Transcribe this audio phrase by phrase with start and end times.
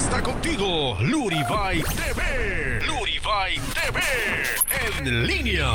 [0.00, 2.80] está contigo, Luribay TV.
[2.86, 4.00] Luribay TV.
[4.96, 5.68] En línea.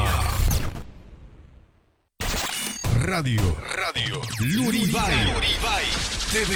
[3.01, 3.41] Radio.
[3.75, 4.21] Radio.
[4.39, 5.33] Luribay.
[5.33, 5.85] Luribay
[6.31, 6.53] TV.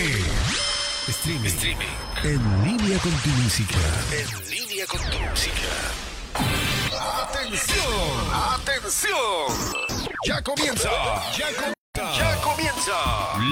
[1.08, 1.48] Streaming.
[1.48, 1.88] Streaming.
[2.24, 3.78] En línea con tu música.
[4.12, 5.72] En línea con tu música.
[7.24, 7.86] ¡Atención!
[8.34, 9.88] ¡Atención!
[10.26, 10.90] Ya comienza.
[11.38, 12.20] Ya comienza.
[12.20, 12.98] Ya comienza.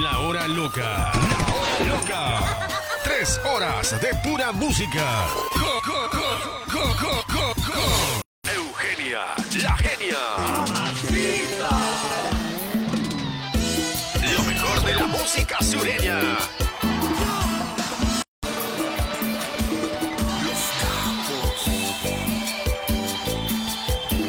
[0.02, 1.12] La hora loca.
[1.12, 2.77] La hora loca.
[3.18, 5.26] Tres horas de pura música.
[5.52, 6.26] Co, co, co.
[8.48, 9.22] Eugenia,
[9.60, 10.22] la genia.
[14.22, 16.20] Lo mejor de la música sureña.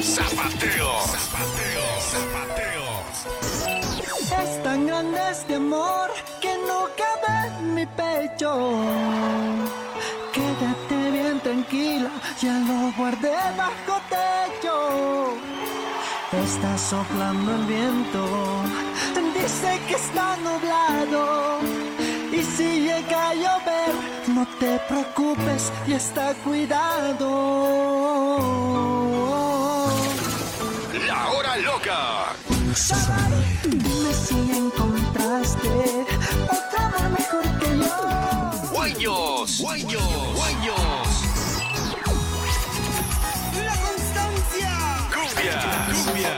[0.01, 2.85] Zapateo, zapateo, zapateo.
[4.41, 6.09] Es tan grande este amor
[6.95, 8.51] que no cabe en mi pecho.
[10.33, 12.11] Quédate bien tranquila,
[12.41, 15.33] ya lo guardé bajo techo.
[16.31, 18.23] Está soplando el viento,
[19.33, 21.59] dice que está nublado.
[22.31, 23.93] Y si llega a llover,
[24.27, 27.29] no te preocupes y está cuidado.
[31.07, 32.35] La hora loca.
[33.65, 36.05] Dime si encontraste
[39.39, 40.03] Guaños,
[40.35, 40.75] guaños.
[43.63, 44.71] La constancia.
[45.13, 46.33] Cumbia, cumbia.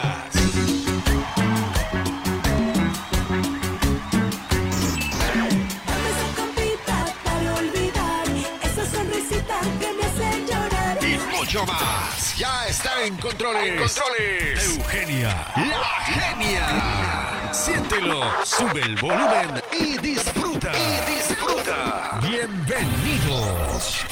[5.98, 8.28] Esa compita para olvidar
[8.62, 11.04] esa sonrisita que me hace llorar.
[11.04, 12.38] Y mucho más.
[12.38, 13.82] Ya está en controles.
[13.82, 14.78] controles.
[14.78, 17.41] Eugenia, la genia.
[17.52, 20.72] Siéntelo, sube el volumen y disfruta.
[20.72, 22.20] Y disfruta.
[22.22, 24.06] Bienvenidos.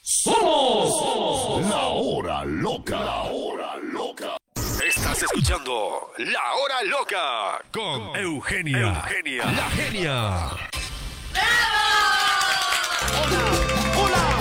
[0.00, 2.98] Somos la hora loca.
[2.98, 4.38] La hora loca.
[4.82, 8.78] Estás escuchando La Hora Loca con Eugenia.
[8.78, 10.50] Eugenia, la genia.
[13.22, 13.46] ¡Hola!
[13.98, 14.35] ¡Hola,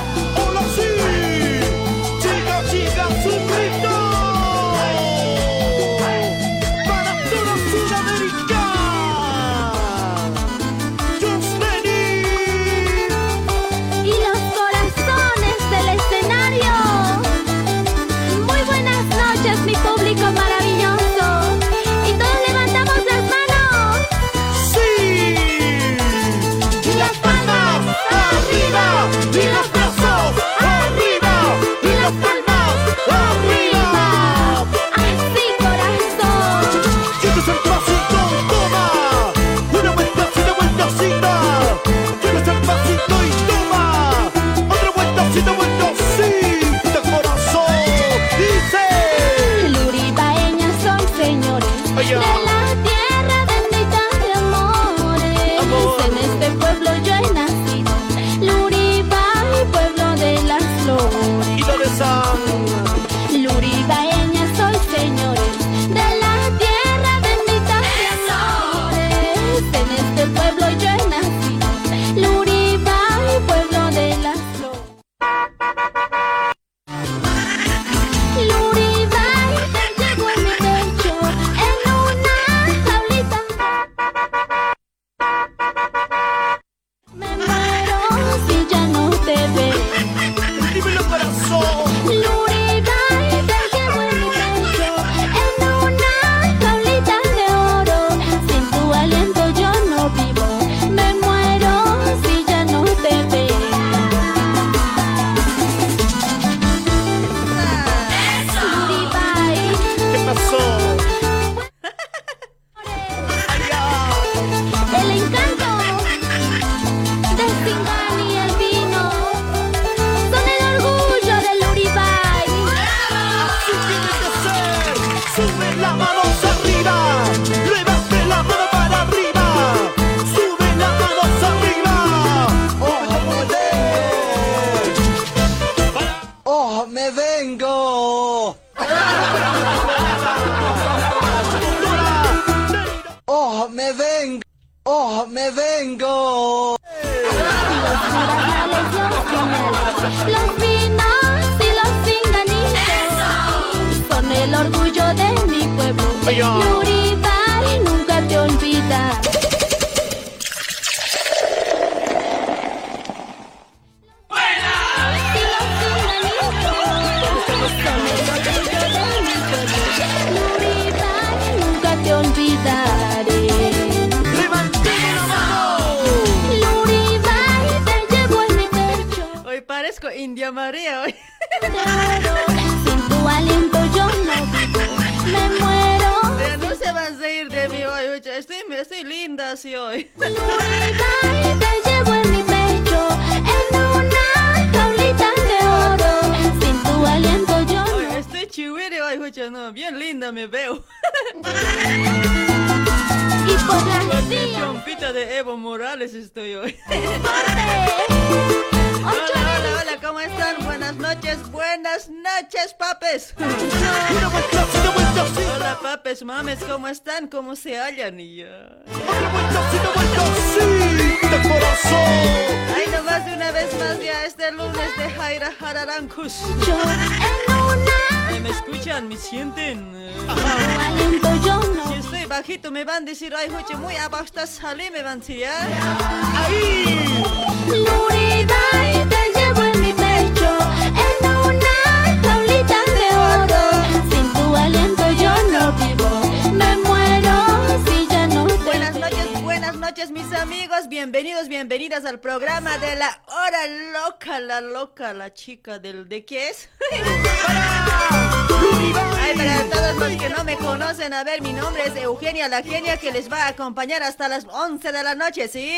[260.36, 263.48] no me conocen, a ver, mi nombre es Eugenia la Genia que les va a
[263.50, 265.78] acompañar hasta las 11 de la noche, ¿sí?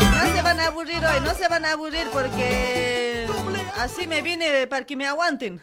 [0.00, 3.26] No se van a aburrir hoy, no se van a aburrir porque
[3.78, 5.60] así me vine para que me aguanten.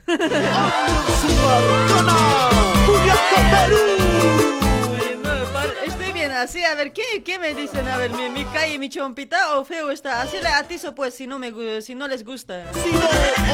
[6.19, 7.87] Bien así, a ver, ¿qué, qué me dicen?
[7.87, 10.21] A ver, ¿mi, mi calle, mi chompita o feo está?
[10.21, 12.65] Así le atizo pues si no, me, si no les gusta.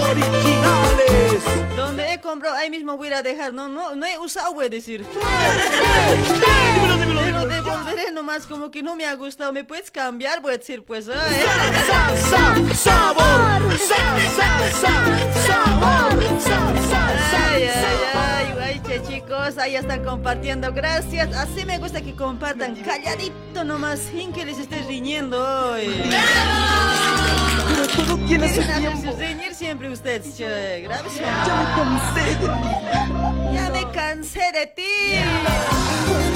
[0.10, 1.44] Originales.
[1.76, 3.54] Donde he comprado, ahí mismo voy a dejar.
[3.54, 5.06] No, no, no he usado, voy a decir.
[7.16, 7.46] Pero dímelo.
[7.48, 9.52] devolveré nomás como que no me ha gustado.
[9.54, 10.42] ¿Me puedes cambiar?
[10.42, 11.16] Voy a decir, pues, ay.
[11.88, 13.78] Sa, sa, sabor.
[13.78, 13.96] Sa,
[14.38, 14.50] sa,
[14.82, 14.94] sa,
[15.48, 16.24] sabor.
[16.40, 16.58] Sa,
[16.90, 17.02] sa,
[17.32, 18.16] sa, Ay, ay, sabor.
[18.16, 21.34] ay, ay, che, chicos, ahí están compartiendo, gracias.
[21.36, 25.38] Así me gusta que compartan, calladito nomás, sin que les esté riñendo
[25.72, 26.04] hoy.
[27.68, 29.16] Pero todo tiene su tiempo.
[29.18, 31.26] riñir siempre ustedes, che, gracias.
[31.48, 32.48] Ya me cansé de ti.
[33.54, 36.35] Ya me cansé de ti.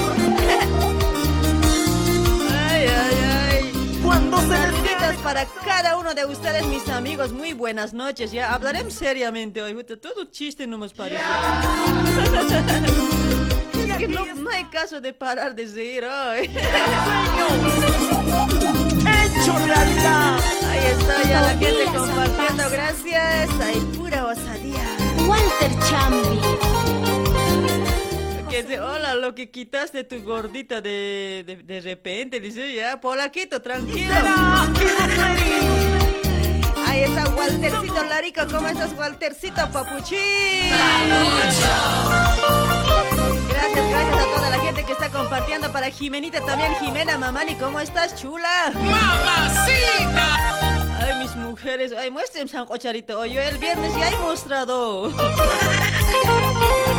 [2.68, 3.16] Ay, ay,
[3.50, 4.00] ay.
[4.02, 5.14] Cuando se despierta.
[5.22, 7.32] para cada uno de ustedes, mis amigos.
[7.32, 8.32] Muy buenas noches.
[8.32, 9.84] Ya hablaremos seriamente hoy.
[9.84, 11.22] Todo chiste no nos parece.
[13.90, 16.50] Es que no, no hay caso de parar de reír hoy.
[19.30, 20.38] Hecho realidad.
[20.68, 22.70] Ahí está ya la gente compartiendo.
[22.70, 23.50] Gracias.
[23.60, 24.96] Hay pura osadía.
[25.26, 26.40] Walter Chambi,
[28.50, 32.40] Que dice, hola, lo que quitaste tu gordita de, de, de repente.
[32.40, 34.12] Dice, ya, polaquito, tranquilo.
[36.84, 38.40] Ahí está Waltercito Larico.
[38.50, 40.18] ¿Cómo estás, Waltercito Papuchín?
[43.48, 45.70] Gracias, gracias a toda la gente que está compartiendo.
[45.70, 46.74] Para Jimenita también.
[46.80, 48.72] Jimena Mamani, ¿cómo estás, chula?
[48.74, 50.26] ¡Mamacita!
[50.98, 51.92] Ay, mis mujeres.
[51.96, 53.20] Ay, muestren San Cocharito.
[53.20, 55.12] Oye, el viernes ya he mostrado.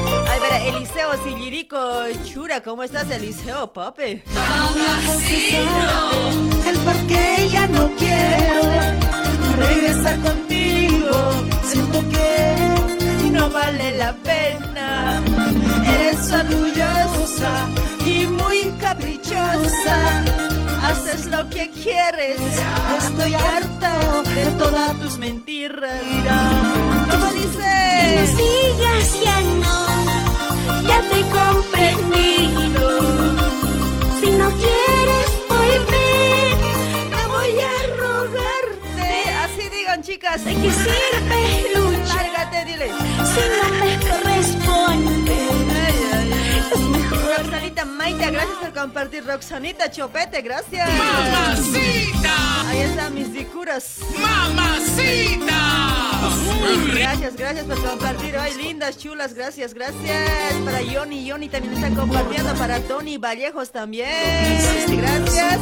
[0.41, 1.77] Ay, verá, Eliseo Sillirico,
[2.25, 4.21] chura, ¿cómo estás, Eliseo, papi?
[6.67, 8.61] El por qué ya no quiero
[9.57, 11.11] regresar contigo.
[11.65, 15.21] Siento que No vale la pena.
[15.85, 17.67] eres orgullosa
[18.05, 20.23] y muy caprichosa.
[20.83, 22.39] Haces lo que quieres.
[22.97, 23.99] Estoy harta
[24.35, 26.01] de todas Tus mentiras.
[27.11, 28.27] ¿Cómo no dice?
[28.37, 29.87] sigas ya no,
[30.91, 32.85] ya te he comprendido.
[34.19, 36.49] Si no quieres volver,
[37.15, 39.09] Te voy a rogarte.
[39.43, 40.43] Así digan, chicas.
[40.45, 41.41] ¿de qué sirve
[41.75, 42.87] luchar Lárgate, dile.
[43.33, 45.37] si no me corresponde?
[45.85, 46.63] Ay, ay, ay.
[46.73, 49.25] Es mejor Roxanita Maita, gracias por compartir.
[49.25, 50.89] Roxanita Chopete, gracias.
[50.97, 52.35] ¡Mamacita!
[52.69, 53.97] Ahí están mis dicuras.
[54.19, 55.59] ¡Mamacita!
[56.93, 58.37] Gracias, gracias por compartir.
[58.37, 60.53] Ay, lindas, chulas, gracias, gracias.
[60.63, 62.53] Para Johnny, Johnny también está compartiendo.
[62.55, 64.07] Para Tony Vallejos también.
[64.97, 65.59] Gracias.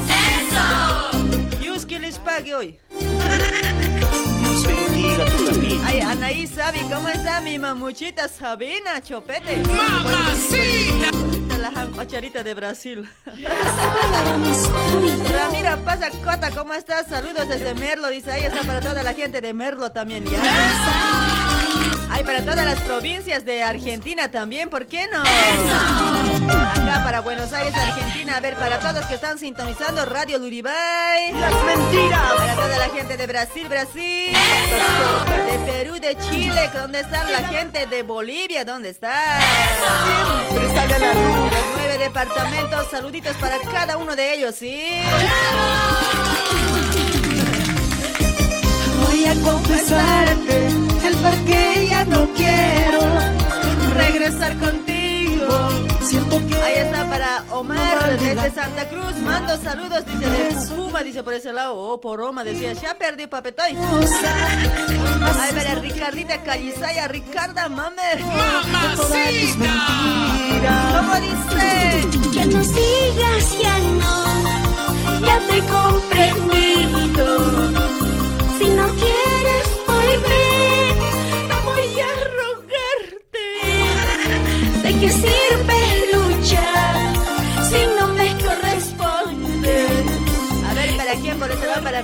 [0.52, 1.60] ¡Eso!
[1.62, 2.80] Yus, que les pague hoy.
[2.90, 5.82] Dios bendiga tu camino.
[5.86, 9.58] Ay, Anaí Sabi, ¿cómo está mi mamuchita Sabina Chopete?
[9.58, 11.09] ¡Mamacita!
[11.72, 13.08] La jancocharita de Brasil.
[15.32, 17.08] Ramira Pasa Cota, ¿cómo estás?
[17.08, 20.40] Saludos desde Merlo, dice ahí está para toda la gente de Merlo también, ¿ya?
[22.12, 25.22] Ay, para todas las provincias de Argentina también, ¿por qué no?
[25.22, 28.38] Acá para Buenos Aires, Argentina.
[28.38, 31.34] A ver, para todos que están sintonizando Radio Luribay.
[31.34, 32.22] Las mentiras.
[32.38, 34.34] Para toda la gente de Brasil, Brasil.
[35.52, 36.70] De Perú, de Chile.
[36.74, 38.66] ¿Dónde están la gente de Bolivia?
[38.66, 39.40] ¿Dónde está?
[40.50, 41.52] Siempre sale a la luz.
[41.52, 42.88] Los nueve departamentos.
[42.90, 45.02] Saluditos para cada uno de ellos, ¿sí?
[49.06, 50.69] Voy a confesarte
[51.20, 53.00] el por qué ya no quiero
[53.96, 55.70] Regresar contigo.
[56.02, 59.16] Siento que Ahí está para Omar desde Santa Cruz.
[59.24, 61.76] Mando saludos, dice de Cucuma, dice por ese lado.
[61.76, 63.76] Oh, por Roma, decía, ya perdí papetoy.
[63.76, 68.20] Ay, para Ricardita Calizaya, Ricarda Mamer.
[70.96, 72.08] ¿Cómo dice?
[72.34, 74.26] Que no sigas, ya no,
[75.26, 77.28] ya te he comprendido.
[78.58, 79.69] Si no quieres
[85.00, 85.00] rogarte.
[85.00, 85.79] ¿De qué sirve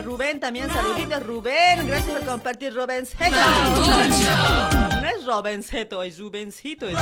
[0.03, 0.69] Rubén también.
[0.69, 1.87] Saluditos, Rubén.
[1.87, 3.35] Gracias por compartir, Rubén Zeto.
[5.01, 6.87] No es Robenceto, es Rubencito.
[6.87, 6.97] es-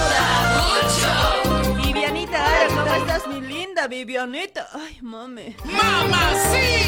[1.84, 4.68] Vivianita, ¿cómo estás, mi linda Vivianita?
[4.74, 5.56] Ay, mami.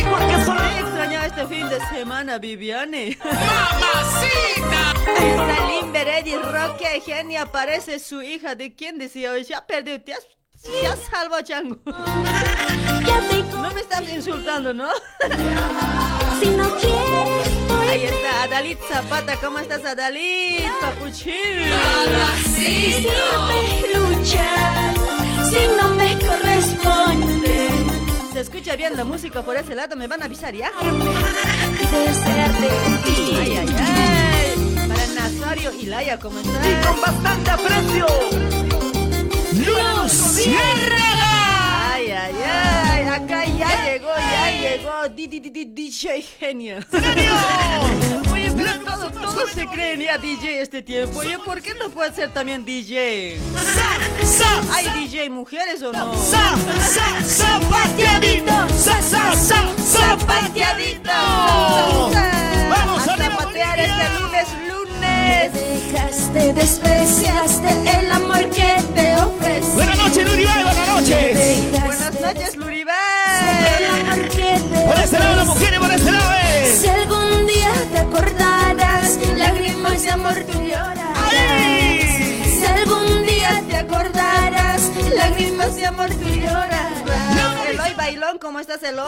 [0.09, 3.17] Porque son Me he extrañado este fin de semana, Viviane.
[3.21, 8.55] Ahí está Limber, Eddie Roque, Genia, aparece su hija.
[8.55, 9.31] ¿De quién decía?
[9.31, 9.43] hoy?
[9.43, 10.25] Ya perdió, te has,
[10.83, 11.77] ya salvo, chango.
[13.05, 14.89] Ya te No me estás insultando, ¿no?
[16.39, 20.69] si no quieres Ahí está Adalit Zapata, ¿cómo estás, Adalit?
[20.81, 21.33] Papuchín.
[21.33, 21.71] ¿De
[22.55, 24.93] qué sirve luchar
[25.49, 27.69] si no me corresponde?
[28.33, 30.71] Se escucha bien la música por ese lado, me van a avisar ya.
[31.91, 32.69] Desearte
[33.05, 33.37] ti.
[33.39, 34.87] Ay, ay, ay.
[34.89, 36.85] Para Nazario y Laia, ¿cómo y estás?
[36.87, 38.64] con bastante aprecio.
[39.65, 41.31] Luciérnaga.
[41.93, 43.07] Ay, ay, ay.
[43.07, 45.09] Acá ya llegó, ya llegó.
[45.15, 46.77] Di, di, di, DJ Genio.
[48.31, 51.19] Oye, pero todo, todo se creen ya DJ este tiempo.
[51.19, 53.39] Oye, ¿por qué no puede ser también DJ?
[54.73, 56.13] ¿Hay DJ mujeres o no?
[57.23, 58.67] zapateadito.
[59.85, 61.11] Zapateadito.
[62.69, 64.84] Vamos a a zapatear este lunes, lunes.
[65.53, 69.71] Dejaste, despreciaste el amor que te ofrecí.
[69.73, 71.37] Buenas noches, Luribay, buenas noches.
[71.37, 73.85] Dejaste Buenas noches, el Luribay.
[74.01, 76.77] amor que te Por ese lado las mujeres, por ese lado eh.
[76.81, 81.17] Si algún día te acordaras, lágrimas de amor tú llorarás.
[81.31, 82.43] ¡Ay!
[82.59, 84.81] Si algún día te acordaras,
[85.15, 86.91] lágrimas de amor tú llorarás.
[87.69, 89.05] Eloy Bailón, ¿cómo estás, Eloy?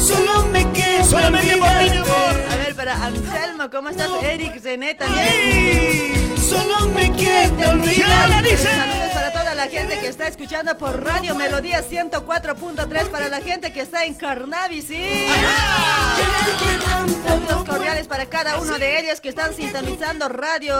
[0.00, 2.44] Solo me queda Solamente por mi amor.
[2.50, 4.10] A ver, para Anselmo, ¿cómo estás?
[4.22, 5.26] Eric, René también.
[5.26, 6.34] ¡Ay!
[6.48, 8.42] Solo me queda olvidar.
[8.42, 8.64] dice.
[8.64, 13.72] Saludos para toda la gente que está escuchando por Radio Melodía 104.3, para la gente
[13.72, 15.26] que está en Carnavi, ¿sí?
[17.26, 20.76] Saludos cordiales para cada uno de ellos que están sintonizando Radio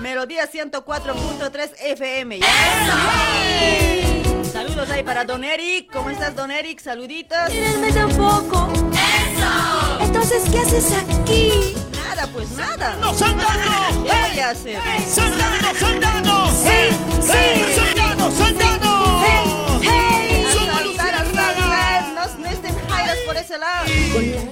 [0.00, 2.38] Melodía 104.3 FM.
[2.40, 4.11] ¿ya?
[4.52, 5.90] Saludos ahí para Don Eric.
[5.90, 6.78] ¿Cómo estás, Don Eric?
[6.78, 7.38] Saluditos.
[7.48, 8.70] Quiererme tampoco.
[8.92, 10.04] Eso.
[10.04, 11.74] Entonces, ¿qué haces aquí?
[11.92, 12.96] Nada, pues nada.
[13.00, 14.04] ¡No, soldado!
[14.04, 14.78] ¿Qué voy a hacer?
[15.08, 16.46] ¡Soldado, soldado!
[16.50, 17.74] ¡Sí, sí!
[17.74, 17.91] ¡Soldado,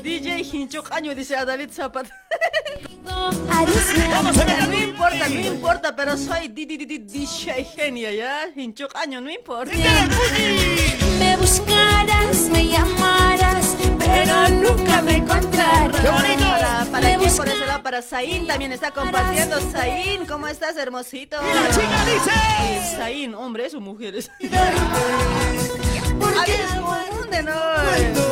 [0.03, 2.11] DJ Hinchocaño dice a David Zapata.
[3.05, 3.31] No
[4.77, 8.47] importa, no importa, pero soy di- di- di- di- DJ genia, ¿ya?
[8.55, 9.73] Hinchocaño, no importa.
[11.19, 16.01] Me buscarás, me llamarás, pero nunca me encontrarás.
[16.01, 16.45] ¡Qué bonito!
[16.51, 19.61] Para, para quién por ese lado, para Zain también está compartiendo.
[19.71, 21.37] Zain, ¿cómo estás, hermosito?
[21.41, 22.97] La chica dice.
[22.97, 24.31] Zain, hombres o mujeres.
[26.19, 26.69] ¿Por A qué ver,
[27.19, 28.30] ¿dónde no?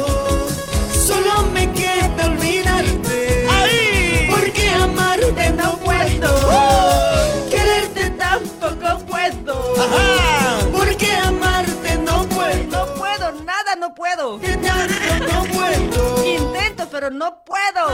[9.97, 10.67] ¡Ajá!
[10.73, 14.39] Porque amarte no puedo, No puedo, nada no puedo.
[14.39, 16.25] tanto no puedo.
[16.25, 17.89] Intento, pero no puedo.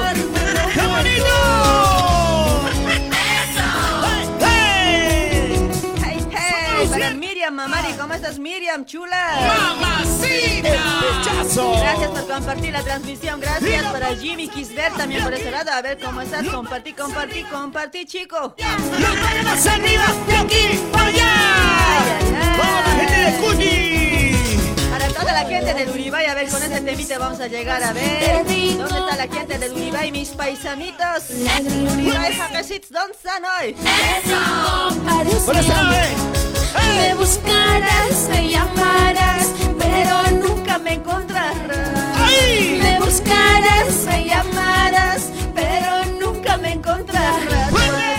[0.74, 1.24] ¡Qué bonito!
[6.90, 9.76] Para Miriam Mamari, ¿cómo estás, Miriam, chula?
[10.60, 11.78] ¡Pechazo!
[11.80, 13.40] Gracias por compartir la transmisión.
[13.40, 15.70] Gracias para Jimmy Kisbert también por ese lado.
[15.72, 16.46] A ver cómo estás.
[16.46, 18.54] Compartí, compartí, compartí, chico.
[18.58, 20.06] ¡Los manos arriba!
[20.26, 21.32] ¡De aquí para allá!
[21.88, 22.58] Ay, ay, ay.
[22.58, 23.16] ¡Vamos, la gente
[23.56, 23.84] de!
[24.90, 27.92] Para Toda la gente del Uribay, a ver, con ese temita vamos a llegar a
[27.92, 28.44] ver.
[28.46, 31.30] ¿Dónde está la gente del Uribay, mis paisanitos?
[31.30, 32.36] Uribay,
[32.90, 33.74] ¿dónde están hoy?
[36.96, 39.48] Me buscarás, me llamarás,
[39.78, 41.58] pero nunca me encontrarás.
[42.82, 47.70] Me buscarás, me llamarás, pero nunca me encontrarás.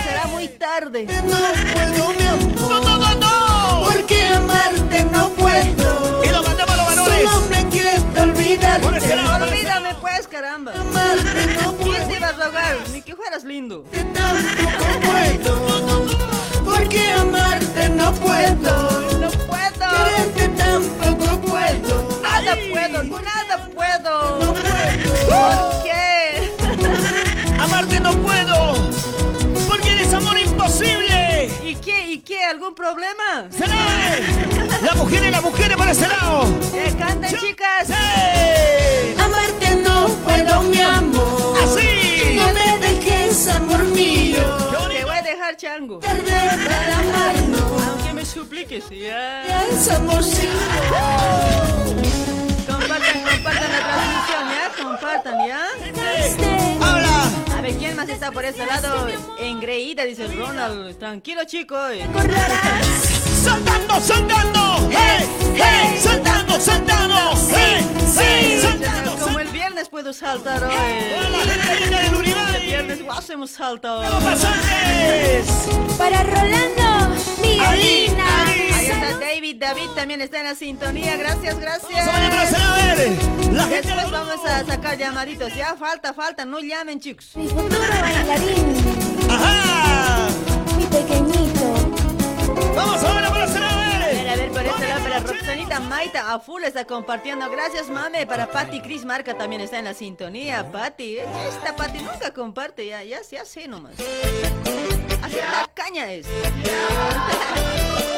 [0.04, 1.06] Será muy tarde.
[1.06, 1.38] No
[1.72, 2.84] puedo, mi amor.
[2.84, 6.24] No, no, no, Porque amarte no puedo.
[6.24, 7.30] Y lo mandamos a los varones.
[7.30, 7.90] Solo me quiero
[8.22, 8.86] olvidarte.
[8.86, 10.72] Olvídame pues, caramba.
[10.72, 12.08] Amarte no ¿Quién puedo.
[12.08, 12.76] te iba a rogar?
[12.92, 13.84] Ni que fueras lindo.
[14.14, 16.35] Tampoco puedo.
[16.76, 18.74] Porque amarte no puedo.
[19.18, 19.86] No puedo.
[19.96, 22.20] Quererte tampoco puedo.
[22.22, 24.38] Nada puedo, nada puedo.
[24.40, 25.30] No puedo.
[25.30, 26.52] ¿Por qué?
[27.58, 28.74] Amarte no puedo.
[29.66, 31.50] Porque eres amor imposible.
[31.64, 32.12] ¿Y qué?
[32.12, 32.44] ¿Y qué?
[32.44, 33.48] ¿Algún problema?
[33.50, 33.76] ¡Será!
[34.82, 36.44] La mujer y la mujer para ese lado.
[36.74, 37.86] Eh, canten, chicas.
[37.86, 39.14] ¡Sí!
[39.18, 41.56] Amarte no puedo, mi amor.
[41.64, 42.36] ¡Así!
[42.36, 44.66] No me dejes, amor mío.
[45.54, 46.00] Chango.
[47.88, 49.42] Aunque me supliques, ya.
[52.66, 54.72] Compartan, compartan la transmisión, ¿ya?
[54.82, 55.62] Compartan, ¿ya?
[56.82, 57.30] ¡Habla!
[57.56, 59.06] A ver, ¿quién más está por ese lado?
[59.38, 60.98] Engreída, dice Ronald.
[60.98, 61.76] Tranquilo, chico.
[63.46, 64.88] ¡Saltando, saltando!
[64.90, 65.24] ¡Hey,
[65.54, 65.98] hey!
[66.02, 67.14] ¡Saltando, saltando!
[67.54, 67.86] ¡Hey,
[68.18, 68.58] hey!
[68.60, 70.72] ¡Saltando, Como el viernes puedo saltar hoy.
[70.74, 72.66] ¡Hola, gente linda del El Uribay!
[72.66, 74.02] viernes hacemos salto.
[74.02, 75.46] ¡Pasantes!
[75.96, 78.46] Para Rolando, Miguelina.
[78.46, 79.56] Ahí está David.
[79.60, 81.16] David también está en la sintonía.
[81.16, 82.04] Gracias, gracias.
[82.04, 83.18] ¡Vamos a hacer a ver!
[83.52, 85.54] ¡La gente Después de vamos a sacar llamaditos.
[85.54, 86.44] Ya falta, falta.
[86.44, 87.28] No llamen, chicos.
[87.36, 88.76] Mi futuro bailarín,
[89.30, 90.26] ¡Ajá!
[90.76, 91.85] mi pequeñito.
[92.76, 96.38] ¡Vamos ahora para a A ver, a ver, por este lado, para Roxanita Maita a
[96.38, 97.48] full está compartiendo.
[97.50, 98.26] Gracias, mame.
[98.26, 100.70] Para Patti Cris Marca también está en la sintonía.
[100.70, 103.94] Patti, eh, esta Patti nunca comparte, ya, ya se hace nomás.
[105.22, 106.26] Así la caña es.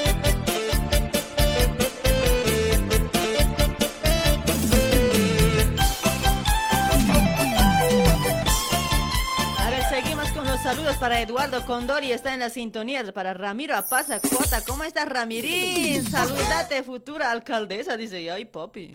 [10.68, 13.02] saludos para Eduardo Condori, está en la sintonía.
[13.14, 16.06] Para Ramiro Apaza Cota, ¿cómo estás, Ramirín?
[16.10, 18.30] Saludate, futura alcaldesa, dice.
[18.30, 18.92] Ay, papi.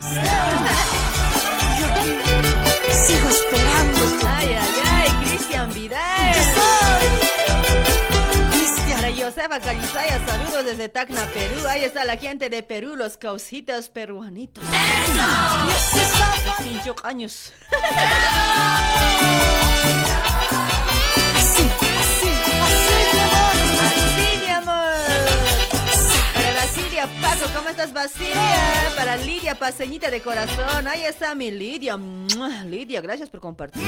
[2.92, 4.00] Sigo esperando.
[4.28, 6.36] Ay, ay, ay, Cristian Vidal.
[8.94, 11.68] Para Josefa Calizaya, saludos desde Tacna, Perú.
[11.68, 14.64] Ahí está la gente de Perú, los causitas peruanitos.
[16.84, 17.52] Cinco años.
[26.76, 28.34] Basilia Paco, ¿cómo estás, Basilia?
[28.96, 30.88] Para Lidia Paseñita de corazón.
[30.88, 32.00] Ahí está mi Lidia.
[32.66, 33.84] Lidia, gracias por compartir.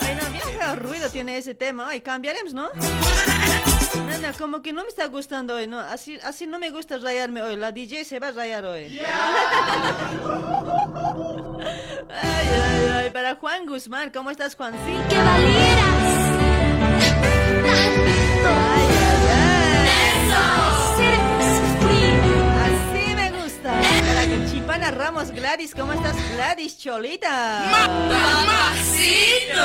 [0.00, 1.88] Ay, no, bien ruido tiene ese tema.
[1.88, 2.68] Ay, cambiaremos, ¿no?
[4.22, 5.80] No, como que no me está gustando hoy, ¿no?
[5.80, 7.56] Así, así no me gusta rayarme hoy.
[7.56, 9.00] La DJ se va a rayar hoy.
[12.14, 13.10] Ay, ay, ay.
[13.10, 15.08] Para Juan Guzmán, ¿cómo estás, Juancito?
[15.08, 16.31] Que valieras.
[18.48, 18.86] Ay,
[19.32, 19.88] ay,
[22.64, 23.70] Así me gusta.
[24.06, 27.64] Para que Chipana Ramos Gladys, ¿cómo estás, Gladys Cholita?
[27.70, 29.60] ¡Mamacito!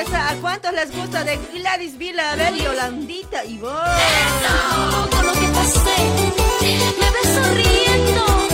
[0.00, 2.32] Está, ¿a cuántos les gusta de Gladys Vila?
[2.32, 3.70] A ver, Yolandita y vos.
[5.10, 5.96] Todo lo que pasé,
[6.98, 8.49] me ves sonriendo.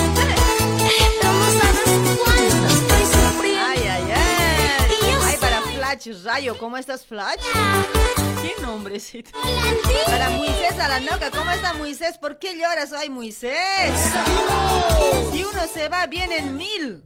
[5.99, 7.41] Flash Rayo, ¿cómo estás, Flash?
[8.43, 9.31] ¿Qué nombrecito?
[10.07, 12.19] Para Moisés Alanoca, ¿cómo está Moisés?
[12.19, 13.93] ¿Por qué lloras hoy, Moisés?
[15.33, 17.03] Si uno se va, vienen mil.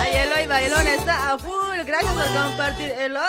[0.00, 1.78] Ay, Eloy Bailón está a full.
[1.84, 3.24] Gracias por compartir, Eloy.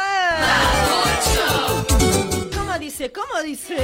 [2.55, 3.11] ¿Cómo dice?
[3.11, 3.77] ¿Cómo dice?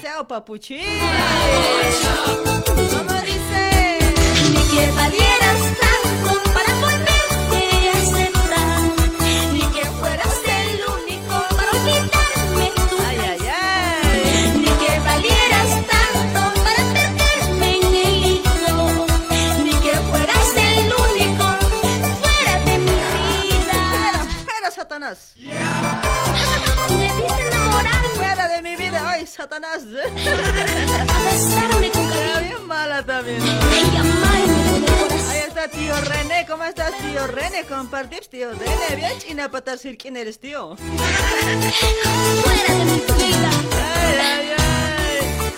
[0.00, 0.80] Feo, papuchín.
[2.66, 3.98] ¿Cómo dice?
[4.52, 8.80] Ni que valieras tanto para volverte a aceptar,
[9.52, 14.22] ni que fueras el único para olvidarme tu Ay, ay, ay.
[14.58, 18.76] Ni que valieras tanto para perderme en el hilo,
[19.64, 21.46] ni que fueras el único
[22.20, 22.96] fuera de mi
[23.50, 23.80] vida.
[24.44, 25.18] Fuera, Satanás.
[26.88, 27.53] Debiste enamorarme,
[28.44, 29.02] Fuera de mi vida.
[29.10, 29.84] Ay, Satanás.
[29.86, 30.06] Era
[32.40, 33.40] bien mala también.
[35.30, 37.64] Ahí está tío René, ¿cómo estás tío René?
[37.64, 40.76] Compartips tío René, bien china para decir quién eres tío.
[40.76, 43.50] Fuera de mi vida.
[43.72, 44.83] Ay, ay, ay.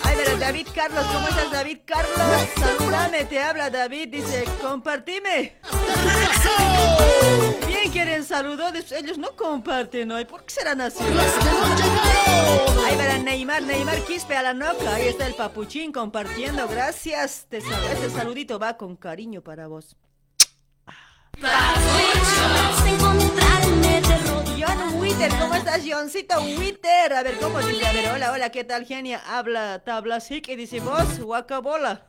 [0.03, 2.17] Ay, pero David Carlos, ¿cómo estás David Carlos?
[2.57, 5.55] Saludame, te habla David, dice, compartime.
[7.67, 11.03] Bien quieren saludos, ellos no comparten hoy, ¿por qué serán así?
[12.85, 17.45] Ahí verán Neymar, Neymar Quispe a la noca, ahí está el papuchín compartiendo, gracias.
[17.49, 19.95] Te este saludito va con cariño para vos.
[24.59, 27.13] John Witter, ¿cómo estás, Johncito Witter?
[27.13, 27.85] A ver, ¿cómo dice?
[27.85, 29.21] A ver, hola, hola, ¿qué tal, genia?
[29.27, 32.07] Habla tabla sí que dice vos, guacabola.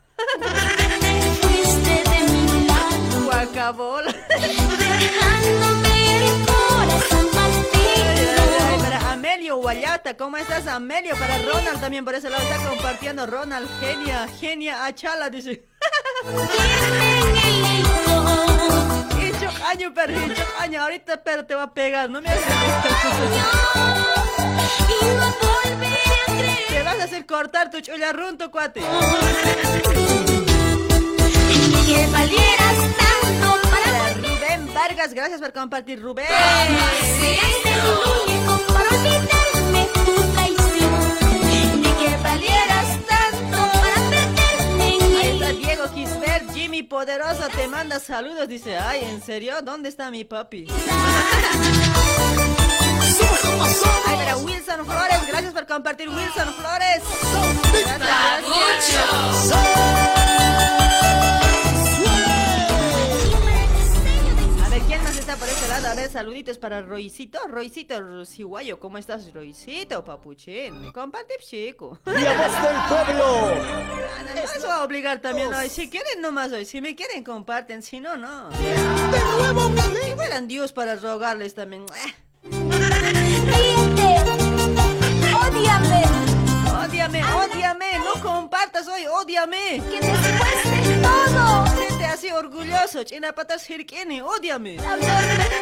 [3.24, 4.14] Guacabola.
[8.78, 11.16] Para Amelio Guayata, ¿cómo estás, Amelio?
[11.16, 15.66] Para Ronald también, por ese lado está compartiendo Ronald, genia, genia, achala, dice.
[19.70, 19.88] En el licor.
[19.88, 22.32] Hicho año, pero hicho año, ahorita pero te va a pegar, no me Y
[26.38, 28.80] creer Te vas a hacer cortar tu chullarrunto, cuate.
[31.86, 36.26] que valieras tanto para Rubén Vargas, gracias por compartir, Rubén.
[38.26, 41.80] Único para olvidarme tu traición.
[41.80, 42.77] Ni que valieras
[45.78, 48.48] Diego Jimmy Poderoso te manda saludos.
[48.48, 49.62] Dice, ay, ¿en serio?
[49.62, 50.66] ¿Dónde está mi papi?
[54.06, 57.02] Ay, mira, Wilson Flores, gracias por compartir, Wilson Flores.
[57.72, 58.98] Gracias,
[59.46, 60.27] gracias.
[65.28, 65.88] Está por este lado?
[65.88, 67.38] A ver, saluditos para Roycito.
[67.48, 70.90] Roycito Ciguayo, ¿cómo estás, Roycito, papuchín?
[70.92, 71.98] Comparte, chico.
[72.06, 73.54] Y a voz del pueblo.
[74.34, 75.68] No, eso va a obligar también hoy.
[75.68, 78.48] Si quieren nomás hoy, si me quieren comparten, si no, no.
[78.48, 79.70] De nuevo,
[80.02, 81.84] Si fueran Dios para rogarles también.
[82.42, 82.86] Ríete,
[85.44, 86.04] ódiame,
[87.34, 89.82] Ódiame, no compartas hoy, ódiame.
[89.90, 90.77] que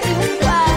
[0.02, 0.74] triunfar.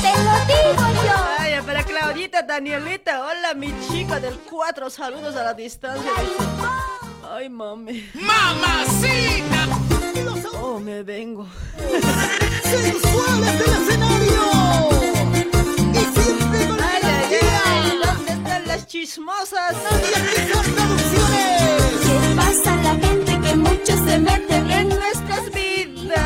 [0.00, 1.16] Te lo digo yo.
[1.38, 6.10] Ay, para Claudita, Danielita, hola mi chica del 4, saludos a la distancia.
[7.30, 8.08] Ay, mami.
[8.14, 9.68] ¡Mamacita!
[10.62, 11.46] Oh, me vengo.
[12.64, 14.42] sensuales del escenario.
[15.92, 17.98] Y siempre con la Ay, ay, ay.
[18.04, 19.74] ¿dónde están las chismosas?
[22.02, 22.94] ¿Qué pasa la
[24.06, 26.18] se meten En nuestras vidas,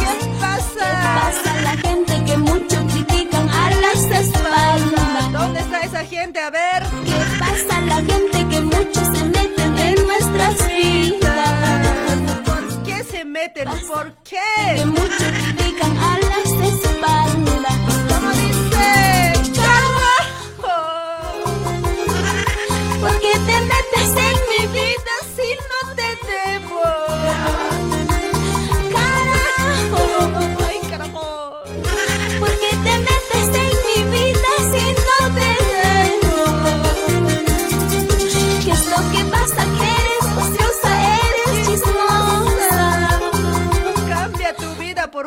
[0.00, 0.88] ¿qué pasa?
[1.20, 5.32] Pasa a la gente que mucho critican a las espaldas.
[5.32, 6.40] ¿Dónde está esa gente?
[6.40, 6.82] A ver.
[7.04, 12.18] ¿Qué pasa la gente que mucho se meten en nuestras vidas?
[12.44, 13.68] ¿Por qué se meten?
[13.88, 14.36] ¿Por Que
[14.76, 14.84] qué?
[14.86, 16.25] mucho critican a las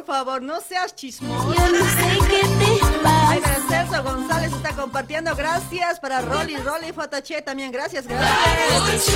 [0.05, 0.41] por favor.
[0.41, 1.53] No seas chismoso.
[1.53, 2.65] Yo no sé qué te
[3.05, 3.39] Ay, pasa.
[3.43, 5.35] pero Celso González está compartiendo.
[5.35, 7.71] Gracias para Rolly, Rolly JH también.
[7.71, 9.15] Gracias, gracias.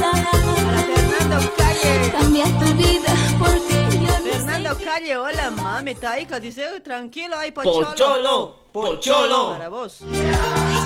[0.00, 2.12] Para Fernando Calle.
[2.12, 7.36] Cambia tu vida porque yo no Fernando sé Calle, hola mami, Taika, dice, "Uy, tranquilo,
[7.38, 7.88] ay, pocholo.
[7.90, 9.50] Pocholo, pocholo.
[9.52, 9.98] Para vos.
[9.98, 10.06] que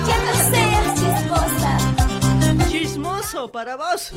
[0.07, 2.69] ya no seas chismosa.
[2.69, 4.11] Chismoso, para vos.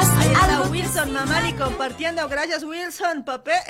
[0.00, 2.26] Haz Ahí está algo que Wilson Mamali compartiendo.
[2.26, 3.52] Gracias, Wilson, papé.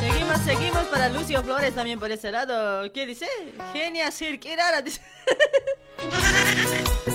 [0.00, 2.92] Seguimos, seguimos para Lucio Flores también por ese lado.
[2.92, 3.26] ¿Qué dice?
[3.72, 4.84] Genia cirquirara.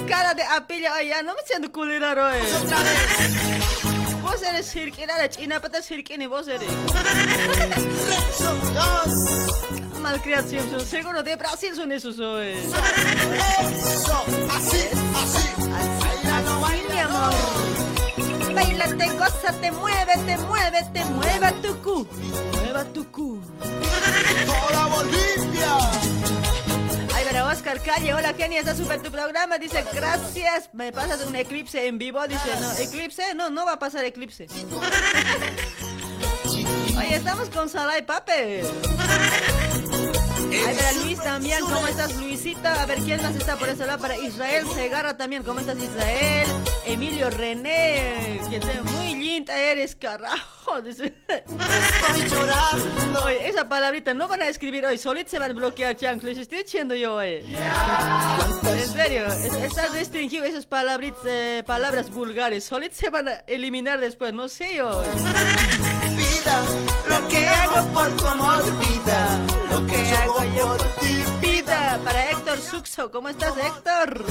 [0.08, 2.40] Cara de apilla, ay, ya no me siento culera hoy.
[4.28, 6.68] Vos eres cirquera, china, pata cirquini, vos eres.
[10.02, 12.56] Malcriación, son seguro de Brasil son esos hoy.
[14.52, 14.90] Así,
[16.90, 17.34] mi amor.
[18.54, 22.06] Bailate, gózate, muévete, muévete, mueva tu cu.
[22.52, 23.42] Mueva tu cu.
[24.46, 26.17] Hola Bolivia.
[27.58, 29.58] Ay, pero Oscar Calle, hola Kenny, está súper tu programa.
[29.58, 30.70] Dice, gracias.
[30.74, 32.28] Me pasas un eclipse en vivo.
[32.28, 34.48] Dice, no, eclipse, no, no va a pasar eclipse.
[36.98, 38.64] Oye, estamos con Salah y Pape.
[40.50, 42.82] Ay, pero Luis también, ¿cómo estás, Luisita?
[42.82, 44.00] A ver, ¿quién más está por ese lado?
[44.00, 46.48] Para Israel Segarra también, ¿cómo estás, Israel?
[46.86, 50.78] Emilio René, que te muy linda eres, carajo.
[50.86, 51.12] Estoy
[52.30, 53.24] llorando.
[53.26, 56.38] Oye, esa palabrita no van a escribir hoy, solito se van a bloquear, Chank, les
[56.38, 57.44] estoy diciendo yo hoy.
[58.66, 64.00] En serio, es- está restringido esas palabritas, eh, palabras vulgares, solito se van a eliminar
[64.00, 65.04] después, no sé yo.
[66.48, 66.64] Vida,
[67.10, 69.40] lo que hago por tu amor, vida.
[69.70, 71.24] Lo que hago yo por ti.
[71.42, 74.24] Vida para Héctor Suxo, ¿cómo estás, Héctor?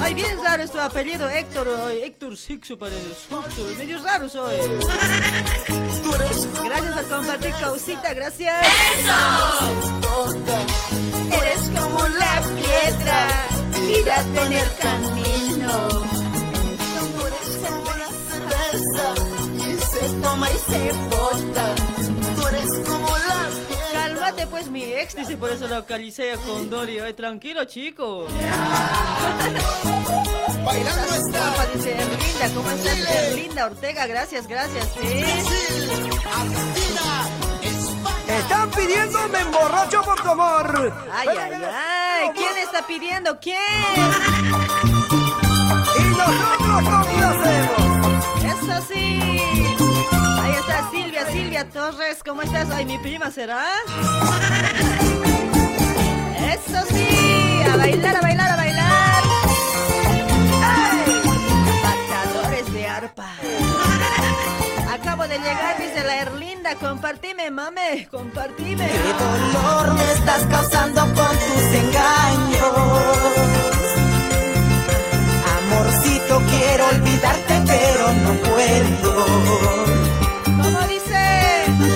[0.00, 4.56] Ay, bien raro es tu apellido, Héctor, hoy, Héctor Suxo parece, Suxo, medio raro soy.
[6.64, 8.66] Gracias por compartir, causita, gracias.
[10.00, 10.58] toda.
[11.36, 13.28] Eres como la piedra,
[13.74, 16.15] tírate en el camino.
[20.06, 21.74] Y se toma y se bota.
[22.36, 23.90] Tú eres como la piedra.
[23.92, 27.00] Cálmate pues mi ex, dice por eso localicé a Condori.
[27.00, 28.26] Ay, tranquilo chico.
[30.64, 31.38] Bailando está.
[31.38, 32.98] Guapa, dice Erlinda, ¿cómo estás?
[32.98, 34.94] Erlinda Ortega, gracias, gracias.
[34.94, 37.28] Brasil, Argentina,
[37.62, 38.38] España.
[38.38, 40.92] Están pidiendo me emborracho por tu amor.
[41.12, 42.30] Ay, ay, ay.
[42.34, 43.38] ¿Quién está pidiendo?
[43.40, 43.56] ¿Quién?
[45.98, 48.24] Y nosotros complacemos.
[48.44, 49.85] Eso sí.
[50.90, 52.68] Silvia, Silvia Torres, ¿cómo estás?
[52.70, 53.64] Ay, mi prima será.
[56.38, 57.60] Eso sí.
[57.72, 59.22] A bailar, a bailar, a bailar.
[60.62, 61.22] ¡Ay!
[62.72, 63.28] De arpa.
[64.92, 66.74] Acabo de llegar, dice la Erlinda.
[66.76, 68.88] Compartime, mame, compartime.
[68.88, 72.74] Qué dolor me estás causando con tus engaños.
[75.58, 80.05] Amorcito, quiero olvidarte, pero no puedo.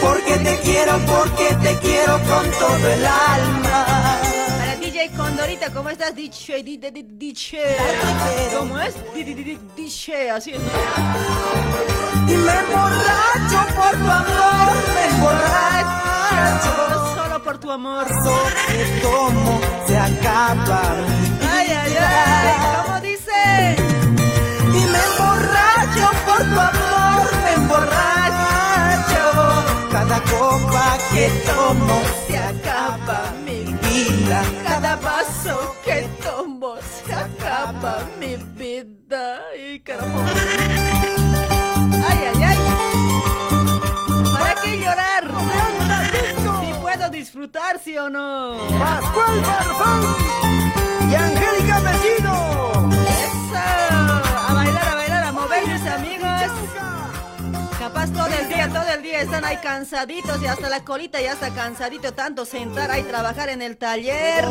[0.00, 3.86] Porque te quiero, porque te quiero con todo el alma.
[4.58, 6.14] Para DJ Condorita, ¿cómo estás?
[6.14, 7.58] DJ, di- DJ.
[8.58, 8.94] ¿Cómo es?
[9.76, 10.60] DJ, así es.
[12.28, 16.70] Y me emborracho por tu amor, me emborracho.
[17.16, 18.06] Solo por tu amor.
[18.06, 20.82] Que tomo se acaba
[21.52, 22.54] Ay, ay, ay.
[22.86, 23.76] ¿Cómo dice?
[24.68, 28.19] Y me emborracho por tu amor, me emborracho.
[30.20, 34.42] Cada copa que tomo Se acaba mi vida.
[34.64, 39.40] Cada vaso que tomo se acaba mi vida.
[39.52, 40.20] Ay, carajo.
[42.08, 42.58] Ay, ay, ay.
[44.32, 45.24] ¿Para qué llorar?
[46.60, 48.56] Si puedo disfrutar, ¿sí o no?
[48.78, 50.02] Pascual Farfán
[51.10, 52.90] y Angélica Vecino.
[53.24, 53.56] Eso.
[54.48, 56.30] A bailar, a bailar, a moverse, amigos.
[57.80, 61.32] Capaz todo el día, todo el día están ahí cansaditos y hasta la colita ya
[61.32, 64.44] está cansadito tanto sentar ahí trabajar en el taller.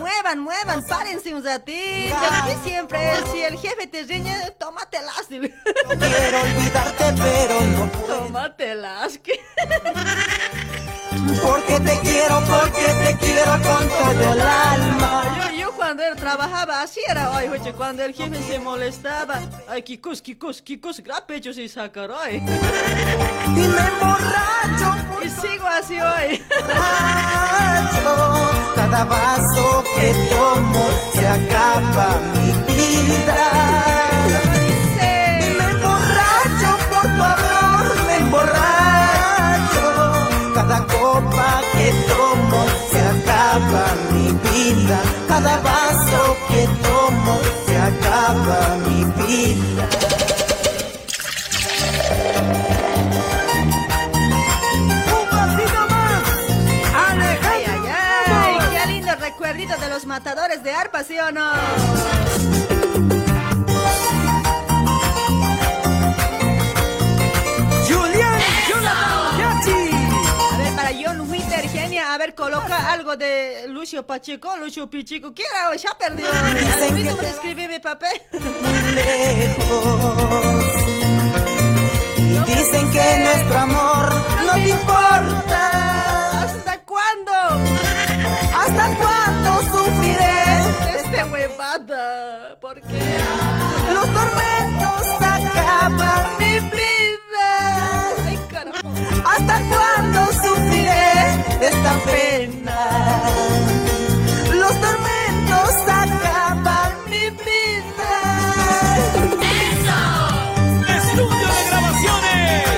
[0.00, 2.16] Muevan, muevan, párense un ratito.
[2.64, 5.28] Siempre es, si el jefe te riñe, tómatelas.
[5.28, 8.18] Quiero olvidarte, pero no puedo.
[8.24, 9.20] Tómatelas.
[11.12, 15.22] que- Porque te quiero, porque te quiero con todo el alma.
[15.50, 19.82] Yo, yo cuando él trabajaba así era, ay, oye, cuando el jefe se molestaba, ay,
[19.82, 22.36] kikos, kikos, kikos, grapecho se sacaron, ay.
[22.36, 24.94] Y me emborracho
[25.24, 26.42] Y sigo así hoy.
[28.74, 34.01] Cada vaso que tomo se acaba mi vida.
[43.52, 44.98] Acaba mi vida.
[45.28, 49.88] Cada vaso que tomo se acaba mi vida.
[55.16, 56.22] Un pasito más.
[56.94, 57.92] Ay, Alejandro.
[58.26, 61.50] ay, ay, qué lindo recuerdito de los matadores de arpa, ¿sí o no?
[67.88, 69.90] Julián Jonathan Yachi.
[70.52, 71.41] A ver, para John Winter,
[71.82, 75.32] genia, a ver, coloca algo de Lucio Pacheco, Lucio Pichico.
[75.34, 75.74] ¿Quién era?
[75.76, 76.26] Ya perdió.
[76.28, 78.20] A mí me escribí mi papel.
[78.94, 80.64] lejos.
[82.46, 84.14] Dicen que nuestro amor
[84.46, 86.42] no te importa.
[86.42, 87.32] ¿Hasta cuándo?
[88.60, 90.44] ¿Hasta cuándo sufriré?
[90.96, 92.58] Este huevada.
[92.60, 93.02] ¿Por qué?
[93.94, 97.48] Los tormentos acaban mi vida.
[98.26, 98.88] Ay, carajo.
[99.24, 100.51] ¿Hasta cuándo sufriré
[101.82, 103.22] esta pena?
[104.54, 108.12] Los tormentos acaban mi vida.
[110.88, 112.68] Estudio de grabaciones.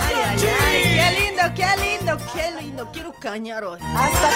[0.00, 0.82] Ay, ay, ay.
[0.94, 2.90] Qué lindo, qué lindo, qué lindo.
[2.92, 3.78] Quiero cañar hoy.
[3.82, 4.28] ¿Hasta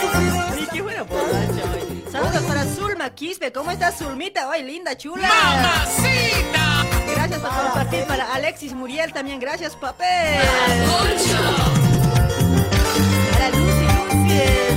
[0.00, 0.40] sufriré?
[0.54, 2.10] Ay, qué buena borracha.
[2.10, 3.52] Saludos para Zulma Quispe.
[3.52, 4.48] ¿Cómo estás, Zulmita?
[4.48, 5.28] Hoy, linda, chula.
[5.28, 6.86] Mamacita.
[7.14, 9.38] Gracias por compartir para Alexis Muriel también.
[9.38, 10.40] Gracias, papel.
[10.40, 11.75] Para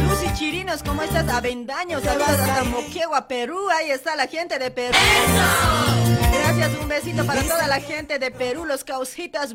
[0.07, 1.27] Lucy, Chirinos, ¿cómo estás?
[1.29, 3.69] Avendaño, saludos hasta Moquegua, Perú.
[3.69, 4.97] Ahí está la gente de Perú.
[6.31, 9.53] Gracias, un besito para toda la gente de Perú, los causitas.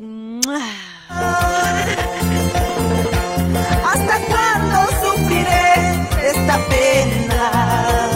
[3.83, 5.73] ¿Hasta cuándo sufriré
[6.23, 8.14] esta pena?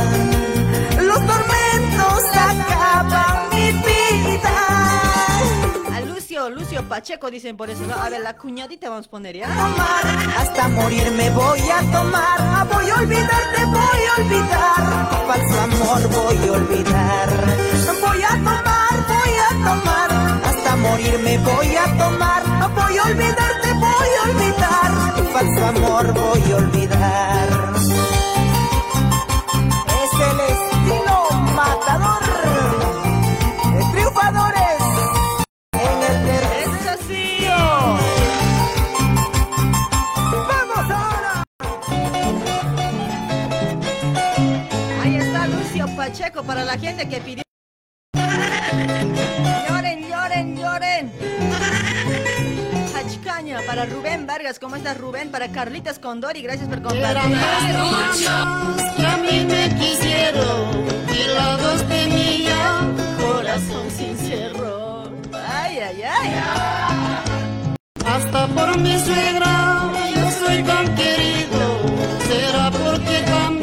[6.90, 7.94] Pacheco dicen por eso, ¿no?
[7.94, 9.48] A ver, la cuñadita vamos a poner, ¿ya?
[9.48, 10.06] Tomar,
[10.40, 12.38] hasta morir me voy a tomar.
[12.40, 15.26] Ah, Voy a olvidarte, voy a olvidar.
[15.28, 17.30] Falso amor voy a olvidar.
[18.02, 20.12] Voy a tomar, voy a tomar.
[20.46, 22.44] Hasta morir me voy a tomar.
[22.46, 25.32] Ah, Voy a olvidarte, voy a olvidar.
[25.32, 27.50] Falso amor voy a olvidar.
[46.10, 47.44] Pacheco para la gente que pidió.
[49.68, 51.12] Lloren, lloren, lloren.
[52.96, 54.58] Hachcaña para Rubén Vargas.
[54.58, 55.30] ¿Cómo estás, Rubén?
[55.30, 56.42] Para Carlitas Condori.
[56.42, 57.38] Gracias por compartir.
[58.98, 65.12] que a mí me quisieron y los dos tenían Corazón sincero.
[65.32, 66.30] Ay, ay, ay.
[68.04, 71.82] hasta por mi suegra yo soy tan querido
[72.28, 73.59] será porque también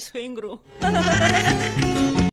[0.00, 0.60] suegro.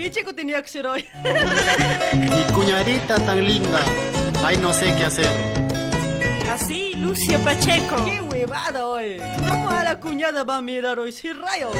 [0.00, 1.04] Lucio Pichico tenía que ser hoy.
[2.14, 3.80] Mi cuñadita tan linda.
[4.42, 5.28] Ay, no sé qué hacer.
[6.50, 8.04] Así, Lucio Pacheco.
[8.06, 9.20] Qué huevada hoy.
[9.46, 11.12] ¿Cómo a la cuñada va a mirar hoy?
[11.12, 11.70] Sí, rayo.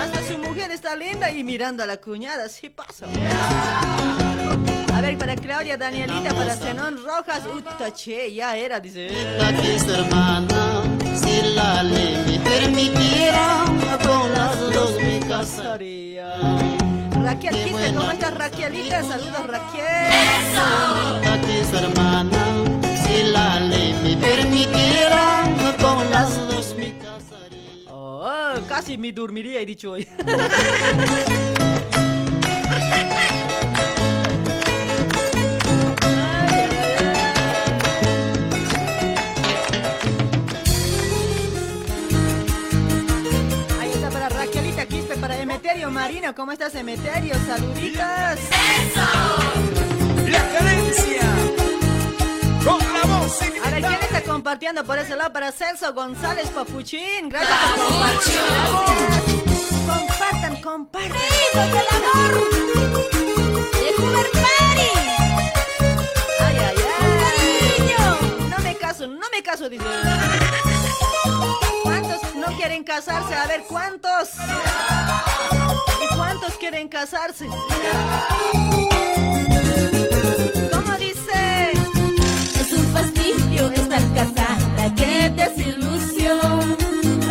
[0.00, 3.06] Hasta su mujer está linda y mirando a la cuñada, sí pasa.
[4.92, 9.08] A ver, para Claudia, Danielita, para Zenón Rojas, uta che, ya era, dice.
[9.40, 10.82] Aquí hermana,
[17.40, 19.02] Raquel Quispe, ¿cómo estás, Raquelita?
[19.02, 20.12] Saludos, Raquel.
[21.32, 22.38] Aquí es hermana,
[23.02, 25.44] si la ley me permitiera,
[25.80, 27.90] con las dos me casaría.
[27.90, 30.06] Oh, casi me dormiría, he dicho hoy.
[45.90, 46.34] Marino.
[46.34, 47.34] ¿Cómo estás, Emeterio?
[47.46, 48.00] Saluditos.
[50.28, 51.22] La cadencia.
[52.64, 55.32] Con la voz sin A ver, ¿quién está compartiendo por ese lado?
[55.32, 57.28] Para Celso González Papuchín.
[57.28, 58.40] Gracias por compartir.
[59.86, 61.12] Compartan, compartan.
[61.52, 62.50] del amor!
[66.40, 68.48] ¡Ay, ay, ay!
[68.48, 69.84] No me caso, no me caso, dice.
[71.82, 73.34] ¿Cuántos no quieren casarse?
[73.34, 74.30] A ver, ¿cuántos?
[76.02, 77.46] ¿Y cuántos quieren casarse?
[80.72, 81.72] ¿Cómo dice?
[82.60, 86.76] Es un fastidio estar casada, qué desilusión.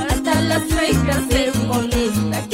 [0.10, 2.48] Hasta las suegras se molesta,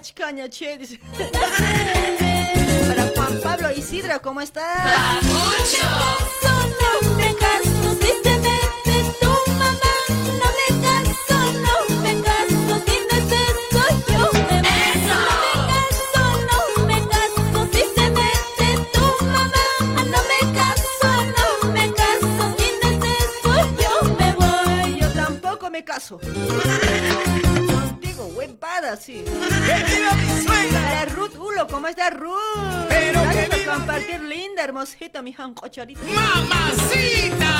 [0.00, 0.78] Ach, caña, che.
[2.86, 5.24] Para Juan Pablo Isidro, ¿cómo estás?
[5.24, 5.88] ¡Mucho!
[6.40, 9.94] Solo me caso si te metes tu mamá.
[10.38, 14.56] No me caso, no me caso si no eso, yo me
[14.94, 15.18] ¡Eso!
[15.26, 17.40] No me caso, no me caso
[17.72, 19.66] si te metes tu mamá.
[20.12, 22.88] No me caso, no me caso si no
[23.18, 25.00] eso, yo me voy.
[25.00, 26.20] Yo tampoco me caso
[28.88, 29.24] toda, sí.
[30.72, 32.38] Para Ruth Ulo, ¿cómo está Ruth?
[32.88, 34.36] Pero Gracias por compartir, mi...
[34.36, 36.00] linda, hermosita, mi jancocharita.
[36.14, 37.52] ¡Mamacita!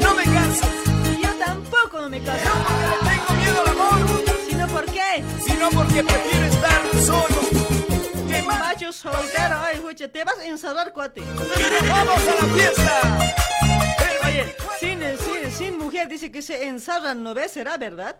[0.00, 0.66] No me canso.
[1.22, 2.44] Yo tampoco me canso.
[2.44, 4.24] No tengo miedo al amor.
[4.48, 5.24] ¿Sino por qué?
[5.44, 7.42] Sino porque prefiero estar solo
[8.44, 11.20] macho soltero, ay, juche, te vas a encerrar, cuate.
[11.20, 13.00] Vamos a la fiesta.
[14.26, 15.02] Oye, sin,
[15.52, 17.52] sin, mujer dice que se ensarran, ¿no ves?
[17.52, 18.16] ¿Será verdad?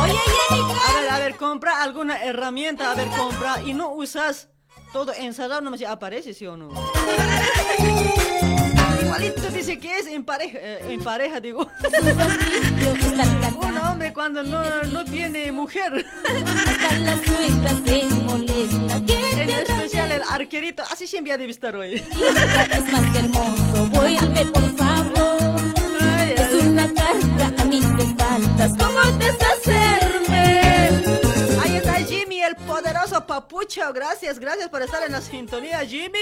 [0.00, 0.18] Oye,
[0.88, 4.48] A ver, a ver, compra alguna herramienta, a ver, compra y no usas
[4.92, 6.70] todo encerrado, no me si aparece, ¿sí o no?
[9.02, 11.68] Igualito dice que es en pareja, eh, en pareja, digo.
[13.60, 16.04] Un hombre cuando no, no tiene mujer.
[19.36, 21.94] En especial el arquerito, así siempre debe estar hoy.
[21.94, 23.90] es más hermoso.
[23.92, 25.63] Por favor.
[26.84, 28.72] Una a mis espaldas.
[28.78, 30.90] ¿Cómo deshacerme?
[31.62, 33.90] Ahí está Jimmy, el poderoso papucho.
[33.94, 36.18] Gracias, gracias por estar en la sintonía, Jimmy.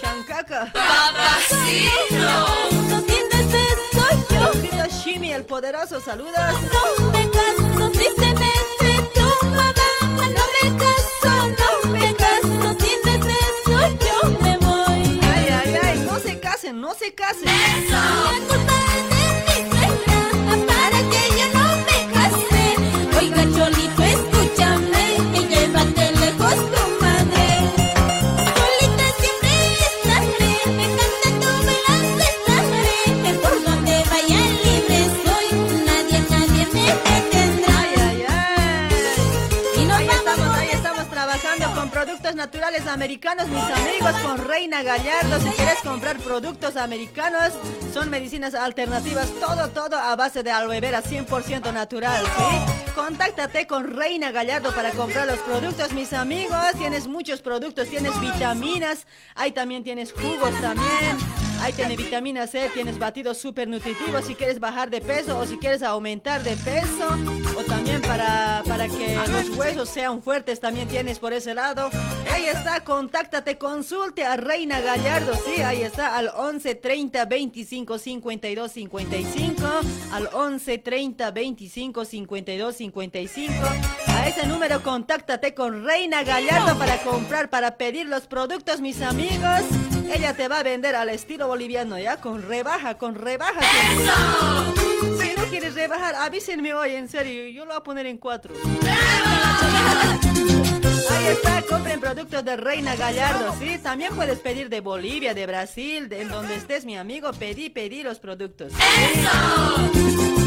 [0.00, 0.72] Chancaca.
[2.88, 4.50] No tienes eso yo.
[4.60, 6.34] Querido Jimmy, el poderoso, saludos.
[6.98, 9.72] No me caso mete tu mamá.
[10.16, 12.76] No me caso, no me caso.
[12.76, 15.20] Tienes eso yo me voy.
[15.22, 17.46] Ay, ay, ay, no se casen, no se casen.
[17.46, 18.67] La
[42.98, 45.38] americanos, mis amigos, con Reina Gallardo.
[45.40, 47.52] Si quieres comprar productos americanos,
[47.94, 52.90] son medicinas alternativas, todo, todo a base de aloe vera 100% natural, ¿sí?
[52.96, 56.72] Contáctate con Reina Gallardo para comprar los productos, mis amigos.
[56.76, 61.47] Tienes muchos productos, tienes vitaminas, ahí también tienes jugos también.
[61.60, 65.58] Ahí tiene vitamina C, tienes batidos súper nutritivos si quieres bajar de peso o si
[65.58, 67.08] quieres aumentar de peso
[67.56, 71.90] o también para, para que los huesos sean fuertes también tienes por ese lado.
[72.32, 78.72] Ahí está, contáctate, consulte a Reina Gallardo, sí, ahí está, al 11 30 25 52
[78.72, 79.62] 55,
[80.12, 83.54] al 11 30 25 52 55.
[84.06, 89.97] A ese número contáctate con Reina Gallardo para comprar, para pedir los productos, mis amigos.
[90.12, 92.18] Ella te va a vender al estilo boliviano, ¿ya?
[92.18, 93.60] Con rebaja, con rebaja.
[95.20, 97.48] Si no quieres rebajar, avísenme hoy, en serio.
[97.48, 98.54] Yo lo voy a poner en cuatro.
[101.10, 103.78] Ahí está, compren productos de Reina Gallardo, ¿sí?
[103.78, 107.30] También puedes pedir de Bolivia, de Brasil, de en donde estés, mi amigo.
[107.32, 108.72] Pedí, pedí los productos.
[108.72, 110.37] Una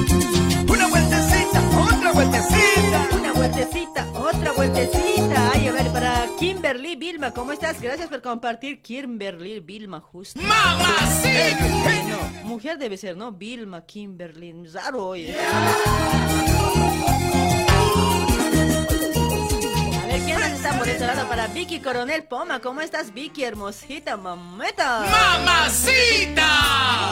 [2.11, 3.07] vueltecita.
[3.13, 5.51] Una vueltecita, otra vueltecita.
[5.53, 7.81] Ay, a ver, para Kimberly Vilma, ¿cómo estás?
[7.81, 8.81] Gracias por compartir.
[8.81, 10.39] Kimberly Vilma, justo.
[10.41, 12.03] ¡Mamacita!
[12.09, 13.31] No, mujer debe ser, ¿no?
[13.31, 15.33] Vilma, Kimberly, raro hoy.
[20.01, 21.27] A ver, ¿quién más está por ese lado?
[21.27, 23.43] Para Vicky Coronel Poma, ¿cómo estás, Vicky?
[23.43, 25.05] Hermosita, mameta.
[25.09, 26.47] ¡Mamacita!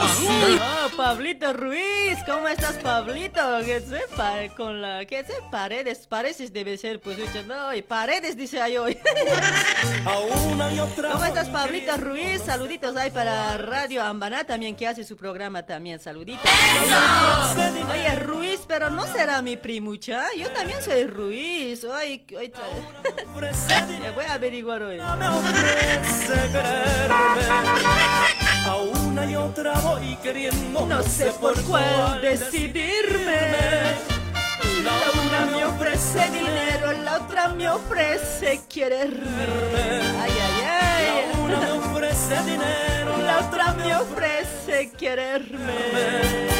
[0.02, 3.40] Oh, Pablito Ruiz, ¿cómo estás, Pablito?
[3.64, 8.60] Que sepa, con la que se paredes, pareces debe ser, pues, no, y paredes dice
[8.62, 8.96] ahí hoy.
[10.04, 12.42] ¿Cómo estás, Pablito Ruiz?
[12.44, 16.50] Saluditos ahí para Radio Ambaná también, que hace su programa también, saluditos.
[17.92, 22.52] Oye, Ruiz, pero no será mi primucha, yo también soy Ruiz, ay, ay,
[24.02, 24.98] Ya voy a averiguar hoy.
[28.66, 30.86] A una y otra voy queriendo.
[30.86, 33.40] No sé por cuál decidirme.
[34.84, 39.46] La una me ofrece dinero, la otra me ofrece quererme.
[40.20, 41.40] Ay, ay, ay.
[41.42, 46.59] Una me ofrece dinero, La otra me ofrece quererme.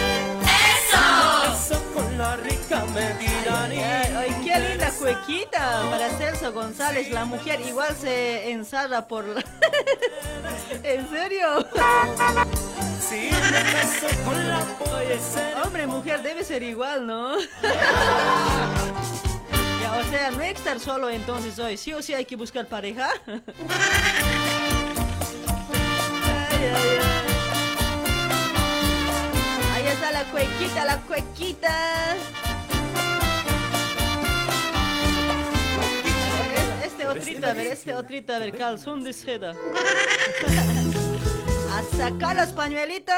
[2.01, 7.11] Con la rica me dirán y Ay, ay, qué linda cuequita para Celso González.
[7.11, 9.45] La mujer igual se ensarra por la...
[10.83, 11.67] ¿En serio?
[13.01, 15.63] si me caso con la poesía.
[15.65, 17.39] Hombre, mujer, debe ser igual, ¿no?
[19.83, 21.77] Ya, o sea, no hay que estar solo entonces hoy.
[21.77, 23.11] Sí o sí hay que buscar pareja.
[26.53, 27.10] Ay, ay, ay.
[30.21, 32.13] La cuequita, la cuequita.
[32.13, 32.15] A
[36.49, 39.55] ver, Este otrito, a ver, este otrito, a ver, calzón de seda.
[41.73, 43.15] A sacar los pañuelitos.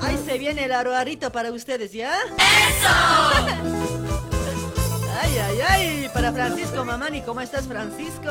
[0.00, 2.14] Ahí se viene el aroarito para ustedes, ¿ya?
[2.14, 2.88] ¡Eso!
[3.34, 3.44] Ay,
[5.22, 6.10] Ay, ay, ay.
[6.14, 8.30] Para Francisco Mamani, ¿cómo estás, Francisco?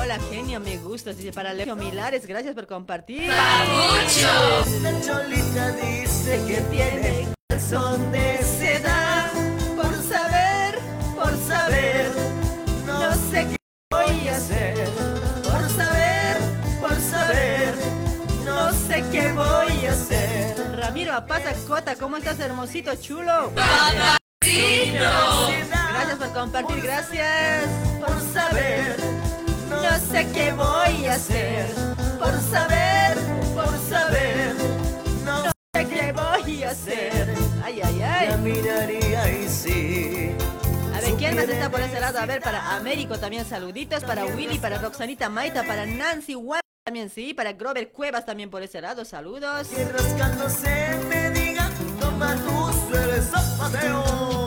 [0.00, 1.12] Hola, genia, me gusta.
[1.12, 3.28] Dice para Leo Milares, gracias por compartir.
[3.28, 3.66] La
[5.04, 9.30] cholita dice que tiene calzón de seda.
[9.76, 10.78] Por saber,
[11.14, 12.10] por saber,
[12.86, 13.56] no sé qué
[13.90, 14.88] voy a hacer.
[15.42, 16.36] Por saber,
[16.80, 17.74] por saber,
[18.46, 20.76] no sé qué voy a hacer.
[20.78, 23.52] Ramiro Apata Cota, ¿cómo estás, hermosito, chulo?
[25.92, 27.66] Gracias por compartir, gracias.
[28.00, 28.96] Por saber,
[29.82, 31.66] no sé qué voy a hacer.
[32.18, 33.16] Por saber,
[33.54, 34.54] por saber,
[35.24, 37.34] no sé qué voy a hacer.
[37.64, 38.38] Ay, ay, ay.
[38.38, 40.30] miraría y sí.
[40.94, 42.18] A ver, ¿quién más está por ese lado?
[42.18, 47.10] A ver, para Américo también saluditos, para Willy, para Roxanita Maita, para Nancy Juan también
[47.10, 49.68] sí, para Grover Cuevas también por ese lado, saludos.
[49.72, 51.70] Y rascándose me diga,
[52.00, 54.39] toma tu suelo zapateo.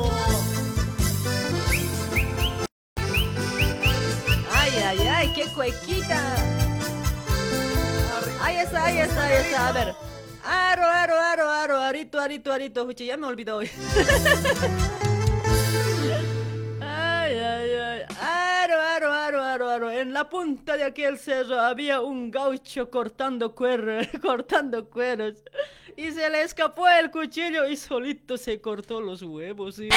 [4.94, 6.20] Ay, ay, qué cuequita.
[8.40, 9.68] Ahí está, ahí está, ahí está.
[9.70, 9.96] A ver.
[10.46, 12.84] Aro, aro, aro, aro, arito, arito, arito.
[12.84, 13.72] Uchi, ya me olvidó hoy.
[16.80, 18.02] Ay, ay, ay.
[18.22, 19.90] Aro, aro, aro, aro, aro.
[19.90, 25.44] En la punta de aquel cerro había un gaucho cortando cueros, cortando cueros.
[25.98, 29.78] Y se le escapó el cuchillo y solito se cortó los huevos.
[29.78, 29.90] ¿sí?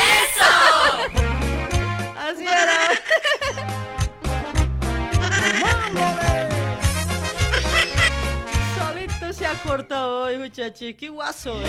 [2.16, 3.75] Así era.
[8.78, 10.94] Solito se ha cortado hoy, muchachi.
[10.94, 11.60] Qué guaso.
[11.60, 11.64] eh.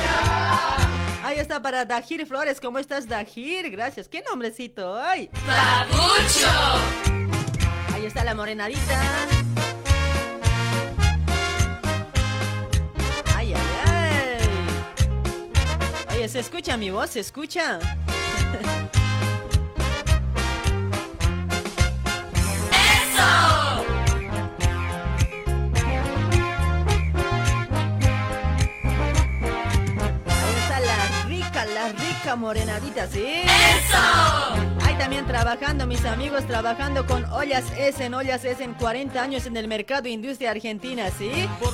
[1.24, 2.60] Ahí está para Dajir Flores.
[2.62, 3.70] ¿Cómo estás, Dajir?
[3.72, 4.08] Gracias.
[4.08, 4.98] ¿Qué nombrecito?
[4.98, 5.30] ¡Ay!
[7.94, 9.02] Ahí está la morenadita.
[13.36, 14.38] Ay, ay, ay.
[16.16, 17.10] Oye, ¿se escucha mi voz?
[17.12, 17.80] ¿Se escucha?
[22.72, 23.77] Ahí
[32.28, 33.24] rica morenadita, ¿sí?
[33.24, 34.87] ¡Eso!
[34.98, 38.14] También trabajando, mis amigos, trabajando con Ollas Essen.
[38.14, 41.32] Ollas Essen, 40 años en el mercado industria argentina, ¿sí?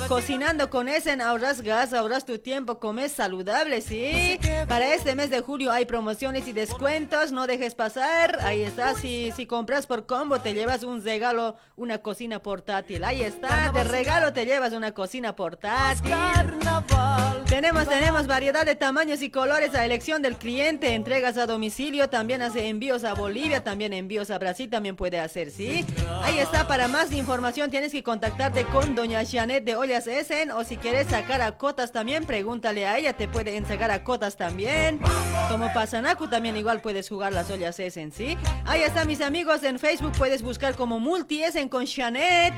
[0.08, 4.40] Cocinando con Essen, ahorras gas, ahorras tu tiempo, comes saludable, ¿sí?
[4.68, 8.40] Para este mes de julio hay promociones y descuentos, no dejes pasar.
[8.42, 13.04] Ahí está, si, si compras por combo te llevas un regalo, una cocina portátil.
[13.04, 16.14] Ahí está, de regalo te llevas una cocina portátil.
[17.48, 20.94] Tenemos, tenemos variedad de tamaños y colores a elección del cliente.
[20.96, 25.52] Entregas a domicilio, también hace envíos a Bolivia, también envíos a Brasil, también puede hacer,
[25.52, 25.86] ¿sí?
[26.22, 30.64] Ahí está, para más información tienes que contactarte con doña Janet de Ollas Essen o
[30.64, 35.00] si quieres sacar a cotas también, pregúntale a ella, te pueden sacar a cotas también.
[35.50, 38.38] Como Pasanacu también igual puedes jugar las Ollas Essen, ¿sí?
[38.66, 42.54] Ahí está, mis amigos, en Facebook puedes buscar como Multi Essen con Janet.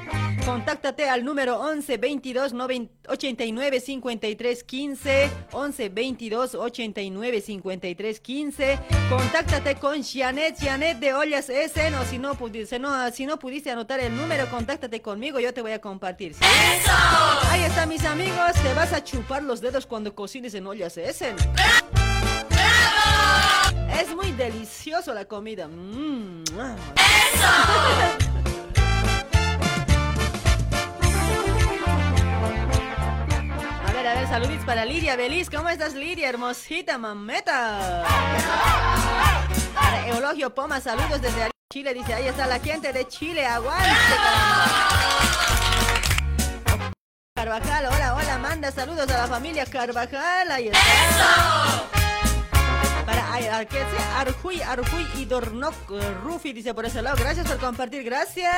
[0.46, 8.80] Contáctate al número 11 22 90 89 53 15 11 22 89 53 15
[9.10, 13.72] contáctate con Janet Janet de Ollas Essen o si no, pudiste, no, si no pudiste
[13.72, 16.34] anotar el número contáctate conmigo yo te voy a compartir.
[16.34, 16.40] ¿sí?
[17.50, 21.36] ahí está mis amigos te vas a chupar los dedos cuando cocines en Ollas Essen
[24.00, 25.68] es muy delicioso la comida.
[25.68, 26.76] Mm, A
[34.06, 35.50] ver, a ver, saluditos para Lidia Belis.
[35.50, 36.30] ¿Cómo estás, Lidia?
[36.30, 38.04] Hermosita, mameta.
[39.74, 41.94] Para Eulogio Poma, saludos desde Chile.
[41.94, 43.46] Dice, ahí está la gente de Chile.
[43.46, 43.90] Aguante.
[47.36, 50.52] Carvajal, hola, hola, manda saludos a la familia Carvajal.
[50.52, 51.84] Ahí está.
[53.06, 54.04] Para ay, a- ¿qué dice?
[54.18, 57.18] Arjuy, Arjuy y Dornoc eh, Rufi dice por ese lado.
[57.20, 58.54] Gracias por compartir, gracias.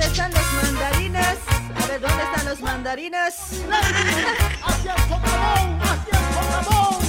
[0.00, 1.36] ¿Dónde están los mandarinas?
[1.76, 3.34] A ver, ¿dónde están los mandarinas?
[4.62, 5.82] ¡Hacia el socavón!
[5.82, 7.00] ¡Hacia el socavón!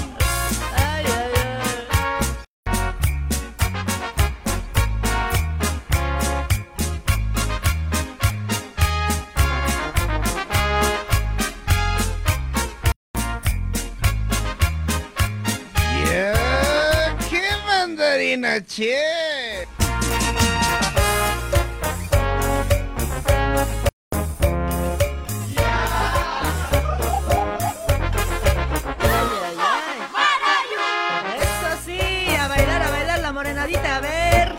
[16.06, 19.81] Yeah, ¡Qué mandarina, che!
[33.62, 34.56] A ver.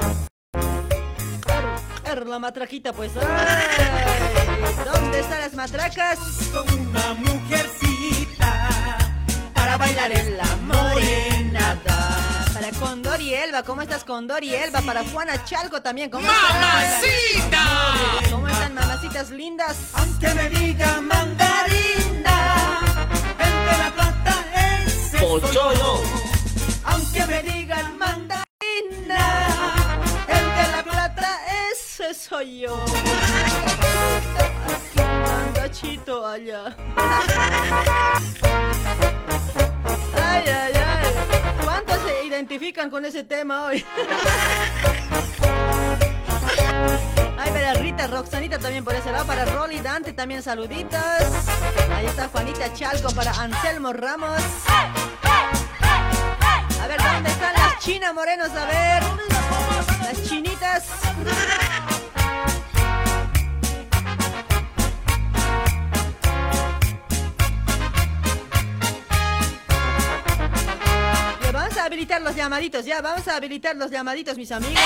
[2.04, 3.10] Er, er, la matraquita, pues.
[3.16, 6.18] Ay, ¿Dónde están las matracas?
[6.52, 8.98] Una mujercita
[9.54, 12.46] para bailar en la morenada.
[12.54, 14.80] Para Condor y Elba, ¿cómo estás Condor y Elba?
[14.82, 16.52] Para Juana Chalco también, ¿cómo estás?
[16.52, 18.30] ¡Mamacita!
[18.30, 19.76] ¿Cómo están mamacitas lindas?
[19.94, 22.80] Aunque me digan mandarina,
[23.38, 24.44] el de la plata
[24.84, 26.02] es el Pocholo.
[26.84, 27.98] Aunque me digan
[28.78, 32.84] el de la plata ese soy yo.
[34.96, 36.76] Mandachito allá.
[40.14, 41.14] Ay, ay, ay.
[41.64, 43.84] ¿Cuántos se identifican con ese tema hoy?
[47.38, 51.00] Ay, para Rita, Roxanita también por ese lado, para Rolly Dante también saluditos.
[51.94, 54.40] Ahí está Juanita Chalco para Anselmo Ramos.
[56.82, 58.50] A ver, ¿dónde están las chinas morenos?
[58.50, 59.02] A ver.
[60.02, 60.84] Las chinitas.
[71.42, 74.80] Ya, vamos a habilitar los llamaditos, ya, vamos a habilitar los llamaditos, mis amigos.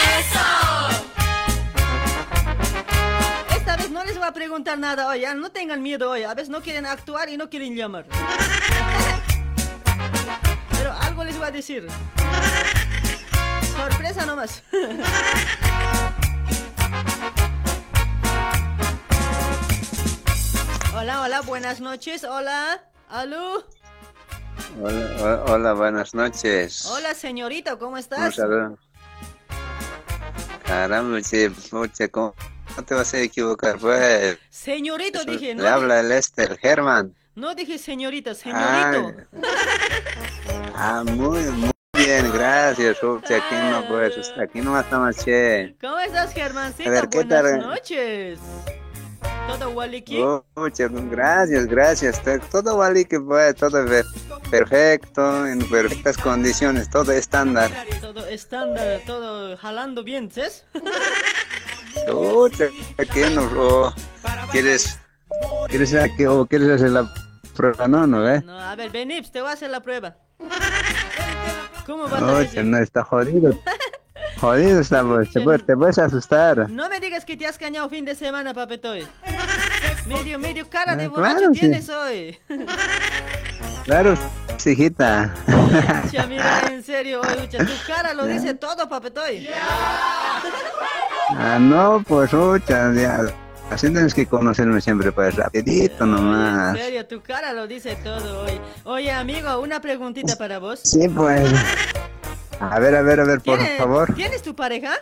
[3.55, 6.23] Esta vez no les voy a preguntar nada hoy, ya, no tengan miedo hoy.
[6.23, 8.07] A veces no quieren actuar y no quieren llamar.
[10.71, 11.87] Pero algo les voy a decir.
[13.77, 14.63] Sorpresa nomás.
[20.95, 22.83] Hola, hola, buenas noches, hola.
[23.09, 23.65] ¿Aló?
[24.83, 25.17] Hola,
[25.47, 26.87] ho- hola, buenas noches.
[26.87, 28.35] Hola, señorita, ¿cómo Un estás?
[28.35, 28.79] saludo.
[30.65, 32.35] Caramba, che, pucha, ¿cómo
[32.77, 33.79] no te vas a equivocar?
[33.79, 37.15] Pues, Señorito dije, no, le habla el Esther Germán.
[37.35, 39.21] no dije señorita, Ah, señorito.
[40.75, 41.71] ah, muy, muy
[42.07, 42.99] bien, gracias.
[42.99, 45.77] Aquí no, pues, aquí no estamos, che.
[45.81, 46.89] ¿Cómo estás, Germancita?
[46.89, 47.59] A ver, ¿qué Buenas tal?
[47.61, 48.39] noches.
[49.49, 50.23] ¿Todo Waliki?
[50.55, 52.23] Pucha, gracias, gracias.
[52.51, 53.85] Todo que pues, todo
[54.51, 57.71] perfecto, en perfectas condiciones, todo estándar.
[58.01, 60.65] Todo estándar, todo jalando bien, ¿sabes?
[62.07, 62.67] Pucha,
[63.13, 63.43] ¿qué no?
[63.43, 63.95] O,
[64.53, 64.99] ¿Quieres,
[65.69, 67.13] quieres, hacer o quieres hacer la
[67.57, 67.89] prueba?
[67.89, 68.43] No, no, ¿eh?
[68.45, 70.17] No, a ver, Benips, te voy a hacer la prueba.
[71.87, 72.65] ¿Cómo vas a decir?
[72.65, 73.59] no, está jodido.
[74.41, 76.69] Jodido está, pues, te, puedes- te puedes asustar.
[76.69, 79.07] No me digas que te has cañado fin de semana, papetoy.
[80.07, 81.61] Medio, medio cara de Ah, borracho claro, sí.
[81.61, 82.39] tienes hoy.
[83.85, 84.15] Claro,
[84.67, 85.33] hijita.
[86.07, 89.49] Ucha, mira, en serio, oye, ucha, tu cara lo dice todo, papetoy.
[91.31, 93.21] Ah, no, pues, muchas, ya.
[93.71, 96.77] Así tienes que conocerme siempre, pues, rapidito En nomás.
[96.79, 98.61] serio, tu cara lo dice todo hoy.
[98.85, 100.81] Oye, amigo, una preguntita para vos.
[100.85, 101.51] Sí, pues.
[102.61, 104.15] A ver, a ver, a ver, por ¿Tienes- favor.
[104.15, 104.93] ¿Tienes tu pareja?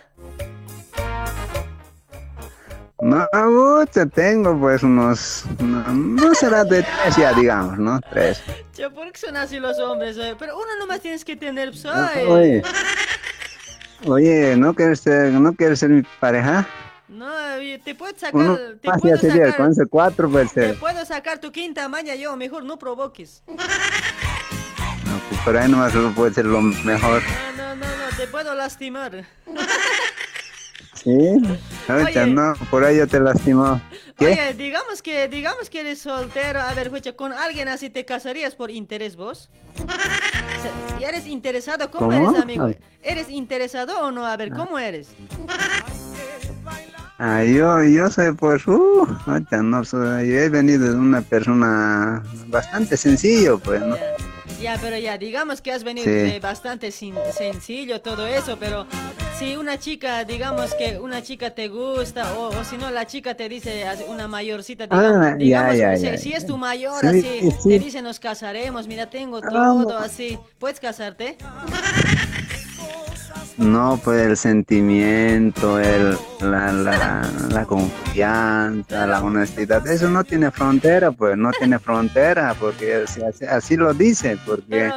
[3.01, 8.01] No, mucho, tengo pues unos, no, no será de tres ya, digamos, ¿no?
[8.11, 8.41] Tres.
[8.73, 10.17] Che, ¿por qué son así los hombres?
[10.17, 10.35] oye?
[10.39, 12.29] Pero uno nomás tienes que tener, pues, Ah, oye.
[12.29, 12.62] Oye,
[14.07, 16.67] oye, ¿no quieres ser, no quieres ser mi pareja?
[17.07, 17.31] No,
[17.85, 20.79] te puedo sacar, Uno te puedo sacar, con ese cuatro puede te ser.
[20.79, 23.43] puedo sacar tu quinta maña yo, mejor no provoques.
[23.47, 23.55] No,
[25.29, 27.23] pues, por ahí nomás lo puede ser lo mejor.
[27.57, 29.25] No, no, no, no, te puedo lastimar.
[30.95, 31.13] ¿Sí?
[31.89, 32.33] Ahorita Oye.
[32.33, 33.79] no, por ahí yo te lastimo.
[34.17, 34.27] ¿Qué?
[34.29, 38.55] Oye, digamos que, digamos que eres soltero, a ver, escucha, con alguien así te casarías
[38.55, 39.51] por interés vos.
[39.77, 41.91] O sea, ¿Y eres interesado?
[41.91, 42.31] ¿Cómo, ¿Cómo?
[42.31, 42.65] eres, amigo?
[42.65, 42.79] Ay.
[43.03, 44.25] ¿Eres interesado o no?
[44.25, 45.09] A ver, ¿cómo eres?
[47.19, 49.07] Ah, yo, yo soy pues, uh,
[49.62, 53.97] no soy, yo he venido de una persona bastante sencillo, pues, ¿no?
[54.61, 56.11] Ya, pero ya, digamos que has venido Sí.
[56.11, 58.87] de bastante sin- sencillo todo eso, pero
[59.39, 63.35] si una chica, digamos que una chica te gusta, o, o si no, la chica
[63.37, 66.37] te dice una mayorcita, Ah, digamos, ya, digamos, ya, si, ya, si ya.
[66.39, 67.69] es tu mayor, Sí, así, sí.
[67.69, 71.37] te dice nos casaremos, mira, tengo Ah, todo así, ¿puedes casarte?
[73.57, 81.13] No, pues el sentimiento, el, la, la, la confianza, la honestidad, eso no tiene frontera,
[81.13, 84.91] pues no tiene frontera, porque así, así- así lo dice, porque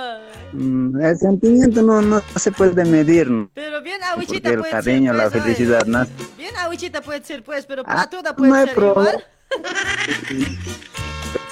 [0.53, 3.29] mm, el sentimiento no, no se puede medir.
[3.53, 5.43] Pero bien aguichita el puede cariño, ser, la pues, oye.
[5.43, 6.05] felicidad, ¿no?
[6.35, 9.23] Bien aguichita puede ser, pues, pero Ah, platuda puede no hay ser igual.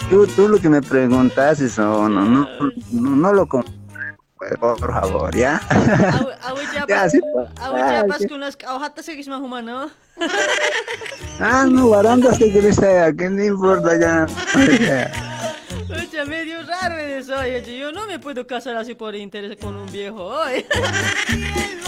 [0.09, 2.47] Tú, tú lo que me preguntas, eso no, no,
[2.91, 3.75] no, no lo com- pues,
[4.59, 5.61] por favor, ¿ya?
[6.43, 7.47] Aguichapa, Ya, sí, pues.
[7.59, 9.89] aguichapas Ah, con las aujatas seguís más humano.
[11.39, 14.25] Ah, no, varanda se quiere ser, ¿qué le importa ya?
[15.89, 19.75] Oye, medio raro eres hoy, oye, yo no me puedo casar así por interés con
[19.75, 20.65] un viejo hoy.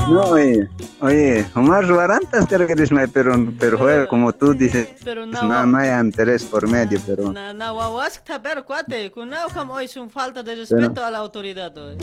[0.08, 0.70] No, oye,
[1.00, 4.88] Oye, Omar Ruarantas creo que eres pero, pero como tú dices.
[5.04, 7.32] Pero no, No, no hay interés por medio, pero.
[7.32, 9.12] Na, na wawas pero cuate,
[9.54, 11.98] kam hoy es un falta de respeto a la autoridad hoy.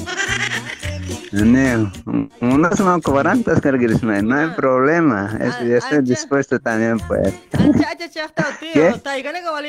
[1.32, 1.90] Neo,
[2.40, 3.60] unos cuarantas
[4.02, 5.36] may, no hay problema.
[5.40, 7.34] Es- Ah, yo estoy ah, dispuesto también, pues.
[8.72, 8.94] ¿Qué?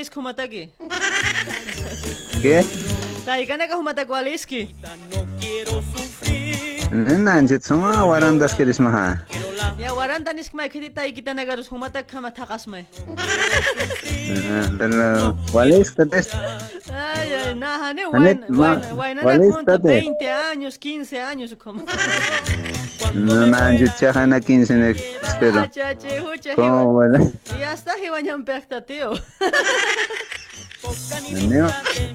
[0.10, 0.72] kumataki.
[2.42, 2.66] ¿Qué?
[3.26, 4.12] Taigane ka humataki
[10.26, 12.86] que nisk mai khiti taigita nagarus humatak kama takas mai.
[14.78, 15.92] Pero, ¿cuál es?
[15.92, 16.30] ¿Qué es?
[16.34, 19.88] Ay, ay, nah, ne Anet, wain, ma- wain, wain, ¿cuál es, punto tate?
[19.88, 21.84] 20 años, 15 años como.
[23.14, 25.70] No, Nanjit, chajana 15 en el espero.
[26.56, 27.32] ¿Cómo, bueno?
[27.60, 29.14] Ya está, hiwanyam pekta tío.
[31.48, 31.68] Neo,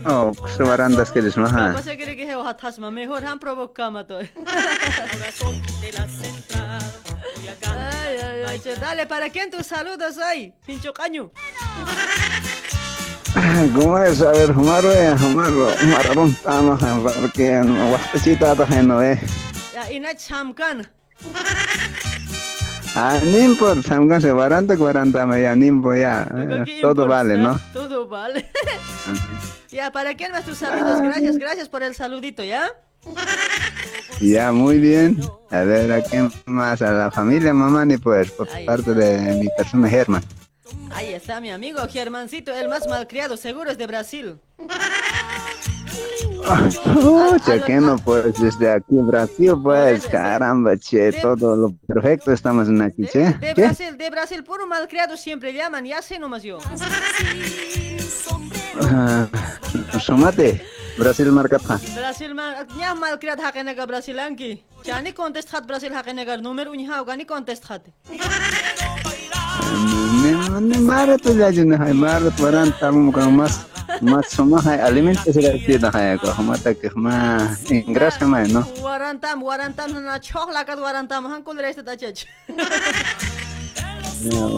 [0.07, 1.73] oh, su warantas que.
[1.75, 2.07] Pasa que
[2.47, 4.19] hatasma, mejor han provocama to.
[4.19, 4.29] Ay,
[8.23, 10.53] ay, ay, che, dale, ¿para quién tus saludos hoy?
[10.67, 11.31] Pincho caño.
[13.75, 14.21] ¿Cómo es?
[14.23, 14.53] A ver,
[14.93, 15.15] eh,
[17.21, 17.63] porque
[19.03, 19.21] eh.
[19.73, 19.83] Ya.
[19.83, 20.91] Ah, no importa,
[23.83, 26.27] samgan se varanta, cuarenta me ya, nimbo ya,
[26.65, 27.59] ¿Qué todo vale, ¿no?
[27.73, 28.49] Todo vale.
[29.71, 31.01] Ya, ¿para quién más tus saludos?
[31.01, 32.73] Gracias, gracias por el saludito, ¿ya?
[34.21, 35.21] Ya, muy bien.
[35.51, 36.83] A ver, ¿a quién más?
[36.83, 40.25] A la familia Mamani, pues, por parte de mi persona Germán.
[40.91, 44.41] Ahí está mi amigo Germancito, el más malcriado, seguro es de Brasil.
[46.41, 52.69] Pucha, que no, pues, desde aquí en Brasil, pues, caramba, che, todo lo perfecto estamos
[52.69, 53.35] en aquí, che.
[53.35, 53.63] De ¿Qué?
[53.63, 56.59] Brasil, de Brasil, puro malcriado siempre llaman, ya sé nomás yo.
[58.83, 59.27] Ah,
[60.01, 60.63] Sumate,
[60.97, 61.79] Brasil marca pa.
[61.95, 64.65] Brasil mal, nya malcriado hakenaga Brasilanki.
[64.83, 66.73] Chani contest hat Brasil hakenaga número
[74.03, 78.65] まあ、そまはい、アリメントするっていうの早く、はまたく、まあ、んぐらしかないの。
[78.83, 82.27] わらんたん、わらんたんのな、ちょらかわらんたん、はんこでらしてたちゃち。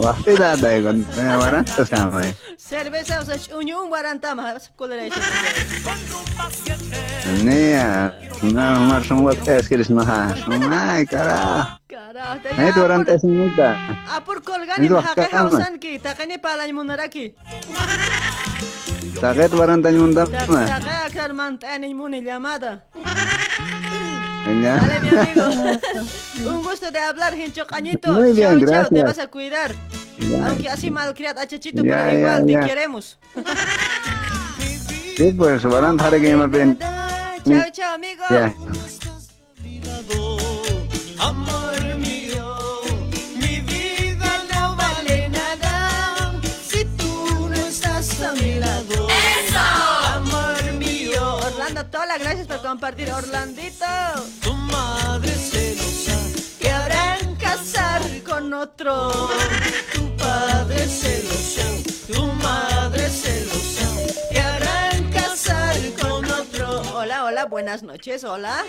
[0.03, 0.93] わてだだよ、わ
[1.51, 2.35] らんとさまい。
[2.57, 5.25] セルベサウス、うにゅんわらんたん、はんこでらしてた
[6.65, 7.43] ちゃ。
[7.43, 8.13] ねえや、
[8.43, 11.79] な、まあ、そんわってやすけるしまは、そんないから。
[12.57, 13.75] Ay, durante esa multa.
[14.07, 17.35] Ah, por colgar y me hausan que, tacañe para la inmunidad aquí.
[19.21, 20.65] Waran tanya muda mah.
[20.67, 22.83] Takay akar mantani muni llamada.
[24.61, 24.77] Ya.
[24.77, 25.45] Dale, mi amigo.
[26.49, 28.11] Un gusto de hablar, Hincho Cañito.
[28.13, 29.03] Muy bien, chao, chao, te gracias.
[29.03, 29.71] vas a cuidar.
[30.19, 30.47] Ya.
[30.47, 32.59] Aunque así malcriado a Chachito, Ya, pero igual ya.
[32.59, 33.17] te queremos.
[35.17, 36.77] Sí, pues waran hari que me ven.
[36.79, 38.23] Chao, chao, amigo.
[51.91, 53.11] Tola, gracias por compartir.
[53.11, 53.85] Orlandito.
[54.41, 56.17] tu madre celosa
[56.59, 59.11] Que habrán casar con otro.
[59.93, 61.61] tu padre celoso,
[62.11, 63.87] tu madre celosa,
[64.31, 66.81] Que harán casar con otro.
[66.95, 68.63] Hola, hola, buenas noches, hola.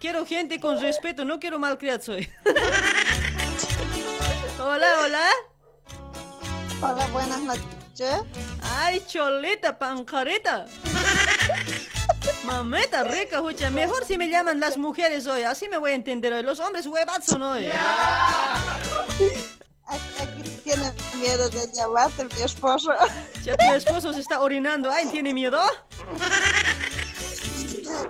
[0.00, 2.30] Quiero gente con respeto, no quiero malcriado soy.
[4.58, 5.26] hola, hola.
[6.80, 8.22] Hola, buenas noches.
[8.62, 10.64] Ay, cholita, pancarita.
[12.44, 13.70] Mameta rica, hucha.
[13.70, 16.42] Mejor si me llaman las mujeres hoy, así me voy a entender hoy.
[16.42, 17.68] Los hombres huevazos son hoy.
[19.86, 22.92] Aquí tiene miedo de llamarte mi esposo.
[23.42, 24.90] Ya tu esposo se está orinando.
[24.90, 25.60] Ay, ¿tiene miedo?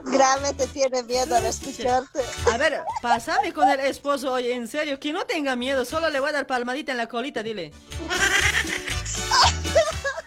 [0.05, 2.20] Grave te tiene miedo al escucharte.
[2.53, 6.20] A ver, pásame con el esposo hoy, en serio, que no tenga miedo, solo le
[6.20, 7.72] voy a dar palmadita en la colita, dile.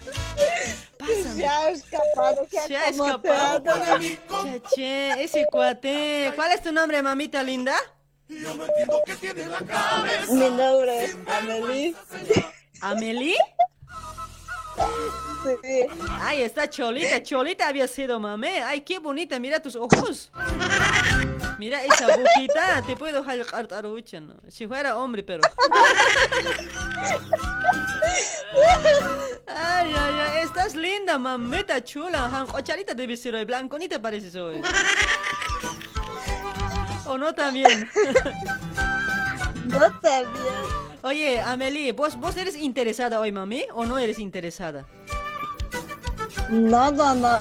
[1.05, 3.63] Se ha escapado, qué Se ha escapado.
[3.99, 6.31] Che, che, ese cuate.
[6.35, 7.75] ¿Cuál es tu nombre, mamita linda?
[8.27, 8.39] Mi
[10.49, 11.95] nombre es Amelie.
[12.81, 13.37] ¿Amelie?
[15.43, 15.87] Sí.
[16.21, 17.21] Ay, está Cholita.
[17.21, 18.63] Cholita había sido mamé.
[18.63, 19.39] Ay, qué bonita.
[19.39, 20.31] Mira tus ojos.
[21.63, 22.81] Mira esa boquita.
[22.85, 24.35] Te puedo jalcar tarucha, ¿no?
[24.49, 25.43] Si fuera hombre, pero.
[29.47, 30.43] Ay, ay, ay.
[30.43, 32.29] Estás linda, mamita chula.
[32.29, 33.45] Jancocharita debes ser hoy.
[33.45, 34.61] Blanconita pareces hoy.
[37.05, 37.89] ¿O no también?
[39.67, 40.53] No también.
[41.01, 43.63] Oye, Amelie, ¿vos, ¿vos eres interesada hoy, mami?
[43.73, 44.85] ¿O no eres interesada?
[46.49, 47.39] No, no, no.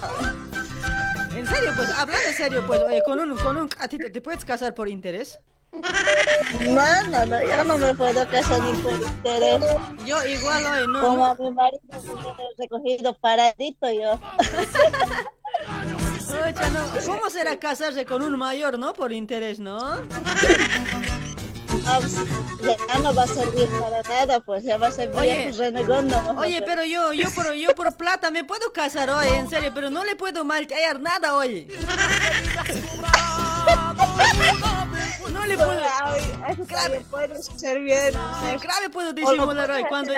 [1.36, 4.10] En serio, pues, hablando en serio, pues, oye, con un, con un, ¿a ti te,
[4.10, 5.38] te puedes casar por interés?
[5.72, 9.64] No, no, no, yo no me puedo casar ni por interés.
[10.04, 11.00] Yo igual hoy, no.
[11.00, 11.80] Como a mi marido
[12.58, 14.12] recogido paradito yo.
[16.28, 16.80] Ocha, no.
[17.06, 18.92] ¿Cómo será casarse con un mayor, no?
[18.92, 19.78] Por interés, ¿no?
[21.86, 22.00] Ah,
[22.88, 26.20] Ya no va a servir para nada, pues ya va a ser Oye, renegando.
[26.22, 26.40] ¿no?
[26.40, 29.90] Oye, pero yo, yo por, yo por plata me puedo casar hoy, en serio, pero
[29.90, 31.68] no le puedo maltratar nada hoy.
[35.30, 35.80] No le puedo.
[36.48, 38.12] Eso también puede ser bien.
[38.60, 40.12] Claro, puedo disimular hoy cuando,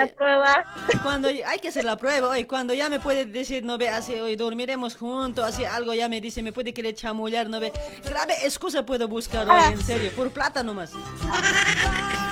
[1.03, 4.13] cuando hay que hacer la prueba hoy, cuando ya me puede decir, no ve, así
[4.15, 7.71] hoy dormiremos juntos, así algo ya me dice, me puede querer chamullar, no ve.
[8.03, 10.91] Grave excusa puedo buscar hoy, en serio, por plata nomás.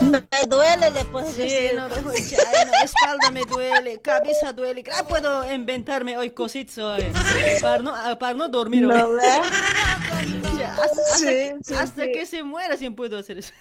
[0.00, 5.52] Me duele, le puedes Sí, no, de no, espalda me duele, cabeza duele, claro, puedo
[5.52, 7.04] inventarme hoy cositas hoy,
[7.60, 8.98] para no, ah, para no dormir hoy.
[8.98, 9.08] ¿No?
[10.58, 12.12] Ya, hasta hasta Sí, que, sí, hasta sí.
[12.12, 13.52] que se muera siempre puedo hacer eso.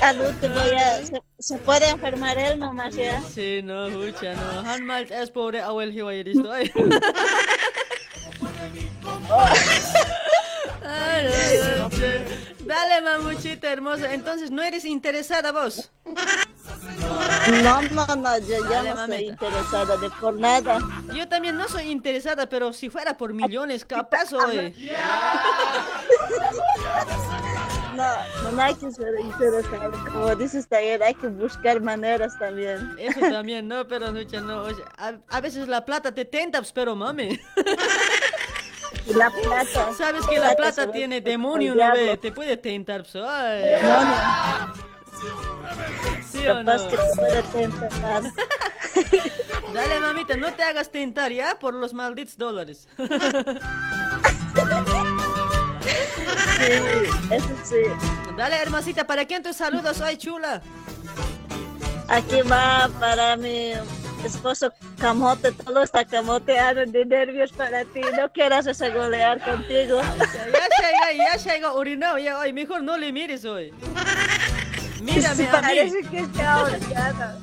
[0.00, 3.20] Al último ya se, se puede enfermar él nomás ya.
[3.22, 4.60] Sí, no, escucha, no.
[4.70, 6.24] Han mal es pobre abuelo que vaya
[12.64, 14.12] Dale, mamuchita hermosa.
[14.12, 15.90] Entonces, ¿no eres interesada vos?
[17.62, 19.14] No, no, no, yo ya Dale, no mamita.
[19.16, 20.78] estoy interesada de por nada.
[21.14, 24.74] Yo también no soy interesada, pero si fuera por millones, capaz soy.
[27.94, 29.92] No, no hay que ser interesado.
[30.12, 32.94] Como dices también, hay que buscar maneras también.
[32.98, 34.62] Eso también, no, pero no.
[34.62, 37.38] oye, a, a veces la plata te tenta, pues, pero mami.
[39.06, 39.92] Y la plata.
[39.96, 42.16] Sabes que la plata tiene demonio, ¿no ve?
[42.16, 43.16] Te puede tentar, pues.
[43.16, 43.64] ay.
[46.30, 46.72] ¿Sí o no?
[46.88, 48.22] que te puede tentar.
[49.74, 52.88] Dale, mamita, no te hagas tentar ya por los malditos dólares.
[56.58, 56.72] Sí,
[57.30, 57.76] eso sí.
[58.36, 60.62] Dale, hermosita, ¿para quién tus saludos hoy, chula?
[62.08, 63.72] Aquí va para mi
[64.24, 65.52] esposo Camote.
[65.52, 68.00] Todo está camoteado de nervios para ti.
[68.18, 70.00] No quieras ese golear contigo.
[70.00, 73.72] Ya llega, ya llega, orinado, ya hoy, mejor no le mires hoy.
[75.02, 75.48] Mírame a mí.
[75.50, 76.66] parece que está.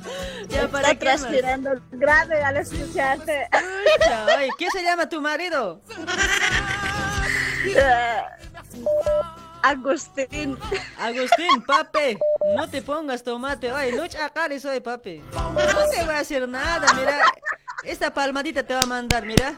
[0.48, 1.20] Ya, ¿para Está más?
[1.20, 3.48] transpirando grave al escucharte.
[3.50, 5.82] Pucha, oye, ¿Qué se llama tu marido?
[9.62, 10.58] Agustín.
[10.98, 12.18] Agustín, papi,
[12.56, 15.22] no te pongas tomate hoy, no chacares hoy, papi.
[15.32, 17.20] No te voy a hacer nada, mira.
[17.84, 19.54] Esta palmadita te va a mandar, mira.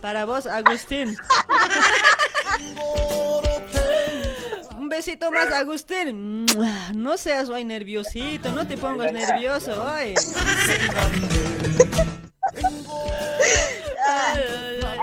[0.00, 1.16] Para vos, Agustín.
[4.76, 6.46] Un besito más, Agustín.
[6.94, 10.14] No seas hoy nerviosito, no te pongas nervioso hoy.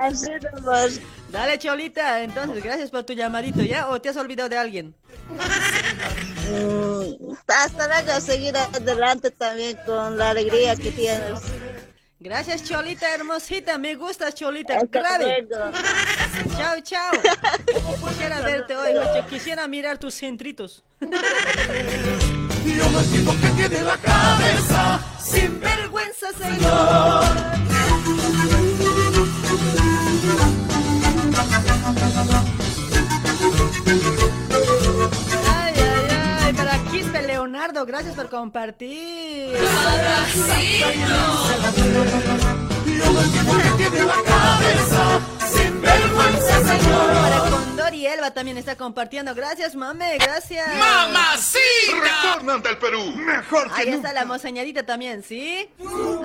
[0.01, 0.99] Así nomás.
[1.31, 3.87] Dale, Cholita, entonces, gracias por tu llamadito, ¿ya?
[3.89, 4.95] ¿O te has olvidado de alguien?
[6.49, 11.39] Mm, Hasta luego, seguir adelante también con la alegría que tienes.
[12.19, 13.77] Gracias, Cholita, hermosita.
[13.77, 14.79] Me gusta, Cholita.
[14.91, 15.71] Luego.
[16.57, 17.11] Chao, chao.
[18.09, 19.25] Quisiera verte hoy, Joche.
[19.29, 20.83] Quisiera mirar tus centritos.
[20.99, 21.07] Yo
[22.99, 27.23] entiendo que tiene la cabeza sin vergüenza, señor.
[37.49, 39.57] Leonardo, gracias por compartir.
[43.77, 45.19] Tiene la cabeza
[45.51, 46.59] sin vergüenza,
[47.49, 49.33] Condor y Elba también está compartiendo.
[49.33, 50.67] Gracias, mame, gracias.
[52.01, 53.03] Retorna ante el Perú.
[53.15, 53.97] Mejor que Ahí nunca.
[54.09, 55.69] está la mozañadita también, ¿sí?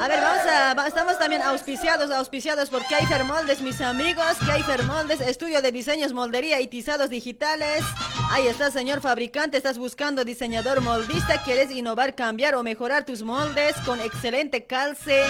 [0.00, 4.36] A ver, vamos a, va- estamos también auspiciados, auspiciados por Kaifer Moldes, mis amigos.
[4.46, 7.82] Kaifer Moldes, estudio de diseños, moldería y tizados digitales.
[8.30, 13.74] Ahí está, señor fabricante, estás buscando diseñador moldista, quieres innovar, cambiar o mejorar tus moldes
[13.86, 15.22] con excelente calce.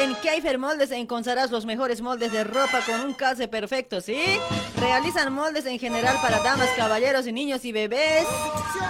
[0.00, 4.20] En Kaifer Moldes encontrarás los mejores moldes de ropa con un calce perfecto, ¿sí?
[4.80, 8.26] Realizan moldes en general para damas, caballeros y niños y bebés.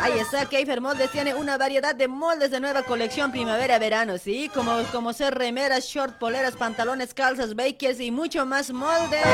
[0.01, 4.49] Ahí está, Keifer Moldes tiene una variedad de moldes de nueva colección primavera-verano, ¿sí?
[4.55, 9.25] Como, como ser remeras, short, poleras, pantalones, calzas, bakers y mucho más moldes.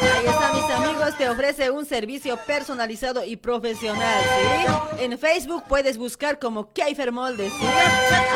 [0.00, 5.04] Ahí está, mis amigos, te ofrece un servicio personalizado y profesional, ¿sí?
[5.04, 7.66] En Facebook puedes buscar como Keifer Moldes, ¿sí?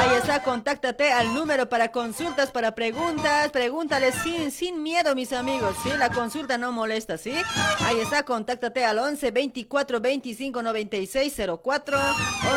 [0.01, 1.93] Ahí está, contáctate al número para
[2.33, 5.91] consultas, para preguntas, pregúntales sin, sin miedo, mis amigos, ¿sí?
[5.99, 7.35] La consulta no molesta, ¿sí?
[7.81, 11.99] Ahí está, contáctate al 11 24 25 96 04,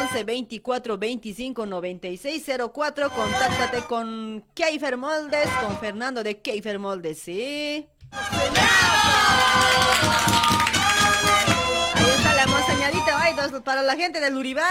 [0.02, 7.88] 11 24 25 96 04, contáctate con Keifer Moldes, con Fernando de Keifer Moldes, ¿sí?
[13.64, 14.64] para la gente del Uribay.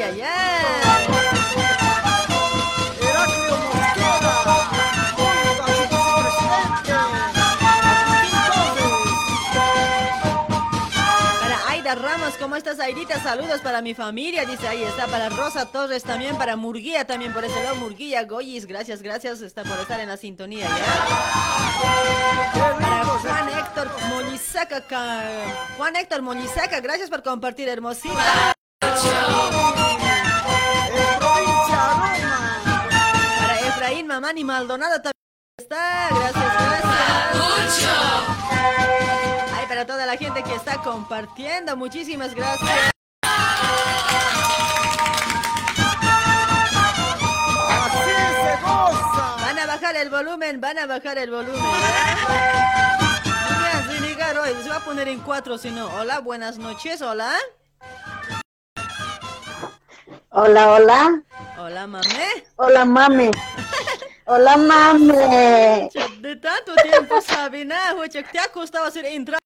[0.00, 1.78] Ay, ay, ay.
[11.40, 13.20] Para Aida Ramos, ¿cómo estás, Aidita?
[13.22, 15.06] Saludos para mi familia, dice ahí está.
[15.06, 19.62] Para Rosa Torres también, para Murguía también, por ese lado, Murguía, Goyis, gracias, gracias, está
[19.62, 20.74] por estar en la sintonía, ¿ya?
[22.80, 28.52] Para Juan Héctor Moñizaca, ca- Juan Héctor Moñizaca, gracias por compartir, hermosita.
[34.08, 35.12] Mamani Maldonado también
[35.58, 37.86] está, gracias, gracias.
[39.54, 42.90] Ay, para toda la gente que está compartiendo, muchísimas gracias.
[49.42, 51.62] Van a bajar el volumen, van a bajar el volumen.
[54.42, 55.86] Hoy, se va a poner en cuatro, si no.
[55.94, 57.34] Hola, buenas noches, hola.
[60.30, 61.22] Hola, hola.
[61.58, 62.44] Hola, mamé.
[62.56, 63.30] Hola, mami.
[64.30, 65.08] Hola, mami.
[66.20, 69.40] De tanto tiempo, Sabina, oye, ¿te ha costado hacer entrar?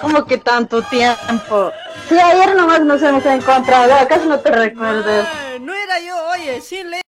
[0.00, 1.72] ¿Cómo que tanto tiempo?
[2.08, 3.92] Sí, ayer nomás nos hemos encontrado.
[3.94, 5.26] ¿Acaso no te recuerdas?
[5.60, 7.00] No era yo, oye, sin ley.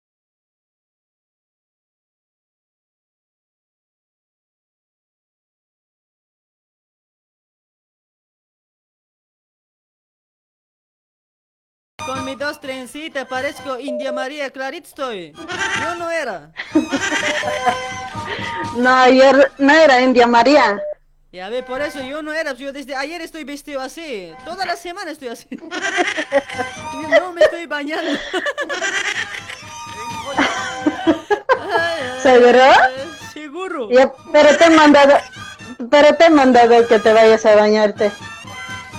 [12.06, 15.32] Con mis dos trencitas parezco India María Clarit estoy.
[15.32, 16.52] Yo no era.
[18.76, 20.80] No, ayer no era India María.
[21.30, 22.54] Ya ve, por eso yo no era.
[22.54, 24.32] Yo desde ayer estoy vestido así.
[24.46, 25.46] Toda la semana estoy así.
[27.20, 28.12] No me estoy bañando.
[32.22, 32.62] ¿Seguro?
[33.32, 33.90] Seguro.
[33.90, 35.14] Ya, pero te he mandado,
[35.90, 38.12] pero te he mandado que te vayas a bañarte.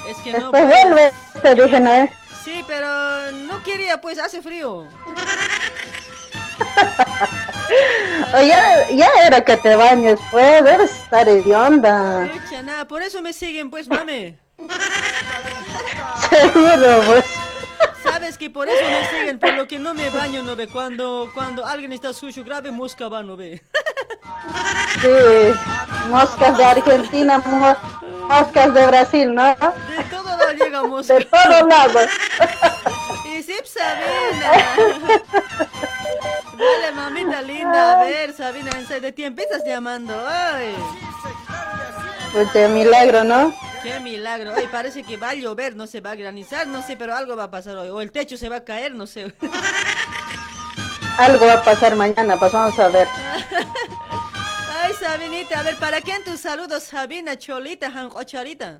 [0.08, 0.52] Es que no.
[0.52, 0.84] Después pues.
[0.84, 1.94] vuelve, te dije, ¿no?
[1.94, 2.12] eh?
[2.44, 4.88] Sí, pero no quería, pues hace frío.
[8.34, 12.26] Ya, ya era que te bañes, pues, debes estar hedionda.
[12.26, 14.38] Echa nada, por eso me siguen, pues, mami.
[16.30, 17.26] Seguro, pues.
[18.04, 20.68] Sabes que por eso me siguen, por lo que no me baño, no ve.
[20.68, 23.64] Cuando, cuando alguien está sucio, grave, mosca va, no ve.
[25.02, 25.60] Sí,
[26.10, 27.42] moscas de Argentina,
[28.28, 29.44] moscas de Brasil, ¿no?
[29.48, 29.56] De
[30.10, 31.14] todo lado llega mosca.
[31.16, 32.10] De todos lados.
[33.26, 34.52] Y sí, Sabina.
[36.56, 40.14] Dale, mamita linda, a ver, Sabina, de ti empiezas llamando.
[40.28, 40.76] Ay,
[42.32, 43.52] Pues de milagro, ¿no?
[43.82, 44.52] qué milagro.
[44.56, 47.36] Ay, parece que va a llover, no se va a granizar, no sé, pero algo
[47.36, 47.90] va a pasar hoy.
[47.90, 49.34] O el techo se va a caer, no sé.
[51.18, 53.08] Algo va a pasar mañana, pues vamos a ver.
[54.94, 58.78] Ay, Sabinita, a ver, ¿para quién tus saludos, Sabina, Cholita, Jancocharita?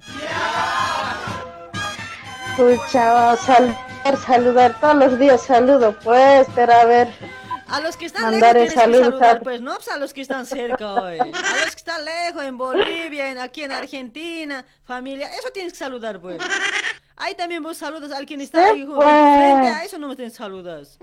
[2.52, 7.08] Escucha, saludar, saludar, todos los días saludo, pues, pero a ver.
[7.68, 9.98] A los que están Mandar lejos tienes que saludo, saludar, sal- pues, no pues a
[9.98, 11.20] los que están cerca hoy.
[11.20, 11.34] A los
[11.72, 16.38] que están lejos, en Bolivia, en, aquí en Argentina, familia, eso tienes que saludar, pues.
[17.16, 19.00] Ahí también vos saludas a quien está ahí pues.
[19.08, 21.00] frente, a eso no me te saludas.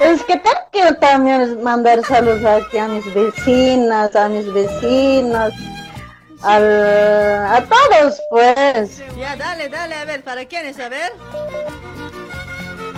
[0.00, 5.52] Es que tengo que también mandar saludos aquí a mis vecinas, a mis vecinos,
[6.42, 9.02] al, a todos, pues.
[9.16, 10.78] Ya, dale, dale, a ver, ¿para quiénes?
[10.80, 11.12] A ver.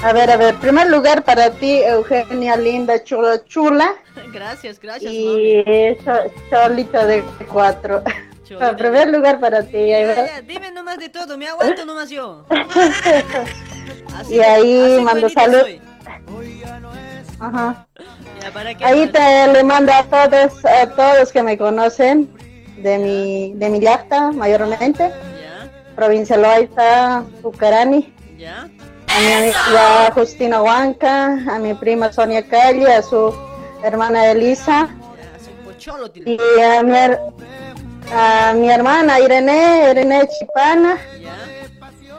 [0.02, 3.94] A ver, a ver, primer lugar para ti, Eugenia Linda, chula, chula.
[4.32, 5.64] Gracias, gracias, Y
[6.04, 7.22] Cho- Cholito de
[7.52, 8.02] cuatro.
[8.48, 9.88] En primer lugar para ti.
[9.88, 12.44] Ya, ya, dime nomás de todo, me aguanto nomás yo.
[14.14, 15.60] Así Y ahí mando buenita salud.
[15.62, 15.80] soy.
[17.40, 17.86] Ajá.
[18.42, 22.28] Ya, ¿para qué Ahí te le mando a todos, a todos que me conocen
[22.82, 25.08] de mi, de mi yacta mayormente.
[25.10, 28.12] Ya, Provincia Loaiza, Pucarani.
[28.38, 28.68] ya.
[29.08, 33.34] A mi amiga Justina Huanca, a mi prima Sonia Calle, a su
[33.82, 34.88] hermana Elisa.
[36.26, 37.18] Y a mi, her-
[38.14, 40.98] a mi hermana Irene, Irene Chipana.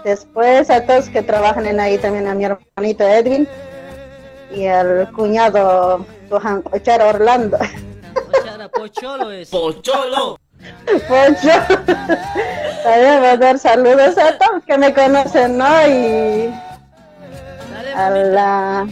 [0.03, 3.47] Después a todos que trabajan en ahí también, a mi hermanito Edwin.
[4.51, 7.57] Y al cuñado Ochara Orlando.
[8.31, 9.49] pochara, pocholo es.
[9.49, 10.39] Pocholo.
[11.07, 11.49] Poncho.
[12.83, 15.65] También voy a dar saludos a todos que me conocen, ¿no?
[15.87, 16.53] Y
[17.73, 18.23] Dale, a mamita.
[18.29, 18.87] la...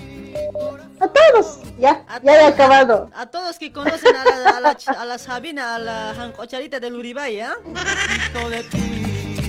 [1.02, 3.10] A todos, ya, A ya he acabado.
[3.16, 6.96] A todos que conocen a la, a la, a la Sabina, a la jancocharita del
[6.96, 7.56] Uribay, ¿ah?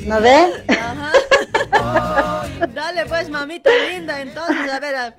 [0.07, 0.51] ¿No ven?
[0.69, 1.13] Ajá.
[2.75, 5.15] Dale pues, mamita linda, entonces, a ver, a-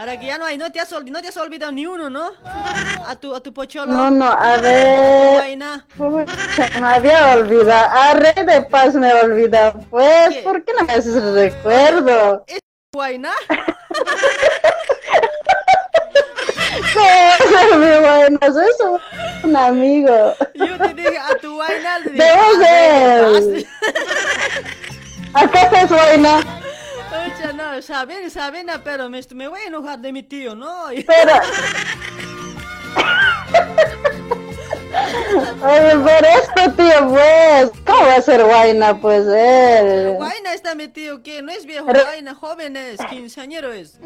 [0.00, 2.30] Para que ya no hay, no te has, no te has olvidado ni uno, ¿no?
[3.06, 3.92] A tu, a tu pocholo.
[3.92, 5.58] No, no, a ver.
[5.98, 7.86] Me había olvidado.
[7.90, 9.84] A Rey de Paz me olvidado.
[9.90, 12.46] Pues, ¿por qué no me haces el recuerdo?
[12.94, 13.30] Guaina.
[16.94, 18.38] ¿Cómo mi?
[18.54, 19.00] Soy
[19.44, 20.34] un, amigo.
[20.54, 23.66] Yo te dije a tu dije, Debo "Ah, ser.
[25.34, 26.40] ¿Acá estás, Guayna?
[27.10, 30.84] Pucha, no, saben, saben, pero me, me voy a enojar de mi tío, ¿no?
[31.06, 31.32] Pero...
[35.62, 40.14] Oye, pero esto, tío, pues, ¿cómo va a ser Guayna, pues, él?
[40.16, 41.42] Guaina está mi tío, ¿qué?
[41.42, 43.98] No es viejo, Pero- guaina, joven es, quinceañero es.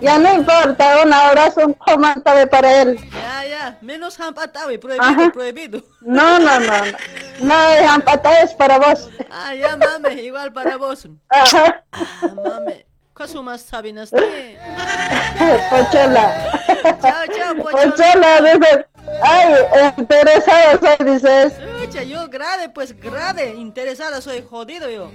[0.00, 2.98] Ya no importa, un abrazo, un comentario para él.
[3.12, 5.30] Ya, ya, menos hampatawi, prohibido, Ajá.
[5.32, 5.82] prohibido.
[6.00, 6.98] No, no, no, no.
[7.40, 7.54] No,
[8.42, 9.08] es para vos.
[9.30, 11.08] Ah, ya, mame, igual para vos.
[11.28, 11.84] Ajá.
[11.92, 12.86] Ah, mame,
[13.18, 14.58] ¿qué más sabinas te?
[15.70, 16.62] Pochola.
[17.02, 17.94] Chao, chao, pochola.
[17.94, 18.86] Pochola, dice.
[19.22, 19.54] Ay,
[19.96, 21.52] interesado soy, dices.
[22.06, 25.10] Yo grave, pues grave, interesada soy, jodido yo.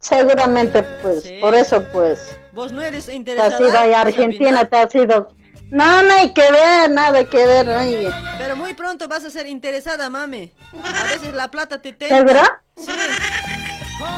[0.00, 2.36] Seguramente, pues, por eso, pues.
[2.52, 3.86] Vos no eres Te has interesada.
[3.86, 5.28] ido a Argentina, te has ido.
[5.70, 8.10] No, no hay que ver, nada que ver, oye.
[8.38, 10.52] Pero muy pronto vas a ser interesada, mami.
[10.82, 12.08] A veces la plata te te.
[12.08, 12.40] ¿Seguro?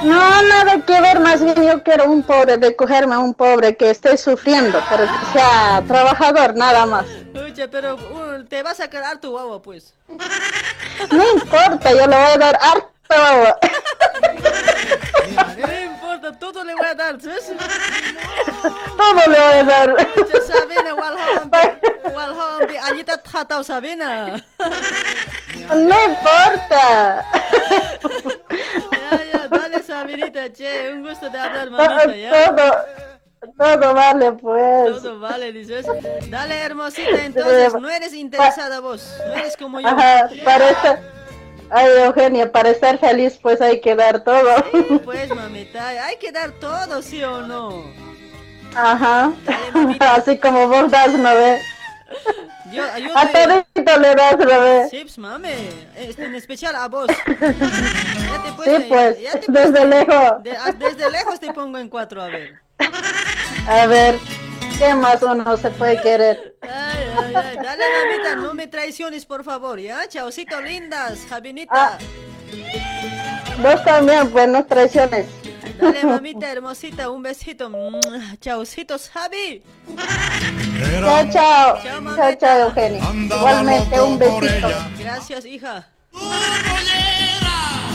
[0.03, 3.77] No, nada que ver, más bien yo quiero un pobre, de cogerme a un pobre
[3.77, 7.07] que esté sufriendo, pero que sea trabajador, nada más.
[7.33, 9.95] Pucha, pero uh, te vas a quedar tu guagua, pues.
[11.11, 12.89] No importa, yo le voy a dar harto.
[15.59, 17.53] No importa, todo le voy a dar, ¿sabes?
[18.97, 19.95] Todo le voy a dar.
[20.15, 21.59] Pucha, Sabina, walhombi,
[22.15, 24.43] walhombi, allita tratao, Sabina.
[25.71, 27.25] No importa.
[29.11, 29.49] Ya, ya,
[29.83, 32.55] Sabinita, che, un gusto de hablar, mamita, ya.
[32.55, 32.73] Todo,
[33.57, 35.03] todo vale, pues.
[35.03, 35.87] Todo vale, dices.
[36.29, 39.89] Dale, hermosita, entonces, no eres interesada vos, no eres como yo.
[39.89, 41.01] Ajá, para estar,
[41.71, 44.55] ay Eugenia, para estar feliz pues hay que dar todo.
[45.05, 47.85] Pues, mamita, hay que dar todo, ¿sí o no?
[48.75, 49.33] Ajá,
[50.01, 51.63] así como vos das, ¿no ves?
[52.73, 52.85] Yo,
[53.15, 54.91] A todito le das, ¿no ves?
[54.91, 55.55] Sí, pues, mame,
[55.97, 57.07] este, en especial a vos.
[57.09, 57.45] Ya
[58.57, 60.43] te Sí, pues, ya te desde lejos.
[60.43, 62.61] de- a- desde lejos te pongo en cuatro, a ver.
[63.69, 64.19] A ver,
[64.79, 66.57] ¿qué más uno se puede querer?
[66.63, 70.07] Ay, ay, ay, dale, mamita, no me traiciones, por favor, ¿ya?
[70.09, 71.73] Chaucito, lindas, Jabinita.
[71.75, 71.99] Ah.
[73.63, 75.27] Vos también, pues no traiciones.
[75.81, 77.71] Dale, mamita hermosita, un besito.
[78.41, 79.63] Chaucitos, Javi.
[81.01, 81.79] Chao, chao.
[81.83, 82.17] Chao.
[82.17, 83.03] Chao, chao, Eugenia.
[83.37, 84.69] Igualmente, un besito.
[84.99, 85.87] Gracias, hija.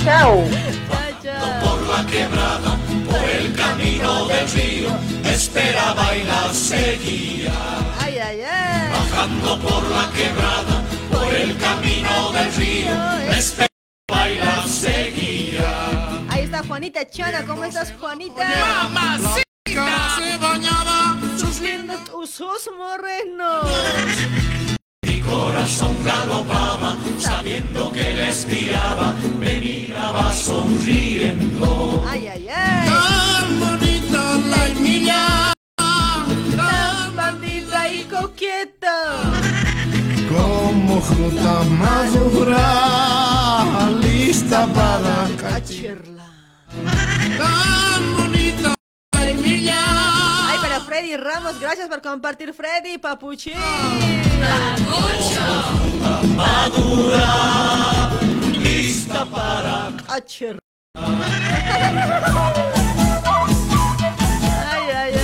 [0.04, 0.44] Chao.
[0.44, 1.74] Chao, chao.
[1.88, 2.78] la quebrada,
[3.10, 4.90] por el camino del río,
[5.26, 7.54] esperaba y la seguía.
[8.00, 8.92] Ay, ay, ay.
[8.92, 16.23] Bajando por la quebrada, por el camino del río, esperaba y la seguía.
[16.54, 18.48] Está Juanita Chana, ¿cómo estás, Juanita?
[19.66, 23.66] Se bañaba sus lindos usos morenos.
[25.02, 32.04] Mi corazón galopaba, sabiendo que le espiaba, me miraba sonriendo.
[32.08, 32.88] Ay, ay, ay.
[32.88, 39.24] Tan bonita la Emilia, Tan bandida y coqueta.
[40.30, 42.70] Como fruta madura,
[44.04, 46.13] lista para cachirla.
[49.76, 53.54] Ay, para Freddy Ramos, gracias por compartir, Freddy, papuchín.
[56.36, 58.10] madura,
[58.60, 60.60] lista para Cachirla.
[60.96, 61.04] Ay,
[64.96, 65.20] ay, ay.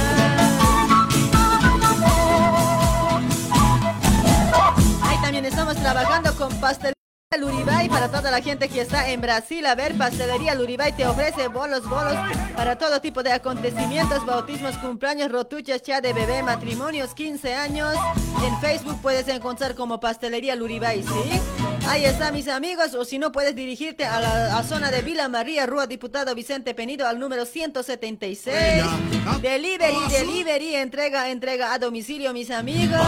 [5.22, 6.99] También estamos trabajando con pastelería
[7.38, 9.64] Luribay para toda la gente que está en Brasil.
[9.68, 12.16] A ver, pastelería Luribay te ofrece bolos, bolos
[12.56, 17.94] para todo tipo de acontecimientos, bautismos, cumpleaños, rotuchas, ya de bebé, matrimonios, 15 años.
[18.44, 21.40] En Facebook puedes encontrar como pastelería Luribay, ¿sí?
[21.88, 22.96] Ahí está, mis amigos.
[22.96, 26.74] O si no, puedes dirigirte a la a zona de Vila María, Rúa Diputado Vicente
[26.74, 28.84] Penido, al número 176.
[29.42, 33.00] Delivery, delivery, entrega, entrega a domicilio, mis amigos.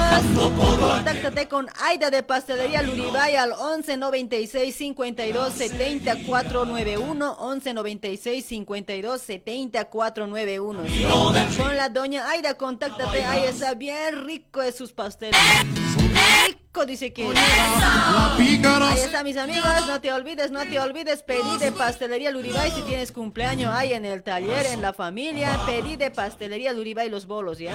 [0.79, 9.21] Contáctate con Aida de Pastelería Luribay al 11 96 52 70 491 11 96 52
[9.21, 11.57] 70 491 ¿sí?
[11.57, 15.39] Con la doña Aida, contáctate, ahí está bien rico de sus pasteles.
[15.63, 17.25] Rico rico, dice que.
[17.25, 19.65] Ahí está, mis amigos.
[19.87, 21.23] No te olvides, no te olvides.
[21.23, 25.57] Pedí de pastelería Luribay si tienes cumpleaños ahí en el taller, en la familia.
[25.65, 27.71] Pedí de pastelería Luribay los bolos, ¿ya?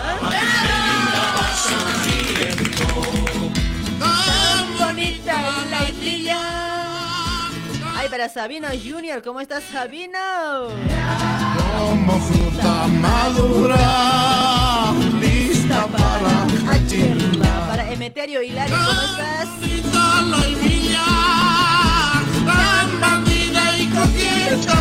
[3.99, 6.39] Tan bonita la islilla.
[7.97, 10.19] Ay, para Sabino Junior, ¿cómo estás, Sabino?
[11.79, 13.85] Como fruta madura,
[15.21, 17.67] lista para Achirla.
[17.69, 19.49] Para Emeterio Hilario, ¿cómo estás?
[19.93, 21.07] la almilla,
[22.47, 24.79] tan bandida y coqueta.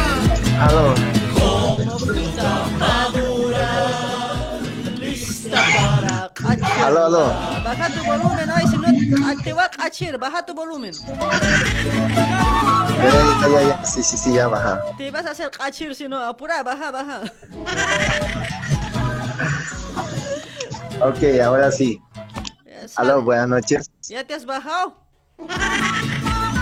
[0.65, 0.93] Aló,
[1.33, 3.94] Como fruta madura.
[6.83, 7.27] Aló, aló.
[7.63, 8.87] Baja tu volumen, ay, si no
[9.43, 10.93] te va a cachir, baja tu volumen.
[10.93, 11.15] Ya,
[13.41, 13.85] ya, ya, ya.
[13.85, 14.81] Sí, sí, sí, ya baja.
[14.97, 17.21] Te vas a hacer cachir, si no, apura, baja, baja.
[21.01, 22.01] Ok, ahora sí.
[22.95, 23.91] Aló, buenas noches.
[24.07, 24.95] ¿Ya te has bajado?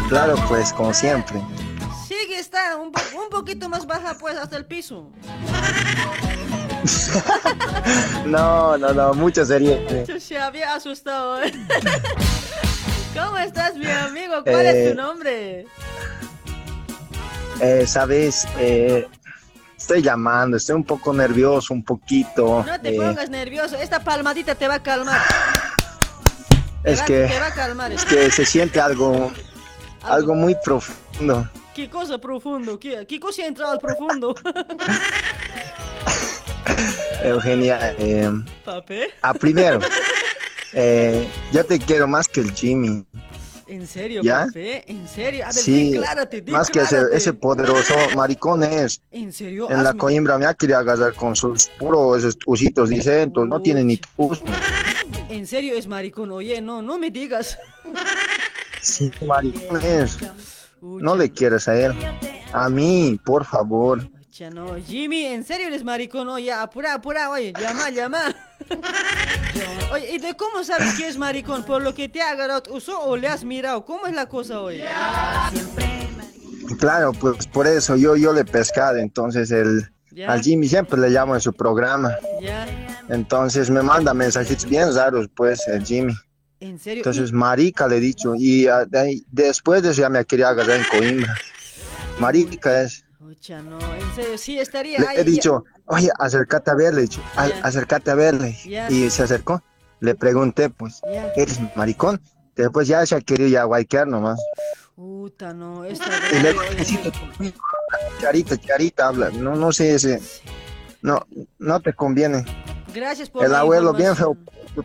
[0.10, 1.42] Claro, pues, como siempre.
[2.08, 5.12] Sigue, está un, po- un poquito más baja, pues, hasta el piso.
[8.26, 9.78] No, no, no, mucho sería.
[10.20, 11.42] Se había asustado.
[11.44, 11.52] ¿eh?
[13.14, 14.44] ¿Cómo estás, mi amigo?
[14.44, 15.66] ¿Cuál es Eh, tu nombre?
[17.60, 19.08] Eh, Sabes, eh,
[19.78, 22.64] estoy llamando, estoy un poco nervioso, un poquito.
[22.66, 23.76] No te eh, pongas nervioso.
[23.78, 25.22] Esta palmadita te va a calmar.
[26.84, 27.92] es va- que, te va a calmar.
[27.92, 29.32] es que se siente algo,
[30.04, 31.48] algo muy profundo.
[31.76, 32.80] ¿Qué cosa profundo?
[32.80, 34.34] ¿Qué, qué cosa ha entrado al profundo?
[37.24, 38.30] Eugenia, eh,
[39.22, 39.80] a primero,
[40.74, 43.06] eh, yo te quiero más que el Jimmy.
[43.66, 44.46] ¿En serio, ¿Ya?
[44.46, 44.84] papé?
[44.92, 45.46] ¿En serio?
[45.46, 47.18] A ver, Sí, declárate, más que ese, declárate.
[47.18, 49.02] ese poderoso maricón es.
[49.10, 49.72] ¿En serio?
[49.72, 53.98] En la Coimbra me ha querido agarrar con sus puros usitos dicentos, no tiene ni
[53.98, 54.42] pus.
[55.30, 56.32] ¿En serio es maricón?
[56.32, 57.58] Oye, no, no me digas.
[58.82, 60.18] Sí, maricón es.
[60.82, 61.94] No le quieres a él.
[62.52, 64.08] A mí, por favor.
[64.36, 66.28] Ya no, Jimmy, ¿en serio eres maricón?
[66.28, 68.36] Oye, apura, apura, oye, llama, llama.
[69.92, 71.64] Oye, ¿y de cómo sabes que es maricón?
[71.64, 73.86] ¿Por lo que te ha agarrado uso o le has mirado?
[73.86, 74.82] ¿Cómo es la cosa hoy?
[76.80, 80.32] Claro, pues por eso yo, yo le he pescado, entonces el, Ya.
[80.32, 82.16] al Jimmy siempre le llamo en su programa.
[82.42, 82.66] Ya,
[83.10, 86.14] Entonces me manda mensajes bien raros, pues, el Jimmy.
[86.60, 87.02] ¿en serio?
[87.02, 90.48] Entonces, marica le he dicho, y ah, de ahí- después de eso ya me quería
[90.50, 91.36] agarrar en Coimbra.
[92.20, 93.04] Marica es.
[93.36, 95.24] Ocha, no, en serio, sí estaría Le ahí, he ya.
[95.24, 97.66] dicho, oye, acércate a verle, dicho, "Ay, Ya.
[97.66, 98.56] acércate a verle.
[98.66, 98.90] Ya.
[98.92, 99.64] Y se acercó.
[100.02, 101.32] Le pregunté, pues, Ya.
[101.36, 102.22] ¿eres maricón?
[102.56, 104.40] Después ya se ha querido ya guayquear nomás.
[104.96, 106.78] Puta, no, esta Y le grave,
[107.40, 107.54] oye.
[108.22, 109.32] Charita, Charita habla.
[109.32, 110.22] No, no sé ese.
[111.02, 111.26] No,
[111.58, 112.46] no te conviene.
[112.94, 114.38] Gracias por El abuelo bien feo.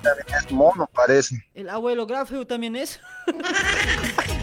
[0.02, 1.44] también es mono, parece.
[1.54, 2.98] El abuelo gráfico también es.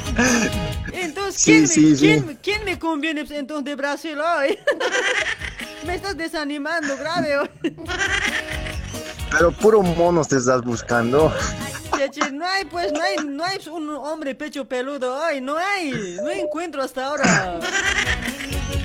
[0.94, 2.38] entonces, Sí, ¿quién, me, sí, sí.
[2.42, 4.58] quién- me conviene pues, entonces de Brasil hoy?
[5.86, 7.50] me estás desanimando, grave hoy.
[9.32, 11.34] Pero puro monos te estás buscando.
[12.32, 16.30] No hay, pues, no hay, no hay un hombre pecho peludo hoy, no hay, no
[16.30, 17.60] encuentro hasta ahora.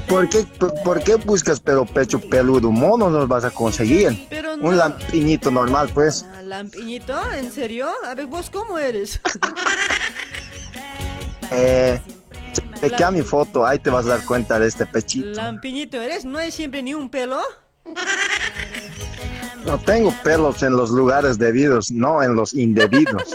[0.09, 0.45] ¿Por qué,
[0.85, 2.71] por, qué buscas pero pecho peludo?
[2.71, 4.27] Monos los vas a conseguir.
[4.31, 4.69] Pero no.
[4.69, 6.25] Un lampiñito normal, pues.
[6.35, 7.89] Ah, Lampiñito, ¿en serio?
[8.05, 9.21] A ver, ¿vos cómo eres?
[11.51, 12.01] Eh,
[12.81, 15.29] chequea mi foto, ahí te vas a dar cuenta de este pechito.
[15.31, 17.41] Lampiñito eres, ¿no hay siempre ni un pelo?
[19.65, 23.35] No tengo pelos en los lugares debidos, no en los indebidos.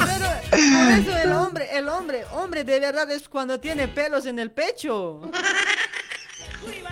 [0.00, 4.38] Pero por eso el hombre, el hombre, hombre de verdad es cuando tiene pelos en
[4.38, 5.20] el pecho.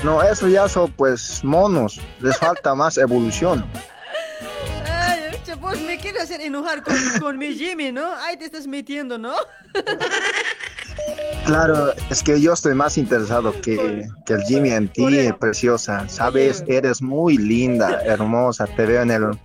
[0.03, 2.01] No, eso ya son pues monos.
[2.21, 3.65] Les falta más evolución.
[6.13, 8.13] Quieres hacer enojar con, con mi Jimmy, ¿no?
[8.17, 9.35] Ahí te estás metiendo, ¿no?
[11.47, 16.09] Claro, es que yo estoy más interesado que, que el Jimmy en ti, preciosa.
[16.09, 18.67] Sabes, eres muy linda, hermosa.
[18.67, 19.39] Te veo en el.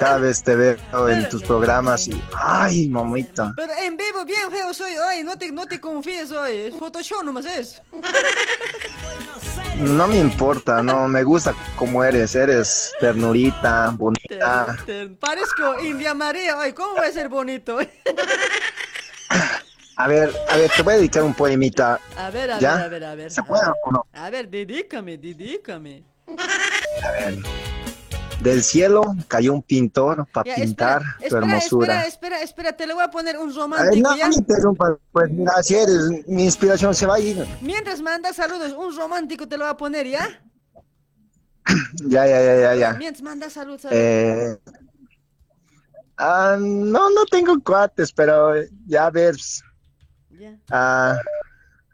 [0.00, 0.76] Cada vez te veo
[1.08, 2.20] en tus programas y.
[2.36, 3.52] ¡Ay, mamita!
[3.54, 7.22] Pero en vivo bien feo soy hoy, no te, no te confíes hoy, es Photoshop
[7.22, 7.80] nomás es.
[9.80, 12.34] No me importa, no, me gusta como eres.
[12.34, 14.76] Eres ternurita, Te, bonita.
[14.86, 17.78] te parezco India María hoy, ¿cómo voy a ser bonito?
[19.96, 22.00] A ver, a ver, te voy a dedicar un poemita.
[22.16, 22.74] A ver, a ¿Ya?
[22.74, 23.30] ver, a ver, a ver.
[23.30, 24.04] ¿Se puede o no?
[24.12, 26.02] A ver, dedícame, dedícame.
[26.26, 27.38] A ver.
[28.40, 32.04] Del cielo cayó un pintor para Ya, pintar tu hermosura.
[32.04, 34.28] espera, espera, espera, te le voy a poner un romántico, no ¿ya?
[34.28, 37.46] me interrumpas, pues mira, si eres, mi inspiración se va a ir.
[37.62, 40.28] Mientras mandas saludos, un romántico te lo voy a poner, ¿ya?
[42.06, 42.92] Ya, ya, ya, ya, ya.
[42.94, 43.98] Mientras mandas saludos, saludos.
[44.02, 44.58] Eh,
[46.16, 48.52] Ah, no, no tengo cuates, pero
[48.86, 49.64] ya ves.
[50.30, 50.56] Ya.
[50.70, 51.18] Ah,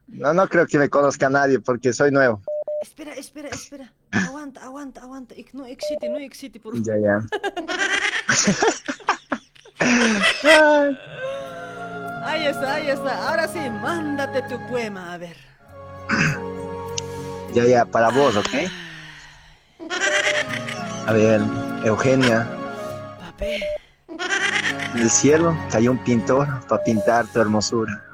[0.09, 2.43] no, no creo que me conozca nadie porque soy nuevo.
[2.83, 3.93] Espera, espera, espera.
[4.13, 5.35] Aguanta, aguanta, aguanta.
[5.53, 6.87] No existe, no existe, por favor.
[6.87, 7.21] Ya, ya.
[12.23, 13.29] Ahí está, ahí está.
[13.29, 15.37] Ahora sí, mándate tu poema, a ver.
[17.55, 18.49] Ya, ya, para vos, ¿ok?
[21.07, 21.41] A ver,
[21.85, 22.47] Eugenia.
[24.95, 28.05] Del cielo cayó un pintor para pintar tu hermosura.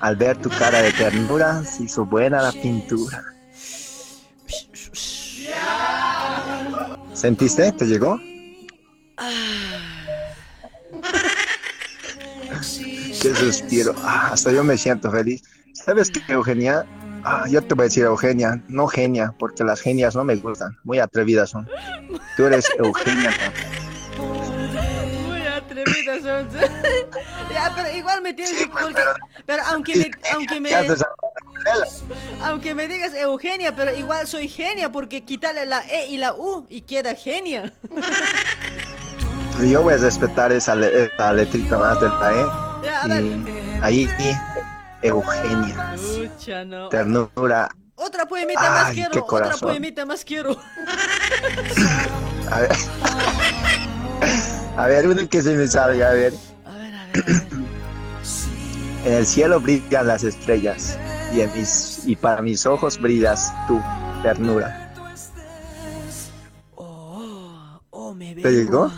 [0.00, 3.22] Al ver tu cara de ternura, se hizo buena la pintura.
[7.20, 7.70] ¿Sentiste?
[7.72, 8.18] ¿Te llegó?
[13.20, 13.94] Qué suspiro.
[13.98, 15.42] Ah, hasta yo me siento feliz.
[15.74, 16.86] ¿Sabes qué, Eugenia?
[17.22, 20.78] Ah, yo te voy a decir Eugenia, no genia, porque las genias no me gustan.
[20.82, 21.68] Muy atrevidas son.
[22.38, 23.30] Tú eres Eugenia.
[23.30, 23.79] Muy
[25.90, 26.48] atrevidas son.
[27.52, 28.66] ya, pero igual me tienes que...
[28.68, 29.02] porque-
[29.46, 30.10] Pero aunque me...
[30.32, 30.70] Aunque me...
[32.42, 36.66] Aunque me digas Eugenia, pero igual soy genia porque quitarle la E y la U
[36.70, 37.72] y queda genia.
[39.60, 43.08] Yo voy a respetar esa, le- esa letrita más del la Ya, a E.
[43.08, 43.24] ver.
[43.24, 44.08] Y ahí,
[45.02, 45.94] Eugenia.
[46.66, 46.88] No.
[46.88, 47.68] Ternura.
[47.96, 50.56] Otra poemita más Ay, quiero, qué otra poemita más quiero.
[52.50, 52.70] A ver.
[54.76, 56.32] A ver, uno que se me salga, a ver.
[59.02, 60.98] En el cielo brillan las estrellas
[61.34, 63.80] y, en mis, y para mis ojos brillas tu
[64.22, 64.92] ternura.
[66.76, 68.92] Oh, me ¿Te llegó?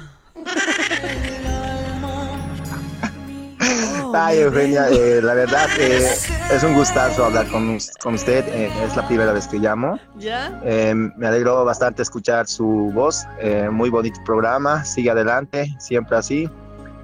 [4.15, 6.07] Ay, Eugenia, eh, la verdad eh,
[6.51, 8.45] es un gustazo hablar con, con usted.
[8.49, 9.99] eh, es la primera vez que llamo.
[10.17, 10.61] ¿Ya?
[10.65, 13.25] Eh, me alegró bastante escuchar su voz.
[13.41, 14.85] eh, muy bonito programa.
[14.85, 16.49] Sigue adelante, siempre así.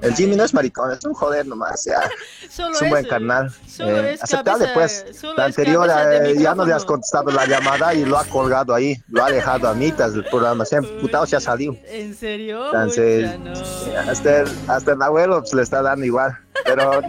[0.00, 1.84] El Jimmy no es maricón, es un joder nomás.
[1.84, 2.00] Ya.
[2.50, 3.52] Solo es un buen carnal.
[3.66, 5.18] Solo Eh, es aceptable, cabeza- pues.
[5.18, 8.24] solo La anterior de eh, ya no le has contestado la llamada y lo ha
[8.24, 8.96] colgado ahí.
[9.08, 10.64] Lo ha dejado a mitad del programa.
[10.64, 11.76] Se ha emputado, se ha salido.
[11.86, 12.66] ¿En serio?
[12.66, 14.10] Entonces, Pucha, no.
[14.12, 16.38] hasta, el, hasta el abuelo pues, le está dando igual.
[16.64, 17.02] Pero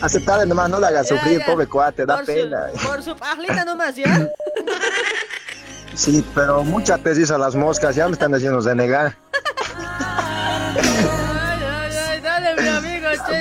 [0.00, 1.46] aceptable nomás, no le hagas Ya, sufrir, ya.
[1.46, 2.66] pobre cuate, da Por su- pena.
[2.86, 4.28] Por su pajlita nomás, ¿ya?
[5.94, 9.06] Sí, pero muchas veces a las moscas ya me están haciendo renegar.
[9.06, 9.27] Ay,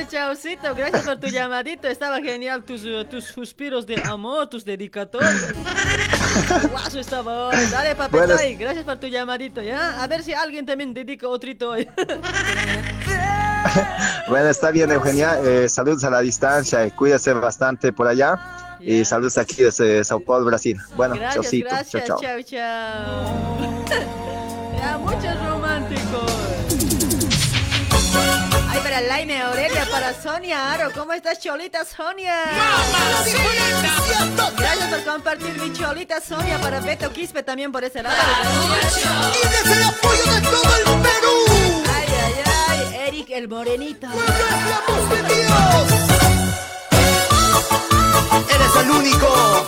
[0.09, 0.73] Chaucito.
[0.75, 1.87] Gracias por tu llamadito.
[1.87, 5.53] Estaba genial tus, eh, tus suspiros de amor, tus dedicatorias.
[6.71, 7.55] Guaso estaba hoy.
[7.71, 7.95] Dale.
[8.09, 8.55] Buenas- ahí.
[8.55, 10.01] Gracias por tu llamadito, ¿ya?
[10.01, 11.87] A ver si alguien también dedica otrito hoy.
[14.29, 15.39] Bueno, está bien, Eugenia.
[15.43, 16.89] Eh, saludos a la distancia.
[16.95, 18.39] Cuídese bastante por allá.
[18.79, 20.77] Y saludos aquí desde Sao Paulo, Brasil.
[20.95, 21.69] Bueno, Gracias, chaucito.
[21.69, 22.05] gracias.
[22.05, 22.43] Chao, Chao, chao.
[22.43, 23.85] chao.
[24.77, 26.36] ya, muchos románticos.
[28.77, 30.91] Ay, para Laime Aurelia, para Sonia Aro.
[30.93, 32.43] ¿Cómo estás, Cholita Sonia?
[34.55, 38.15] Gracias por compartir mi Cholita Sonia para Beto Quispe también por ese lado.
[39.33, 41.83] Y desde el apoyo de todo el Perú.
[41.91, 42.33] Ay, ay,
[42.69, 44.07] ay, Eric el Morenito.
[48.49, 49.65] Eres el único.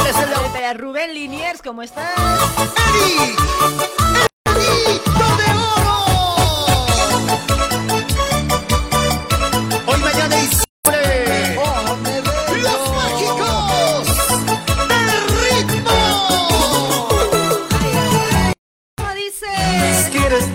[0.00, 2.10] Eres el Para Rubén Liniers, ¿cómo estás?
[4.56, 5.00] Hoy,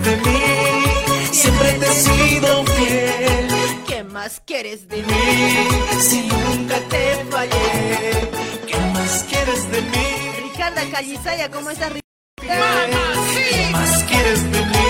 [0.04, 0.42] de mí?
[1.32, 3.48] Siempre te he sido fiel.
[3.86, 6.00] ¿Qué más quieres de mí?
[6.00, 8.28] Si nunca te fallé.
[8.66, 10.06] ¿Qué más quieres de mí?
[10.42, 11.92] Ricarda Callisaya, ¿cómo estás?
[12.40, 14.88] ¿Qué más quieres de mí?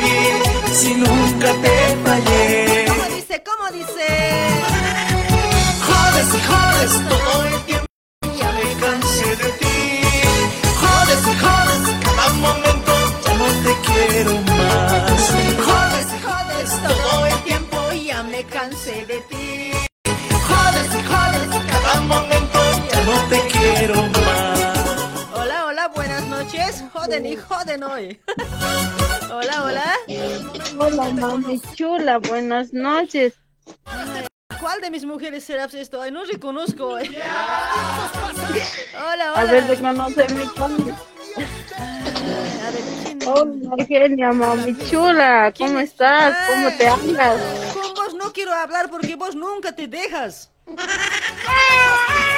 [0.73, 2.85] Si nunca te fallé.
[2.89, 3.43] ¿Cómo dice?
[3.45, 4.07] ¿Cómo dice?
[5.87, 7.87] Jodes y jodes todo el tiempo.
[8.39, 9.54] Ya me cansé de
[27.05, 28.19] Joden y joden hoy.
[29.31, 29.93] hola, hola.
[30.79, 33.35] Hola, mami chula, buenas noches.
[34.59, 36.01] ¿Cuál de mis mujeres será esto?
[36.01, 36.87] Ay, no reconozco.
[36.87, 37.15] hoy.
[38.95, 39.35] hola, hola.
[39.35, 40.45] A ver, reconoce mi.
[43.27, 46.35] Hola, Eugenia, mami chula, ¿cómo estás?
[46.49, 47.39] ¿Cómo te andas?
[47.75, 50.54] Con vos no quiero hablar porque vos nunca te dejas.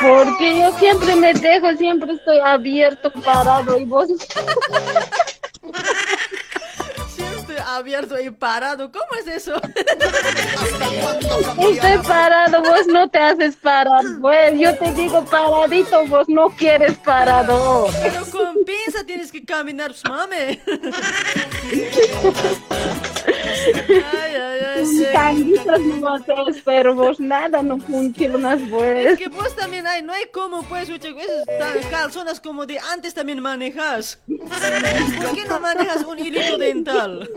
[0.00, 4.08] Porque yo siempre me dejo, siempre estoy abierto, parado y vos.
[7.08, 8.92] Siempre abierto y parado.
[8.92, 9.54] ¿Cómo es eso?
[11.58, 16.98] Estoy parado, vos no te haces parar, pues yo te digo paradito, vos no quieres
[16.98, 17.88] parado.
[18.02, 20.60] Pero con pinza tienes que caminar, pues, mame.
[25.12, 29.18] Tanguitos no haces, pero vos nada no funcionas, Es pues.
[29.18, 33.40] que vos también hay, no hay como pues, esos tan- calzonas como de antes también
[33.40, 34.20] manejas.
[34.26, 37.28] ¿Por qué no manejas un hilito dental?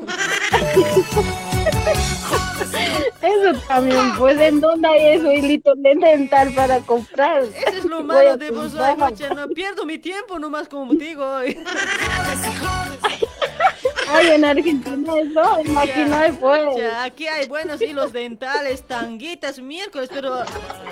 [3.22, 7.44] Eso también, pues, ¿en dónde hay eso hilito de dental para comprar?
[7.44, 8.96] Eso es lo malo de vos, ay,
[9.36, 11.58] no pierdo mi tiempo nomás como digo hoy.
[14.08, 16.78] Ay, en Argentina eso, en pues.
[16.78, 20.44] Ya, aquí hay buenos hilos dentales, tanguitas, miércoles, pero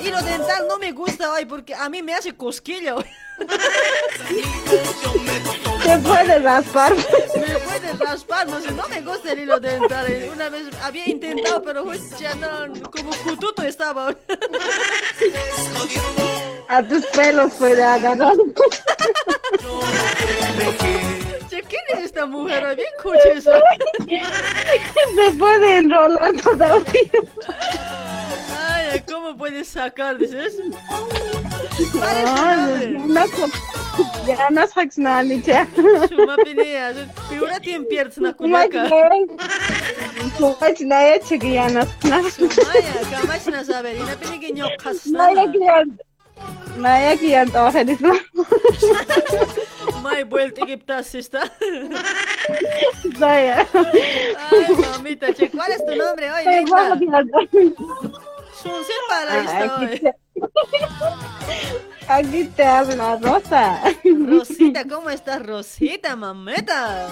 [0.02, 3.06] hilo dental no me gusta hoy porque a mí me hace cosquilla hoy.
[5.84, 6.96] Se puede raspar.
[6.96, 10.30] Me puede raspar, no sé, no me gusta el hilo dental.
[10.34, 14.16] Una vez había intentado, pero pues, ya no, como cututo estaba.
[16.68, 18.34] A tus pelos puede agarrar.
[21.58, 22.64] Che, ¿Quién es esta mujer?
[22.66, 22.76] hoy?
[22.76, 23.60] Bien cuchesa.
[25.16, 26.84] Se puede enrolar todavía.
[28.70, 30.18] Ay, ¿cómo puedes sacar?
[30.20, 30.58] Dices.
[32.04, 33.26] Ay, no,
[35.42, 35.68] ya.
[36.10, 36.94] Suma pinea,
[37.30, 38.90] figura tien pierdes na kunyaka.
[40.62, 42.22] Mas na ya chigi ya na na.
[42.22, 45.32] Maya, kamach na saber, ina pinigin yung Na kasna.
[45.34, 45.88] ya kiyan.
[46.78, 47.82] Na ya kiyan to sa
[50.30, 51.52] vuelta Egiptas está.
[53.20, 53.68] Saya.
[53.74, 56.98] Ay, mamita, che, ¿cuál es tu nombre hoy, linda?
[58.62, 60.00] Sunsil para Ah, esto aquí hoy.
[60.00, 60.16] te-
[62.10, 63.82] Aquí te habla Rosa.
[64.04, 67.08] Rosita, ¿cómo estás, Rosita, mameta?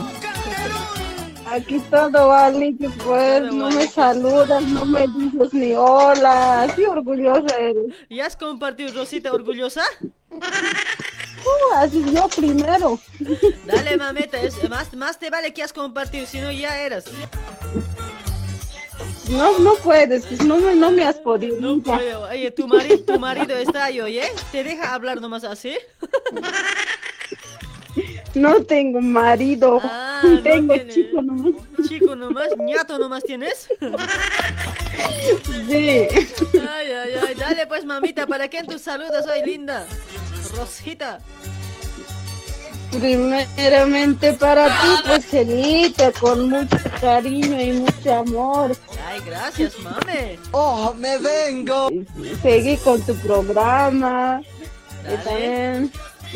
[1.51, 6.63] Aquí todo vale, que pues no me saludas, no me dices ni hola.
[6.63, 7.93] Así orgullosa eres.
[8.09, 9.83] ¿Y has compartido Rosita orgullosa?
[11.45, 12.99] Uh, así yo primero.
[13.65, 17.05] Dale, mameta, es, más, más te vale que has compartido, si no ya eras.
[19.29, 21.59] No, no puedes, no me, no me has podido.
[21.59, 21.99] nunca.
[22.29, 24.31] Oye, tu marido, tu marido está ahí, oye.
[24.51, 25.77] ¿Te deja hablar nomás así?
[28.35, 30.93] No tengo marido, Ah, no tengo tiene.
[30.93, 31.53] chico nomás.
[31.87, 33.67] Chico nomás, ñato nomás tienes.
[35.69, 36.07] Sí.
[36.69, 39.85] Ay, ay, ay, dale pues mamita, ¿para quién tus saludos hoy, linda?
[40.55, 41.19] Rosita.
[42.91, 48.75] Primeramente para ti, pues Chelita, con mucho cariño y mucho amor.
[49.05, 50.39] Ay, gracias, mame.
[50.51, 51.89] Oh, me vengo.
[52.41, 54.41] Seguí con tu programa.
[55.03, 55.23] Y Dale.
[55.23, 55.91] también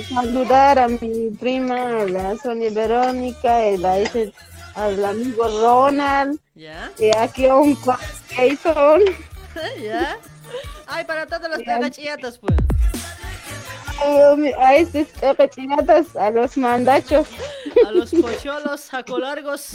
[0.09, 4.33] saludar a mi prima, a la Sonia Verónica, la ese-
[4.75, 6.91] al amigo Ronald, ¿Ya?
[6.97, 7.97] y aquí a un Juan
[8.29, 9.01] Jason.
[9.83, 10.17] ¿Ya?
[10.87, 11.65] Ay, para todas las Ya.
[11.65, 12.55] tagachiatas, pues.
[14.57, 17.27] a estos pechinatas, a los mandachos,
[17.87, 19.73] A los pocholos, sacolargos.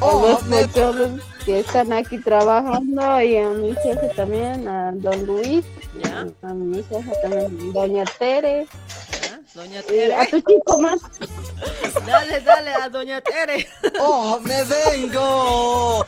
[0.00, 5.64] a los mocholos que están aquí trabajando y a mi jefe también, a don Luis,
[6.42, 8.66] a mi jefe también, doña Tere.
[9.58, 10.14] Doña a Tere.
[10.30, 11.00] tu chico más.
[12.06, 13.66] Dale, dale a Doña Tere.
[13.98, 16.06] ¡Oh, me vengo!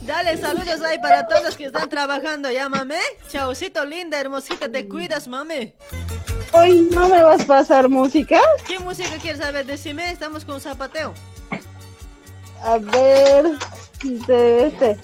[0.00, 2.98] Dale, saludos ahí para todos los que están trabajando, ¿ya, mame?
[3.30, 5.74] Chaucito, linda, hermosita, te cuidas, mame.
[6.50, 8.40] Hoy no me vas a pasar música.
[8.66, 9.64] ¿Qué música quieres saber?
[9.64, 11.14] Decime, estamos con zapateo.
[12.64, 13.46] A ver,
[14.02, 14.98] de este,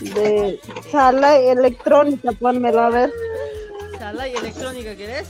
[0.00, 0.60] de
[0.92, 3.12] sala electrónica, pónmela a ver.
[3.98, 5.28] Sala y electrónica, ¿quieres?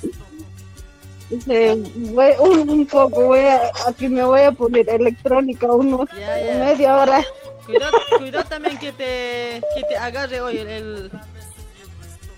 [1.31, 6.39] Dice, voy, un, un poco, voy a, aquí me voy a poner electrónica unos Ya,
[6.41, 6.55] ya.
[6.65, 7.25] media hora.
[7.65, 11.11] Cuidado, cuidado también que te, que te agarre hoy el, el-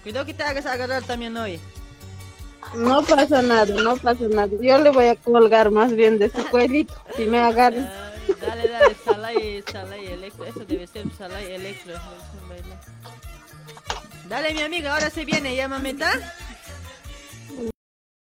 [0.05, 1.59] Cuidado que te hagas agarrar también hoy.
[2.77, 4.49] No pasa nada, no pasa nada.
[4.61, 7.91] Yo le voy a colgar más bien de su cuellito si me agarran.
[8.41, 10.45] Dale, dale, sala y, sala y electro.
[10.45, 11.95] Eso debe ser sala y electro.
[14.29, 16.11] Dale, mi amiga, ahora se viene, ya, mamita.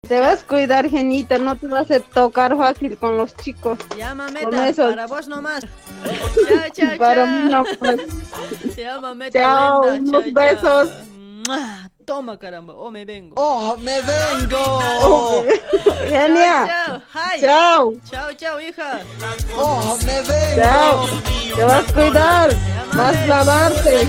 [0.06, 3.78] Te vas a cuidar, genita, no te vas a tocar fácil con los chicos.
[3.88, 4.88] Con mameta, eso.
[4.90, 5.64] para vos nomás.
[5.64, 7.26] Chao, chao, Para chao.
[7.26, 8.76] mí no, pues.
[8.76, 9.38] Chao, mameta.
[9.38, 10.90] Chao, linda, unos chao, besos.
[12.04, 12.74] Toma, caramba.
[12.74, 13.34] Oh, me vengo.
[13.36, 15.44] ¡Oh, me vengo!
[16.08, 16.66] Genia.
[16.66, 17.40] Chao, chao.
[17.40, 17.94] Chao.
[18.08, 19.00] Chao, chao, hija.
[19.56, 20.62] ¡Oh, me vengo!
[20.62, 21.06] Chao.
[21.56, 22.50] Te vas a cuidar.
[22.94, 24.08] Vas a lavarte.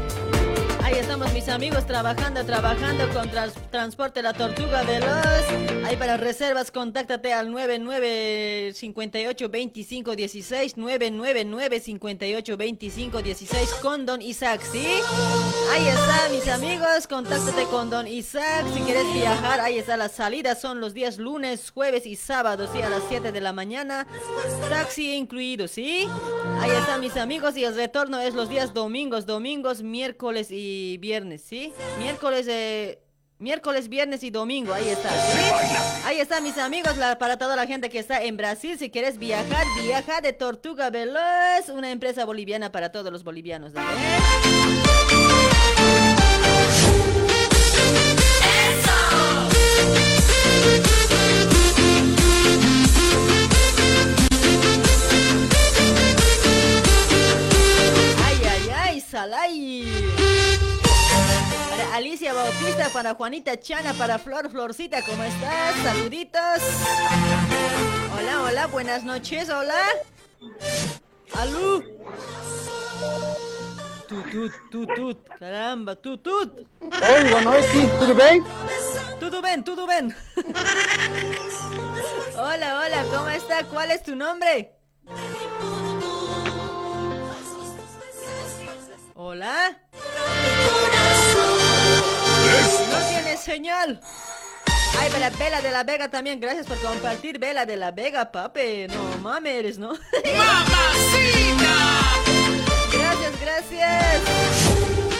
[1.11, 5.85] Estamos mis amigos trabajando, trabajando con trans- Transporte La Tortuga Veloz.
[5.85, 14.21] Ahí para reservas, contáctate al 99 58 25 16 999 58 25 16 con Don
[14.21, 14.87] Isaac, ¿sí?
[15.73, 19.59] Ahí está mis amigos, contáctate con Don Isaac si quieres viajar.
[19.59, 22.81] Ahí está las salidas, son los días lunes, jueves y sábados, ¿sí?
[22.81, 24.07] A las 7 de la mañana.
[24.69, 26.07] Taxi incluido, ¿sí?
[26.59, 31.41] Ahí están mis amigos y el retorno es los días domingos, domingos, miércoles y viernes,
[31.41, 31.73] ¿sí?
[31.99, 32.99] Miércoles, eh,
[33.39, 35.09] miércoles, viernes y domingo, ahí está.
[35.09, 35.39] ¿sí?
[36.05, 39.17] Ahí está mis amigos, la- para toda la gente que está en Brasil, si quieres
[39.17, 43.87] viajar, viaja de Tortuga Veloz, una empresa boliviana para todos los bolivianos, ¿dale?
[59.11, 59.85] Salay.
[61.69, 65.75] Para Alicia Bautista, para Juanita Chana, para Flor Florcita, ¿cómo estás?
[65.83, 66.61] Saluditos.
[68.17, 69.75] Hola, hola, buenas noches, hola.
[71.33, 71.83] Alú.
[74.07, 76.65] Tutut, tutut, caramba, tutut.
[76.81, 78.41] Oi, boa noite, tudo bem?
[79.19, 80.15] Tudo bien, tudo bien.
[82.37, 83.65] hola, hola, ¿cómo está?
[83.65, 84.71] ¿Cuál es tu nombre?
[89.23, 89.77] Hola.
[92.89, 94.01] No tiene señal.
[94.99, 97.37] Ay, para Vela de la Vega también, gracias por compartir.
[97.37, 98.87] Vela de la Vega, papi.
[98.87, 99.89] No mames, ¿no?
[99.89, 101.75] ¡Mamacita!
[102.91, 104.21] Gracias, gracias.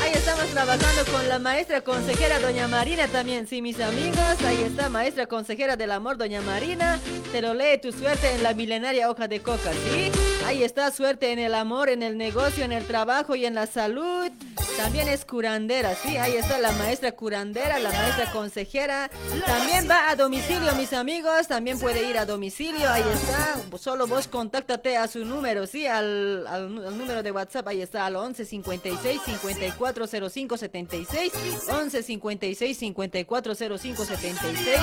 [0.04, 4.42] Ahí estamos trabajando con la maestra consejera Doña Marina también, sí, mis amigos.
[4.48, 7.00] Ahí está, maestra consejera del amor, Doña Marina.
[7.32, 10.12] Te lo lee tu suerte en la milenaria hoja de coca, ¿sí?
[10.46, 13.68] Ahí está, suerte en el amor, en el negocio, en el trabajo y en la
[13.68, 14.30] salud.
[14.78, 19.10] También es curandera, sí, ahí está la maestra curandera, la maestra consejera.
[19.46, 23.60] También va a domicilio, mis amigos, también puede ir a domicilio, ahí está.
[23.78, 28.16] Solo vos contáctate a su número, sí, al, al número de WhatsApp, ahí está, al
[28.16, 31.34] 11 56 54 05 76.
[31.70, 34.80] 11 56 54 05 76.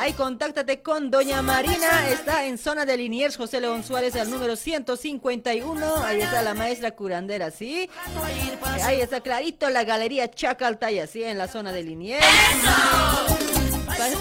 [0.00, 4.56] Ahí contáctate con Doña Marina, está en zona de Liniers, José León Suárez, al número
[4.86, 6.04] 151.
[6.04, 7.90] Ahí está la maestra curandera, ¿sí?
[8.84, 11.24] Ahí está clarito la galería Chacaltaya, ¿sí?
[11.24, 12.24] En la zona de Liniers.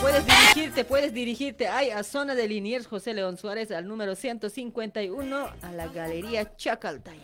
[0.01, 5.49] Puedes dirigirte, puedes dirigirte ahí a zona de Liniers, José León Suárez, al número 151,
[5.61, 7.19] a la galería Chacaltaya.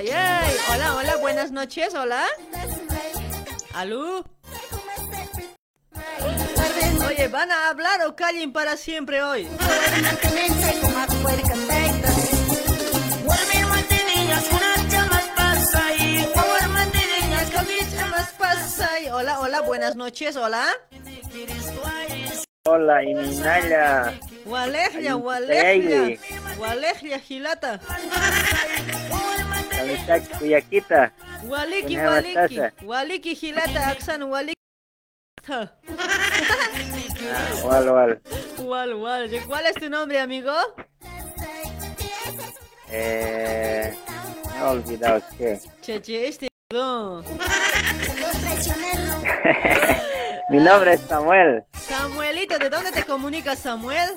[0.00, 0.56] Ay, ay, ay.
[0.72, 2.24] Hola, hola, buenas noches, hola.
[3.74, 4.24] ¿Aló?
[7.06, 9.46] Oye, ¿van a hablar o callen para siempre hoy?
[19.12, 20.66] Hola, hola, buenas noches, hola.
[22.64, 23.14] Hola, Ay,
[24.46, 25.26] Walejlia.
[25.46, 26.20] Pereire.
[26.58, 27.80] Walejlia, Gilata.
[29.80, 31.12] Amistad Cuyaquita.
[31.44, 32.60] Waliki, Waliki.
[32.84, 34.54] Waliki, Gilata, Aksan, Waliki.
[35.48, 35.70] Ah,
[37.64, 38.20] Wal, wal.
[38.58, 39.30] Wal, wal.
[39.46, 40.52] ¿Cuál es tu nombre, amigo?
[42.90, 43.94] Eh,
[44.56, 45.58] he olvidado que.
[45.82, 47.22] Che, che, este no.
[50.50, 51.64] Mi nombre es Samuel.
[51.72, 54.10] Samuelito, ¿de dónde te comunicas, Samuel?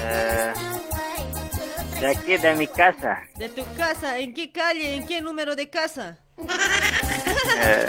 [0.00, 0.52] eh,
[2.00, 3.22] de aquí, de mi casa.
[3.36, 6.18] De tu casa, ¿en qué calle, en qué número de casa?
[7.60, 7.86] eh,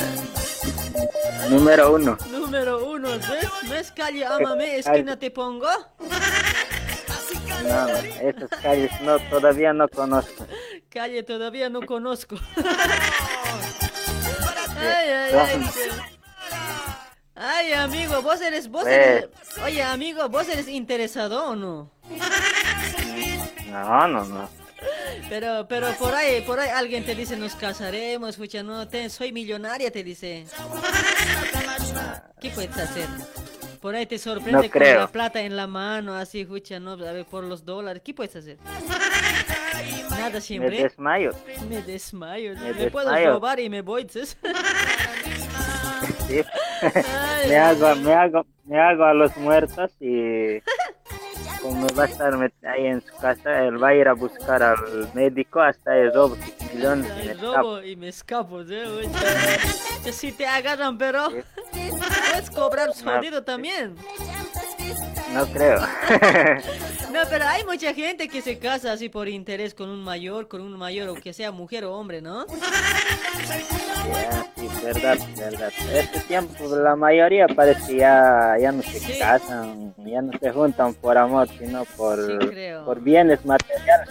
[1.49, 2.18] número uno.
[2.31, 3.49] Número uno, ¿ves?
[3.68, 5.68] ¿No es calle Amame, esquina te pongo?
[7.64, 7.88] No,
[8.22, 10.45] esas calles no, todavía no conozco.
[10.90, 12.36] Calle todavía no conozco.
[14.77, 15.65] ay, ay, ay.
[17.36, 19.30] Ay, amigo, vos eres, vos eres,
[19.64, 21.90] oye, amigo, vos eres interesado o no?
[23.72, 24.50] No, no, no.
[25.28, 29.32] Pero, pero por ahí, por ahí alguien te dice nos casaremos, escucha, no, te, soy
[29.34, 30.46] millonaria, te dice.
[32.40, 33.08] ¿Qué puedes hacer?
[33.82, 35.00] Por ahí te sorprende No con creo.
[35.02, 38.36] la plata en la mano, así, escucha, no, a ver, por los dólares, ¿qué puedes
[38.36, 38.58] hacer?
[40.10, 40.84] Nada Me siempre.
[40.84, 41.32] desmayo.
[41.70, 44.08] Me desmayo, Me me, puedo robar y me voy.
[46.28, 46.41] Sí.
[47.50, 50.62] me hago, me hago, me hago a los muertos y
[51.61, 52.34] como va a estar
[52.64, 56.38] ahí en su casa, él va a ir a buscar al médico hasta el robo
[56.73, 57.81] millones y me escapo.
[57.81, 60.11] y me escapo, ¿sí?
[60.11, 61.30] Si te agarran, pero
[61.72, 63.95] puedes cobrar jodido también.
[65.34, 65.80] No creo.
[67.12, 70.62] No, pero hay mucha gente que se casa así por interés con un mayor, con
[70.62, 72.46] un mayor, o que sea mujer o hombre, ¿no?
[72.46, 72.54] Ya,
[74.56, 75.74] sí, verdad, verdad.
[75.92, 80.94] Este tiempo la mayoría parece que ya, ya no se casan, ya no se juntan
[80.94, 82.20] por amor, sino por,
[82.86, 84.08] por bienes materiales.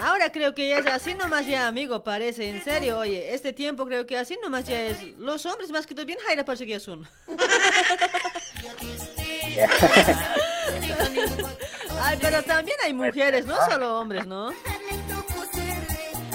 [0.00, 3.84] Ahora creo que ya es así nomás ya, amigo, parece, en serio, oye, este tiempo
[3.84, 6.72] creo que así nomás ya es, los hombres más que todo bien jaira parece que
[6.72, 7.04] ya son.
[12.00, 14.50] Ay, pero también hay mujeres, no solo hombres, ¿no?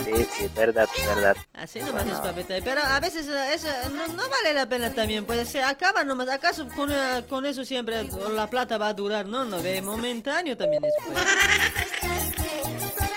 [0.05, 1.37] Sí, sí, verdad, verdad.
[1.53, 5.25] Así nomás es papeta, pero a veces eh, eso no, no vale la pena también,
[5.25, 9.25] pues se acaba nomás, acaso con, eh, con eso siempre la plata va a durar,
[9.25, 10.93] no, no, ve, momentáneo también es.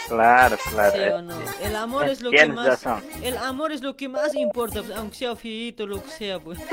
[0.08, 0.96] Claro, claro.
[0.96, 1.38] ¿Sí o no?
[1.38, 1.44] sí.
[1.62, 3.02] El amor es lo que más, razón.
[3.22, 6.58] el amor es lo que más importa, aunque sea fiito, lo que sea, pues.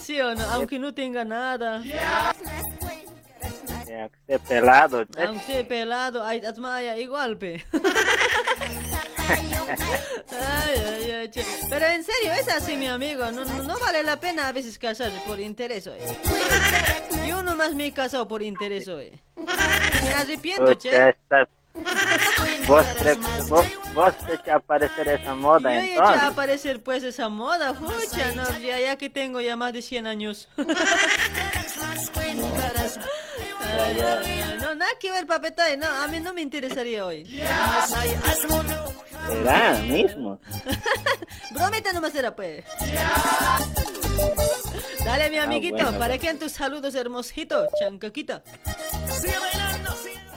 [0.00, 0.44] ¿Sí o no?
[0.50, 2.32] Aunque no tenga nada, Ya,
[4.08, 5.04] que esté pelado.
[5.24, 7.64] aunque sea pelado, ay, atmaya, igual, pe.
[10.30, 11.44] Ay, ay, ay, che.
[11.68, 13.30] Pero en serio, es así, mi amigo.
[13.30, 16.00] No, no, no vale la pena a veces casarse por interés, oye.
[17.26, 19.20] Yo nomás me he casado por interés, oye.
[19.36, 21.14] Me arrepiento, che.
[22.66, 23.14] Vos, te-
[23.48, 26.22] vos, vos te echa a aparecer esa moda Yo he hecho entonces.
[26.22, 30.06] a aparecer pues esa moda, pucha, no, ya, ya que tengo ya más de 100
[30.06, 30.48] años.
[33.74, 33.96] Ay,
[34.60, 37.24] no, nada que ver, papetay, no, a mí no me interesaría hoy.
[39.26, 40.38] Será mismo.
[41.52, 42.64] Bromita nomás era, pues.
[45.04, 47.66] Dale, mi amiguito, Ah, bueno, ¿para qué en tus saludos, hermosito?
[47.78, 48.42] Chancaquita.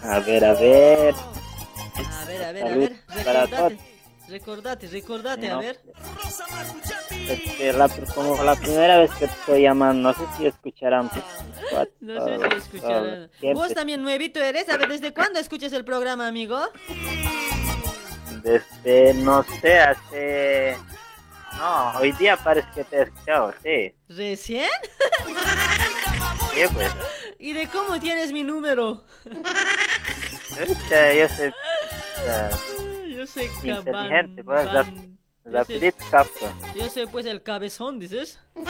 [0.04, 1.16] A ver, a ver.
[1.16, 3.78] A ver, a ver, a ver, recordate.
[4.28, 5.80] Recordate, recordate, a ver.
[7.30, 11.10] Es que la, como la primera vez que te estoy llamando, no sé si escucharán.
[11.10, 11.24] pues,
[12.02, 13.30] No sé si escucharán.
[13.54, 16.60] Vos también nuevito eres, a ver, ¿desde cuándo escuchas el programa, amigo?
[18.44, 20.78] Desde, no sé, hace...
[21.58, 23.96] No, hoy día parece que te he escuchado, sí.
[24.10, 24.70] ¿Recién?
[26.54, 26.92] Sí, pues.
[27.40, 29.04] ¿Y de cómo tienes mi número?
[30.60, 31.48] Escucha, yo soy...
[31.48, 32.50] eh,
[33.16, 35.94] Yo soy inteligente, caban- pues, ban- rap- yo soy-.
[36.76, 38.40] Yo soy pues el cabezón, ¿dices?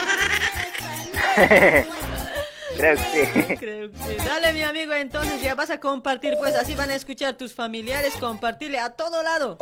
[2.78, 3.56] Creo que sí.
[3.60, 4.16] Creo que sí.
[4.26, 8.14] Dale, mi amigo, entonces ya vas a compartir, pues así van a escuchar tus familiares,
[8.20, 9.57] compartirle a todo lado.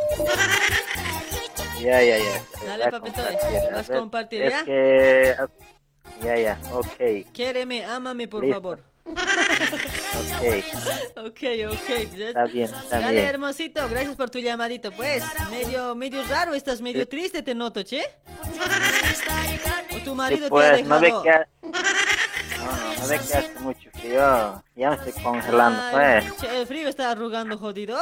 [1.84, 2.42] Ya, ya, ya.
[2.66, 4.64] Dale, papito, a vas a compartir, es ¿ya?
[4.64, 5.36] que...
[6.22, 8.54] Ya, ya, ok, Quiéreme, ámame, por Listo.
[8.60, 8.82] favor.
[9.04, 9.14] ok.
[11.26, 11.42] Ok,
[11.72, 11.90] ok.
[11.90, 13.24] Está bien, está Dale, bien.
[13.26, 14.92] hermosito, gracias por tu llamadito.
[14.92, 17.06] Pues, medio, medio raro, estás medio Sí.
[17.06, 18.02] triste, te noto, che.
[19.94, 21.22] O tu marido Sí, te ha pues, no ve dejado.
[21.22, 21.30] que...
[22.58, 24.62] No, no, no ve que hace mucho frío.
[24.76, 26.36] Ya me estoy congelando, Ay, pues.
[26.40, 27.98] che, el frío está arrugando, jodido.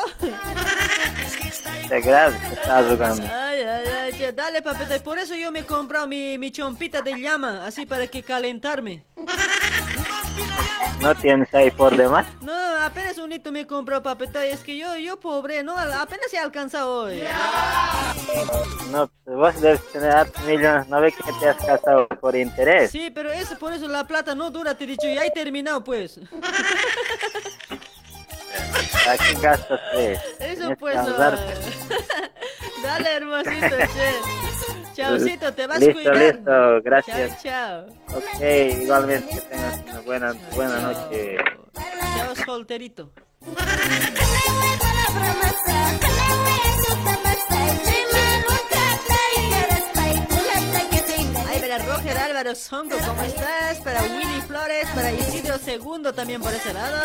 [1.89, 3.23] Te grave que arrugando.
[3.31, 4.99] Ay, ay, ay, che, dale, papeta.
[5.03, 9.05] Por eso yo me he comprado mi, mi chompita de llama, así para que calentarme.
[11.01, 12.27] ¿No tienes ahí por demás?
[12.41, 14.45] No, apenas un hito me he comprado, papeta.
[14.47, 15.77] Es que yo, yo pobre, ¿no?
[15.77, 17.23] Apenas he alcanzado hoy.
[18.91, 20.89] No, pues, vos debes tener millones.
[20.89, 22.91] ¿No ve que te has casado por interés?
[22.93, 25.83] Sí, pero eso, por eso la plata no dura, te he dicho, y ahí terminado,
[25.83, 26.21] pues.
[29.09, 30.21] Aquí gastas tres.
[30.41, 30.97] Eso Tienes pues.
[32.83, 34.13] Dale, hermosito, che.
[34.95, 36.21] Chaucito, te vas Listo, cuidando.
[36.21, 37.43] listo, gracias.
[37.43, 38.19] Chao, chao.
[38.19, 38.43] Ok,
[38.83, 41.37] igualmente que tengas una buena, buena noche.
[42.17, 43.11] Chao, solterito.
[52.43, 53.79] Álvaro Songo, ¿cómo estás?
[53.85, 56.97] Para Willy Flores, para Isidro Segundo también por ese lado.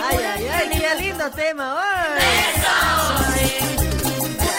[0.00, 1.82] Ay, ay, ay, qué lindo tema hoy.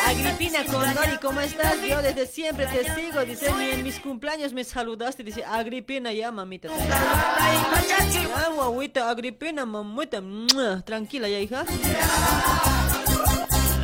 [0.07, 1.81] Agripina Condori, ¿cómo estás?
[1.81, 6.31] Yo desde siempre te sigo, dice, ni en mis cumpleaños me saludaste, dice, Agripina, ya,
[6.31, 6.69] mamita.
[6.69, 10.21] Ya, guaguita, Agripina, mamita,
[10.85, 11.65] tranquila, ya, hija.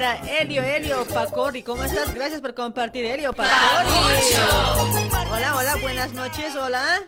[0.00, 2.14] para Elio, Elio, Pacori, ¿cómo estás?
[2.14, 3.90] Gracias por compartir, Elio, Pacori.
[5.30, 7.02] Hola, hola, buenas noches, hola.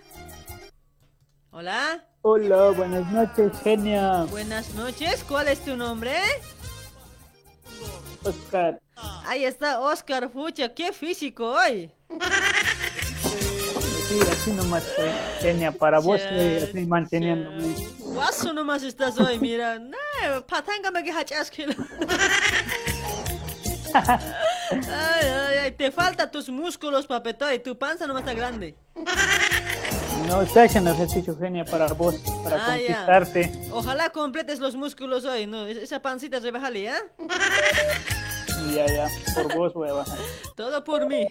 [1.52, 2.04] Hola.
[2.20, 4.24] Hola, buenas noches, genia.
[4.24, 6.12] Buenas noches, ¿cuál es tu nombre?
[8.24, 8.78] Oscar.
[9.24, 11.90] Ahí está Oscar Fucha, qué físico hoy.
[14.12, 15.08] Sí, así nomás soy.
[15.40, 17.74] Genia, para vos eh, estoy manteniéndome.
[17.98, 19.78] Guaso nomás estás hoy, mira.
[20.22, 21.72] No, patángame que hachasquilo.
[23.92, 27.58] Ay, ay, ay, te faltan tus músculos, papetoy.
[27.58, 28.76] Tu panza nomás está grande.
[30.28, 32.14] No, estoy haciendo ejercicio, genia, para vos,
[32.44, 32.86] para Ah, ya.
[33.06, 33.68] conquistarte.
[33.72, 35.66] Ojalá completes los músculos hoy, ¿no?
[35.66, 36.92] Es- Esa pancita rebajale, ¿eh?
[38.70, 40.18] Ya, ya, por vos voy a bajar.
[40.56, 41.26] Todo por mí.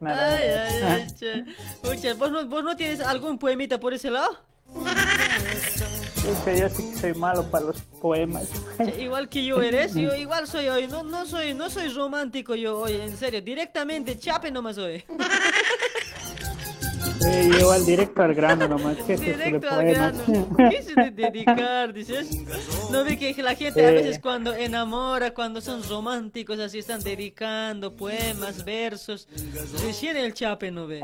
[0.00, 0.36] Nada.
[0.36, 1.44] Ay, ay, ay, che.
[1.82, 4.38] Pucha, ¿vos no, ¿vos no tienes algún poemita por ese lado?
[6.58, 8.48] Yo sí que soy malo para los poemas.
[8.98, 12.80] Igual que yo eres, yo igual soy hoy, no, no soy, no soy romántico yo
[12.80, 15.04] hoy, en serio, directamente chape nomás hoy.
[17.28, 18.96] Eh, yo al directo al grano nomás.
[19.06, 20.18] ¿Qué es esto de Directo al grano.
[20.70, 20.76] ¿Qué
[21.10, 22.28] dedicar, dices?
[22.90, 23.94] No ve que la gente a Eh.
[23.94, 29.28] veces cuando enamora, cuando son románticos, así están dedicando poemas, versos.
[29.84, 31.00] Recién el chape no ve.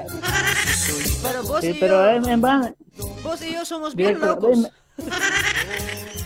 [1.23, 4.59] Pero vos Sí, y pero yo, en, en vos y yo somos bien directo, locos.
[4.59, 4.82] en,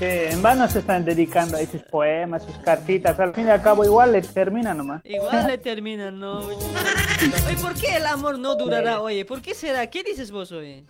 [0.01, 3.19] en vano se están dedicando a esos poemas, sus cartitas.
[3.19, 5.01] Al fin y al cabo, igual le termina nomás.
[5.05, 6.41] Igual le terminan, ¿no?
[6.41, 9.25] Oye, ¿por qué el amor no durará, oye?
[9.25, 9.87] ¿Por qué será?
[9.89, 10.85] ¿Qué dices vos, oye?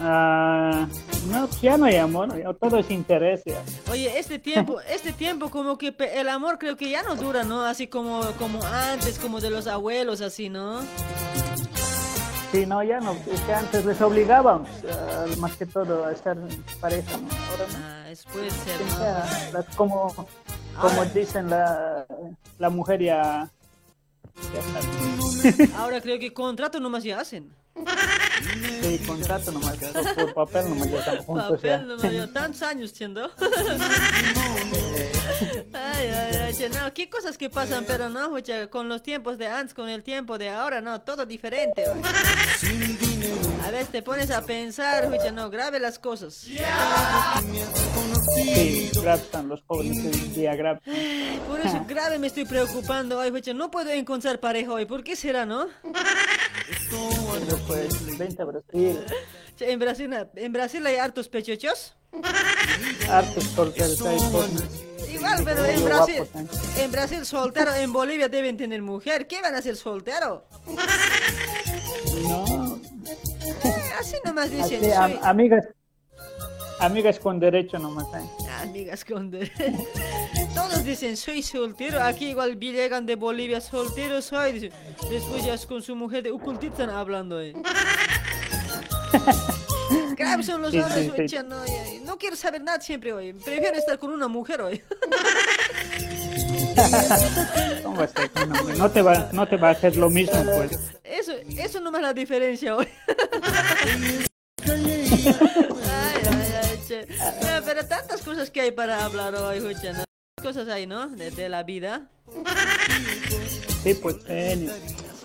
[0.00, 0.86] Ah,
[1.30, 3.42] no, ya no hay amor, ya todo es interés.
[3.44, 3.62] ya.
[3.90, 7.64] Oye, este tiempo, este tiempo como que el amor creo que ya no dura, ¿no?
[7.64, 10.80] Así como, como antes, como de los abuelos, así, ¿no?
[12.52, 13.12] Sí, no, ya no.
[13.32, 17.16] Es que antes les obligábamos, ah, más que todo, a estar en pareja.
[17.16, 17.28] ¿no?
[17.50, 17.78] Ahora no.
[17.78, 18.10] Ah, O
[18.84, 18.96] ¿no?
[18.96, 20.12] sea, las- como,
[20.80, 22.04] como dicen la,
[22.58, 23.48] la mujer ya...
[24.52, 25.70] ya sabe.
[25.76, 27.54] Ahora creo que contrato nomás ya hacen.
[28.82, 31.72] Sí, contrato nomás, por, por papel nomás ya estamos juntos ya.
[31.78, 33.30] Papel nomás ya, tantos años siendo.
[35.72, 38.30] Ay, ay, ay, che, no, qué cosas que pasan, pero no,
[38.70, 41.84] con los tiempos de antes, con el tiempo de ahora, no, todo diferente.
[43.64, 46.34] A veces te pones a pensar, mucha, no, grave las cosas.
[48.34, 50.78] Sí, grabsan los en día.
[51.46, 55.16] Por eso grave me estoy preocupando hoy, mucha, no puedo encontrar pareja hoy, ¿por qué
[55.16, 55.66] será, no?
[56.90, 58.98] Pero pues, vente a Brasil,
[59.56, 61.94] Che, En Brasil, en Brasil hay hartos pechochos.
[63.08, 64.89] hartos solteros hay jóvenes.
[65.12, 66.46] Igual, pero en Brasil, ¿eh?
[66.78, 69.26] en Brasil soltero, en Bolivia deben tener mujer.
[69.26, 70.44] ¿Qué van a hacer soltero?
[72.28, 72.78] No,
[73.98, 74.92] Así nomás dicen.
[74.92, 75.66] así, amigas,
[76.78, 78.24] amigas con derecho nomás hay.
[78.62, 79.50] Amigas con de-
[80.54, 82.02] Todos dicen soy soltero.
[82.02, 84.70] Aquí igual llegan de Bolivia soltero soy.
[85.10, 87.40] Después ya es con su mujer de Ucultit están hablando.
[87.40, 87.54] Eh.
[90.42, 91.26] Son los Sí, hombres, sí, sí.
[91.26, 93.32] che, no, ya, no quiero saber nada siempre hoy.
[93.32, 94.82] Prefiero estar con una mujer hoy.
[97.82, 100.78] ¿Cómo está no, no te va, no te va a hacer lo mismo, pues.
[101.04, 102.86] Eso, eso nomás la diferencia hoy.
[104.66, 107.06] Ay, ay, ay, che.
[107.06, 110.04] No, pero tantas cosas que hay para hablar hoy, escucha, ¿no?
[110.42, 111.08] Cosas hay, ¿no?
[111.08, 112.08] De, de la vida.
[113.82, 114.16] Sí, pues,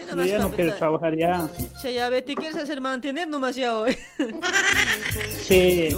[0.05, 1.49] Sí, nomás, ya no quiero trabajar ya.
[1.81, 3.97] Che, ya ve, te quieres hacer mantener nomás ya hoy.
[5.41, 5.89] Sí,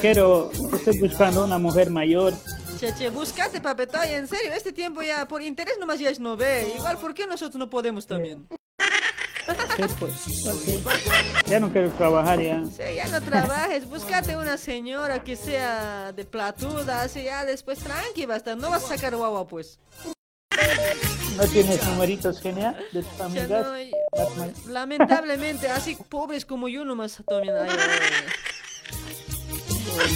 [0.00, 2.32] quiero, estoy buscando una mujer mayor.
[2.78, 6.36] Che, che, búscate, papetoy, en serio, este tiempo ya por interés nomás ya es no
[6.36, 6.72] ve.
[6.76, 8.48] Igual, ¿por qué nosotros no podemos también?
[9.76, 10.12] Sí, pues,
[10.64, 10.82] sí.
[11.46, 12.62] Ya no quiero trabajar ya.
[12.64, 18.26] Sí, ya no trabajes, búscate una señora que sea de platuda, así ya después tranqui
[18.26, 19.78] basta, no vas a sacar guagua pues.
[21.36, 23.66] ¿No tienes numeritos genial de tus Ya amigas?
[23.66, 23.74] no
[24.72, 27.70] lamentablemente, así pobres como yo nomás también hay.
[27.70, 27.74] ¿O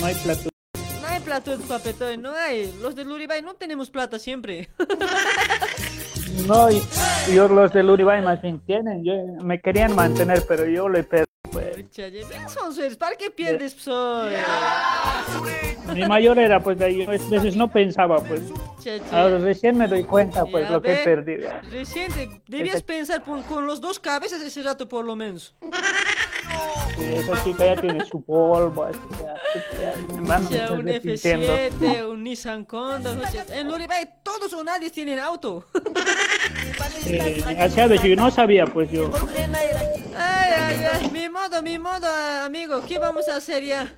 [0.01, 0.51] No hay plato.
[1.01, 2.73] No hay plata, papetoy, no hay.
[2.81, 4.69] Los de Luribay no tenemos plata siempre.
[6.47, 6.69] No,
[7.33, 9.05] yo los del Uribay más bien tienen.
[9.05, 9.13] Yo,
[9.43, 11.25] me querían mantener, pero yo le pedí.
[11.51, 11.77] Pues.
[12.53, 14.33] Son seres, ¿para qué pierdes, soy?
[15.95, 18.43] Mi mayor era, pues, de ahí, yo a veces no pensaba, pues.
[19.13, 21.51] Ahora recién me doy cuenta, pues, Ya lo que he ve, perdido.
[21.71, 25.55] Reciente, debías pensar por- con los dos cabezas ese rato por lo menos.
[26.97, 31.47] Sí, esa chica ya tiene su polvo, así ya, un arrepintiendo.
[31.57, 33.45] F7, un Nissan Conda, no sé.
[33.51, 35.67] en Luribay todos o nadie tienen auto.
[37.07, 39.11] Eh, así a veces yo no sabía, pues yo.
[40.17, 42.07] Ay, ay, ay, mi modo, mi modo,
[42.45, 43.93] amigo, ¿qué vamos a hacer ya?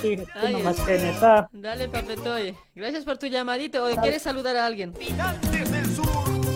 [0.00, 1.48] Sí, Ay, nomás que está.
[1.52, 2.56] Dale, papetoy.
[2.74, 3.84] Gracias por tu llamadito.
[3.84, 4.94] ¿O quieres saludar a alguien?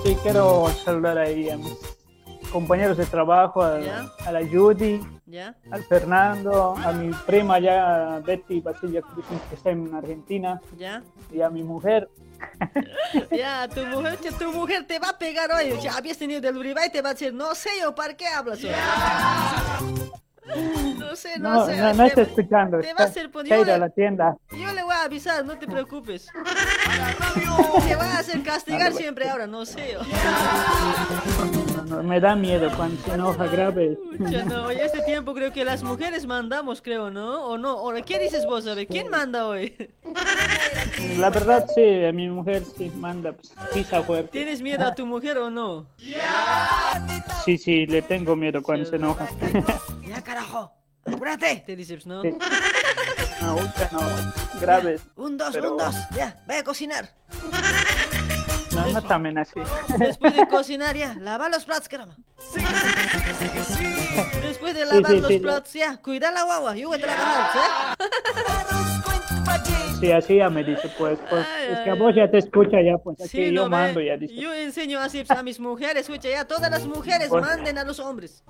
[0.05, 1.75] Sí, quiero saludar ahí a mis
[2.51, 3.79] compañeros de trabajo, a,
[4.25, 5.57] a la Judy, ¿Ya?
[5.73, 8.93] al Fernando, a mi prima ya, Betty Cruz,
[9.49, 11.03] que está en Argentina, ¿Ya?
[11.33, 12.09] y a mi mujer.
[13.31, 15.75] Ya, tu mujer, que tu mujer te va a pegar hoy.
[15.83, 18.27] Ya habías tenido del Uribay y te va a decir, no sé yo, ¿para qué
[18.27, 18.71] hablas hoy?
[20.99, 21.77] No sé, no, No, sé.
[21.77, 23.53] no, no te- está escuchando, Te va a hacer poner.
[23.53, 24.37] está ir a la tienda.
[24.53, 26.29] Yo le voy a avisar, no te preocupes.
[27.87, 30.01] Te va a hacer castigar siempre ahora, no sé yo.
[31.77, 33.99] No, no, me da miedo cuando se enoja grave.
[34.19, 37.47] Ya no, hoy este tiempo creo que las mujeres mandamos, creo, ¿no?
[37.47, 37.77] ¿O no?
[37.77, 38.87] ¿O ¿Qué dices vos, a ver?
[38.87, 39.75] ¿Quién manda hoy?
[41.19, 44.29] La verdad, sí, a mi mujer sí manda pues, pisa fuerte.
[44.31, 45.87] ¿Tienes miedo a tu mujer o no?
[47.45, 49.27] Sí, sí, le tengo miedo cuando se enoja.
[50.35, 50.73] Carajo,
[51.07, 52.21] apúrate, te dices, ¿no?
[52.23, 52.37] Sí.
[53.41, 54.01] No, ahorita no,
[54.61, 55.01] graves.
[55.15, 57.09] Un, dos, Pero- un, dos, ya, voy a cocinar.
[58.73, 59.61] No, no también así.
[59.97, 62.17] Después de cocinar, ya, lava los platos, caramba.
[64.43, 65.39] Después de Sí, lavar sí, los sí.
[65.39, 67.61] platos, ya, cuida la guagua, yo voy a trabajar, ¿sí?
[70.05, 72.99] Sí, así ya me dice, pues, pues es que a vos ya te escucha ya,
[73.03, 74.35] pues aquí Sí, yo no, mando ya, dice.
[74.35, 77.99] Yo enseño así a mis mujeres, escucha, ya, todas las mujeres Pues- manden a los
[78.01, 78.45] hombres.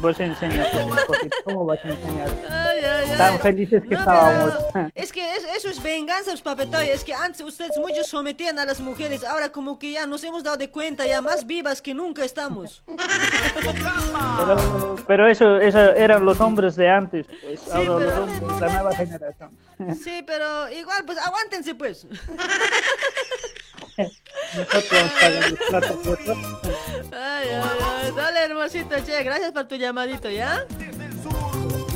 [0.00, 1.30] Vos enseñas, pues.
[1.44, 2.28] ¿cómo vas a enseñar?
[2.48, 3.18] Ay, ay, ay.
[3.18, 4.54] Tan felices que No, estábamos.
[4.94, 6.88] Es que es- eso es venganza, los papetoy.
[6.88, 9.24] Es que antes ustedes muchos sometían a las mujeres.
[9.24, 12.82] Ahora como que ya nos hemos dado de cuenta, ya más vivas que nunca estamos.
[14.38, 18.60] Pero, pero eso, eso eran los hombres de antes, pues, Sí, ahora los pero- hombres,
[18.60, 19.50] la nueva generación.
[20.02, 22.06] Sí, pero igual, pues aguántense pues.
[24.56, 25.10] Nosotros
[25.70, 26.18] pagamos
[27.12, 27.62] Ay, ay,
[28.04, 28.12] ay.
[28.14, 29.22] Dale, hermosito, che.
[29.22, 30.66] Gracias por tu llamadito, ¿ya?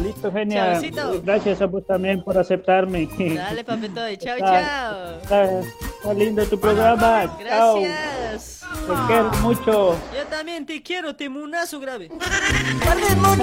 [0.03, 0.73] Listo, genial.
[0.73, 1.23] Chaucito.
[1.23, 3.09] Gracias a vos también por aceptarme.
[3.35, 4.17] Dale, papetoy.
[4.17, 5.21] Chao, chao.
[5.23, 7.37] Está, está lindo tu programa.
[7.47, 7.81] Chao.
[7.81, 8.61] Gracias.
[8.61, 9.99] Te quiero mucho.
[10.17, 12.11] Yo también te quiero, te munazo grave.
[12.83, 13.37] Chao,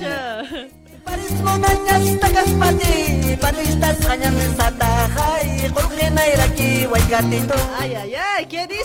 [0.00, 0.52] Chao,
[7.78, 8.84] Ay, ay, ay, ¿qué dice?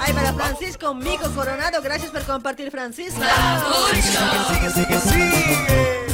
[0.00, 3.20] Ay, para Francisco Mico Coronado, gracias por compartir, Francisco.
[4.48, 6.07] Sigue, sigue, sigue.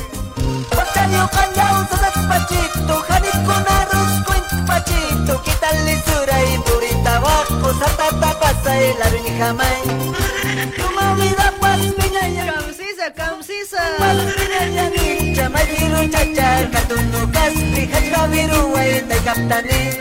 [2.29, 2.97] Pachito,
[4.69, 5.35] pachito,
[7.81, 9.81] sa tatapasay laro ni pas.
[12.45, 13.83] Kamsisa, kamsisa.
[13.99, 14.19] Pas
[18.11, 19.05] chamayiru ay.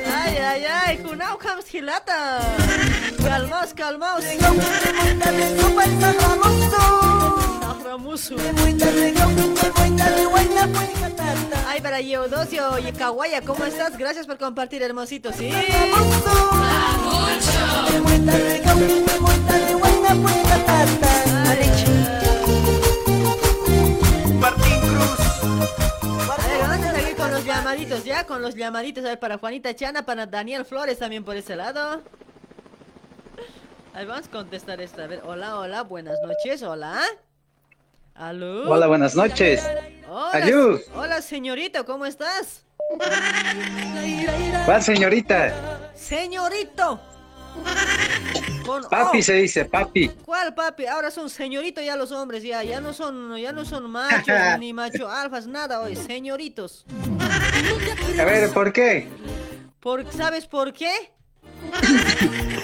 [0.08, 2.42] Ay, ay, ay, kunau kams hilata.
[3.24, 4.24] Calmaos, calmaos.
[7.94, 8.36] Ramusu.
[11.68, 13.96] Ay, para Yeodosio y Kawaya, ¿cómo estás?
[14.00, 15.52] Gracias por compartir, hermosito, ¿sí?
[24.40, 25.20] Martín Cruz.
[26.32, 29.06] A ver, vamos a seguir con los llamaditos, ya, con los llamaditos.
[29.06, 32.02] A ver, para Juanita Chana, para Daniel Flores también por ese lado.
[33.94, 35.04] Ahí vamos a contestar esta.
[35.04, 37.00] A ver, hola, hola, buenas noches, hola.
[38.16, 38.70] ¿Aló?
[38.70, 39.64] Hola, buenas noches.
[40.08, 40.80] Hola, Ayú.
[40.96, 42.64] hola, señorito, ¿cómo estás?
[44.66, 45.90] ¿Cuál señorita?
[45.96, 47.00] Señorito.
[48.66, 49.24] Con Papi O.
[49.24, 50.10] se dice, papi.
[50.26, 50.86] ¿Cuál papi?
[50.86, 54.74] Ahora son señoritos ya los hombres, ya, ya no son, ya no son machos ni
[54.74, 56.86] macho alfas, nada hoy, señoritos.
[58.20, 59.08] A ver, ¿por qué?
[59.80, 60.92] Por, ¿Sabes por qué?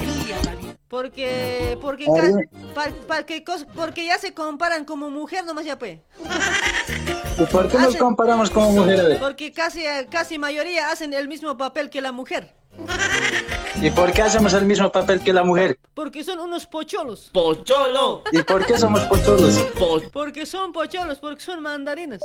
[0.89, 2.49] Porque, porque, A ca- ver.
[2.73, 5.99] pa- pa- que cos- porque ya se comparan como mujer nomás ya pues.
[7.37, 9.17] ¿Y por qué nos comparamos como mujeres?
[9.19, 12.55] Porque casi, casi mayoría hacen el mismo papel que la mujer.
[13.81, 15.77] ¿Y por qué hacemos el mismo papel que la mujer?
[15.93, 17.29] Porque son unos pocholos.
[17.33, 18.23] Pocholo.
[18.31, 19.59] ¿Y por qué somos pochudos?
[20.11, 22.19] Porque son pocholos, porque son mandarinas.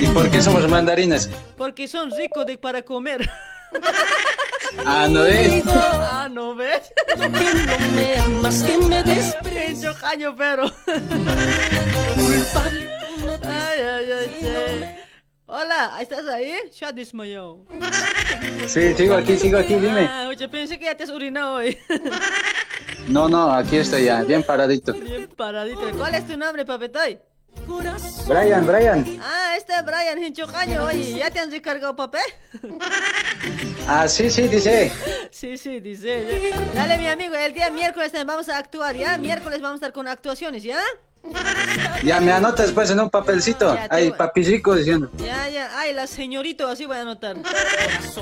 [0.00, 1.28] ¿Y por qué somos mandarinas?
[1.58, 3.28] Porque son ricos de, para comer.
[4.84, 5.64] Ah, ¿no ves?
[5.66, 6.92] Ah, ¿no ves?
[7.16, 10.64] No me amas, que me desprecio, jaño, pero.
[13.42, 14.46] Ay, ay, ay, sí.
[15.46, 16.54] Hola, ¿estás ahí?
[16.78, 17.58] Ya desmayó.
[18.66, 20.08] Sí, sigo aquí, sigo aquí, dime.
[20.10, 21.78] Ah, oye, pensé que ya te has orinado hoy.
[23.06, 24.94] No, no, aquí estoy ya, bien paradito.
[24.94, 25.90] Bien paradito.
[25.96, 27.18] ¿Cuál es tu nombre, papetoy?
[28.26, 29.20] Brian, Brian.
[29.22, 30.84] Ah, este es Brian Hinchocaño.
[30.84, 32.22] Oye, ¿ya te han recargado papel?
[33.86, 34.90] Ah, sí, sí, dice.
[35.30, 36.52] Sí, sí, dice.
[36.74, 39.18] Dale, mi amigo, el día miércoles vamos a actuar, ¿ya?
[39.18, 40.80] Miércoles vamos a estar con actuaciones, ¿ya?
[42.02, 43.74] Ya me anotas pues en un papelcito.
[43.74, 44.10] Ya, voy.
[44.12, 45.10] papicico diciendo.
[45.16, 45.78] Ya, ya.
[45.78, 47.36] Ay, la señorito, así voy a anotar.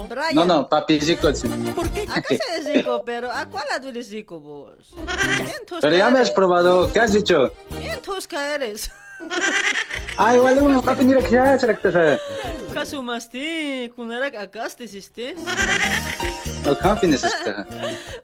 [0.09, 0.34] Brian.
[0.34, 1.28] No, no, papicico.
[1.28, 4.94] Acá se rico, pero ¿a cuál lado eres rico vos?
[5.80, 7.52] Pero ya me has probado, ¿qué has dicho?
[7.78, 8.90] Bien tosca eres.
[10.18, 12.18] Ah, igual uno, papi, mira que ya se la
[12.74, 15.34] Kasumasti, kunarak akaste siste.
[16.64, 17.66] No confines esta.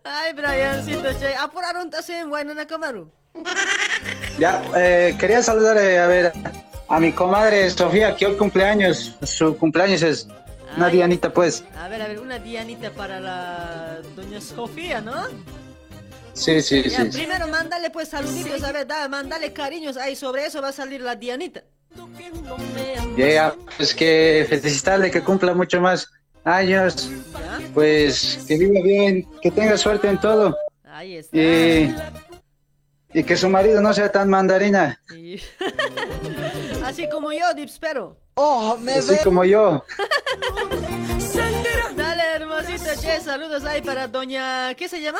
[0.04, 3.10] Ay, Briancito, che, apuraron en Guaynana Camaru.
[4.38, 6.32] Ya, eh, quería saludar, eh, a ver,
[6.88, 9.16] a mi comadre Sofía, que hoy cumpleaños.
[9.22, 10.28] Su cumpleaños es
[10.76, 11.64] una dianita, pues.
[11.76, 15.26] A ver, a ver, una dianita para la doña Sofía, ¿no?
[16.32, 17.10] Sí, sí, Ya, sí.
[17.10, 21.00] primero mándale pues saluditos, a ver, da, mándale cariños, ahí sobre eso va a salir
[21.00, 21.64] la dianita.
[23.16, 26.08] Ya, ya, pues que felicitarle, que cumpla mucho más
[26.44, 27.10] años.
[27.74, 30.56] Pues que viva bien, que tenga suerte en todo.
[30.84, 31.36] Ahí está.
[31.36, 31.94] Y,
[33.12, 35.00] y que su marido no sea tan mandarina,
[36.84, 38.16] Así como yo, Dipspero.
[38.34, 39.84] Oh, así como yo.
[41.96, 44.74] Dale, hermosito, che, saludos ahí para doña...
[44.74, 45.18] ¿Qué se llama?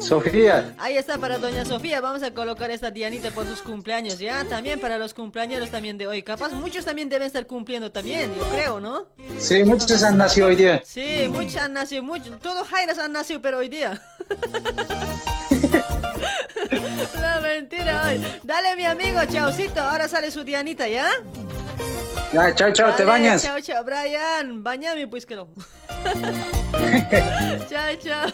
[0.00, 4.44] Sofía, Ahí está para doña Sofía, vamos a colocar esta Dianita por sus cumpleaños, ¿ya?
[4.44, 6.22] También para los cumpleaños también de hoy.
[6.22, 9.06] Capaz muchos también deben estar cumpliendo también, yo creo, ¿no?
[9.38, 10.82] sí, muchos han nacido hoy día.
[10.84, 14.00] Sí, muchos han nacido, muchos, todos Jairas han nacido, pero hoy día.
[17.20, 18.24] La mentira hoy.
[18.42, 21.08] Dale, mi amigo, chaucito, ahora sale su Dianita, ¿ya?
[22.32, 23.42] Ya, chao, chao, te bañas.
[23.42, 24.62] Chao, chao, Brian.
[24.64, 25.48] Bañame, pues, que no.
[27.68, 28.28] chao, chao.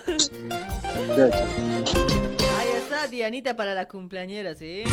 [2.58, 4.84] Ahí está Dianita para la cumpleañera, ¿sí?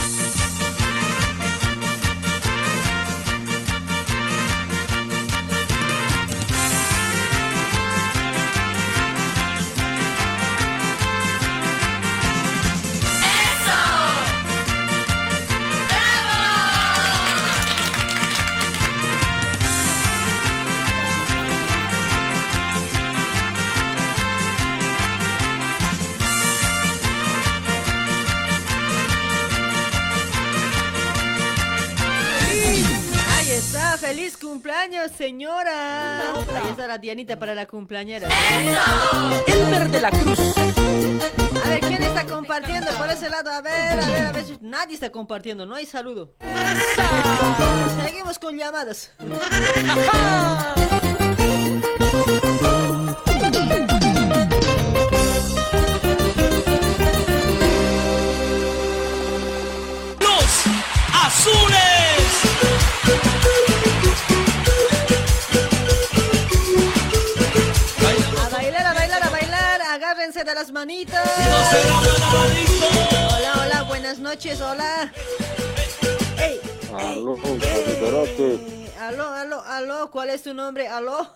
[33.99, 36.31] Feliz cumpleaños, señora.
[36.31, 38.29] Ahí está la Dianita para la cumpleañera.
[39.47, 40.39] El verde la cruz.
[41.65, 43.51] A ver, ¿quién está compartiendo por ese lado?
[43.51, 44.45] A ver, a ver, a ver.
[44.61, 46.35] Nadie está compartiendo, no hay saludo.
[48.05, 49.11] Seguimos con llamadas.
[70.47, 71.29] De las manitas.
[73.35, 75.11] Hola, hola, buenas noches, hola.
[76.39, 76.61] Ey,
[76.97, 78.53] Aló, Capitarate.
[78.55, 80.87] eh, aló, aló, aló, ¿cuál es tu nombre?
[80.87, 81.35] Aló.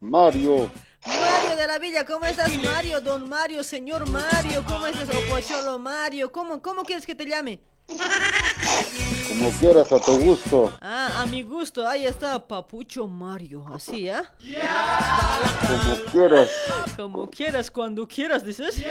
[0.00, 0.70] Mario.
[1.06, 3.00] Mario de la Villa, ¿cómo estás, Mario?
[3.00, 5.08] Don Mario, señor Mario, ¿cómo estás?
[5.08, 7.60] O Pocholo Mario, ¿cómo, ¿cómo quieres que te llame?
[9.28, 10.72] Como quieras, a tu gusto.
[10.80, 14.24] Ah, a mi gusto, ahí está Papucho Mario, así, ¿ah?
[15.66, 16.50] Como quieras.
[16.96, 18.82] Como quieras, cuando quieras, dices.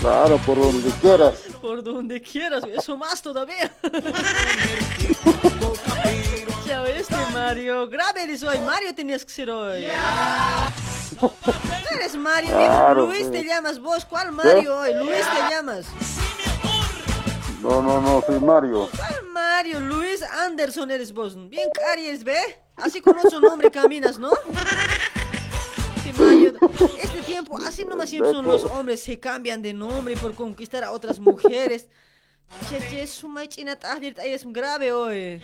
[0.00, 1.34] Claro, por donde quieras.
[1.62, 3.72] Por donde quieras, eso más todavía.
[6.66, 7.88] ya oíste, Mario.
[7.88, 9.86] Grave eres hoy, Mario tenías que ser hoy.
[11.22, 11.32] No
[11.94, 14.04] eres Mario, Claro, Luis te llamas vos.
[14.04, 14.92] ¿Cuál Mario hoy?
[14.94, 15.86] Luis te llamas.
[17.64, 18.90] No, no, no, soy Mario.
[18.94, 19.80] ¿Cuál Mario?
[19.80, 21.34] Luis Anderson eres vos.
[21.48, 22.36] Bien cari eres, ¿ve?
[22.76, 24.30] Así con otro nombre caminas, ¿no?
[26.18, 26.52] Mario,
[27.00, 30.92] Este tiempo, así nomás siempre son los hombres, se cambian de nombre por conquistar a
[30.92, 31.88] otras mujeres.
[32.68, 33.78] Che, che, su machina
[34.22, 35.40] es grave hoy.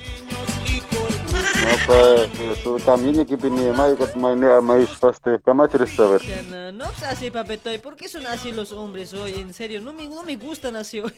[1.88, 6.20] No, tú también aquí vine, mai, que mai, ne, mai, paste, ¿cómo quieres saber?
[6.50, 7.78] No, no pues así, papetoy.
[7.78, 9.34] ¿Por qué son así los hombres hoy?
[9.34, 11.12] En serio, no me, no me gustan así hoy.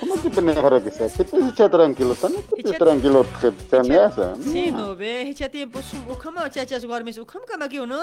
[0.00, 1.08] ¿Cómo que vine para que sea?
[1.08, 2.12] ¿Qué te echa tranquilo?
[2.12, 2.32] ¿Están
[2.78, 3.26] tranquilo?
[3.40, 4.34] ¿Qué te amenaza?
[4.42, 7.98] Sí, no ve, echa tiempo, su ukama chachas guarmis, ukam kama que uno.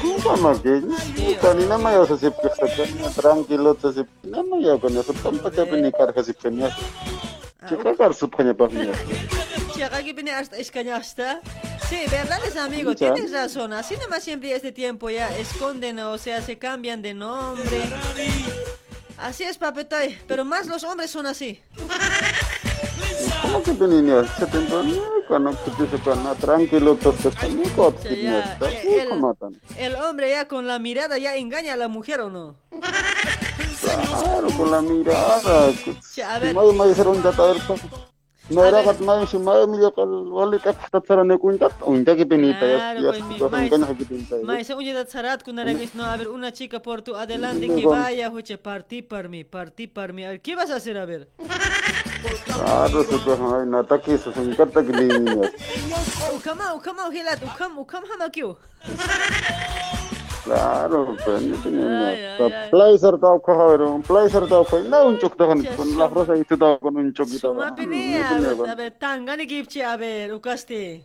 [0.00, 0.80] ¿Cómo más que?
[0.80, 5.12] Puta, ni nada más, si que está que- tranquilo, si nada más ya con eso,
[5.22, 6.72] tampoco te vine carga si peñas.
[7.68, 8.90] ¿Qué cagar su peña para mí?
[9.76, 11.40] Chaga que viene hasta escañasta.
[11.88, 13.72] Sí, verdad es amigo, tienes razón.
[13.72, 17.82] Así nomás siempre este tiempo ya esconden, o sea, se cambian de nombre.
[19.16, 21.62] Así es, papetoy, pero más los hombres son así.
[28.02, 29.14] Te dice cuando tranquilo,
[29.76, 32.56] el- hombre ya con la mirada ya engaña a la mujer, ¿o no?
[33.80, 35.68] Claro, con la mirada.
[36.26, 36.54] A ver.
[46.12, 50.24] A ver, una chica por tu adelante que vaya, partí para mí, partí para mí.
[50.42, 50.98] ¿qué vas a hacer?
[50.98, 51.30] A ver.
[52.44, 55.50] Claro, su cojo, ay, no toque eso, se encanta que niños.
[56.34, 58.56] Ucamao, ucamao, gelato, ucam, ucam, hamakyu.
[60.44, 62.68] Claro, prende, tenía.
[62.70, 66.36] Placer tau cojo, pero un placer tau cojo, no un choc tau con la rosa
[66.36, 67.54] y tú tau con un choc y tau.
[67.54, 68.28] Suma pinea,
[68.68, 71.04] a ver, tangani kipchi, a ver, ucaste.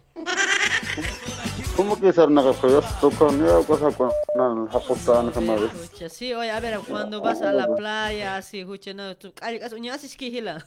[1.79, 5.55] Como que sar na ko yo to kon ya ko sa kon na haputan sama
[5.55, 5.71] vez.
[5.71, 9.63] Hucha, sí, oye, a ver, cuando vas a la playa, así, hucha, no, tú, ay,
[9.63, 10.59] as uñas es que hila.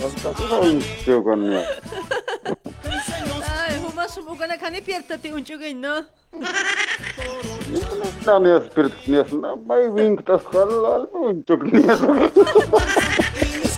[0.00, 1.68] Hasta ko un chok kon ya.
[3.44, 6.00] Ay, humas umuka na kani piértate un chugin, ¿no?
[8.24, 11.84] Na ni spirit ni na may wing tas kal al un chok ni.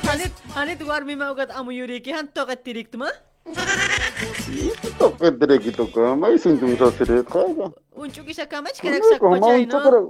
[0.06, 3.10] Hanit, hanit war mi maugat amu yuri ki han tokat tirik tuma?
[3.10, 3.27] To
[5.18, 7.42] ke dere gitu ko may sintung sa sire ka.
[7.98, 9.90] Un chugi sa kamach kanak Ko sak ma pachay, un chok no?
[9.90, 10.00] ra.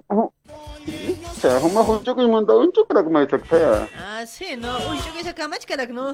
[1.40, 3.89] Sa huma un chok man da un chok ra may sakta.
[3.97, 6.12] Ah, sí, no, un chugi sa kamach kanak, no?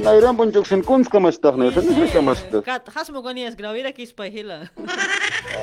[0.00, 2.64] Na iram un chok sin kunz kamas ta ne sa ni kamas ta.
[2.64, 4.64] Kat, has mo ganias grawira kis pa hila.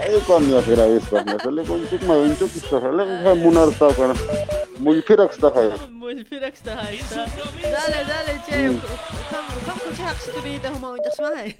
[0.05, 1.41] Ay kon ya gravis pa ne.
[1.41, 4.13] Sa le un chok may un chok sa le ha munar ta ka.
[4.79, 5.61] Muy firax ta ka.
[5.89, 7.25] Mul pirax ta hai ta.
[7.61, 8.57] Dale, dale, che.
[9.29, 11.55] Kam, kam kuchi hak situ bita huma un tasmai.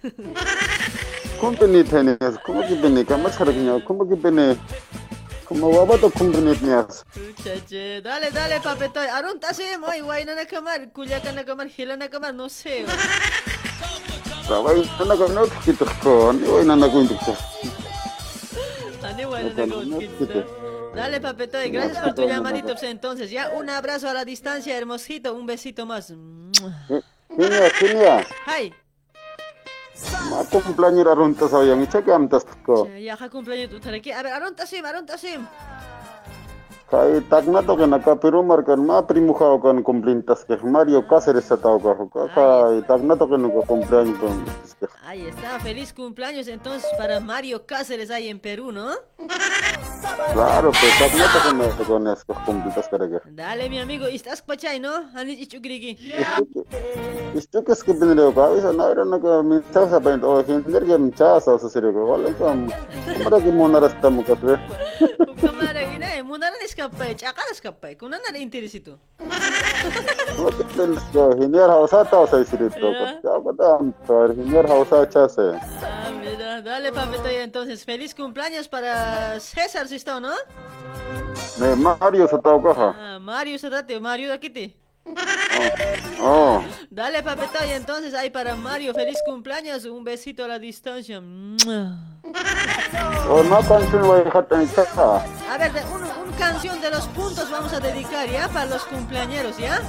[1.39, 3.81] Company thane como que bene kamas haragnya
[5.48, 7.03] como waba to company nias.
[7.44, 9.07] Che, che, dale, dale, papetoy.
[9.07, 12.85] Arun tasim, oy, guay na nakamar, kulya ka nakamar, hila nakamar, no sé.
[14.48, 16.99] Sabay na ka no kito ko ni oy na na ko.
[19.07, 20.66] Ani, guay na nakamar.
[20.97, 22.73] Dale, papetoy, gracias por tu llamadito.
[22.81, 26.11] Entonces, ya un abrazo a la distancia, hermosito, un besito más.
[27.29, 28.25] Kinya kinya.
[28.47, 28.73] Hi.
[30.29, 32.89] Ma cumpleaños arun ta sa yang icha kam tas ko.
[32.97, 34.11] Ya, cumpleaños tu tareki.
[34.11, 34.33] A ver,
[36.91, 37.57] Arun tasim, Arun tasim.
[37.57, 41.43] Kai tagna to kana ka pero markan ma primo khao kan cumplintas ke Mario Cáceres
[41.43, 44.45] sa tao ka ka kai tagna to kana ko cumpleaños ton.
[45.05, 48.91] Ahí está, feliz cumpleaños entonces para Mario Cáceres ahí en Perú, ¿no?
[50.31, 52.97] Claro, pues tagna to kana ko kon es ko cumplintas ka
[53.31, 55.11] Dale, mi amigo, ¿y estás pachay, no?
[55.14, 55.97] Anit ichugrigi.
[57.35, 60.43] Isto que es que vendría acá, esa no era una que me estaba sapendo, o
[60.43, 62.72] gente que me chasa, o serio, que vale, como,
[63.23, 64.57] para que monar hasta mu café.
[65.41, 66.23] Kamara ina eh,
[66.77, 67.95] muna na iskapay, tsaka na iskapay.
[67.97, 68.99] Kung na na interest ito.
[70.37, 74.67] No te tienes que genial hausa ta, o sea, serio, to, ya padam, to, genial
[74.67, 75.57] hausa chase.
[75.81, 80.33] Ah, mira, dale, papito, y entonces, feliz cumpleaños para César Sisto, ¿no?
[81.59, 82.95] Me Mario ha.
[82.97, 84.75] Ah, Mario Sadate, Mario Dakiti.
[86.19, 91.19] Oh, Dale, papito, y entonces ahí para Mario, feliz cumpleaños, un besito a la distancia.
[91.19, 91.21] oh,
[93.43, 93.55] no
[95.49, 96.06] a ver, de- un, un
[96.38, 99.81] canción de los puntos vamos a dedicar ya para los cumpleañeros, ¿ya?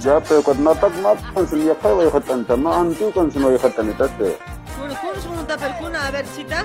[0.00, 3.38] Ya, pero cuando no no con su vieja voy a jotar, no antiguo con su
[3.48, 4.38] vieja tan tate.
[4.78, 6.64] Kun kun sun percuna, a ver, cita.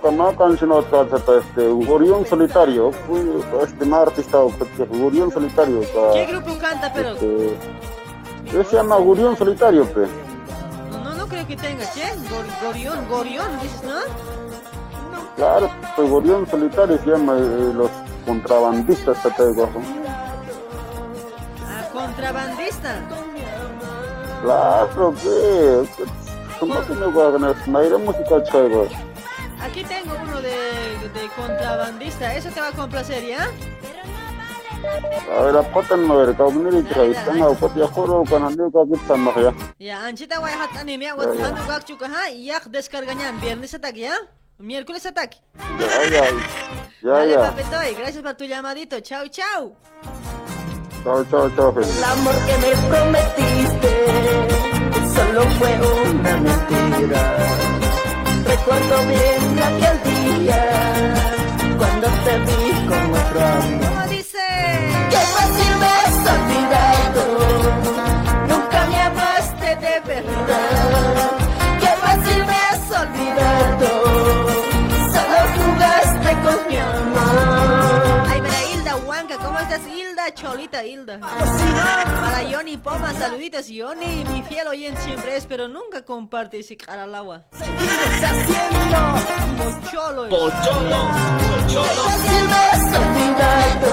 [0.00, 2.90] Cuando con su no trata este Gurión solitario,
[3.62, 4.38] este más artista
[4.76, 5.80] que Gurión solitario.
[6.12, 7.10] ¿Qué grupo canta, pero?
[7.10, 7.56] Este,
[8.64, 10.06] se llama Gurión solitario, pe.
[10.90, 12.04] No, no, no creo que tenga, ¿qué?
[12.30, 14.00] Gor- Gorión, Gorión, dices, ¿no?
[15.36, 17.90] Claro, pues Gurión solitario se llama eh, los
[18.26, 19.80] contrabandistas tate de guajo.
[21.66, 23.00] Ah, contrabandista.
[24.42, 26.06] Claro, pe.
[26.60, 27.56] ¿Cómo que no va a ganar?
[27.66, 28.88] Mayra música chévere.
[29.60, 32.34] Aquí tengo uno de, de contrabandista.
[32.34, 33.48] Eso te va a complacer, ¿ya?
[35.36, 38.82] A ver, apata no ver, bener itu kai tanga upat ya koro kan ande ka
[38.82, 39.52] kita mah ya.
[39.78, 43.40] Ya, Anchita Guayhat Anemia, Guatemala, Guachuca, y ya descargañan.
[43.40, 44.16] Viernes ataque, ¿ya?
[44.62, 45.38] Miércoles ataque.
[45.78, 46.24] Ya ya.
[47.02, 47.40] Ya Dale, ya.
[47.40, 49.00] papetoy, gracias por tu llamadito.
[49.00, 49.74] Chau, chau.
[51.02, 51.72] Chao, chao, chao.
[51.74, 51.96] Feliz.
[51.98, 53.92] El amor que me prometiste
[55.16, 55.72] solo fue
[56.10, 57.36] una mentira.
[58.46, 59.96] Recuerdo bien aquel
[60.44, 60.62] día
[61.78, 63.88] cuando te vi con otro amor.
[63.88, 64.38] ¿Cómo dice?
[65.10, 66.01] Qué fácil me
[76.72, 78.26] mi amor.
[78.28, 80.32] Ay, mira, Hilda Huanca, ¿cómo estás, Hilda?
[80.34, 81.18] Cholita, Hilda.
[81.20, 87.04] Para Johnny Poma, saluditos, Johnny, mi fiel oyente siempre es, pero nunca comparte ese cara
[87.04, 87.44] al agua.
[89.88, 90.28] Pocholo.
[90.28, 90.96] Pocholo,
[93.00, 93.90] olvidado.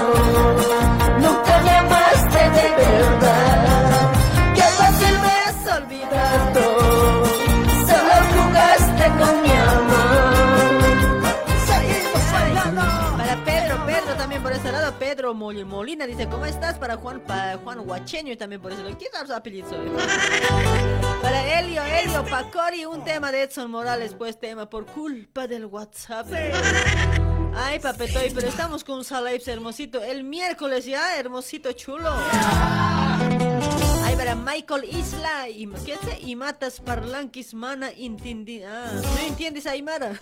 [1.20, 4.12] Nunca me amaste de verdad.
[4.54, 6.79] Qué fácil me has olvidado.
[14.98, 16.78] Pedro Mol- Molina dice, ¿cómo estás?
[16.78, 18.96] Para Juan, para Juan Huacheño también por lado.
[18.98, 19.68] ¿Quién sabe su apellido?
[21.22, 26.26] Para Elio, Elio, Pacori, un tema de Edson Morales, pues tema por culpa del WhatsApp.
[27.54, 30.02] Ay, papetoy, pero estamos con Salaips hermosito.
[30.02, 32.10] El miércoles ya, hermosito chulo.
[34.20, 35.96] Para Michael Isla, y, ¿qué?
[36.20, 38.62] Y matas parlanquis mana intindi.
[38.62, 40.12] Ah, ¿no entiendes, Aymara?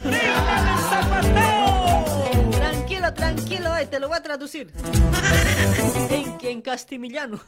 [2.53, 4.73] Tranquilo, tranquilo, ay, te lo voy a traducir.
[6.11, 7.41] En, en castimillano.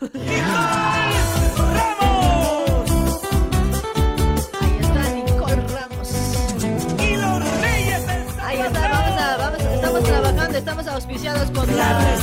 [4.61, 6.11] Ahí está Nicole Ramos.
[6.99, 8.03] Y los reyes
[8.43, 12.17] Ahí está, vamos a, vamos, estamos trabajando, estamos auspiciados con la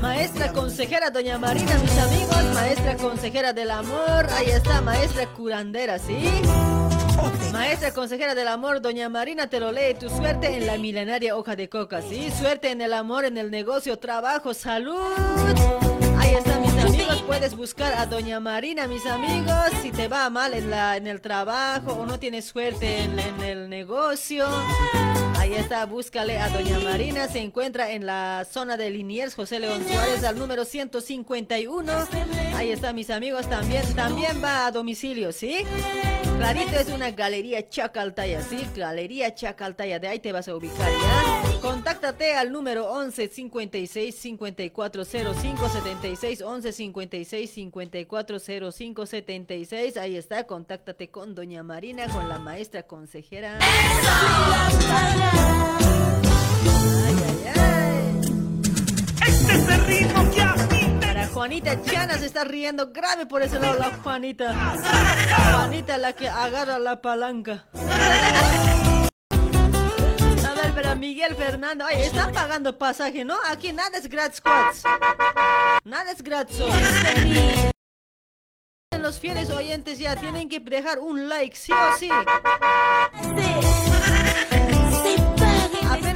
[0.00, 6.16] maestra consejera Doña Marina, mis amigos, maestra consejera del amor, ahí está, maestra curandera, ¿sí?
[7.52, 11.56] Maestra consejera del amor, Doña Marina te lo lee, tu suerte en la milenaria hoja
[11.56, 12.30] de coca, ¿sí?
[12.38, 14.96] Suerte en el amor, en el negocio, trabajo, salud.
[16.18, 20.54] Ahí está, mis amigos, puedes buscar a Doña Marina, mis amigos, si te va mal
[20.54, 24.46] en, la, en el trabajo o no tienes suerte en, en el negocio.
[25.46, 29.80] Ahí está, búscale a Doña Marina, se encuentra en la zona de Liniers, José León
[29.88, 31.92] Suárez, al número 151.
[32.56, 35.64] Ahí está, mis amigos, también, también va a domicilio, ¿sí?
[36.46, 38.64] Clarito es una galería Chacaltaya, ¿sí?
[38.76, 41.60] Galería Chacaltaya, de ahí te vas a ubicar, ¿ya?
[41.60, 48.38] Contáctate al número 11 56 54 05 76 11 56 54
[48.70, 49.96] 05 76.
[49.96, 53.58] Ahí está, contáctate con Doña Marina, con la maestra consejera.
[53.60, 53.96] Ay,
[57.26, 58.20] ay, ay.
[59.26, 60.75] Este es el ritmo que Para
[61.36, 64.54] Juanita Chana se está riendo grave por ese lado la Juanita.
[65.52, 67.66] Juanita la que agarra la palanca.
[67.74, 67.84] A
[70.54, 73.36] ver, pero Miguel Fernando, ay, están pagando pasaje, ¿no?
[73.50, 74.82] Aquí nada es gratis, cuates.
[75.84, 76.56] Nada es gratis.
[78.98, 82.08] Los fieles oyentes ya tienen que dejar un like, sí o sí.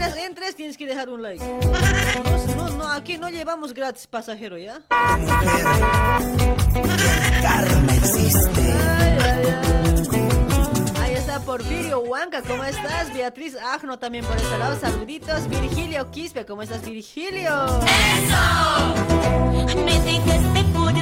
[0.01, 1.45] Apenas entres tienes que dejar un like.
[2.57, 4.81] No, no, aquí no llevamos gratis pasajero, ¿ya?
[4.89, 5.27] Ay.
[11.03, 13.13] Ahí está Porfirio Huanca, ¿cómo estás?
[13.13, 15.47] Beatriz Agno también por ese lado, saluditos.
[15.51, 17.53] Virgilio Quispe, ¿cómo estás, Virgilio?
[19.85, 20.95] Me dejaste por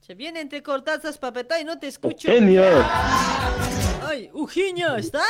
[0.00, 2.28] Se viene entrecortadas papeta y no te escucho.
[2.28, 2.62] Genio.
[4.04, 5.22] Ay, Ujiño, ¿está?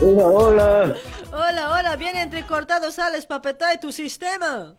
[0.00, 0.96] Hola, hola.
[1.32, 4.76] Hola, hola, viene entrecortado, sales papeta y tu sistema.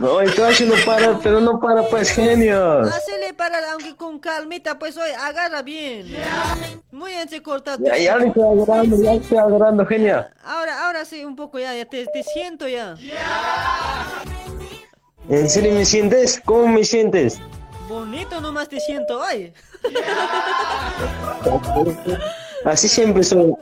[0.00, 2.80] No, casi no para, pero no para, pues, genio.
[2.80, 6.06] Hacele para, aunque con calmita, pues hoy agarra bien.
[6.90, 7.84] Muy entrecortado.
[7.84, 10.24] Ya, ya le estoy agarrando, ya le estoy agarrando, genio.
[10.44, 12.96] Ahora, ahora sí, un poco ya, ya te, te siento ya.
[15.28, 16.40] ¿En serio me sientes?
[16.44, 17.40] ¿Cómo me sientes?
[17.88, 19.52] Bonito nomás te siento hoy.
[22.64, 23.52] Así siempre soy.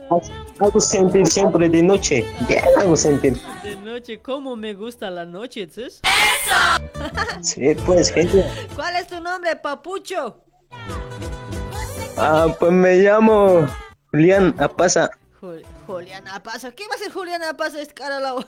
[0.59, 2.25] Hago sentir siempre de noche.
[2.47, 3.39] Bien hago sentir.
[3.63, 5.87] De noche, ¿cómo me gusta la noche, ¿sí?
[7.41, 8.45] Sí, pues, genio.
[8.75, 10.43] ¿Cuál es tu nombre, papucho?
[12.17, 13.67] Ah, pues me llamo
[14.11, 15.09] Julián Apasa.
[15.41, 16.71] Jul- Juliana Pasa.
[16.71, 18.45] ¿Qué va a ser Juliana Pasa este cara al lado?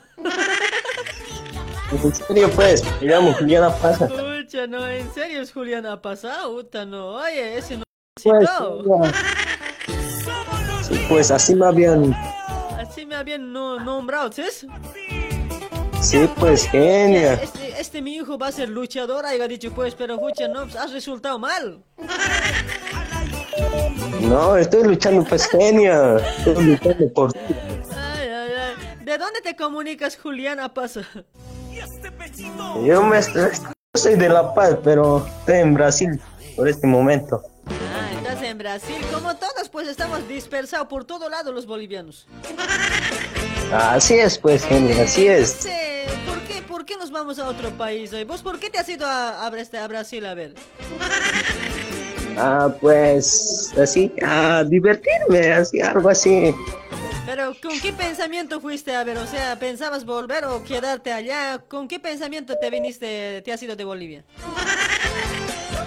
[1.92, 4.08] En serio, pues, me llamo Julián Apasa.
[4.08, 7.16] Pucha, no, en serio es Juliana Pasa, Uta, no.
[7.16, 7.82] Oye, ese no
[8.22, 8.48] Pues.
[10.88, 12.14] Sí, pues así me habían.
[12.78, 14.42] Así me habían no, nombrado, ¿sí?
[16.00, 17.32] Sí, pues, genio.
[17.32, 20.76] Este, este mi hijo va a ser luchador, haya dicho pues, pero pucha, no, pues,
[20.76, 21.82] has resultado mal.
[24.20, 26.18] No, estoy luchando, pues, genio.
[26.18, 27.38] Estoy luchando por ti.
[27.96, 29.04] Ay, ay, ay.
[29.04, 31.02] ¿De dónde te comunicas, Juliana Pasa?
[32.84, 33.50] Yo me estoy,
[33.94, 36.20] soy de La Paz, pero estoy en Brasil
[36.54, 37.42] por este momento.
[38.36, 38.96] Estás en Brasil.
[39.12, 42.26] Como todos, pues estamos dispersados por todo lado los bolivianos.
[43.72, 45.66] Así es, pues, genio, así es.
[46.26, 48.24] ¿por qué, ¿Por qué nos vamos a otro país hoy?
[48.24, 50.54] ¿Vos por qué te has ido a, Bras- a Brasil a ver?
[52.36, 56.54] Ah, pues, así, a divertirme, así, algo así.
[57.24, 59.16] Pero ¿con qué pensamiento fuiste a ver?
[59.16, 61.58] O sea, ¿pensabas volver o quedarte allá?
[61.68, 64.24] ¿Con qué pensamiento te viniste, te has ido de Bolivia?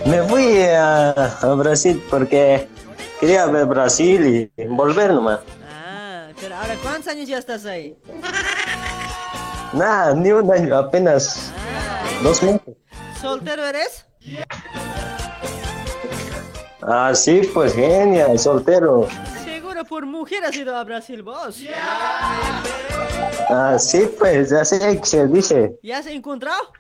[0.05, 2.67] Me fui a, a Brasil porque
[3.19, 5.39] quería ver Brasil y volver nomás.
[5.71, 7.97] Ah, pero ahora ¿cuántos años ya estás ahí?
[9.73, 11.51] Nada, ni un año, apenas
[12.23, 12.76] dos meses.
[13.21, 14.05] ¿Soltero eres?
[16.81, 19.07] Ah, sí, pues genial, soltero.
[19.43, 21.61] Seguro por mujer has ido a Brasil vos.
[23.49, 25.77] Ah, sí, pues, ya sé que se dice.
[25.84, 26.71] ¿Ya has encontrado?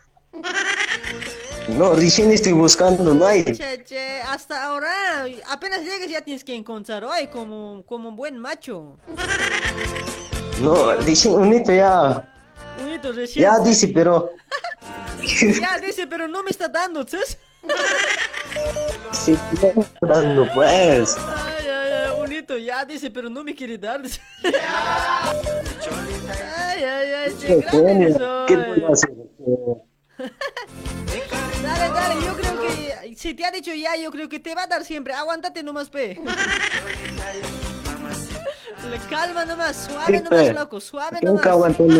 [1.77, 3.43] No, recién estoy buscando, no hay.
[3.43, 8.37] Che, che, hasta ahora, apenas llegues ya tienes que encontrar hoy como, como un buen
[8.37, 8.97] macho.
[10.61, 12.27] No, recién unito ya.
[12.79, 13.43] Bonito recién.
[13.43, 14.31] Ya dice, pero.
[15.61, 17.37] Ya dice, pero no me está dando, ¿sabes?
[19.11, 21.17] Sí, ya dando, pues.
[21.17, 24.01] Ay, ay, ay, bonito, ya dice, pero no me quiere dar.
[26.57, 28.15] Ay, ay, ay, Qué qué.
[28.47, 29.09] ¿Qué puedo hacer?
[31.63, 34.63] Dale, dale, yo creo que si te ha dicho ya, yo creo que te va
[34.63, 35.13] a dar siempre.
[35.13, 36.19] Aguántate nomás, pe.
[38.89, 41.75] Le calma nomás, suave nomás, loco, suave Nunca nomás.
[41.77, 41.95] aguanté mi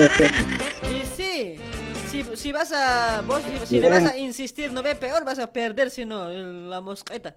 [0.95, 1.55] Y sí,
[2.09, 5.39] si, si vas a, vos, si, si le vas a insistir, no ve peor, vas
[5.39, 7.35] a perder, si no, el- la mosqueta.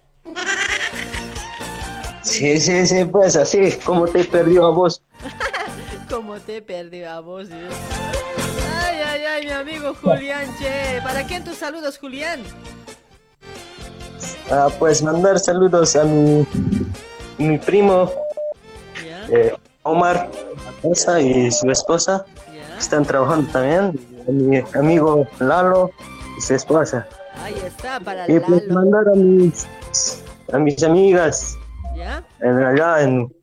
[2.22, 5.02] Sí, sí, sí, pues así, como te perdió a vos.
[6.08, 7.72] Como te perdí a vos, Dios.
[9.12, 11.02] Ay, mi amigo Julián, che.
[11.02, 12.40] ¿Para quién tus saludos, Julián?
[14.50, 16.46] Ah, pues mandar saludos a mi,
[17.36, 18.10] mi primo
[19.28, 20.30] eh, Omar
[21.20, 22.24] y su esposa.
[22.78, 24.00] Están trabajando también.
[24.26, 25.90] A mi amigo Lalo
[26.38, 27.06] y su esposa.
[27.42, 29.66] Ahí está, para Y pues mandar a mis,
[30.52, 31.54] a mis amigas
[31.94, 32.24] ¿Ya?
[32.40, 33.34] en, allá en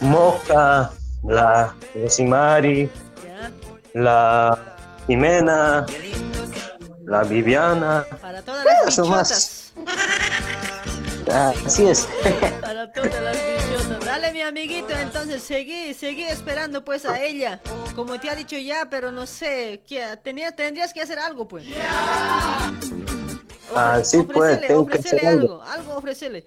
[0.00, 0.90] Moca,
[1.22, 2.90] la Rosimari,
[3.94, 4.58] la
[5.06, 5.86] Jimena,
[7.04, 8.04] la Viviana.
[8.20, 9.72] Para todas las Eso más.
[9.76, 9.94] bichotas.
[11.30, 12.06] Ah, así es.
[12.60, 14.04] Para todas las bichotas.
[14.04, 17.60] Dale, mi amiguito, entonces seguí, seguí esperando pues a ella.
[17.94, 20.04] Como te ha dicho ya, pero no sé, ¿qué?
[20.22, 21.64] Tenía, tendrías que hacer algo pues.
[23.74, 25.62] Ah, sí, pues, Ofrecele, tengo que hacer algo.
[25.62, 26.46] algo, algo ofrecele.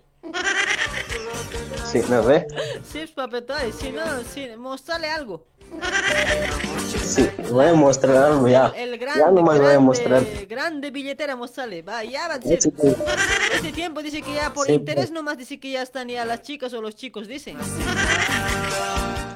[1.92, 2.48] Sí, ¿me ve?
[2.92, 4.04] Sí, papetoy, si no,
[4.34, 5.46] sí, mostrale algo.
[7.04, 8.68] Sí, voy a mostrar algo ya.
[8.76, 10.24] El grande, Ya nomás voy a grande, mostrar.
[10.48, 11.82] grande billetera, mostrale.
[11.82, 12.36] Va, ya va.
[12.42, 12.72] Sí, sí.
[13.56, 16.42] Este tiempo dice que ya por Sí, interés nomás dice que ya están ya las
[16.44, 17.58] chicas o los chicos, dicen.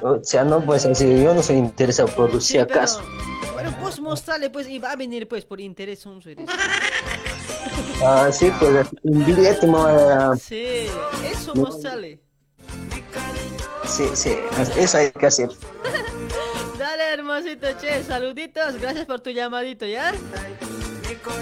[0.02, 3.00] O sea, no, pues así, yo no soy interesado por si acaso.
[3.52, 6.48] Bueno, pues mostrale, pues, y va a venir, pues, por interés, eres.
[8.04, 10.86] Ah, sí, pues un billete, a- Sí,
[11.30, 11.62] eso No.
[11.62, 12.20] mostrale.
[13.86, 14.36] Sí, sí,
[14.76, 15.50] eso hay que hacer.
[17.12, 20.12] Hermosito, che, saluditos, gracias por tu llamadito, ¿ya?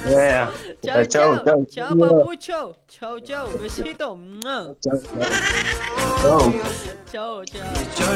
[0.08, 0.50] Yeah.
[0.82, 1.64] Chao, Chao, chao, chao.
[1.70, 2.76] chao, papucho.
[2.88, 4.18] Chao, chao, besito.
[4.42, 4.76] Chao.
[4.82, 6.52] Chao.
[7.12, 8.12] Chao, chao.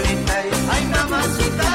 [0.71, 1.71] Ay, mamacita.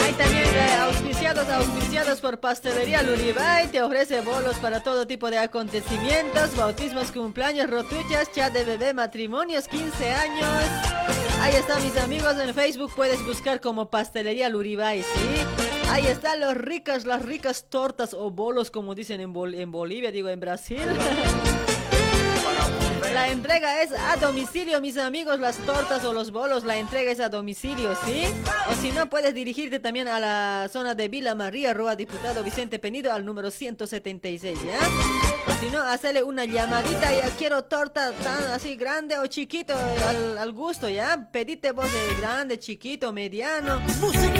[0.00, 3.66] Hay también eh, auspiciados, auspiciados por Pastelería Luribay.
[3.68, 9.66] Te ofrece bolos para todo tipo de acontecimientos, bautismos, cumpleaños, rotuchas, chat de bebé, matrimonios,
[9.66, 10.48] 15 años.
[11.42, 12.92] Ahí están mis amigos en Facebook.
[12.94, 15.88] Puedes buscar como Pastelería Luribay, ¿sí?
[15.90, 20.12] Ahí están los ricas, las ricas tortas o bolos, como dicen en, Bol- en Bolivia,
[20.12, 20.78] digo en Brasil.
[23.16, 27.18] La entrega es a domicilio, mis amigos, las tortas o los bolos, la entrega es
[27.18, 28.24] a domicilio, ¿sí?
[28.70, 32.78] O si no, puedes dirigirte también a la zona de Villa María, Roa Diputado Vicente
[32.78, 34.78] Penido, al número 176, ¿ya?
[35.48, 40.36] O si no, hacerle una llamadita, ya quiero torta tan así grande o chiquito, al,
[40.36, 41.30] al gusto, ¿ya?
[41.32, 43.80] Pedite vos de grande, chiquito, mediano.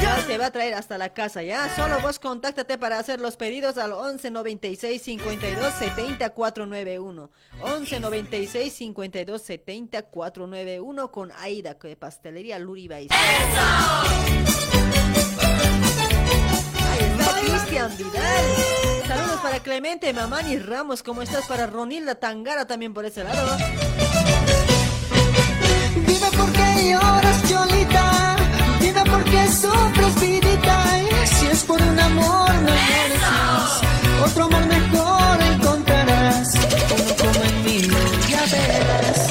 [0.03, 1.75] Ya te va a traer hasta la casa, ¿ya?
[1.75, 7.31] Solo vos contáctate para hacer los pedidos al 11 96 52 70 491.
[7.63, 13.09] 11 96 52 70 491 con Aida, que pastelería Luribay.
[17.41, 18.45] Cristian Vidal.
[19.07, 21.03] Saludos para Clemente, Mamani Ramos.
[21.03, 21.47] ¿Cómo estás?
[21.47, 23.57] Para Ronilda Tangara también por ese lado.
[25.95, 28.37] Dime por qué lloras, Cholita.
[28.81, 30.85] Dime por qué sufres, vidita.
[31.25, 34.25] Si es por un amor, no.
[34.25, 35.16] Otro amor mejor
[38.53, 39.26] mío,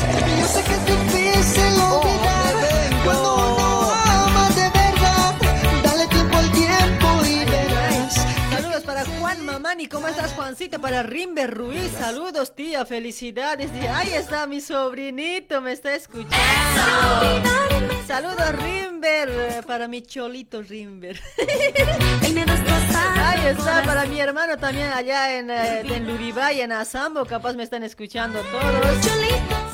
[9.75, 10.79] Mamani, ¿cómo estás Juancito?
[10.79, 13.69] Para Rimber Ruiz, saludos tía, felicidades.
[13.93, 16.33] Ahí está mi sobrinito, me está escuchando.
[18.07, 21.21] Saludos Rimber, eh, para mi cholito Rimber.
[23.17, 27.63] Ahí está, para mi hermano también allá en, eh, en Luribay, en Azambo, capaz me
[27.63, 28.97] están escuchando todos.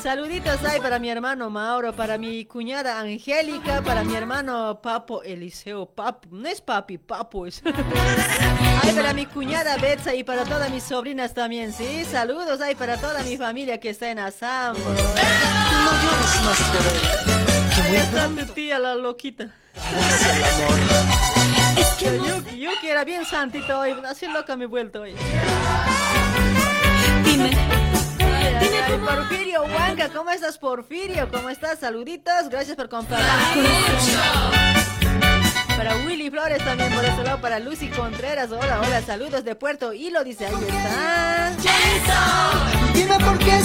[0.02, 5.86] Saluditos ahí para mi hermano Mauro, para mi cuñada Angélica, para mi hermano Papo Eliseo,
[5.86, 7.62] Papo, no es papi, Papo es.
[8.82, 12.04] Ay, para mi cuñada Betsa y para todas mis sobrinas también, sí.
[12.10, 14.80] Saludos ahí para toda mi familia que está en Azambo.
[17.84, 19.54] Ahí está tu tía, la loquita.
[22.00, 25.14] Yo, yo que era bien santito hoy, así loca me he vuelto hoy.
[27.24, 27.50] Dime.
[28.60, 31.28] Dime, Porfirio Huanca, ¿cómo estás, Porfirio?
[31.30, 31.78] ¿Cómo estás?
[31.78, 33.22] Saluditos, gracias por comprar.
[35.82, 39.92] Para Willy Flores también por ese lado, para Lucy Contreras, hola, hola, saludos de Puerto
[39.92, 41.50] Hilo, dice, ahí está.
[42.94, 43.58] Dime por qué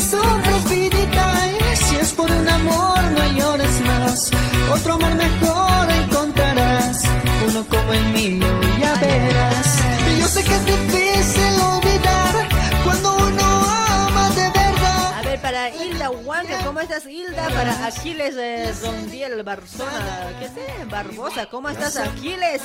[0.67, 1.33] vidita.
[1.71, 4.31] Y Si es por un amor, no llores más.
[4.73, 7.03] Otro amor mejor encontrarás.
[7.49, 8.47] Uno como el mío,
[8.79, 9.79] ya verás.
[10.11, 12.46] Y Yo sé que es difícil olvidar
[15.41, 17.49] para Hilda Huanca, ¿cómo estás, Hilda?
[17.49, 20.85] Para Aquiles eh, Dondiel Barzona, ¿qué sé?
[20.89, 22.61] Barbosa, ¿cómo estás, Aquiles?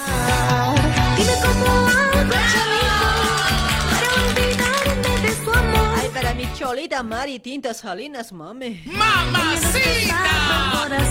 [1.16, 2.18] Dime cómo hago,
[5.22, 5.98] de su amor.
[5.98, 8.82] Ay, para mi cholita Mari Tinta Salinas, mame.
[8.86, 10.18] ¡Mamacita!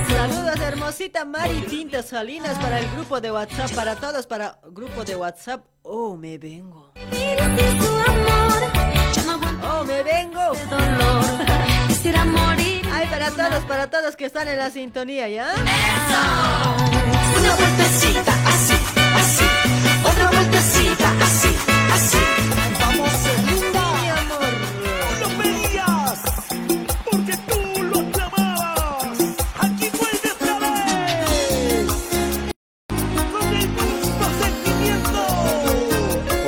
[0.09, 5.15] Saludos, hermosita Mari Tinta Salinas para el grupo de WhatsApp, para todos, para grupo de
[5.15, 5.65] WhatsApp.
[5.83, 6.91] Oh, me vengo.
[9.73, 10.51] Oh, me vengo.
[11.87, 12.81] Quisiera morir.
[12.93, 15.53] Ay, para todos, para todos que están en la sintonía, ¿ya?
[17.37, 18.73] Una vueltecita así,
[19.15, 19.45] así.
[20.03, 21.55] Otra vueltecita así,
[21.93, 22.17] así.
[22.79, 23.11] Vamos,
[23.47, 23.83] linda.
[24.01, 24.51] Mi amor.
[25.21, 26.19] Lo pedías,
[27.09, 29.19] porque tú lo clamabas.
[29.59, 31.87] Aquí vuelve otra vez.
[33.31, 35.21] Con el mismo sentimiento.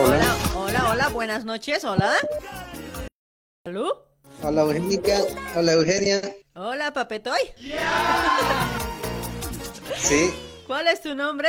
[0.03, 2.11] Hola, hola, hola, buenas noches, hola.
[3.68, 4.06] ¿Aló?
[4.41, 5.19] Hola Eugenia,
[5.56, 6.22] hola Eugenia.
[6.56, 7.40] Hola, Papetoy.
[9.98, 10.34] Sí,
[10.68, 11.48] ¿Cuál es tu nombre?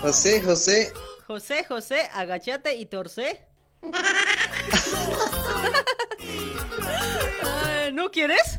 [0.00, 0.90] José, José.
[1.26, 3.44] José, José, agachate y torce.
[7.92, 8.58] ¿No quieres?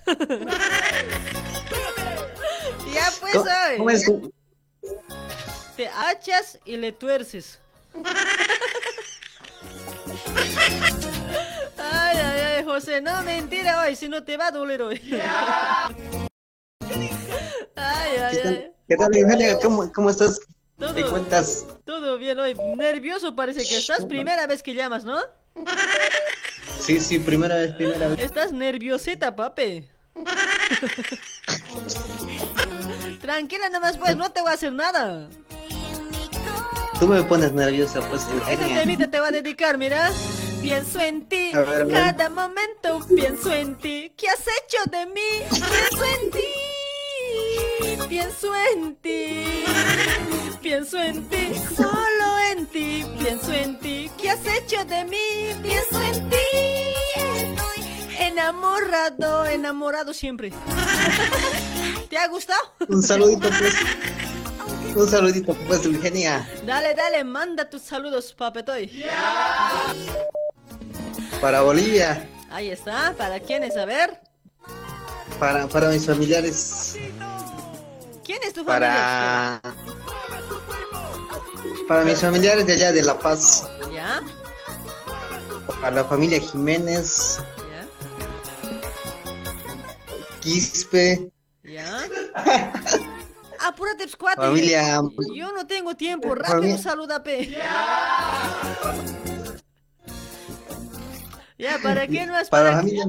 [2.93, 3.77] ya pues, ¿Cómo- ¿sabes?
[3.77, 4.05] cómo es?
[5.75, 7.57] Te achas y le tuerces.
[12.87, 15.01] Mentira, no, mentira hoy, si no te va a doler hoy.
[17.79, 18.43] Ay, ay, ¿Qué ay.
[18.43, 19.59] tal, ¿Qué tal, Eugenia?
[19.59, 20.39] ¿Cómo, cómo estás?
[20.79, 20.95] Todo.
[20.95, 21.63] ¿Te cuentas?
[21.85, 22.55] Todo bien hoy.
[22.75, 24.03] Nervioso parece que estás.
[24.05, 25.19] Primera vez que llamas, ¿no?
[26.79, 28.19] Sí, sí, primera vez, primera vez.
[28.19, 29.87] Estás nerviosita, papi.
[33.21, 35.29] Tranquila nomás, pues, no te voy a hacer nada.
[36.99, 40.11] Tú me pones nerviosa, pues, Ese temita te va a dedicar, mira.
[40.61, 44.11] Pienso en ti, ver, cada momento pienso en ti.
[44.17, 45.21] ¿Qué has hecho de mí?
[45.49, 49.45] Pienso en ti, pienso en ti,
[50.61, 54.11] pienso en ti, solo en ti, pienso en ti.
[54.19, 55.55] ¿Qué has hecho de mí?
[55.61, 56.35] Pienso en ti.
[58.19, 60.51] Enamorado, enamorado siempre.
[62.09, 62.73] ¿Te ha gustado?
[62.89, 63.75] Un saludito, pues.
[64.95, 66.47] Un saludito, pues, Eugenia.
[66.65, 69.03] Dale, dale, manda tus saludos, papetoy.
[71.41, 73.75] Para Bolivia, Ahí está, ¿para quiénes?
[73.77, 74.19] A ver.
[75.39, 76.95] para, para mis familiares,
[78.25, 79.59] ¿Quién es tu familia?
[79.61, 79.61] para...
[81.87, 84.21] Para mis familiares de allá de La Paz, ¿Ya?
[85.81, 87.39] para la familia Jiménez,
[90.41, 91.29] Quispe,
[91.63, 92.05] ¿Ya?
[93.65, 94.41] Apúrate, pues, cuate.
[94.41, 95.01] Familia-
[95.35, 96.33] Yo no tengo tiempo.
[96.35, 97.57] Rápido, Familia- saluda, pe.
[101.59, 102.49] Ya, ¿para más?
[102.49, 103.05] para la ¿Para familia,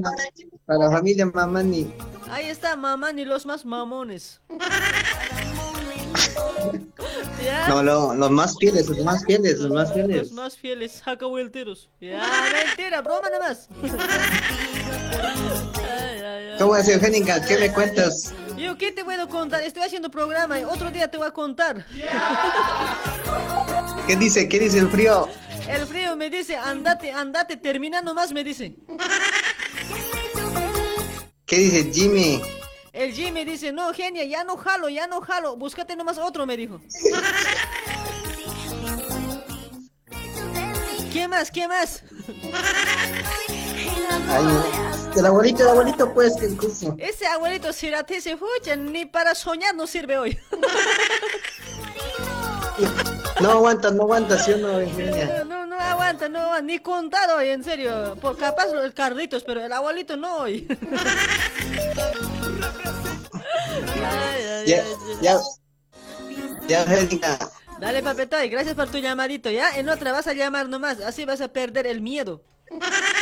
[0.65, 1.93] para la familia Mamani,
[2.31, 4.41] Ahí está, mamá, ni los más mamones.
[7.43, 7.67] ¿Ya?
[7.69, 10.31] no, lo- los más fieles, los más fieles, los más Los fieles.
[10.31, 11.89] más fieles, jacahuelteros.
[12.01, 12.23] Ya,
[12.65, 13.67] mentira, broma nomás.
[13.81, 13.91] Ay,
[16.19, 16.55] ay, ay.
[16.59, 16.87] ¿Cómo es?
[17.45, 18.33] ¿Qué me cuentas?
[18.59, 19.63] Yo, ¿qué te puedo contar?
[19.63, 21.85] Estoy haciendo programa y otro día te voy a contar.
[24.07, 24.49] ¿Qué dice?
[24.49, 25.29] ¿Qué dice el frío?
[25.69, 28.75] El frío me dice, andate, andate, termina nomás, me dice.
[31.45, 32.41] ¿Qué dice Jimmy?
[32.91, 36.57] El Jimmy dice, no, genia, ya no jalo, ya no jalo, búscate nomás otro, me
[36.57, 36.81] dijo.
[41.13, 41.49] ¿Qué más?
[41.49, 42.03] ¿Qué más?
[44.09, 44.45] Ay,
[45.15, 46.95] el abuelito, el abuelito, pues, que curso.
[46.97, 50.39] Ese abuelito Cirate se fucha, ni para soñar no sirve hoy.
[53.41, 54.79] No aguanta, no aguanta, ¿sí o no?
[55.45, 58.17] No, no aguanta, no aguanta, ni contado hoy, en serio.
[58.21, 60.67] Por capaz los carditos, pero el abuelito no hoy.
[64.01, 64.83] Ay, ay, Ya,
[65.21, 65.39] ya,
[66.67, 67.37] ya, Eugenia.
[67.79, 69.77] Dale, papetoy, gracias por tu llamadito, ¿ya?
[69.77, 72.43] En otra vas a llamar nomás, así vas a perder el miedo.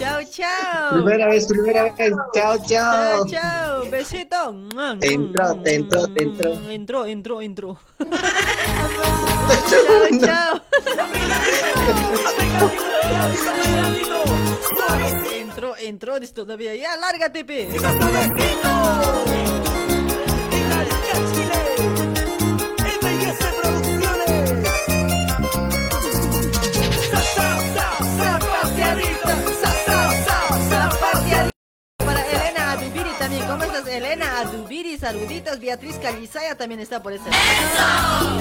[0.00, 0.92] chao, chao.
[0.94, 1.94] Primera vez, primera vez.
[1.96, 3.26] Chao, Chao, chao.
[3.26, 3.84] chao.
[3.90, 4.54] Besito.
[4.98, 6.52] Te entró, te entró, te entró.
[6.70, 7.78] Entró, entró, entró.
[9.68, 10.60] chao, chao.
[15.34, 16.74] entró, entró, todavía.
[16.74, 17.68] Ya, lárgate, pe.
[35.00, 35.58] Saluditos.
[35.58, 38.38] Beatriz Calizaya también está por ese lado.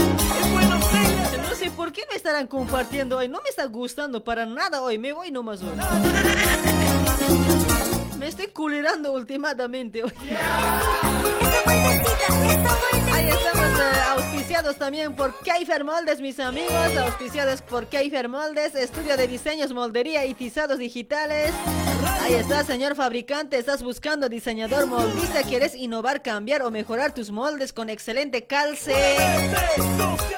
[1.49, 3.29] No sé por qué me estarán compartiendo hoy.
[3.29, 4.97] No me está gustando para nada hoy.
[4.97, 5.71] Me voy nomás hoy.
[8.29, 10.03] Estoy culerando últimamente.
[13.11, 16.95] Ahí estamos eh, auspiciados también por Keifer Moldes, mis amigos.
[16.95, 21.51] Auspiciados por Keifer Moldes, estudio de diseños, moldería y tizados digitales.
[22.21, 23.57] Ahí está, señor fabricante.
[23.57, 25.41] Estás buscando diseñador moldista.
[25.41, 28.93] ¿Quieres innovar, cambiar o mejorar tus moldes con excelente calce?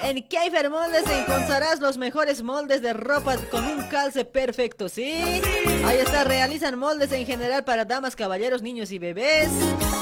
[0.04, 5.14] En Keifer Moldes encontrarás los mejores moldes de ropa con un calce perfecto, ¿sí?
[5.86, 9.50] Ahí está, realizan moldes en general para damas, caballeros, niños y bebés.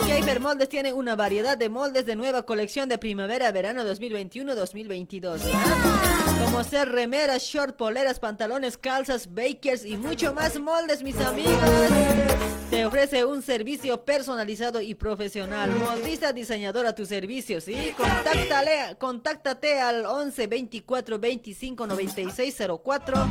[0.06, 5.40] Keifer Moldes tiene una variedad de moldes de nueva colección de primavera-verano 2021-2022.
[5.54, 6.42] ¿ah?
[6.44, 12.59] Como ser remeras, short, poleras, pantalones, calzas, bakers y mucho más moldes, mis amigos.
[12.70, 15.72] Te ofrece un servicio personalizado y profesional.
[15.72, 17.94] Moldista diseñador a tu servicio, ¿sí?
[17.98, 23.28] Contáctale, contáctate al 11 24 25 96 04.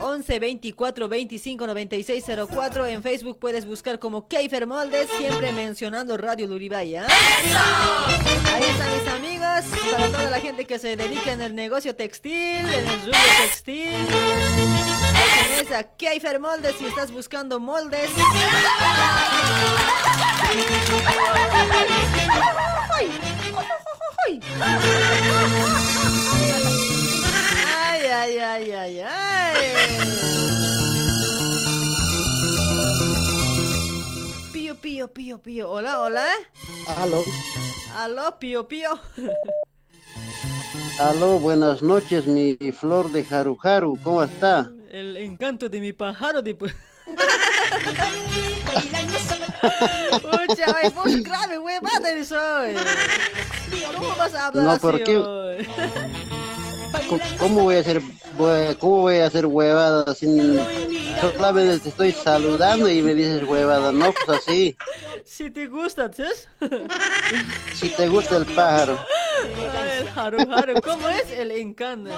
[0.00, 2.86] 11 24 25 96 04.
[2.86, 7.06] En Facebook puedes buscar como Keifer Moldes, siempre mencionando Radio Luribay, ¿ah?
[8.52, 12.32] Ahí están mis amigos, para toda la gente que se dedica en el negocio textil,
[12.32, 13.88] en el rubro textil.
[15.14, 18.10] Ahí tenés a Keifer Moldes si estás buscando moldes.
[27.76, 29.54] Ay, ay, ay, ay, ay.
[34.52, 35.70] Pío, pío, pío, pío.
[35.70, 36.26] Hola, hola.
[36.26, 36.46] ¿eh?
[36.98, 37.22] Aló.
[37.96, 38.98] Aló, pío, pío.
[41.00, 43.98] Aló, buenas noches, mi flor de Haruharu.
[44.02, 44.70] ¿Cómo está?
[44.90, 46.56] El encanto de mi pájaro de
[47.14, 47.22] pu-
[50.20, 52.36] Pucha, ay, muy grave, huevada eso.
[52.64, 52.74] eh.
[53.96, 55.14] ¿Cómo vas a hablar No, así ¿por qué?
[57.18, 58.02] ¿Cómo- ¿Cómo voy a hacer,
[58.80, 60.58] cómo voy a hacer huevada sin...
[61.20, 64.76] Solamente te estoy saludando y me dices huevada, no, pues así,
[65.24, 66.48] Si te gusta, ¿sabes?
[67.74, 68.98] si te gusta el pájaro.
[69.46, 71.30] Ay, El Haru Haru, ¿cómo es?
[71.30, 72.10] El encanto.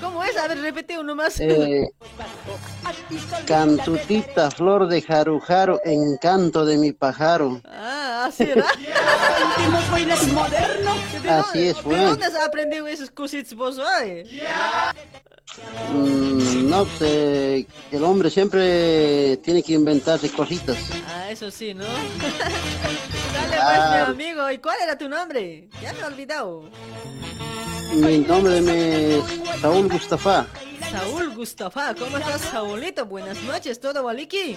[0.00, 0.36] ¿Cómo es?
[0.36, 1.40] A ver, repite uno más.
[1.40, 1.88] Eh,
[3.46, 7.60] cantutita, flor de Haru Haru, encanto de mi pájaro.
[7.64, 8.64] Ah, así era.
[11.28, 11.98] Así es, ¿De fue.
[11.98, 14.22] dónde has aprendido esas cositas vos hoy?
[15.92, 20.76] Mm, no, pues, eh, el hombre siempre tiene que inventarse cositas.
[21.08, 21.84] Ah, eso sí, ¿no?
[21.84, 24.14] Dale pues, Claro.
[24.14, 24.50] mi amigo.
[24.50, 25.68] ¿Y cuál era tu nombre?
[25.82, 26.70] Ya me he olvidado.
[27.94, 28.58] Mi nombre
[29.18, 29.24] es
[29.60, 30.46] Saúl Mustafa.
[30.90, 31.94] Saúl Gustafa.
[31.94, 33.06] ¿Cómo estás, Saúlito?
[33.06, 34.56] Buenas noches, ¿todo Waliki?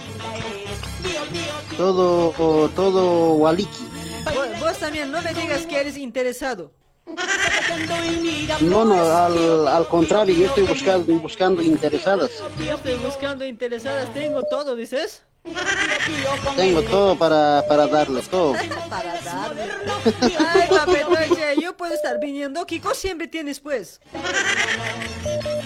[1.76, 3.84] Todo, todo Waliki.
[4.34, 6.72] Vos, vos también no me digas que eres interesado.
[8.60, 12.30] No, no, al, al contrario, yo estoy buscando, buscando interesadas.
[12.58, 14.12] Yo estoy buscando interesadas.
[14.12, 15.22] Tengo todo, ¿dices?
[16.56, 18.52] Tengo todo para, para darle, todo.
[18.88, 19.62] Para darle.
[20.38, 22.64] Ay, papetoche, yo puedo estar viniendo.
[22.66, 24.00] Kiko siempre tienes, pues.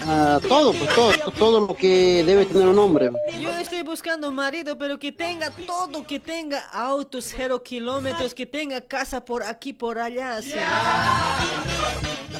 [0.06, 3.10] Ah, todo, pues todo, todo lo que debe tener un hombre.
[3.40, 8.46] Yo estoy buscando un marido, pero que tenga todo, que tenga autos cero kilómetros, que
[8.46, 10.36] tenga casa por aquí, por allá.
[10.36, 10.52] así.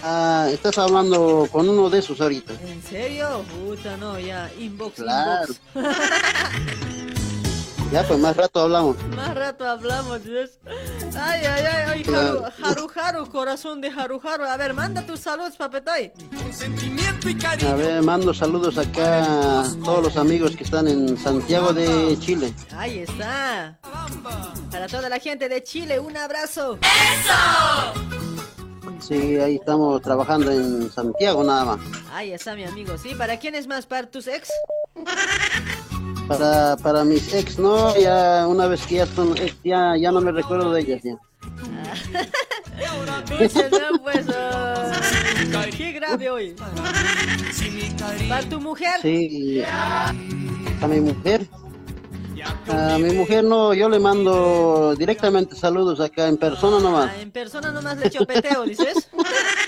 [0.02, 2.52] Ah, estás hablando con uno de esos ahorita.
[2.66, 3.42] ¿En serio?
[3.66, 5.54] Puta, no, ya, inbox, Claro.
[5.74, 7.14] inbox.
[7.94, 8.97] Ya, pues más rato hablamos.
[9.14, 10.58] Más rato hablamos, ¿ves?
[11.16, 14.42] Ay, ay, ay, ay, Haru, Haru, Haru, corazón de Haru, Haru.
[14.42, 16.10] A ver, manda tus saludos, papetoy.
[17.64, 22.52] A ver, mando saludos acá a todos los amigos que están en Santiago de Chile.
[22.76, 23.78] Ahí está.
[24.73, 26.81] Para toda la gente de Chile, un abrazo.
[28.98, 31.81] Sí, ahí estamos trabajando en Santiago nada más.
[32.12, 32.98] Ahí está, mi amigo.
[32.98, 33.14] ¿Sí?
[33.14, 33.86] ¿Para quién es más?
[33.86, 34.48] ¿Para tus ex?
[36.28, 40.20] Para, para mis ex, no, ya una vez que ya son ex, ya, ya no
[40.20, 41.17] me recuerdo de ellas ya.
[42.75, 44.26] No, pues.
[44.34, 44.93] ah,
[45.76, 46.57] qué grave hoy.
[48.28, 49.01] ¿Para tu mujer?
[49.01, 50.12] Sí, a
[50.89, 51.47] mi mujer.
[52.68, 57.10] A mi mujer no, yo le mando directamente saludos acá en persona nomás.
[57.15, 59.09] Ah, en persona nomás le echo peteo, dices.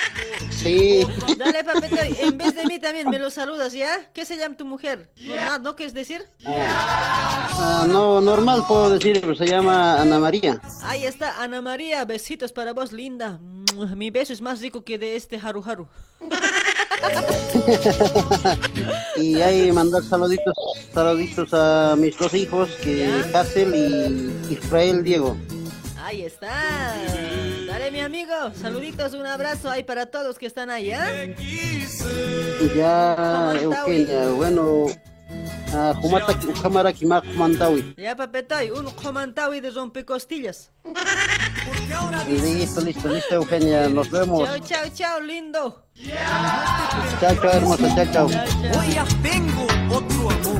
[0.51, 1.07] Sí,
[1.39, 4.11] Dale, papito, en vez de mí también me lo saludas, ¿ya?
[4.13, 5.11] ¿Qué se llama tu mujer?
[5.21, 6.27] ¿No, ¿no quieres decir?
[6.45, 10.61] Ah, no, normal puedo decir, pero se llama Ana María.
[10.83, 13.39] Ahí está, Ana María, besitos para vos, linda.
[13.95, 15.89] Mi beso es más rico que de este Haru Haru.
[19.17, 20.55] y ahí mandar saluditos,
[20.93, 25.37] saluditos a mis dos hijos, que Hazel y Israel Diego.
[26.07, 26.95] Ahí está.
[27.67, 28.33] Dale, mi amigo.
[28.55, 31.35] Saluditos, un abrazo ahí para todos que están ahí, ¿eh?
[32.77, 34.87] Ya, Eugenia, bueno,
[35.75, 37.97] a Jumata Kamara Kimak Mandawi.
[37.99, 40.71] Ya, papetoy, un comantawi de rompecostillas.
[42.29, 44.45] Listo, listo, listo, Eugenia, nos vemos.
[44.45, 45.89] Chao, chao, chao, lindo.
[47.21, 48.27] Chao, chao, hermosa, chao, chao.
[48.79, 50.56] Hoy ya tengo otro amor.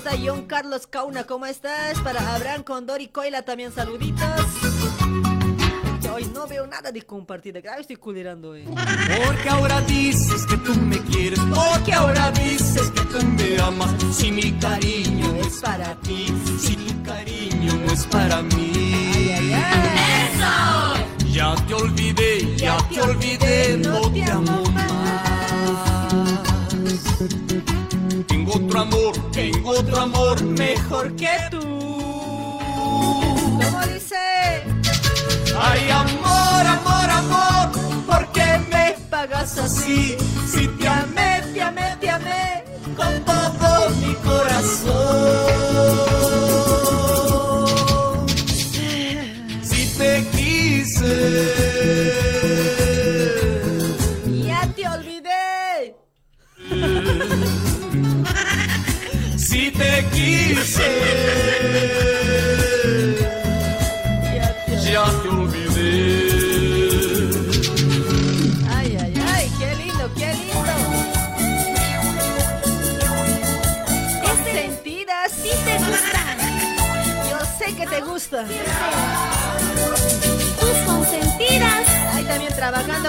[0.00, 1.98] Está John Carlos Cauna, ¿cómo estás?
[2.00, 4.24] Para Abraham Condori Coila también saluditos.
[6.14, 8.64] Hoy no veo nada de compartir, ah, estoy culerando hoy.
[8.64, 13.94] Porque ahora dices que tú me quieres, porque ahora dices que tú me amas.
[14.14, 18.72] Si mi cariño es para ti, si tu cariño no es para mí.
[21.30, 25.20] Ya te olvidé, ya te olvidé, no te amo más.
[28.26, 31.60] Tengo otro amor, tengo otro amor mejor que tú.
[33.62, 34.16] ¿Cómo dice?
[35.58, 37.70] Ay, amor, amor, amor,
[38.06, 40.16] ¿por qué me pagas así?
[40.50, 40.88] Si te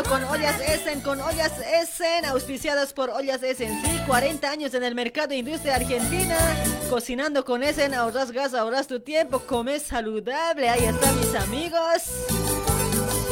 [0.04, 3.82] con Ollas Essen, con Ollas Essen, auspiciadas por Ollas Essen.
[3.84, 6.38] Sí, 40 años en el mercado de industria argentina.
[6.90, 10.70] Cocinando con Essen, ahorras gas, ahorras tu tiempo, comes saludable.
[10.70, 12.04] Ahí están mis amigos.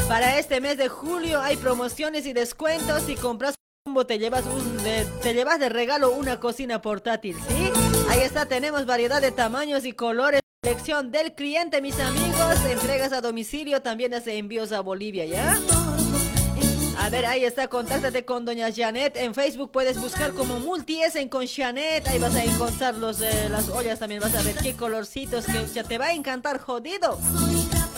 [0.08, 3.04] Para este mes de julio hay promociones y descuentos.
[3.04, 7.72] Si compras combo te llevas un de, te llevas de regalo una cocina portátil, ¿sí?
[8.10, 10.42] Ahí está, tenemos variedad de tamaños y colores.
[10.62, 12.66] Selección del cliente, mis amigos.
[12.70, 15.58] Entregas a domicilio, también hace envíos a Bolivia, ¿ya?
[17.00, 19.16] A ver, ahí está, contáctate con doña Janet.
[19.16, 22.06] En Facebook puedes buscar como Multiesen con Janet.
[22.08, 24.22] Ahí vas a encontrar los, eh, las ollas también.
[24.22, 27.18] Vas a ver qué colorcitos que ya te va a encantar, jodido.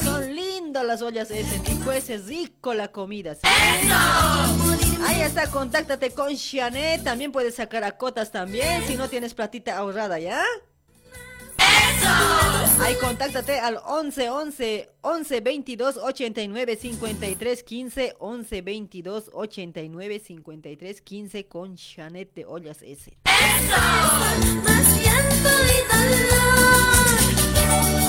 [0.04, 3.34] Son lindas las ollas Essen y pues es rico la comida.
[3.34, 3.42] ¿sí?
[5.04, 7.04] Ahí está, contáctate con Janet.
[7.04, 10.44] También puedes sacar a cotas también si no tienes platita ahorrada, ¿ya?
[12.82, 21.46] Ahí contáctate al 11 11 11 22 89 53 15 11 22 89 53 15
[21.48, 23.16] con Janet de Ollas S.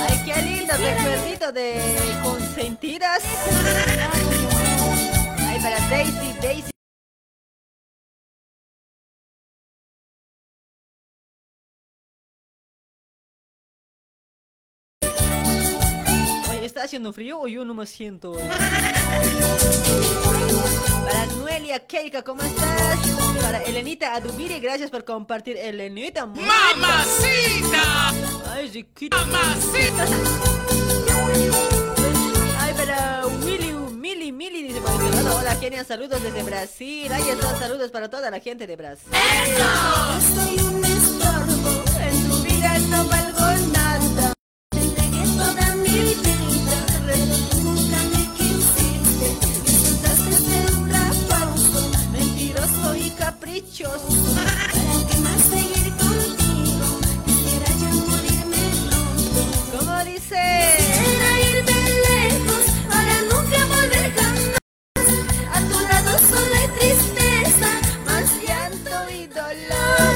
[0.09, 1.81] Ay, qué lindo recuerdito de
[2.23, 3.23] consentidas.
[5.39, 6.72] Ay, para Daisy, Daisy.
[16.83, 18.33] ¿Está haciendo frío o yo no me siento?
[21.05, 22.99] Para Noelia Keika, ¿cómo estás?
[23.41, 25.57] Para Elenita Adubiri, gracias por compartir.
[25.57, 28.11] Elenita, ¡Mamacita!
[28.53, 29.17] Ay, riquita.
[29.17, 30.07] ¡Mamacita!
[32.59, 34.81] Ay, para Willy, Mili, Mili, dice.
[35.39, 37.13] Hola, Kenia, saludos desde Brasil.
[37.13, 39.13] Ahí están saludos para toda la gente de Brasil.
[40.35, 44.33] Soy un estorbo, en tu vida no valgo nada.
[44.71, 46.32] Te entregué toda mi vida,
[53.83, 54.35] caprichoso.
[54.35, 57.01] ¿Para qué más seguir contigo?
[57.27, 59.41] Quisiera ya morirme pronto.
[59.77, 60.43] ¿Cómo dice?
[60.77, 64.59] Quisiera irme lejos para nunca volver jamás.
[65.53, 67.71] A tu lado solo hay tristeza,
[68.07, 70.15] más llanto y dolor.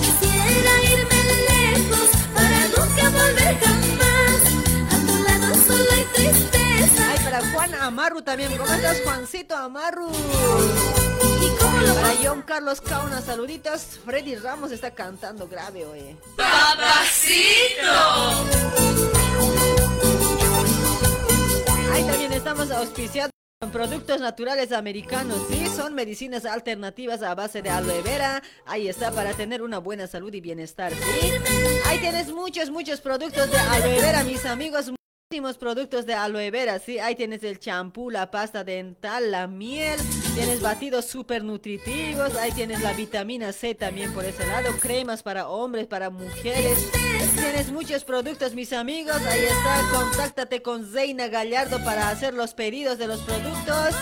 [0.00, 1.20] Quisiera irme
[1.50, 4.40] lejos para nunca volver jamás.
[4.92, 7.10] A tu lado solo hay tristeza.
[7.10, 8.56] Ay, para Juan Amaru también.
[8.56, 10.10] ¿Cómo estás, Juancito Amaru?
[11.46, 14.00] ¿Y cómo lo Para John Carlos Cauna, saluditos.
[14.04, 16.16] Freddy Ramos está cantando grave, oye.
[21.92, 27.70] Ahí también estamos auspiciados con productos naturales americanos, sí, son medicinas alternativas a base de
[27.70, 28.42] aloe vera.
[28.66, 31.32] Ahí está para tener una buena salud y bienestar, sí.
[31.86, 34.92] Ahí tienes muchos, muchos productos de aloe vera, mis amigos.
[35.58, 37.00] Productos de aloe vera, sí.
[37.00, 39.98] Ahí tienes el champú, la pasta dental, la miel.
[40.36, 42.36] Tienes batidos súper nutritivos.
[42.36, 44.70] Ahí tienes la vitamina C también por ese lado.
[44.80, 46.78] Cremas para hombres, para mujeres.
[47.34, 49.16] Tienes muchos productos, mis amigos.
[49.26, 49.82] Ahí está.
[49.92, 53.94] Contáctate con Zeina Gallardo para hacer los pedidos de los productos.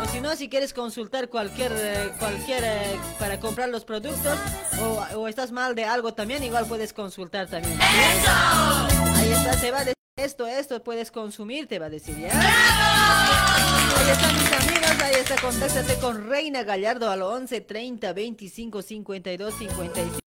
[0.00, 4.38] O si no, si quieres consultar cualquier, eh, cualquier eh, para comprar los productos
[4.80, 7.76] o, o estás mal de algo también, igual puedes consultar también.
[7.82, 12.30] Ahí está, te va decir esto, esto puedes consumir, te va a decir, ¿ya?
[12.30, 19.54] Ahí están mis amigos, ahí está, contáctate con Reina Gallardo al 11 30 25 52
[19.54, 20.18] 55.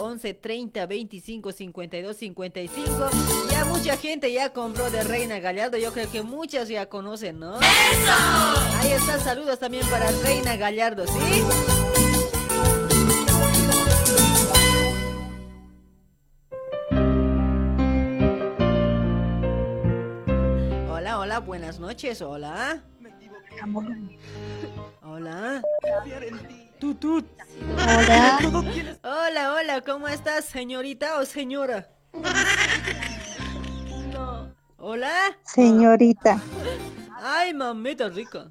[0.00, 3.10] 11 30 25 52 55
[3.50, 7.58] ya mucha gente ya compró de Reina Gallardo yo creo que muchas ya conocen ¿no?
[7.58, 11.77] ahí están saludos también para Reina Gallardo ¿sí?
[21.38, 22.82] Hola, buenas noches, hola.
[25.02, 25.62] Hola.
[26.80, 27.24] Tutut.
[27.74, 28.40] Hola.
[29.04, 31.88] Hola, hola, ¿cómo estás, señorita o señora?
[34.12, 34.52] No.
[34.78, 35.38] Hola.
[35.44, 36.42] Señorita.
[37.22, 38.50] Ay, mamita rica.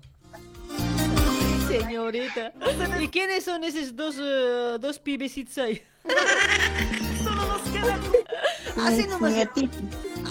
[1.67, 2.53] Señorita.
[3.01, 5.81] ¿Y quiénes son esos dos, eh, dos pibecitos ahí?
[8.77, 9.33] Así nomás,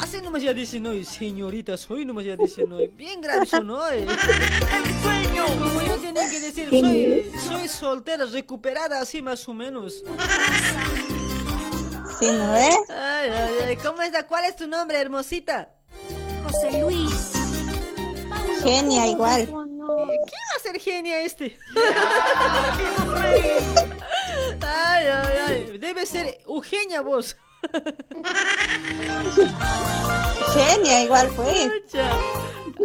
[0.03, 2.89] así nomás ya dicen hoy, señorita, soy nomás ya dicen hoy.
[2.89, 3.99] Bien grave son hoy.
[4.07, 5.47] El sueño.
[5.47, 10.03] Como yo tenía que decir, soy, soy soltera, recuperada, así más o menos.
[12.19, 12.77] Sí, ¿no ves?
[12.89, 14.27] Ay, ay, ay, ¿cómo está?
[14.27, 15.71] ¿Cuál es tu nombre, hermosita?
[16.45, 17.33] José Luis.
[18.63, 19.47] Genia igual.
[19.47, 21.59] ¿Quién va a ser genia este?
[24.61, 25.79] Ay, ay, ay.
[25.79, 27.37] Debe ser Eugenia vos.
[30.55, 31.71] Genia igual fue.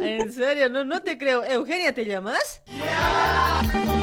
[0.02, 1.44] En serio, no, no te creo.
[1.44, 2.62] ¿Eugenia te llamas?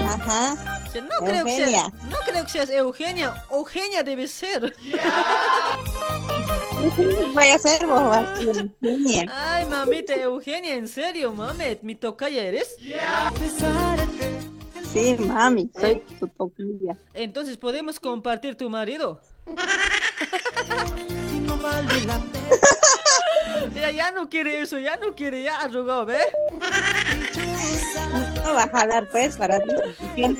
[0.06, 0.80] Ajá.
[0.94, 1.66] No creo, que Eugenia.
[1.66, 3.44] seas, no creo que seas Eugenia.
[3.50, 4.74] Eugenia debe ser.
[7.34, 9.26] Voy a vos, Eugenia.
[9.32, 11.78] Ay, mamita Eugenia, ¿en serio, mami?
[11.82, 12.76] ¿Mi tocaya eres?
[14.92, 16.96] Sí, mami, soy tu tocaya.
[17.14, 19.20] Entonces, ¿podemos compartir tu marido?
[23.74, 26.18] ya, ya no quiere eso, ya no quiere, ya arrugó, ¿ve?
[28.44, 29.74] No va a jalar, pues, para ti.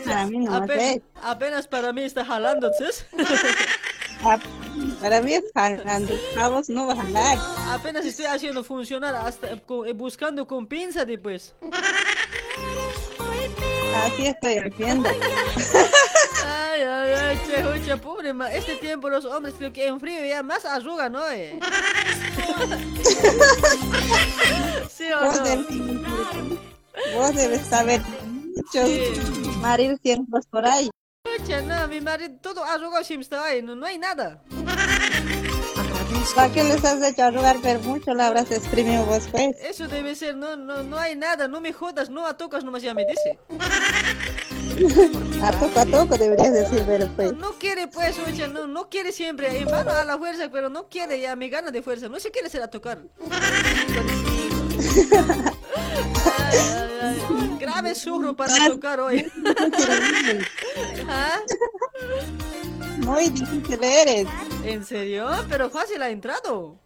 [0.05, 1.03] Para mí, no Apenas, sé.
[1.23, 2.85] apenas para mí está jalando, ¿sí?
[4.25, 4.39] Ah,
[5.01, 6.15] Para mí es jalando.
[6.41, 7.39] A vos no va a jalar.
[7.69, 11.55] Apenas estoy haciendo funcionar, hasta eh, buscando con pinza después.
[14.05, 15.09] Así estoy haciendo.
[16.59, 18.51] Ay, ay, ay, che, oye, pobre ma.
[18.53, 21.29] Este tiempo los hombres creo que en frío ya más arruga, ¿no?
[21.31, 21.59] Eh?
[24.91, 25.45] ¿Sí o Vos no?
[25.45, 25.67] debes,
[27.15, 28.91] vos debes saber muchos
[29.61, 30.91] maridos tiempos por ahí.
[31.41, 34.43] Oye, no, mi marido todo arrugado siempre está ahí, no, no hay nada.
[36.35, 38.15] ¿Para qué les has hecho arrugar pero mucho?
[38.15, 39.57] La habrás exprimido vos, pues.
[39.61, 42.83] Eso debe ser, no, no, no hay nada, no me jodas, no a tocas nomás
[42.83, 43.39] ya me dice.
[45.43, 47.33] A poco a poco deberías decir, pero pues.
[47.33, 50.89] No quiere pues, oye, no, no quiere siempre, en vano a la fuerza, pero no
[50.89, 53.01] quiere, ya me gana de fuerza, no se quiere hacer a tocar.
[56.37, 59.27] Ay, ay, ay, Grave surro para tocar hoy.
[61.09, 61.41] ¿Ah?
[62.99, 64.27] Muy difícil eres.
[64.65, 65.29] ¿En serio?
[65.49, 66.77] Pero fácil ha entrado.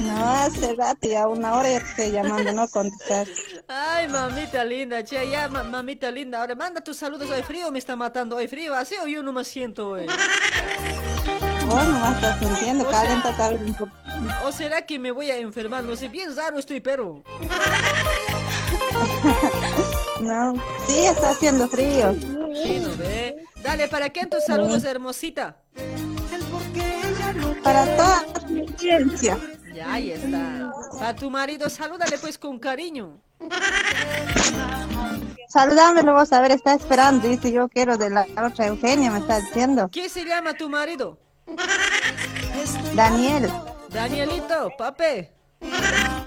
[0.00, 3.28] No, hace rato, ya una hora ya estoy llamando, no contestas.
[3.68, 6.40] Ay, mamita linda, che, ya, ma- mamita linda.
[6.40, 7.28] Ahora manda tus saludos.
[7.30, 8.36] Hoy frío me está matando.
[8.36, 10.06] Hoy frío, ¿así o yo no me siento hoy?
[11.66, 13.92] Vos nomás estás sintiendo, calienta un poco.
[14.44, 15.84] ¿O será que me voy a enfermar?
[15.84, 17.22] No sé, bien raro estoy, pero.
[20.20, 20.54] No,
[20.86, 22.14] sí, está haciendo frío.
[22.14, 23.44] Sí, ¿no ve?
[23.62, 25.56] Dale, ¿para qué tus saludos, hermosita?
[27.62, 29.38] Para toda la audiencia.
[29.74, 30.72] Ya, ahí está.
[30.98, 33.20] Para tu marido, salúdale pues con cariño.
[35.48, 37.28] Saludámelo vos, a ver, está esperando.
[37.28, 39.88] Dice, yo quiero de la otra Eugenia, me está diciendo.
[39.90, 41.18] ¿Qué se llama tu marido?
[42.94, 43.50] Daniel.
[43.88, 45.32] Danielito, pape.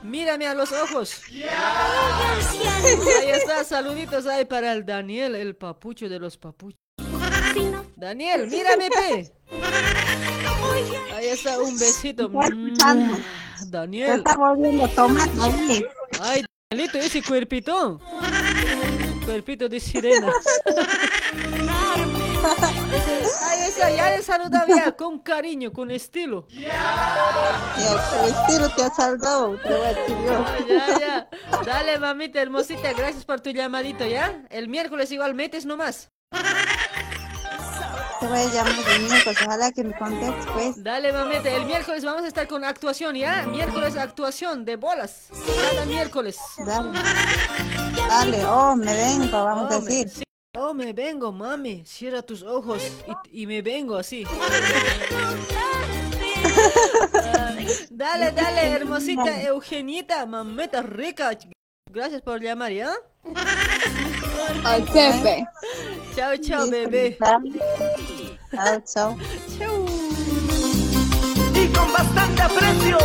[0.03, 1.21] Mírame a los ojos.
[1.29, 6.79] Ahí está, saluditos ahí para el Daniel, el papucho de los papuchos.
[7.95, 9.31] Daniel, mírame, pe.
[11.13, 12.29] Ahí está, un besito.
[12.29, 12.73] Mm,
[13.67, 14.19] Daniel.
[14.19, 15.87] está volviendo tomate.
[16.19, 17.99] Ay, Danielito, ese cuerpito.
[19.25, 20.31] Cuerpito de sirena.
[23.41, 26.47] Ahí está, ya le saludaba ya, con cariño, con estilo.
[26.49, 26.67] Y el,
[28.23, 30.45] el estilo te ha salvado, te voy a decir yo.
[30.67, 31.29] Ya, ya.
[31.65, 34.43] Dale, mamita hermosita, gracias por tu llamadito, ¿ya?
[34.49, 36.09] El miércoles igual metes nomás.
[38.19, 40.83] Te voy a llamar de miércoles, ojalá que me contestes, pues.
[40.83, 43.43] Dale, mamita, el miércoles vamos a estar con actuación, ¿ya?
[43.47, 45.27] Miércoles actuación de bolas.
[45.71, 46.37] Cada miércoles.
[46.65, 46.99] Dale.
[48.09, 50.09] Dale, oh, me vengo, vamos a Oh, me- decir.
[50.09, 50.23] sí.
[50.53, 51.85] Oh, me vengo, mami.
[51.85, 52.81] Cierra tus ojos
[53.31, 54.25] y, y me vengo así.
[57.89, 61.31] Dale, dale, hermosita Eugenieta, mameta rica.
[61.89, 62.93] Gracias por llamar, ¿ya?
[64.65, 65.45] Al jefe.
[66.15, 67.17] Chao, chao, bebé.
[68.51, 69.17] Chao, chao.
[71.53, 72.97] y con bastante aprecio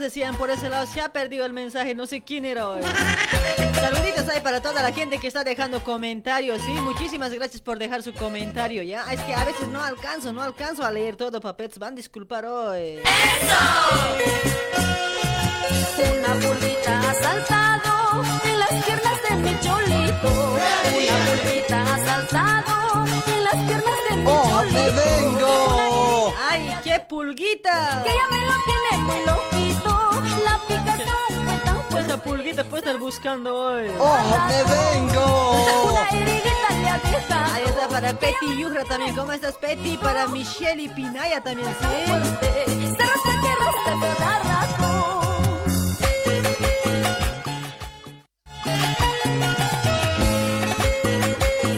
[0.00, 2.82] decían por ese lado, se ha perdido el mensaje, no sé quién era hoy.
[3.74, 8.02] Saluditos ahí para toda la gente que está dejando comentarios, sí, muchísimas gracias por dejar
[8.02, 9.04] su comentario, ¿ya?
[9.12, 12.44] Es que a veces no alcanzo, no alcanzo a leer todo, papets, van a disculpar
[12.46, 13.00] hoy.
[16.18, 20.28] Una burrita ha saltado en las piernas de mi cholito.
[20.52, 24.72] Una burrita ha saltado en las piernas de mi ¡Oh, cholito.
[24.74, 26.34] me vengo!
[26.50, 28.02] ¡Ay, qué pulguita!
[28.04, 29.49] Que ya me lo tiene muy loquito.
[31.64, 32.18] Tan fuerte.
[32.18, 33.90] Pulguita puede estar buscando hoy.
[33.98, 35.96] ¡Oh, me vengo!
[37.52, 39.14] Ahí está para Petty Yujra también.
[39.16, 39.96] ¿Cómo estás, Petty?
[39.96, 41.86] Para Michelle y Pinaya también, sí.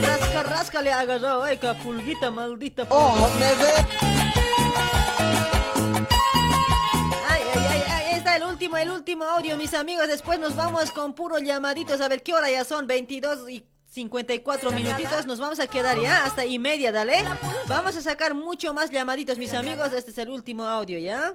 [0.03, 2.87] Rasca, rasca le ha agarrado, ay, que pulguita maldita.
[2.89, 4.12] ¡Oh, me ve!
[8.63, 10.07] Último, el último audio, mis amigos.
[10.07, 12.01] Después nos vamos con puros llamaditos.
[12.01, 15.27] A ver qué hora ya son, 22 y 54 minutitos.
[15.27, 17.25] Nos vamos a quedar ya hasta y media, dale.
[17.67, 19.93] Vamos a sacar mucho más llamaditos, mis amigos.
[19.93, 21.35] Este es el último audio, ¿ya?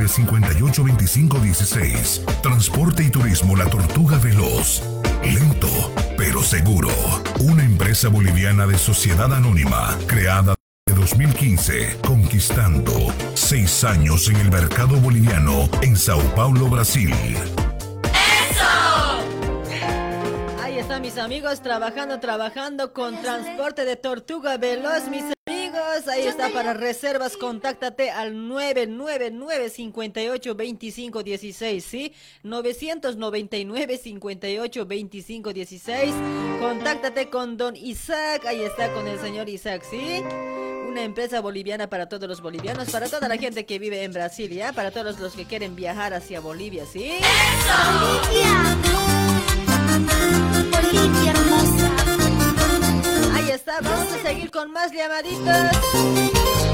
[0.00, 2.22] 99 58 25 16.
[2.42, 4.82] Transporte y turismo La Tortuga Veloz.
[5.22, 5.68] Lento,
[6.16, 6.88] pero seguro.
[7.40, 10.54] Una empresa boliviana de sociedad anónima, creada
[10.86, 12.92] en 2015, conquistando
[13.34, 17.14] seis años en el mercado boliviano en Sao Paulo, Brasil.
[20.98, 26.08] Mis amigos trabajando, trabajando con transporte de tortuga veloz, mis amigos.
[26.08, 32.12] Ahí está para reservas, contáctate al 999 58 25 16, ¿sí?
[32.42, 36.14] 999 58 25 16.
[36.60, 40.22] Contáctate con don Isaac, ahí está con el señor Isaac, ¿sí?
[40.88, 44.50] Una empresa boliviana para todos los bolivianos, para toda la gente que vive en Brasil,
[44.50, 44.72] ¿ya?
[44.72, 47.12] Para todos los que quieren viajar hacia Bolivia, ¿sí?
[48.00, 48.76] Bolivia
[50.96, 51.90] hermosa.
[53.34, 55.44] Ahí está, vamos a seguir con más llamaditos.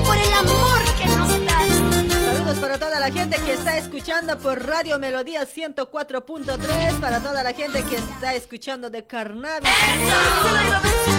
[0.04, 2.06] Por el amor que nos das.
[2.24, 7.52] Saludos para toda la gente que está escuchando por Radio Melodía 104.3, para toda la
[7.52, 9.66] gente que está escuchando de Carnavi.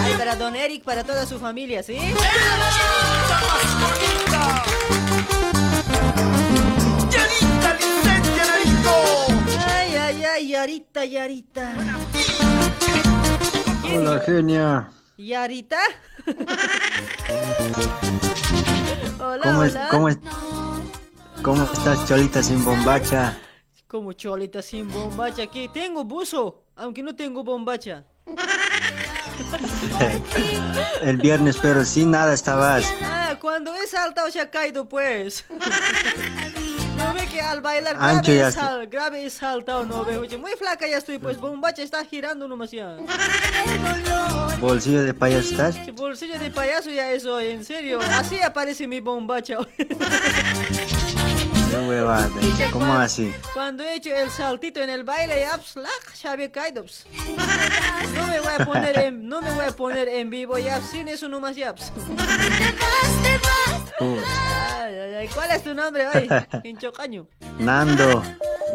[0.04, 1.96] Ay, para Don Eric, para toda su familia, ¿sí?
[9.68, 11.72] Ay, ay, ay, Yarita, Yarita.
[13.94, 14.88] Hola, genia.
[19.42, 19.88] ¿Cómo, es- hola.
[19.90, 20.18] cómo, es-
[21.42, 23.36] ¿Cómo estás, Cholita sin bombacha?
[23.86, 25.68] Como cholita sin bombacha aquí.
[25.72, 28.04] Tengo buzo, aunque no tengo bombacha.
[31.02, 32.84] El viernes, pero sin nada estabas.
[33.02, 35.44] Ah, cuando he saltado se ha caído pues.
[37.08, 38.60] No ve que al bailar Ancho grave, ya he está.
[38.60, 40.20] sal- grave he saltado, no veo.
[40.20, 42.96] Oye, Muy flaca ya estoy, pues bombacha está girando nomás ya.
[44.60, 45.76] Bolsillo de payaso estás.
[45.94, 48.00] Bolsillo de payaso ya es hoy, en serio.
[48.12, 49.56] Así aparece mi bombacha
[51.88, 52.30] huevada.
[52.72, 53.32] ¿Cómo así?
[53.54, 55.88] Cuando he hecho el saltito en el baile, ya, la,
[56.22, 56.82] ya había caído.
[56.82, 57.06] pues.
[58.14, 61.08] No me voy a poner en, no me voy a poner en vivo ya, sin
[61.08, 61.74] eso nomás ya.
[63.98, 64.16] Puh,
[64.80, 66.28] Ay, ay, ay, ¿Cuál es tu nombre hoy?
[66.62, 67.26] Pincho caño.
[67.58, 68.22] Nando.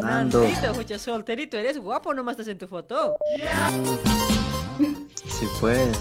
[0.01, 0.41] Nando.
[0.43, 3.15] Nandito, escucha, solterito, eres guapo nomás estás en tu foto.
[5.27, 5.97] Sí, pues.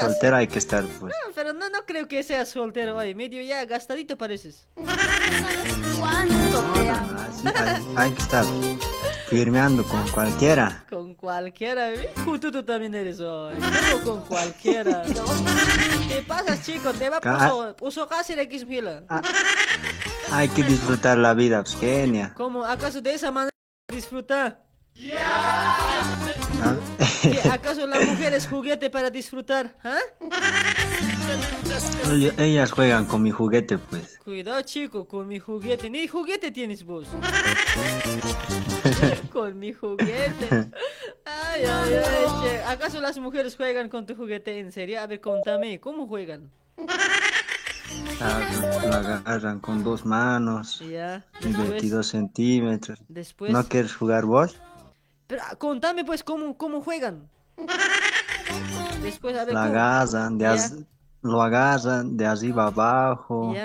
[0.00, 1.02] Soltero hay que estar, pues.
[1.14, 4.66] No, pero no, no creo que seas soltero hoy, medio ya gastadito pareces.
[6.04, 8.44] Así hay, hay que estar
[9.28, 10.84] firmeando con cualquiera.
[10.90, 12.12] Con cualquiera, ¿eh?
[12.24, 13.54] Tú, tú también eres hoy.
[13.92, 15.04] ¿Cómo con cualquiera?
[16.08, 16.92] ¿Qué pasa, chico?
[16.92, 19.02] Te va Ca- puso, puso casi el X fila.
[20.32, 22.32] Hay que disfrutar la vida, pues, genia.
[22.34, 22.64] ¿Cómo?
[22.64, 23.50] ¿Acaso de esa manera
[23.92, 24.63] disfrutar?
[26.62, 26.76] ¿Ah?
[27.22, 29.74] ¿Que ¿Acaso la mujer es juguete para disfrutar?
[29.82, 29.98] ¿Ah?
[32.12, 34.18] Ellos- Ellas juegan con mi juguete, pues.
[34.24, 35.90] Cuidado, chico, con mi juguete.
[35.90, 37.08] Ni juguete tienes vos.
[39.32, 40.70] con mi juguete.
[41.24, 42.62] Ay, ay, ay, che.
[42.64, 45.00] ¿Acaso las mujeres juegan con tu juguete en serio?
[45.00, 46.50] A ver, contame, ¿cómo juegan?
[48.20, 52.98] Agarran- Lo agarran con dos manos Ya, y después, 22 centímetros.
[53.08, 54.56] Después- ¿No quieres jugar vos?
[55.34, 57.28] Pero contame pues cómo, cómo juegan.
[59.02, 60.76] Después a ver Lo cómo- agarran, de Ya, az-
[61.22, 63.48] lo agarran de arriba abajo.
[63.48, 63.56] Un,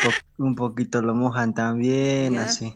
[0.00, 2.66] po- un poquito lo mojan también, así.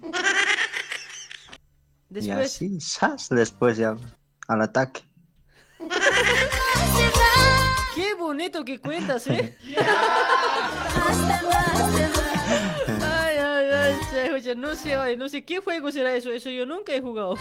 [2.10, 3.28] Y Después, así, ¡zas!
[3.28, 3.94] después ya
[4.48, 5.02] al ataque.
[7.94, 9.56] qué bonito que cuentas, ¿eh?
[14.34, 16.66] Ay, ay, ay, oye, no sé, ay, no sé qué juego será eso, eso yo
[16.66, 17.36] nunca he jugado.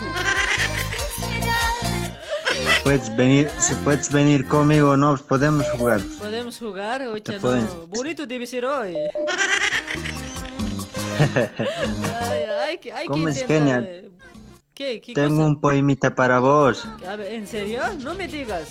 [2.84, 6.02] Puedes venir, si puedes venir conmigo, no, podemos jugar.
[6.20, 7.40] Podemos jugar, oye, Te no.
[7.42, 8.96] pueden- Bonito debe ser hoy.
[12.22, 14.12] Ay, hay que, hay que ¿Cómo es genial?
[14.74, 15.48] ¿Qué, qué Tengo cosa?
[15.48, 16.86] un poemita para vos.
[17.08, 17.82] A ver, ¿en serio?
[18.00, 18.68] No me digas.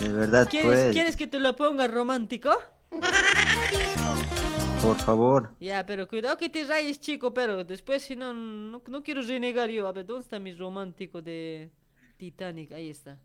[0.00, 0.92] De verdad, ¿Quieres, pues.
[0.92, 2.50] ¿Quieres que te lo ponga romántico?
[4.82, 5.54] Por favor.
[5.60, 9.68] Ya, pero cuidado que te rayes, chico, pero después si no, no, no quiero renegar
[9.70, 9.88] yo.
[9.88, 11.70] A ver, ¿dónde está mi romántico de
[12.16, 12.72] Titanic?
[12.72, 13.18] Ahí está.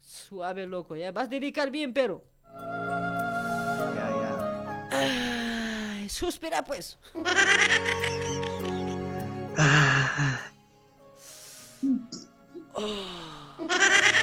[0.00, 1.12] Suave, loco, ya.
[1.12, 2.24] Vas a dedicar bien, pero...
[4.90, 6.98] Ay, suspira, pues.
[7.14, 7.34] A
[13.68, 14.15] ver,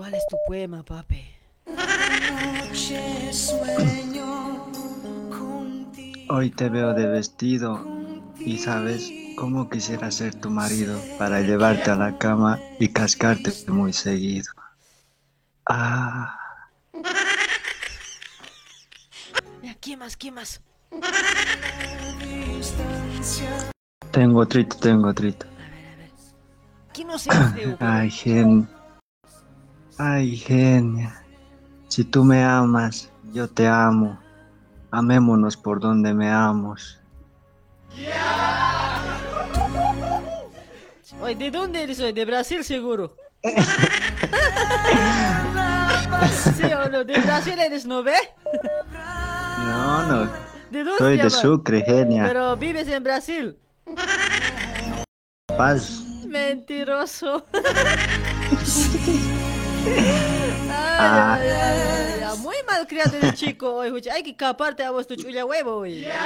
[0.00, 1.22] ¿cuál es tu poema, papi?
[6.30, 7.84] Hoy te veo de vestido
[8.38, 13.92] y sabes cómo quisiera ser tu marido para llevarte a la cama y cascarte muy
[13.92, 14.50] seguido.
[15.66, 16.38] Ah,
[19.82, 20.16] ¿Qué más?
[20.16, 20.62] ¿Qué más?
[24.10, 25.46] tengo trito, tengo trito.
[26.94, 27.76] ¿Qué no se hace?
[27.80, 28.79] Ay, genia.
[30.02, 31.22] Ay, genia.
[31.88, 34.18] Si tú me amas, yo te amo.
[34.90, 36.98] Amémonos por donde me amos.
[41.20, 42.14] Oye, ¿de dónde eres hoy?
[42.14, 43.14] ¿De Brasil seguro?
[46.56, 47.04] ¿Sí o no?
[47.04, 48.16] ¿De Brasil eres, no ve?
[49.58, 50.30] No, no.
[50.70, 51.28] ¿De dónde Soy de?
[51.28, 52.24] Sucre, genia.
[52.26, 53.58] Pero vives en Brasil.
[55.58, 56.02] Paz.
[56.26, 57.44] Mentiroso.
[60.70, 61.38] Ah.
[62.38, 64.02] Muy mal criado el chico hoy.
[64.12, 66.06] Hay que caparte a vos tu chulla huevo hoy.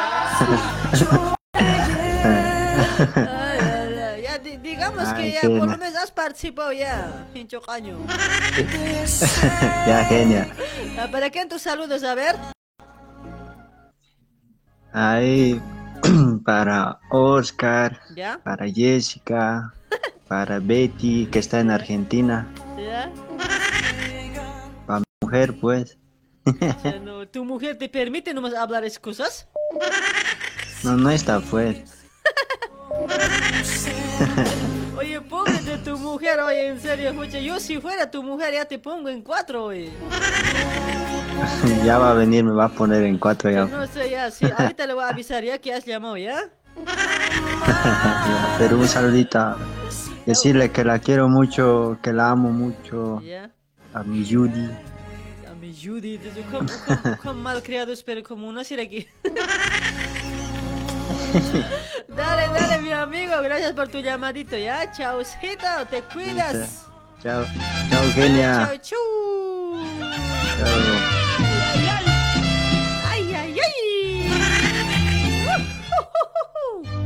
[4.23, 7.99] Ya, di- digamos que ya por lo menos has participado ya, pincho caño.
[9.87, 10.49] ya, genia.
[10.99, 12.03] Ah, ¿Para quién tus saludos?
[12.05, 12.37] A ver.
[14.93, 15.61] Ahí
[16.45, 18.39] para Oscar, ¿Ya?
[18.43, 19.73] para Jessica,
[20.35, 23.09] para Betty, que está en Argentina, ¿Ya?
[24.85, 25.97] para mi mujer, pues.
[27.31, 29.47] ¿Tu mujer te permite nomás hablar excusas?
[30.83, 31.79] No, no está, pues.
[34.99, 38.81] Oye, póngate tu mujer, oye, en serio, escucha, yo si fuera tu mujer ya te
[38.81, 39.93] pongo en cuatro, oye.
[41.85, 43.67] ya va a venir, me va a poner en cuatro ya.
[43.67, 46.41] No sé, ya, sí, ahorita le voy a avisar ya que has llamado, ¿ya?
[46.85, 49.57] Ya, Pero un saludito.
[50.27, 53.23] Decirle que la quiero mucho, que la amo mucho.
[53.93, 54.71] A mi Judy.
[55.51, 59.07] A mi Judy, dice, ¿cómo, cómo, cómo malcriados, pero como ser aquí.
[62.09, 64.91] dale, dale, mi amigo, gracias por tu llamadito, ¿ya?
[64.93, 66.87] Chaucito, te cuidas.
[67.23, 67.45] Chao,
[67.91, 68.67] chao, genia.
[68.67, 68.99] Chau, chau.
[70.59, 70.69] Chao.
[73.11, 73.73] Ay, ay, ay.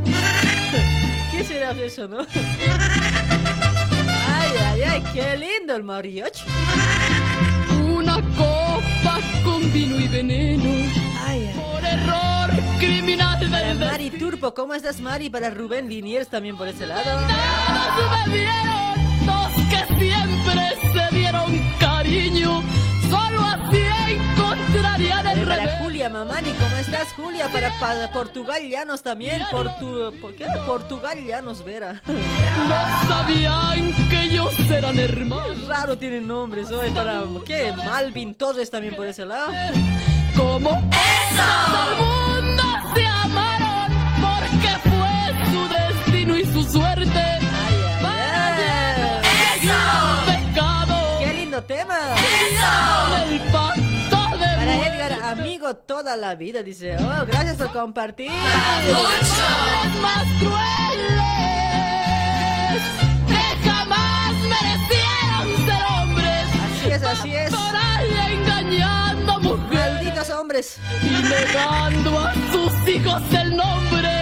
[0.05, 0.18] ¿Qué
[1.59, 2.19] será eso, no?
[4.29, 6.45] Ay, ay, ay, qué lindo el mariachi.
[7.85, 10.71] Una copa con vino y veneno.
[11.27, 11.55] Ay, ay.
[11.55, 15.31] Por error criminal del Mari Turpo, ¿cómo estás, Mari?
[15.31, 17.03] Para Rubén Liniers también por ese lado.
[17.05, 20.63] Todos bebieron, dos que siempre
[20.93, 22.63] se dieron cariño.
[23.11, 23.83] Solo así
[24.15, 25.79] encontrarían el Para revés.
[25.81, 27.49] Julia Mamani, ¿cómo estás, Julia?
[27.53, 29.43] Para, para Portugal Llanos también.
[29.51, 30.47] Portu, ¿Por qué?
[30.67, 32.01] Portugal Llanos, Vera.
[32.07, 35.67] No sabían que ellos eran hermanos.
[35.67, 37.23] Raro tienen nombres hoy para.
[37.47, 37.73] ¿Qué?
[37.77, 39.53] Malvin Torres también por ese lado.
[40.37, 42.63] Como todo el mundo
[42.95, 47.48] se amaron porque fue su destino y su suerte.
[55.31, 56.97] Amigo toda la vida, dice.
[56.97, 58.31] Oh, gracias por compartir.
[60.03, 61.23] Más crueles
[63.27, 66.45] que jamás merecieron ser hombres.
[66.65, 67.51] Así es, así es.
[67.51, 69.95] Por ahí engañando mujeres.
[69.95, 74.18] Malditos hombres y negando a sus hijos el nombre.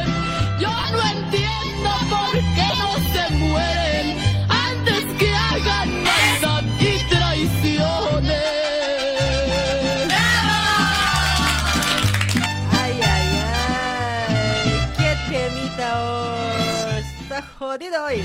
[17.58, 18.22] Jodido hoy.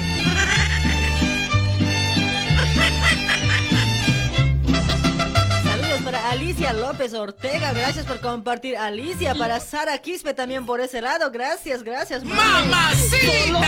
[5.63, 8.77] Saludos para Alicia López Ortega, gracias por compartir.
[8.77, 12.23] Alicia, para Sara Quispe también por ese lado, gracias, gracias.
[12.23, 13.59] ¡Mamacita!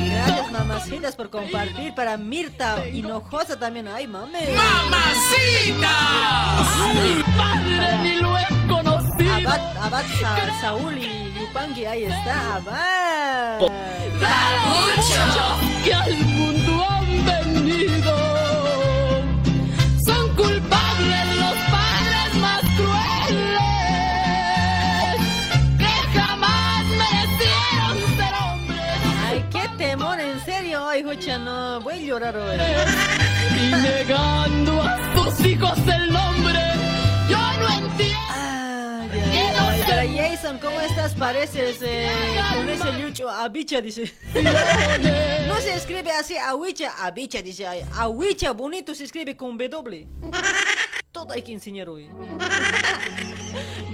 [0.00, 1.94] Gracias, mamacitas, por compartir.
[1.94, 4.40] Para Mirta Hinojosa también, ay, mame.
[4.54, 5.90] ¡Mamacita!
[7.36, 9.34] Padre ni lo he conocido.
[9.48, 13.60] Abad, Abad Sa- Saúl y Yupanqui, ahí está, Abad.
[13.60, 13.78] Muchos
[15.84, 18.16] que al mundo han venido
[20.04, 23.60] son culpables los padres más crueles
[25.78, 28.98] que jamás merecieron ser hombres.
[29.24, 32.56] Ay, qué temor, en serio, ay, Jocha, no, voy a llorar hoy.
[33.60, 36.33] y negando a sus hijos el nombre.
[40.60, 41.14] ¿Cómo estás?
[41.14, 42.10] Pareces eh,
[42.54, 44.12] con ese lucho abicha, dice.
[45.46, 47.66] No se escribe así, awicha, abicha, dice.
[47.66, 50.06] ay, Awicha, bonito se escribe con W.
[51.12, 52.10] Todo hay que enseñar hoy.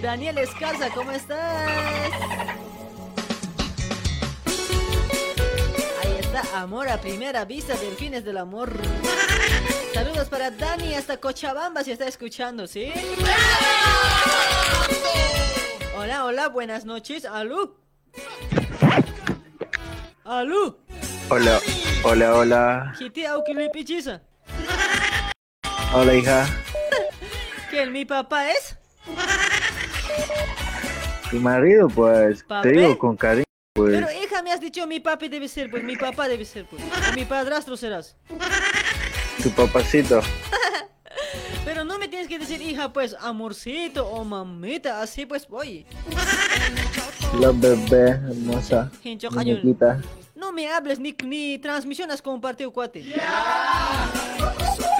[0.02, 1.70] Daniel Escarza, ¿cómo estás?
[6.02, 8.72] Ahí está, amor a primera vista, delfines del amor.
[9.94, 12.92] Saludos para Dani hasta Cochabamba si está escuchando, ¿sí?
[16.02, 17.26] Hola, hola, buenas noches.
[17.26, 17.76] ¿Aló?
[20.24, 20.78] ¿Aló?
[21.28, 21.60] Hola,
[22.02, 22.94] hola, hola.
[22.98, 24.22] Kiti Aukilipichisa.
[25.92, 26.46] Hola, hija.
[27.68, 28.78] ¿Quién mi papá es?
[31.30, 32.70] Tu marido, pues, ¿Papi?
[32.70, 33.92] te digo con cariño, pues.
[33.92, 36.82] Pero hija, me has dicho mi papi debe ser, pues mi papá debe ser, pues.
[36.82, 38.16] O mi padrastro serás.
[39.42, 40.22] Tu papacito.
[41.64, 45.86] Pero no me tienes que decir hija, pues, amorcito o mamita, así pues voy.
[47.39, 48.90] La bebé hermosa.
[49.30, 50.00] Muñequita.
[50.34, 53.05] No me hables ni, ni transmisión has compartido, cuate.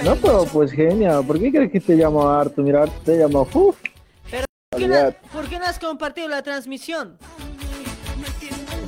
[0.03, 1.25] No, pero pues genial.
[1.25, 2.61] ¿Por qué crees que te llamo harto?
[2.61, 3.47] Mira, te llamo.
[3.53, 3.75] Uf.
[4.29, 7.17] Pero, ¿por qué, no, por qué no has compartido la transmisión?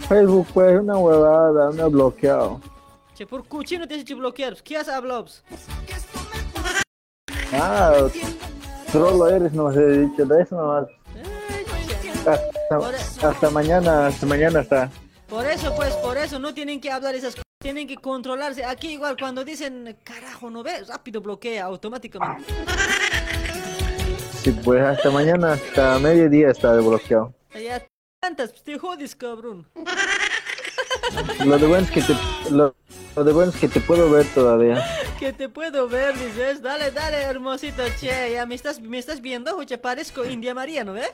[0.07, 2.61] Facebook, pues, una huevada, me ha bloqueado.
[3.15, 4.61] Che, por cuchino te has hecho bloquear.
[4.61, 5.25] ¿Qué has hablado?
[7.55, 8.07] Ah,
[8.91, 10.87] solo eres, no he dicho de eso nomás.
[12.25, 14.89] Hasta, hasta mañana, hasta mañana está.
[15.27, 17.43] Por eso, pues, por eso no tienen que hablar esas cosas.
[17.61, 18.65] Tienen que controlarse.
[18.65, 20.87] Aquí igual cuando dicen, carajo, ¿no ves?
[20.87, 22.53] Rápido bloquea automáticamente.
[24.41, 27.33] Sí, pues hasta mañana, hasta mediodía está desbloqueado.
[27.53, 27.81] Ya
[28.19, 29.65] tantas, pues, te jodes, cabrón.
[31.45, 32.15] Lo de bueno es que te,
[32.51, 32.75] lo,
[33.15, 34.83] lo de bueno es que te puedo ver todavía.
[35.19, 36.61] Que te puedo ver, dices.
[36.61, 38.33] Dale, dale, hermosito, che.
[38.33, 41.11] Ya me estás, me estás viendo, oye, parezco India María, ¿no ves?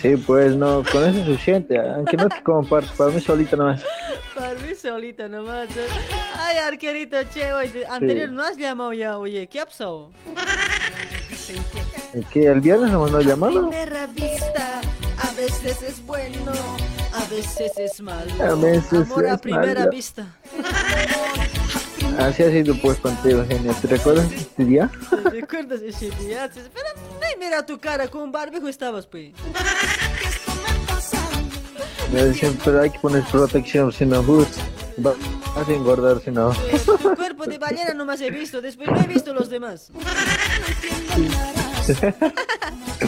[0.00, 3.82] Sí, pues no, con eso es suficiente, aunque no te comparto, para mí solita nomás.
[4.32, 5.68] Para mí solita nomás.
[5.76, 5.86] ¿eh?
[6.36, 10.12] Ay, arquerito, che, oye, anterior no has llamado ya, oye, ¿qué ha pasado?
[12.32, 13.68] ¿Qué, ¿El viernes nos mandó llamado?
[13.70, 14.80] Primera vista,
[15.38, 16.52] veces es bueno,
[17.14, 18.32] a veces es malo.
[18.42, 19.90] A veces Amor a es primera malo.
[19.90, 20.26] vista.
[22.18, 23.76] Así ha sido pues contigo, genial.
[23.80, 24.90] ¿Te recuerdas este día?
[25.22, 26.50] ¿Te recuerdas ese día?
[26.52, 29.32] Pero mira tu cara, con barbijo estabas, pues.
[32.12, 35.14] Me decían, pero hay que poner protección, si no, va-
[35.54, 36.52] vas a engordar, si no.
[36.52, 39.90] Tu cuerpo de ballena nomás he visto, después no he visto los demás.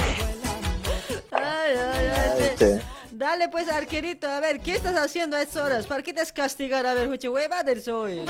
[3.13, 5.87] Dale pues, arquerito, a ver, ¿qué estás haciendo a estas horas?
[5.87, 6.87] ¿Para qué te has castigar?
[6.87, 8.25] A ver, hueva del soy.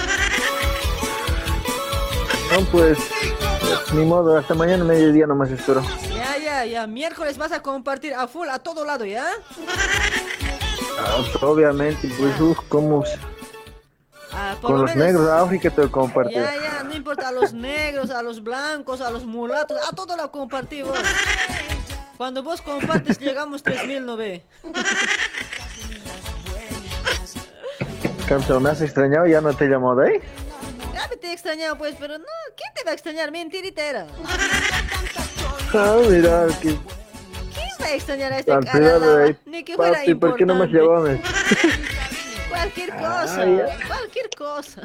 [2.53, 2.99] No, pues,
[3.93, 5.83] ni modo, hasta mañana mediodía nomás espero.
[6.13, 9.27] Ya, ya, ya, miércoles vas a compartir a full, a todo lado, ¿ya?
[10.99, 13.05] Ah, obviamente, pues, uff, como
[14.33, 16.41] Ah, con lo los menos- negros de África te lo.
[16.41, 20.17] Ya, ya, no importa, a los negros, a los blancos, a los mulatos, a todo
[20.17, 20.97] lo compartimos.
[22.21, 24.43] Cuando vos compartes llegamos 3000, ¿no ve?
[28.29, 30.19] Campeón, me has extrañado, ya no te llamo de ahí.
[30.93, 32.25] Ya me te he extrañado pues, pero no,
[32.59, 33.33] ¿quién te va a extrañar?
[33.33, 34.07] Mentirita era.
[35.73, 36.69] Ah, mira, que
[37.55, 39.25] ¿Quién va a extrañar a este cara?
[39.25, 39.37] ahí.
[39.47, 41.23] Ni que fuera Papi, ¿por qué no me importante.
[41.23, 41.81] llamas?
[42.51, 44.83] Cualquier cosa, Ah, cualquier cosa.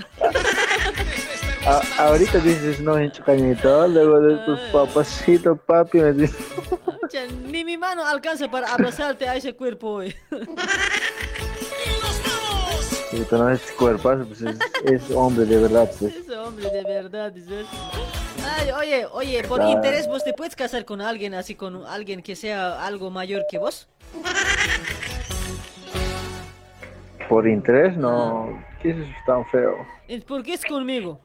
[1.67, 6.37] A- ahorita dices, no, hincho cañito, luego de tus papacitos, papi, me dices.
[7.47, 10.15] Ni mi mano alcanza para abrazarte a ese cuerpo hoy.
[13.11, 16.15] Si tú no es cuerpazo, pues es, es hombre de verdad, pues.
[16.15, 17.65] Ese hombre de verdad, dices.
[18.43, 22.35] Ay, oye, oye, por interés vos te puedes casar con alguien así, con alguien que
[22.35, 23.87] sea algo mayor que vos.
[27.29, 28.61] Por interés, no.
[28.81, 29.77] ¿Qué es eso tan feo?
[30.07, 31.19] Es porque es conmigo.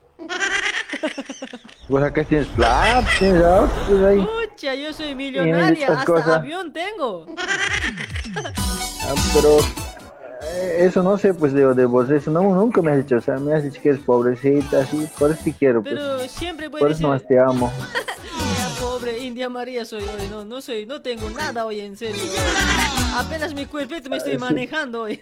[1.89, 4.19] Pues acá tienes plata, tienes autos, ahí.
[4.19, 6.28] Pucha, yo soy millonaria, hasta cosas.
[6.28, 7.27] avión tengo.
[9.02, 9.59] Ah, pero
[10.43, 13.20] eh, eso no sé, pues, de, de vos, eso no, nunca me has dicho, o
[13.20, 15.94] sea, me has dicho que eres pobrecita, así, por eso te quiero, pues.
[15.94, 17.73] Pero siempre a Por eso decir, nomás te amo.
[18.91, 22.23] "Mira, pobre India María soy hoy, no, no soy, no tengo nada hoy en serio.
[23.17, 25.17] Apenas mi cuerpito me estoy manejando hoy.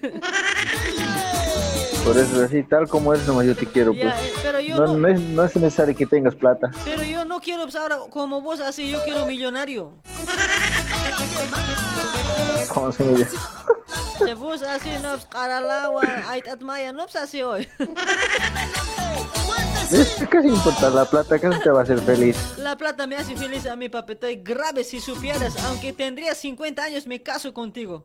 [2.04, 4.04] Por eso, así, tal como eres, nomás yo te quiero, pues.
[4.04, 6.70] Ya, eh, pero yo no, no- no es, no es necesario que tengas plata.
[6.84, 9.92] Pero yo no quiero pues, ahora como vos así, yo quiero millonario.
[12.72, 17.68] ¿Cómo se me vos así, no, pues, qaralawa, aitat maya, no, pues así hoy.
[19.90, 21.36] ¿Qué se importa la plata?
[21.36, 22.36] ¿Acaso te va a hacer feliz?
[22.58, 26.82] La plata me hace feliz a mi papá, estoy grave si supieras, aunque tendría 50
[26.82, 28.04] años me caso contigo.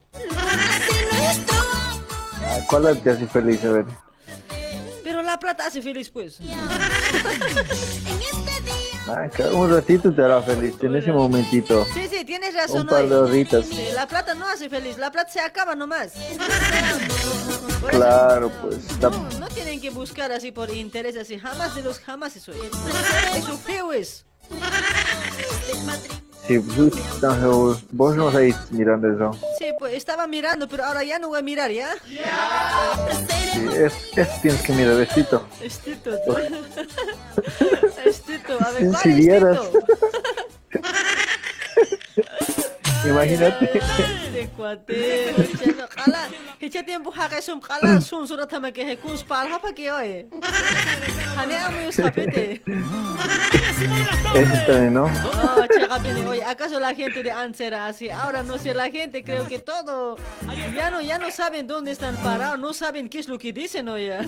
[2.41, 3.63] Ah, ¿Cuál te hace feliz?
[3.65, 3.85] A ver.
[5.03, 6.39] Pero la plata hace feliz pues.
[8.05, 8.62] Ah,
[9.53, 11.85] un ratito te hará feliz, en ese momentito.
[11.93, 12.81] Sí, sí, tienes razón.
[12.81, 13.65] Un par de horitas.
[13.65, 16.13] Sí, la plata no hace feliz, la plata se acaba nomás.
[17.89, 18.77] Claro, pues.
[19.39, 22.51] No tienen que buscar así por interés, así jamás de los jamás eso.
[22.53, 24.25] Eso feo es.
[26.47, 29.31] Sí, vos no estáis mirando eso.
[29.57, 31.95] Sí, pues estaba mirando, pero ahora ya no voy a mirar, ¿ya?
[32.05, 32.19] Sí,
[33.77, 35.47] es, es tienes que mirar, vestito.
[35.61, 36.11] Estito.
[38.05, 39.59] Estito, a ver, ¿cuál Si vieras.
[43.05, 43.65] Imagínate.
[44.33, 45.33] De cuate,
[46.59, 50.27] hecha tiempo haka sum kala sun sura tama que he kun spal hapa que oye.
[51.37, 52.61] Hane amu sapete.
[54.65, 55.05] También, ¿no?
[55.05, 58.09] Oh, oye, ¿acaso la gente de antes era así?
[58.09, 60.17] Ahora no sé, la gente creo que todo,
[60.73, 63.89] ya no, ya no saben dónde están parados, no saben qué es lo que dicen,
[63.89, 64.19] oye.
[64.19, 64.25] O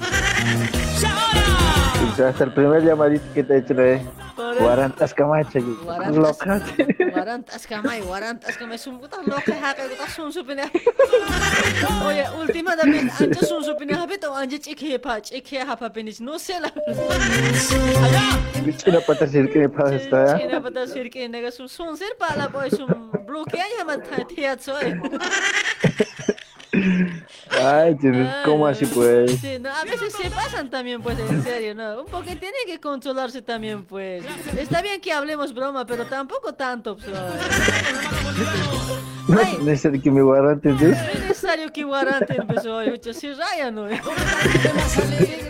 [2.16, 4.02] sea, hasta el primer llamadito que te he hecho de
[4.36, 4.64] Por eso.
[4.64, 5.60] Guarantas Camacho.
[5.84, 6.16] Guarantas.
[6.18, 6.62] Loca.
[7.16, 10.70] Warant askamay, warant askamay sumbuta loka haka guta sun supina.
[12.06, 16.70] Oye, últimamente antes sun supina habito anje chike pa chike hapa penis no sé la.
[18.78, 20.38] China pata sir que me pasa esta.
[20.38, 24.04] China pata sir que nega sun sun ser pa la boy sun bloquea ya man
[24.28, 25.00] tia soy.
[27.64, 27.98] Ay,
[28.44, 29.40] ¿cómo así pues?
[29.40, 32.02] Sí, no, a veces se pasan también, pues, en serio, ¿no?
[32.02, 34.24] Un poco tiene que controlarse también, pues.
[34.58, 37.08] Está bien que hablemos broma, pero tampoco tanto, pues.
[39.28, 40.86] No es necesario que me guarantes ¿sí?
[40.86, 43.84] No es necesario que guarante empezó hoy, mucho se raya, ¿no?
[43.84, 44.00] De,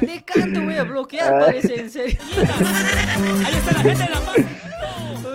[0.01, 1.45] de canto voy a bloquear, Ay.
[1.45, 2.17] parece, en serio.
[3.45, 4.64] Ahí está la gente en la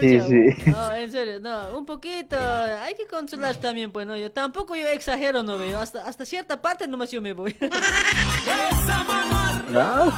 [0.01, 0.71] Sí, sí.
[0.71, 4.89] No, en serio, no, un poquito, hay que controlar también, pues, no, yo tampoco yo
[4.89, 7.57] exagero, no veo, hasta, hasta cierta parte nomás yo me voy.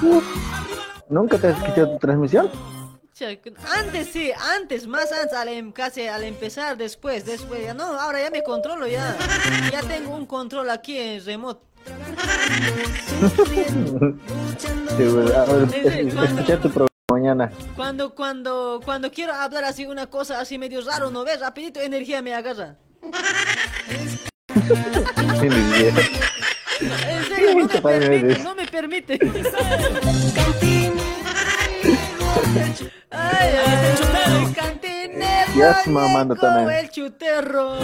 [0.01, 0.21] Sí.
[1.09, 2.51] ¿Nunca te has escuchado tu transmisión?
[3.77, 8.21] Antes sí, antes, más antes, al, em- casi al empezar, después, después, ya no, ahora
[8.23, 9.17] ya me controlo ya,
[9.71, 11.63] ya tengo un control aquí en remoto.
[14.97, 17.51] Sí, pues, a ver, tu programa mañana.
[17.77, 21.41] Cuando, cuando, cuando quiero hablar así una cosa así medio raro, ¿no ves?
[21.41, 22.77] Rapidito energía me agarra.
[26.81, 29.19] En serio, no me permite, no me permite.
[33.11, 35.53] Ay, ay, cantinero.
[35.55, 36.71] Ya es mamando también.
[36.79, 37.79] el chuterro.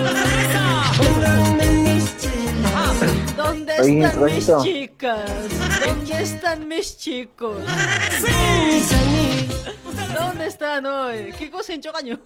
[3.36, 4.62] ¿Dónde Oye, están mis Rojito.
[4.64, 5.30] chicas?
[5.86, 7.56] ¿Dónde están mis chicos?
[10.18, 11.32] ¿Dónde están hoy?
[11.38, 12.18] ¿Qué cosa en Chocaño?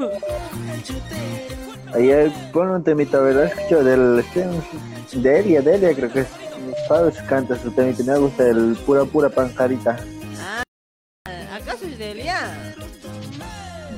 [1.95, 3.45] Ahí pon un temita, ¿verdad?
[3.45, 4.21] Escucho del...
[4.21, 4.47] Este,
[5.19, 6.29] Delia, Delia creo que es.
[6.89, 9.99] Pablo canta su temita, me gusta el pura pura panjarita.
[11.53, 12.75] ¿Acaso es Delia?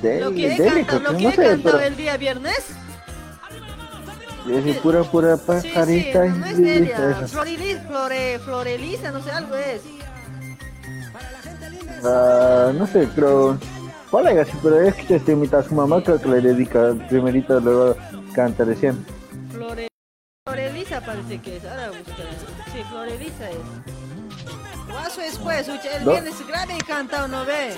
[0.02, 1.78] Delia, ¿Lo que he Delia, lo que que no sé, pero...
[1.80, 2.64] el día viernes?
[4.50, 6.24] Es pura pura Sí, sí, panjarita.
[6.26, 6.80] no, es Delia.
[6.80, 7.38] listo, eso.
[7.38, 9.82] Florili- Flore, Florelisa, no sé, algo es.
[12.04, 13.58] Ah, no sé, creo.
[14.10, 14.48] ¿Cuál es?
[14.62, 17.96] Pero es que este imita a su mamá, creo que le dedica primerito, luego
[18.34, 19.04] canta recién.
[19.50, 19.88] Flore,
[20.46, 21.64] Florelisa parece que es.
[21.64, 22.28] Ahora buscaré.
[22.72, 23.56] Sí, Florelisa es.
[24.92, 27.70] Guaso es pues, el viernes grave y cantado, ¿no ve?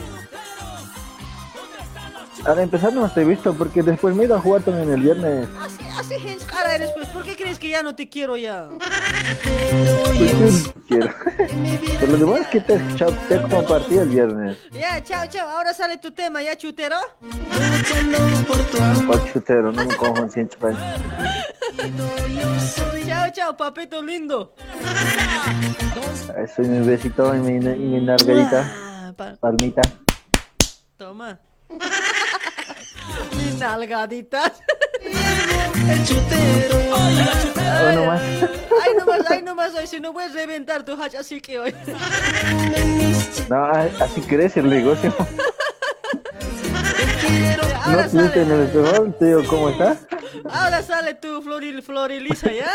[2.45, 5.01] Al empezar no te he visto porque después me he ido a jugar también el
[5.01, 5.49] viernes.
[5.61, 7.09] Así, así cara eres, pues.
[7.09, 8.69] ¿Por qué crees que ya no te quiero ya?
[10.39, 11.09] Pues, quiero.
[12.01, 14.59] Por lo demás que te te he compartido el viernes.
[14.73, 15.49] Ya, chao, chao.
[15.49, 16.97] Ahora sale tu tema, ¿ya, chutero?
[19.07, 20.77] Cual chutero, no me cojo en cien chupas.
[23.07, 24.55] Chao, chao, papito lindo.
[26.55, 28.73] Soy mi besito y mi, y mi nalgadita.
[29.17, 29.83] pa- Palmita.
[30.97, 31.39] Toma.
[33.35, 34.53] Mi nalgadita.
[37.93, 38.23] Uno más.
[38.83, 41.75] Ay, nomás, ay, nomás, hoy si no puedes reventar tu hacha, así que hoy.
[43.49, 45.15] No, así crece el negocio.
[47.31, 49.97] No Ahora existe en sale, el peor, tío, ¿cómo está?
[50.51, 52.71] ahora sale tu floril, florilisa, ¿ya?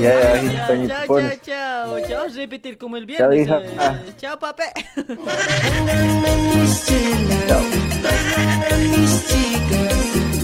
[0.00, 2.08] Ya, ya, ahí Chao, chao, chao, chao.
[2.08, 3.46] Chao, repetir como el Chao, viernes.
[3.46, 3.58] hija.
[3.60, 3.76] eh.
[3.78, 3.98] Ah.
[4.16, 4.64] Chao, pape.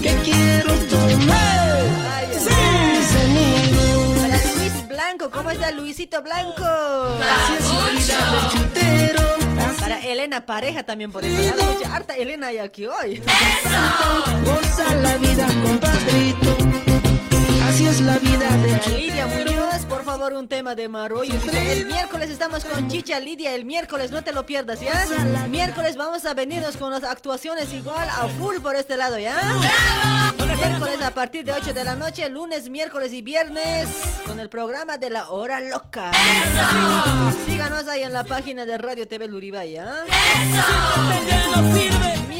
[0.01, 1.79] Que quiero tomar.
[4.57, 6.63] Luis Blanco, ¿cómo está Luisito Blanco?
[9.85, 11.53] Para Elena Pareja también por eso.
[11.91, 13.21] Harta Elena hay aquí hoy.
[14.43, 16.84] Goza la vida, compadrito.
[17.75, 21.33] Así es la vida de Lidia Muñoz, por favor, un tema de Maroyo.
[21.33, 24.93] Dice, El miércoles estamos con Chicha Lidia, el miércoles no te lo pierdas, ¿ya?
[25.49, 29.35] Miércoles vamos a venirnos con las actuaciones igual a full por este lado, ¿ya?
[30.37, 33.89] Miércoles a partir de 8 de la noche, lunes, miércoles y viernes
[34.25, 36.11] con el programa de la hora loca.
[37.45, 40.05] Síganos ahí en la página de Radio TV Luribay, ¿ya?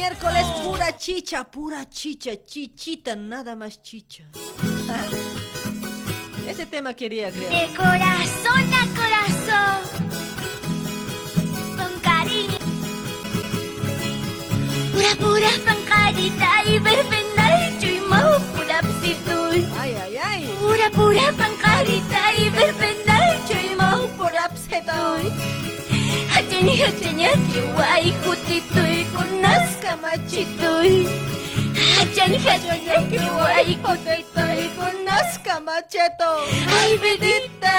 [0.08, 4.22] Miércoles pura chicha, pura chicha, chichita, nada más chicha.
[6.48, 7.50] Ese tema quería crear.
[7.50, 9.82] De corazón a corazón,
[11.76, 12.58] con cariño.
[14.92, 19.66] Pura pura pancarita y verbena y chuimao pura psitul.
[19.76, 20.42] Ay, ay, ay.
[20.60, 25.32] Pura pura pancarita y verbena y chuimao pura psitul.
[26.36, 31.06] Atenia, atenia, tiwai, jutitoy, kunas kamachitoy.
[32.00, 36.30] Atenia, atenia, tiwai, kutoy, kunas kamacheto.
[36.78, 37.76] Ay, bidita,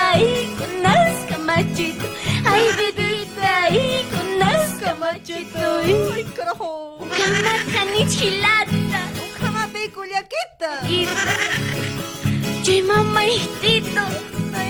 [0.57, 2.07] kunas kamachito.
[2.51, 3.53] Ay, bidita,
[4.13, 5.67] kunas kamachito.
[6.15, 6.97] Ay, karaho.
[7.17, 9.01] Kamata ni chilata.
[9.25, 10.71] Ukama be kulyakita.
[10.89, 11.33] Ita.
[12.63, 14.05] Chay mamay tito.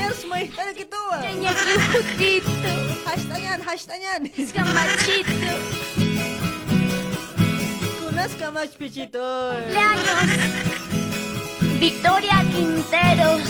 [0.08, 0.14] Mamaitito.
[0.14, 1.22] Ayos, may tala kito ah.
[1.22, 2.74] Kanya kihutito.
[3.06, 4.22] Hashtayan, hashtayan.
[4.56, 5.54] Kamachito.
[8.00, 9.28] Kunas kamach pichito.
[9.52, 10.30] Cumpleaños.
[11.80, 13.44] Victoria Quinteros.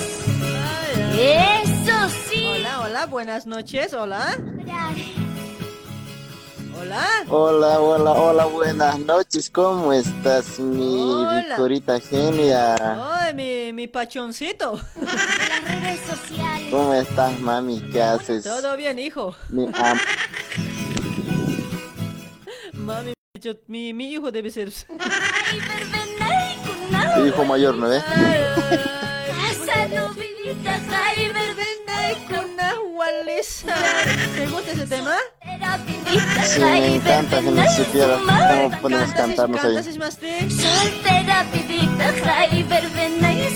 [1.18, 2.62] Eso sí.
[2.62, 4.38] Hola, hola, buenas noches, hola.
[4.38, 5.27] Hola.
[6.82, 11.40] Hola, hola, hola, buenas noches, ¿cómo estás, mi Hola.
[11.48, 12.76] Victorita genia?
[13.20, 14.80] Ay, mi, mi pachoncito.
[15.02, 16.68] Las redes sociales.
[16.70, 17.82] ¿Cómo estás, mami?
[17.92, 18.44] ¿Qué haces?
[18.44, 19.36] Todo bien, hijo.
[19.50, 20.00] Mi am-
[22.74, 24.72] Mami, yo- mi, mi hijo debe ser.
[27.16, 28.04] tu hijo mayor, ¿no ves?
[33.20, 33.76] Walisa.
[34.36, 35.16] ¿Te gusta ese tema?
[36.46, 39.84] Sí, me encanta que no supiera cómo podemos cantarnos ahí.
[39.84, 43.48] Soltera, vidita, ay, verbena y.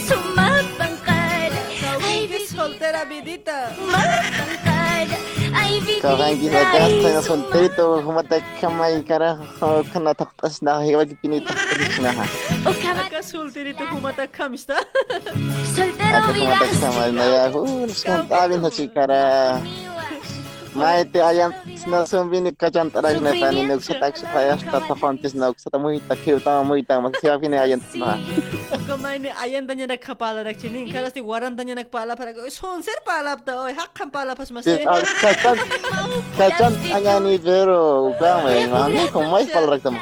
[2.03, 3.71] Ay, soltera, vidita.
[5.81, 6.25] Pancara.
[6.25, 11.13] Ay, Kawan kita vidita, gasta ay, na solterito, humata kamay karajo, kana taktas na hiwag
[11.21, 11.53] pinita
[12.01, 12.25] na ha.
[12.65, 14.77] Acá solterito kumata kamista.
[15.73, 19.57] Soltero, Ako kumata kamay na ya, uh, suntabin na si kara.
[20.71, 21.51] Maite ayan
[21.83, 26.63] nasumbini kachan tarak na pani nuksa taksa payas tata fantis nuksa tamu hita kiu tama
[26.63, 28.15] mu hita mas siapa ini ayan tama.
[28.87, 32.31] Kama ini ayam tanya nak kepala, nak cini kalau si waran tanya nak kepala, para
[32.31, 34.79] kau sonser pala hak kepala pas masih.
[35.19, 35.59] Kachan
[36.39, 39.99] kachan tanya ni vero kama ini mami kumai pala rak tama.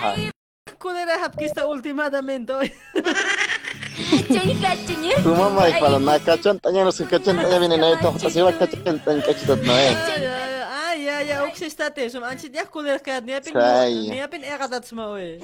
[0.77, 2.69] Kulera hapkista ultimadamente oi.
[5.23, 8.23] Tu mamá y para la cachanta, ya no sé cachanta, ya viene nadie, te vas
[8.23, 9.19] a llevar cachanta en.
[11.09, 12.09] Ay, ay, uksistate.
[12.13, 14.09] Sum anchit ya kulera ka niya pin Say.
[14.13, 15.41] niya pin ekatat sma oy.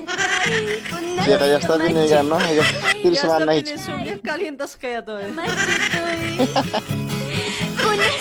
[1.26, 2.64] Siya kaya sa bini ga no, ya
[3.02, 5.18] tiris Ya man está na pin sum ya calientas kaya to.
[5.18, 5.32] eh.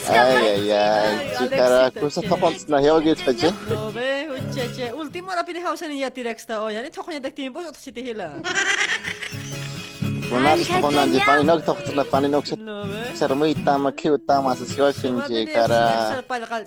[0.05, 3.33] Ay ay ay, si kara kusa ta fantis na hiwag ito pa
[3.71, 4.93] No be, ucheche.
[4.95, 6.77] Último la pin hausa ni ya tirex ta oy.
[6.79, 8.39] Ani tokonya dak tiempo sa si tihila.
[10.33, 12.57] Unas ponan di pani nok tok na pani nok sa
[13.15, 16.23] sir mo itama kiu tama sa siyo sinji kara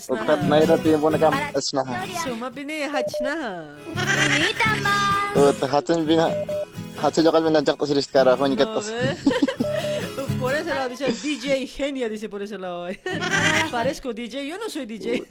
[0.10, 1.82] ukat na ira tiempo na kam asna
[2.24, 3.34] Suma bini hachna.
[5.36, 6.30] ut hatun bina
[7.02, 8.88] hatun lokal bina jak to siris kara ko nikat tos
[10.38, 12.86] Por ese lado dice DJ genia, dice por ese lado.
[13.74, 15.26] Parezco DJ, yo no soy DJ.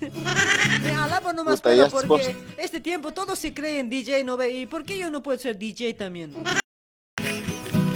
[0.83, 4.51] Me alabo nomás pero porque este tiempo todos se creen DJ, ¿no ve?
[4.51, 6.35] ¿Y por qué yo no puedo ser DJ también?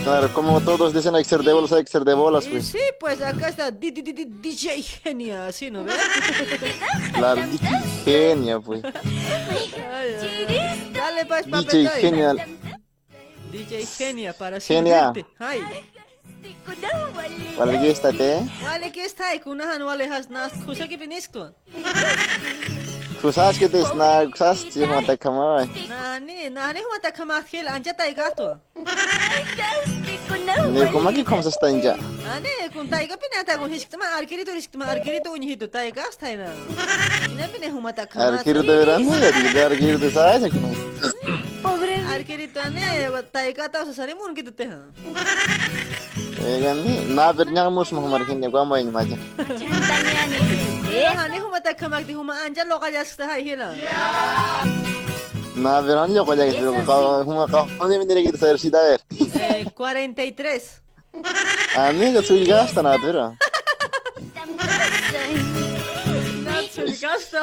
[0.04, 2.50] Claro como todos dicen hay que ser de bolas hay que ser de bolas Y
[2.50, 5.92] pues sí, pues acá está di- di- di- di- DJ genia, así, ¿no ve?
[7.12, 7.42] claro
[8.04, 8.82] genia pues.
[10.92, 12.00] Dale pues, DJ papetoy.
[12.00, 12.36] genial
[13.52, 15.12] DJ genia para Genia.
[15.38, 15.60] Ay.
[17.58, 20.96] Wala gista te Wale que está, kunahan wale has nas kusa que.
[23.20, 25.68] Kusaski tis na kusasti matakamay.
[25.88, 28.56] Nani, nani matakamahil anja tay gato.
[30.72, 31.94] Ne komaki komsa sta anja.
[32.24, 35.66] Nani, kun tay gapi na tay kun hiskitma arkiri to hiskitma arkiri to unhi to
[35.68, 36.48] tay gas tay na.
[37.36, 38.40] Ne bine humatakamay.
[38.40, 40.68] Arkiri to veran ne yadi, arkiri to sa ay sakno.
[41.62, 42.00] Pobre.
[42.16, 44.80] Arkiri to ne tay gata sa sare mun kitu te ha.
[46.40, 49.16] Egan ni, na bernya mus muhamar kinne gwa mo in maja.
[49.36, 50.40] Tanya ni.
[50.90, 53.68] Eh, hani humatakamaktihuma anja lokaya jas ta hai hila.
[55.56, 58.70] na verano yo ko ya que ko huma ka ne mi dire que ser si
[58.70, 59.00] da ver
[59.34, 60.80] Eh, 43.
[61.76, 63.34] amiga su gasta na pero
[66.44, 67.40] Nacho, gasto.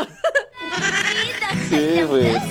[1.69, 2.41] sí pues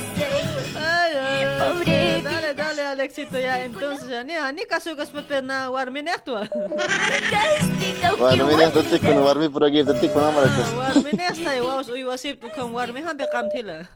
[1.06, 1.44] Ay, ay,
[1.86, 2.22] ay.
[2.22, 3.62] Dale, dale, Alexito, ya.
[3.64, 5.10] Entonces, ya, ni, ni kaso kas
[5.42, 6.48] na warmin actua.
[8.18, 12.04] bueno mira esto con warmi pura que te con amar que Warmin esta, wawas uy
[12.04, 13.88] wasip tu kan warmin hambe kam thila.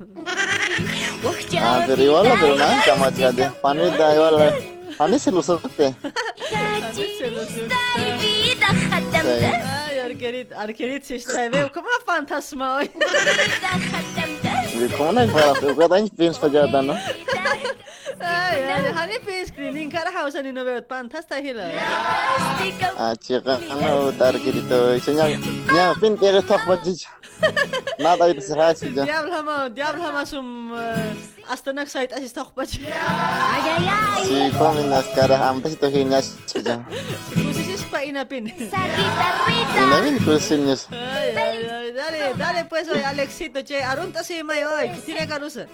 [1.61, 4.37] ah pero igual pero na kama cha de pani da igual
[4.99, 5.95] pani se lo sote
[6.53, 9.90] Ay, arquerit, arquerit
[11.03, 12.91] si está, veo como una fantasma hoy.
[14.81, 16.95] de como na para ko da ni pins pa jada no
[18.21, 21.69] Ay, ay, hani pe screening kara hausa ni no veo fantasta hila.
[22.99, 25.31] ah chica no tar que to señal
[25.75, 26.77] ya pin que esto pa
[27.99, 30.73] nada itu serah sih ja Diablo hama, diablo hama sum
[31.49, 32.65] hasta nak site asis tak pa.
[32.65, 32.81] si
[34.57, 36.81] kami nas cara ampas itu hinya saja
[37.33, 38.49] Kusis pa inapin.
[38.49, 44.65] ini min kusinnya Ay, ay, ay, dale, dale pues hoy Alexito, che, arunta si may
[44.65, 45.67] hoy, tiene carusa.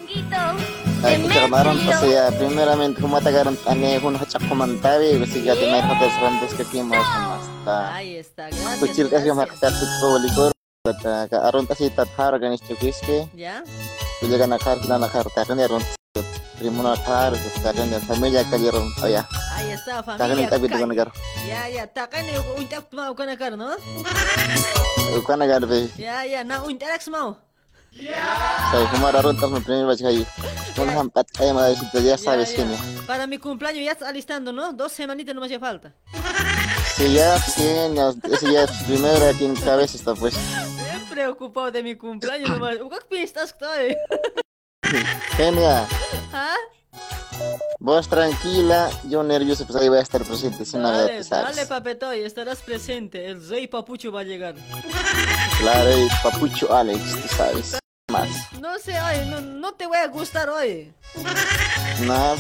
[1.05, 2.33] Ay, kamaron pa siya.
[2.35, 5.21] Primeramente, kumatagarang ane kung hachak kumantawi.
[5.23, 7.77] Kasi gati may hotel randes ka kimo sa masta.
[7.95, 8.81] Ahí está, gracias.
[8.81, 10.51] Kuchil kasi makakatit ko walikor.
[10.87, 13.29] At uh, kaaron kasi tathar ganis chukiske.
[13.37, 13.63] ¿Ya?
[14.23, 15.83] Pili ka nakar na nakar takan yaron.
[15.83, 16.06] Primo
[16.61, 17.33] nakar.
[17.63, 18.03] Takan yan.
[18.05, 18.87] Familia ka yaron.
[19.03, 19.23] O ya.
[19.57, 20.37] Ahí está, familia.
[20.37, 21.09] yung tabi ko nagar.
[21.49, 23.75] Ya, ya, takan ni untak mau kana kar, no?
[25.19, 25.89] Uka nagar be.
[25.97, 27.47] Ya, ya, na untak mau.
[27.97, 30.21] Say kumararon tas mo primer bach kayo.
[30.77, 32.79] Kung hampat ay mga sito ya sabes kin ya.
[33.09, 34.77] Para mi cumpleaños ya está alistando, ¿no?
[34.77, 35.97] Dos semanitas no me hace falta.
[37.01, 38.13] Si ya ya.
[38.29, 40.37] Ese ya primero aquí en cabeza está pues.
[40.37, 42.77] Bien preocupado de mi cumpleaños nomás.
[42.77, 43.97] ¿Qué pistas estoy?
[45.37, 45.87] Genia.
[46.33, 46.55] ¿Ah?
[47.79, 51.55] Vos tranquila, yo nervioso, pues ahí voy a estar presente, sin nada, Dale, ¿sabes?
[51.57, 53.27] dale, papetoy, estarás presente.
[53.29, 54.55] El rey papucho va a llegar.
[55.59, 57.79] Claro, y papucho Alex, tú sabes.
[58.11, 58.29] Más.
[58.61, 60.93] No sé, hoy, no, no te voy a gustar hoy.
[62.07, 62.37] Nada,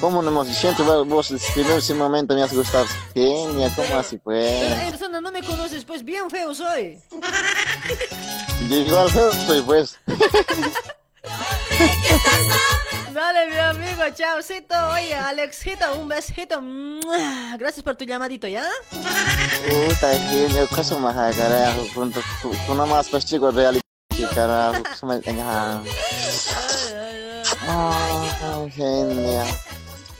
[0.00, 2.84] ¿cómo no hemos siempre vos- vos desde el ese momento me has gustado?
[3.14, 4.90] Genia, ¿cómo así Pero pues?
[4.90, 7.00] persona no me conoces, pues bien feo soy.
[8.68, 9.96] Yo igual feo soy pues.
[13.12, 14.74] Dale, mi amigo, chaucito.
[14.92, 16.62] Oye, Alexito, un besito.
[17.58, 18.64] Gracias por tu llamadito, ¿ya?
[18.90, 23.82] Puta, genia, caso más carajo, tú nomás pues chico, reality,
[24.34, 25.82] carajo, se me engaña.
[27.66, 29.44] Ah, genia.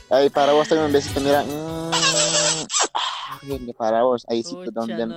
[0.09, 1.43] Ay, para vos también un besito, mira.
[1.43, 1.91] Mm,
[2.93, 5.07] ah, Genia, para vos, ahí sí, donde,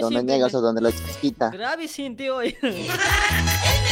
[0.00, 1.50] donde niegas o donde la chiquita.
[1.50, 2.56] Grave sin ti hoy.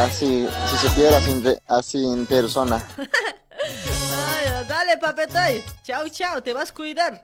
[0.00, 2.84] Así, si supiera así, en re- así en persona.
[2.98, 5.62] Ay, dale, papetoy.
[5.82, 7.20] Chao, chao, te vas a cuidar.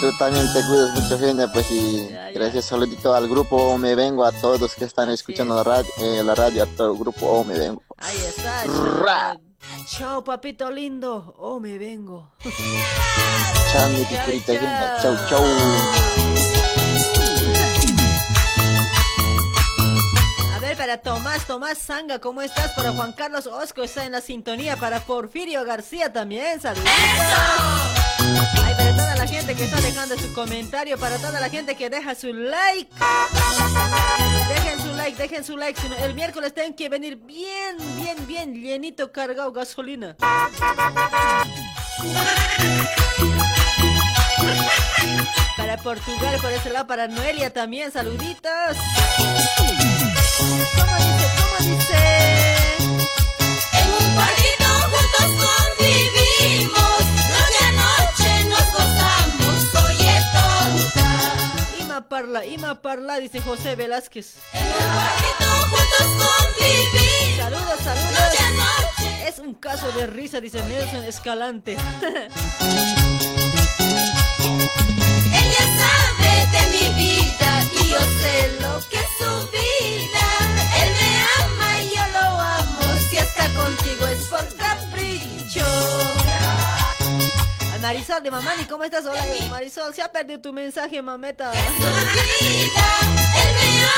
[0.00, 4.24] Tú también te cuidas mucho, genia, pues y gracias saludito al grupo O Me Vengo,
[4.24, 7.44] a todos que están escuchando la radio, eh, la radio a todo el grupo O
[7.44, 7.82] Me Vengo.
[7.98, 8.64] Ahí está.
[8.64, 9.38] Ra.
[9.88, 11.34] Chao, papito lindo.
[11.38, 12.32] Oh, me vengo.
[13.72, 14.98] Chao, mi picurita, genia.
[15.00, 15.42] Chau, chau.
[20.84, 22.72] Para Tomás, Tomás Sanga, ¿cómo estás?
[22.72, 24.76] Para Juan Carlos Osco está en la sintonía.
[24.76, 26.86] Para Porfirio García también, saludos.
[28.18, 32.34] Ahí la gente que está dejando su comentario, para toda la gente que deja su
[32.34, 32.92] like.
[34.48, 35.80] Dejen su like, dejen su like.
[36.02, 40.16] El miércoles tienen que venir bien, bien, bien llenito cargado gasolina.
[45.56, 48.76] Para Portugal, por ese lado, para Noelia también, saluditos.
[50.76, 51.26] ¿Cómo dice?
[51.36, 52.02] ¿Cómo dice?
[53.72, 61.08] En un cuartito juntos convivimos, noche a noche nos gozamos, oye tonta.
[61.80, 64.34] Ima parla, ima parla, dice José Velázquez.
[64.52, 68.10] Juntos convivimos, Saludos, saludos.
[68.10, 69.08] noche a noche.
[69.28, 71.76] Es un caso de risa, dice Nelson Escalante.
[76.54, 80.26] De mi vida y yo sé lo que es su vida.
[80.80, 81.10] Él me
[81.42, 85.66] ama y yo lo amo, si está contigo es por capricho.
[87.74, 89.04] A Marisol de Mamani, ¿cómo estás?
[89.04, 91.52] Hola, Marisol, se ha perdido tu mensaje, mameta.
[91.52, 91.88] Él me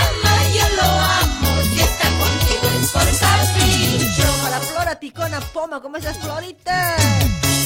[0.00, 0.88] ama y yo lo
[1.22, 4.26] amo, si está contigo es por capricho.
[4.42, 6.96] Para Flora Ticona Poma, ¿cómo estás, Florita?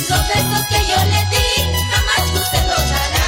[0.08, 1.46] Los besos que yo le di,
[1.90, 3.19] jamás tú se los darás.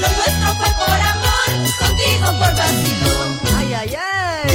[0.00, 1.48] Lo nuestro fue por amor,
[1.78, 3.28] contigo por vacilón.
[3.56, 4.50] Ay, ay, ay.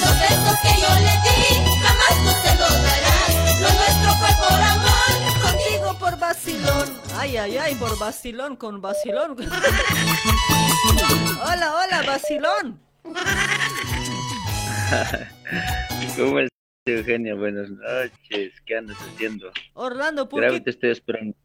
[0.00, 1.42] Los besos que yo le di,
[1.82, 3.32] jamás tú se los darás.
[3.60, 6.88] Lo nuestro fue por amor, Contigo por vacilón.
[7.16, 9.36] Ay, ay, ay, por vacilón, con vacilón.
[11.42, 12.80] hola, hola, vacilón.
[16.16, 16.50] ¿Cómo estás,
[16.86, 17.34] Eugenia?
[17.34, 18.52] Buenas noches.
[18.66, 19.50] ¿Qué andas haciendo?
[19.74, 21.36] Orlando, ¿por Grave, qué, te estoy esperando.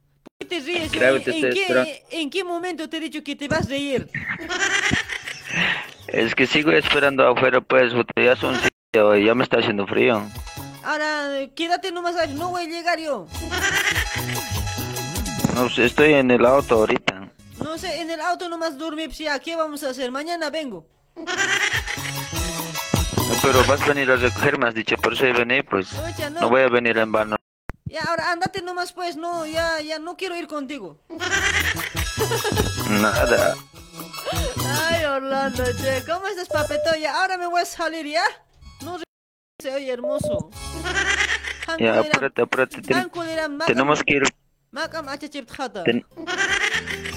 [0.48, 0.94] Te ríes?
[0.94, 4.10] ¿En, qué, ¿En qué momento te he dicho que te vas a reír?
[6.08, 8.58] Es que sigo esperando afuera, pues, ya son
[8.94, 10.24] ya me está haciendo frío.
[10.84, 13.28] Ahora, eh, quédate nomás no voy a llegar yo.
[15.54, 17.30] No sé, estoy en el auto ahorita.
[17.64, 20.12] No sé, en el auto nomás pues ya, ¿qué vamos a hacer?
[20.12, 20.88] Mañana vengo.
[23.42, 25.94] Pero vas a venir a recogerme, has dicho, por eso vení, pues.
[25.94, 26.42] Oye, no.
[26.42, 27.36] No voy a venir en vano.
[27.90, 30.98] Ya, ahora andate nomás pues, no, ya, ya no quiero ir contigo.
[32.90, 33.56] Nada.
[34.90, 36.96] Ay, Orlando, che, ¿cómo estás, papeto?
[37.00, 38.24] Ya, ahora me voy a salir, ¿ya?
[38.84, 38.98] No
[39.62, 40.50] se oye hermoso.
[41.80, 42.82] Ya, apúrate, apúrate.
[42.82, 43.10] ten-
[43.66, 44.24] tenemos que ir,
[45.84, 46.06] ten-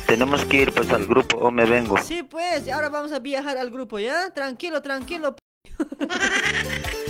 [0.07, 1.97] tenemos que ir, pues, al grupo o me vengo.
[2.03, 4.31] Sí, pues, ahora vamos a viajar al grupo, ¿ya?
[4.31, 5.37] Tranquilo, tranquilo.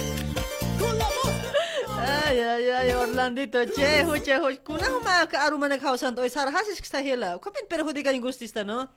[2.11, 4.61] Ay, ay, ay, Orlandito, che, huche, huche.
[4.67, 7.39] Kunang maka arumana kausan to, sarhas is kista hela.
[7.39, 8.89] Kapin perjudikan yung gustista, no?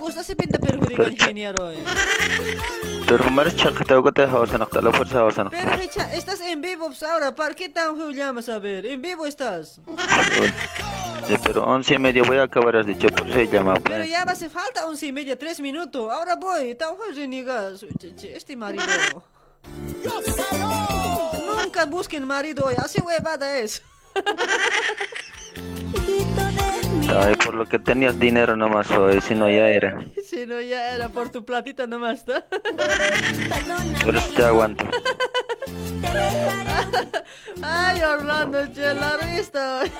[0.00, 1.84] Gusta si pinta perjudikan ingeniero, eh.
[3.06, 5.52] Pero maris chakataw ko tayo hawasan ako, tala sa hawasan ako.
[5.52, 8.86] Pero, Richa, estás en vivo pues, ahora, ¿para qué tan llamas a ver?
[8.86, 9.80] En vivo estás.
[11.28, 13.74] Sí, pero once y media voy a acabar, has dicho, por eso llama.
[13.84, 16.10] Pero ya hace falta once y media, tres minutos.
[16.10, 16.96] Ahora voy, tan
[18.16, 18.84] che, Este marido.
[21.72, 23.82] Nunca busquen marido hoy, así huevada es.
[27.08, 30.04] Ay, por lo que tenías dinero nomás hoy, si no ya era.
[30.28, 32.34] Si no, ya era por tu platita nomás, ¿no?
[34.04, 34.84] Por eso te aguanto.
[37.62, 39.90] Ay, Orlando, che, la vista hoy.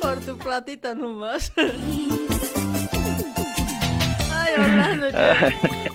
[0.00, 1.52] Por tu platita nomás.
[4.32, 5.06] Ay, Orlando.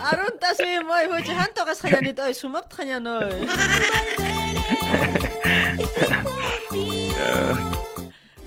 [0.02, 3.48] Arun tas mi moy, huche, hanto kas kanya nito ay sumap kanya noy.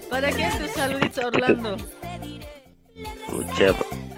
[0.09, 1.77] ¿Para qué tus saluditos, Orlando?
[3.29, 3.75] Pucha,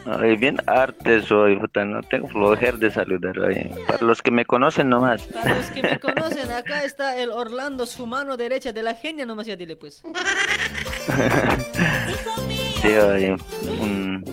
[0.06, 3.34] ay, bien arte soy, puta, no tengo flojera de saludar.
[3.86, 5.22] Para los que me conocen nomás.
[5.24, 9.26] Para los que me conocen, acá está el Orlando, su mano derecha de la genia,
[9.26, 10.02] nomás ya dile pues.
[12.82, 12.88] Sí,
[13.80, 14.24] un,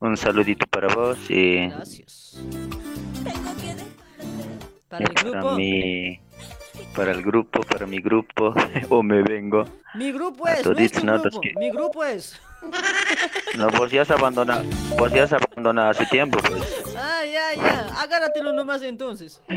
[0.00, 1.70] un saludito para vos y
[4.88, 5.40] Para el grupo.
[5.40, 6.20] para mi,
[6.94, 8.54] para el grupo, para mi grupo,
[8.88, 9.64] o me vengo.
[9.94, 11.12] Mi grupo es, no es toditos, tu ¿no?
[11.14, 12.40] grupo, Los que- mi grupo es.
[13.56, 14.64] No, vos ya has abandonado,
[14.96, 16.62] vos ya has abandonado hace tiempo, pues.
[16.96, 19.40] Ah, ya, ya, agárratelo nomás entonces.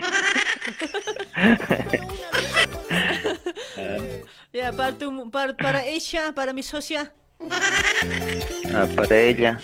[4.54, 7.12] Ya, para, tu, para, para ella, para mi socia.
[8.74, 9.60] Ah, para ella,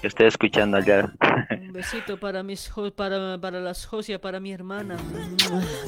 [0.00, 1.12] que escuchando allá.
[1.60, 4.96] Un besito para mis para, para la socia, para mi hermana.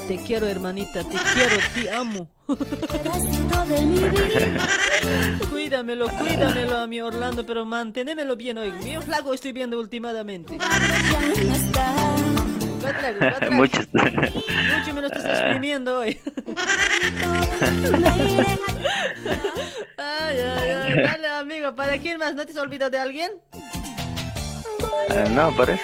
[0.08, 2.30] Te quiero, hermanita, te quiero, te amo.
[5.50, 8.72] Cuídamelo, cuídamelo a mi Orlando, pero manténemelo bien hoy.
[8.82, 10.58] Bien flaco estoy viendo últimamente.
[12.81, 13.18] ¿Cuál trago?
[13.18, 13.55] ¿Cuál trago?
[13.55, 13.89] Muchos.
[13.92, 16.20] Mucho menos te estás exprimiendo hoy.
[19.97, 21.02] ay, ay, ay.
[21.02, 22.34] Dale, amigo, ¿para quién más?
[22.34, 23.33] ¿No te has olvidado de alguien?
[25.10, 25.83] Ah, no, parece.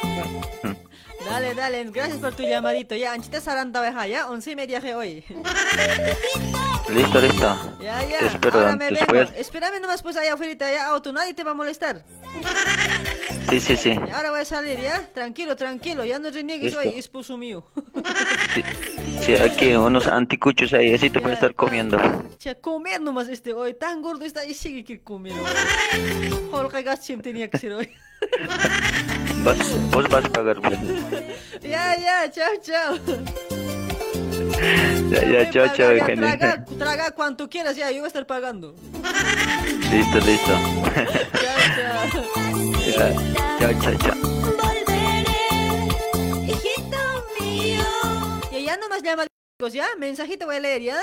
[1.29, 2.95] Dale, dale, gracias por tu llamadito.
[2.95, 5.25] Ya, Anchita Saranta Beja, ya, once y media hoy.
[6.89, 7.77] Listo, listo.
[7.81, 8.19] Ya, ya.
[8.21, 8.89] Te espero Ahora me
[9.37, 12.05] Espérame nomás pues allá afuera, ya auto, nadie te va a molestar.
[13.49, 13.93] Sí, sí, sí.
[14.13, 15.07] Ahora voy a salir, ¿ya?
[15.13, 16.81] Tranquilo, tranquilo, ya no reniegues Listo.
[16.81, 17.65] hoy, esposo mío.
[19.21, 21.99] Sí, aquí unos anticuchos ahí, así te a estar comiendo.
[22.39, 25.35] Che, comer nomás este hoy, tan gordo está y sigue que comer.
[26.51, 27.91] Jorge Gachim tenía que ser hoy.
[29.45, 29.59] Vas,
[29.91, 30.61] vos vas a pagar.
[30.61, 30.79] pues.
[31.63, 33.63] ya, ya, chao, chao.
[35.11, 36.39] Ya, ya, chao, chao, Ya, Eugenia.
[36.39, 38.75] Traga, traga cuanto quieras, ya, yo voy a estar pagando.
[39.91, 40.53] Listo, listo.
[41.41, 43.13] Chao, chao.
[43.59, 44.15] Chao, chao, chao.
[46.47, 46.99] Hijito
[47.41, 47.85] mío.
[48.53, 49.25] Y ya nomás llama
[49.59, 50.99] chicos, ya, mensajito voy a leer, ¿ya?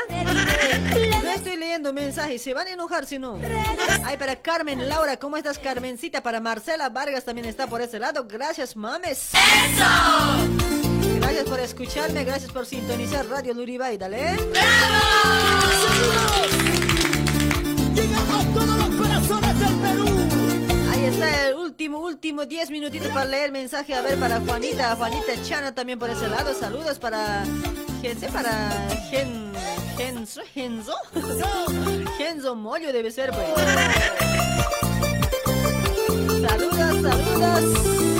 [1.24, 3.40] No estoy leyendo mensajes, se van a enojar si no.
[4.04, 6.22] Ay, para Carmen Laura, ¿cómo estás, Carmencita?
[6.22, 8.26] Para Marcela Vargas también está por ese lado.
[8.28, 9.32] Gracias, mames.
[9.34, 10.93] ¡Eso!
[11.24, 14.38] Gracias por escucharme, gracias por sintonizar Radio Luribay, dale.
[17.96, 20.06] Llegamos todos los corazones del Perú.
[20.92, 23.96] Ahí está el último, último 10 minutitos para leer mensaje.
[23.96, 26.54] A ver, para Juanita, Juanita Chana también por ese lado.
[26.54, 27.46] Saludos para
[28.02, 28.70] Gense, para
[29.10, 29.54] Gen,
[29.98, 30.96] Genzo, Genzo.
[32.18, 33.48] Genzo Mollo debe ser, pues.
[36.42, 38.13] Saludos, saludos.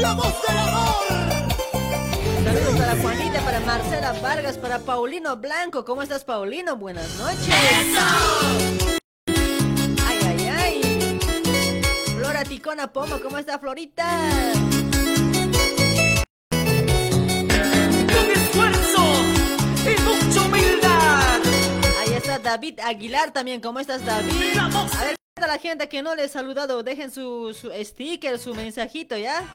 [0.00, 0.94] La voz del amor.
[2.42, 5.84] Saludos para Juanita, para Marcela Vargas, para Paulino Blanco.
[5.84, 6.76] ¿Cómo estás, Paulino?
[6.76, 7.54] Buenas noches.
[10.06, 11.18] Ay, ay, ay.
[12.16, 14.08] Flora Ticona Pomo, ¿cómo está, Florita?
[18.08, 19.04] Con esfuerzo
[19.84, 21.40] y mucha humildad.
[22.00, 23.60] Ahí está David Aguilar también.
[23.60, 24.56] ¿Cómo estás, David?
[24.58, 28.54] A ver, a la gente que no le he saludado, dejen su, su sticker, su
[28.54, 29.54] mensajito, ¿ya?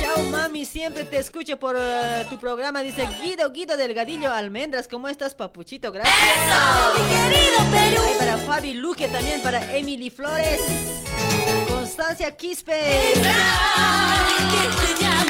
[0.00, 2.82] Chao, mami, siempre te escucho por eh, tu programa.
[2.82, 4.88] Dice Guido, Guido Delgadillo Almendras.
[4.88, 5.92] ¿Cómo estás, papuchito?
[5.92, 6.16] Gracias.
[7.74, 10.60] Ay, para Fabi Luque también, para Emily Flores.
[11.68, 12.72] Constancia Quispe.
[14.52, 15.21] Que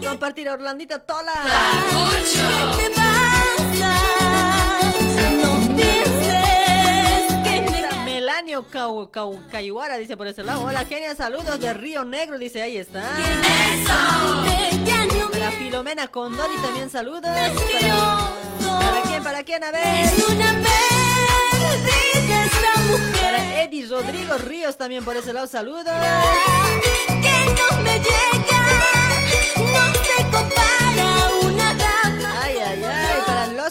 [0.00, 1.32] por compartir, Orlandita Tola.
[2.76, 3.94] ¿Qué te pasa?
[5.32, 10.62] No pienses que me Está Melanio Cau, Cau- Cayuara dice por ese lado.
[10.64, 13.02] Hola, genia, saludos de Río Negro, dice ahí está.
[15.32, 17.22] Para Filomena Condori también saludos.
[17.22, 17.50] Para,
[18.80, 19.22] ¿Para quién?
[19.22, 19.64] ¿Para quién?
[19.64, 20.08] A ver.
[23.20, 25.84] Para Eddie Rodrigo Ríos también por ese lado, saludos.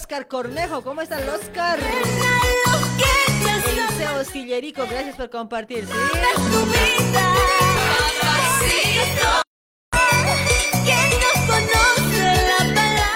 [0.08, 1.78] Oscar Cornejo, ¿cómo está el Oscar?
[3.68, 5.92] Eliseo Sillerico, gracias por compartir, ¿sí?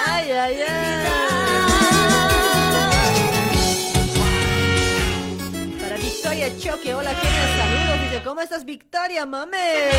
[0.06, 1.08] Ay, ay, ay.
[5.80, 7.91] Para Victoria Choque, hola, genia, saludos.
[8.20, 9.90] ¿Cómo estás, Victoria, mame?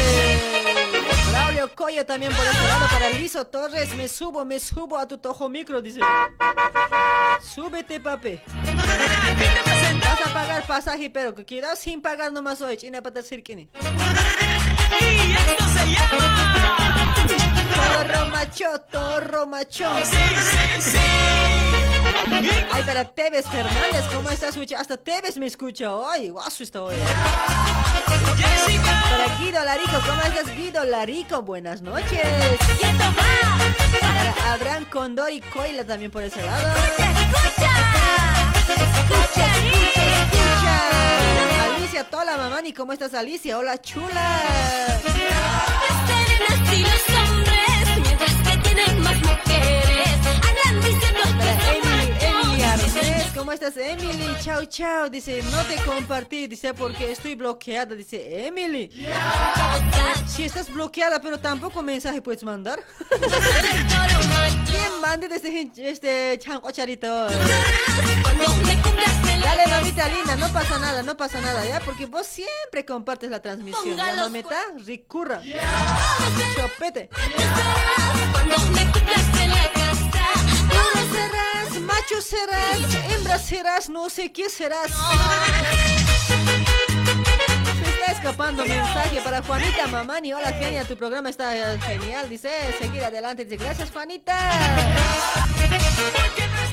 [1.31, 2.87] Braulio Coyo también por este lado.
[2.91, 5.99] Para Lizo Torres, me subo, me subo a tu tojo micro, dice.
[7.41, 8.39] Súbete, papi.
[9.99, 12.77] Vas a pagar pasaje, pero que quedas sin pagar nomás hoy.
[12.77, 13.65] China para decir que ni.
[17.75, 19.89] Torro macho, torro macho.
[22.71, 24.57] Ay, para Tevez Fernández, ¿cómo estás?
[24.77, 26.29] Hasta Tevez me escucha hoy.
[26.29, 26.95] Guaso está hoy.
[28.05, 31.41] Para Guido Larico, ¿cómo estás, Guido Larico?
[31.41, 32.21] Buenas noches.
[33.99, 36.67] Para Abraham Condor y Coila también por ese lado.
[38.67, 39.45] Escucha,
[40.21, 41.75] escucha.
[41.75, 43.57] Alicia Tola, mamani, ¿cómo estás, Alicia?
[43.57, 44.39] Hola, chula.
[51.37, 51.82] Para
[53.35, 54.35] ¿cómo estás, Emily?
[54.41, 55.09] Chao, chao.
[55.09, 57.95] Dice, no te compartí, dice, porque estoy bloqueada.
[57.95, 58.89] Dice, Emily.
[60.27, 62.83] Si estás bloqueada, pero tampoco mensaje puedes mandar.
[64.69, 67.07] ¿Quién mande desde este chanco charito?
[69.43, 71.79] Dale, mamita linda, no pasa nada, no pasa nada, ¿ya?
[71.81, 74.55] Porque vos siempre compartes la transmisión, ¿ya, mamita?
[74.85, 75.41] Ricurra.
[76.55, 77.09] Chopete.
[81.73, 82.79] Serás, macho serás,
[83.11, 84.91] hembra serás, no sé qué serás.
[87.77, 90.33] Se está escapando mensaje para Juanita Mamani.
[90.33, 92.29] Hola, genia, tu programa está genial.
[92.29, 93.45] Dice, seguir adelante.
[93.45, 94.37] Dice, gracias, Juanita.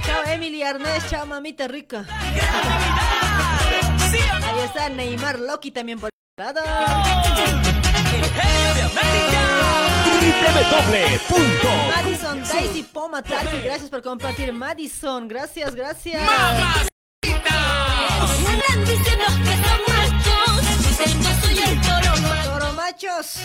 [0.05, 1.09] Chao, Emily Arnés.
[1.09, 2.07] Chao, mamita rica.
[4.43, 7.80] Ahí está Neymar Loki también por el lado.
[11.95, 14.53] Madison Daisy Poma Taxi, gracias por compartir.
[14.53, 16.23] Madison, gracias, gracias.
[21.83, 22.41] Toro macho.
[22.45, 23.37] Toro machos.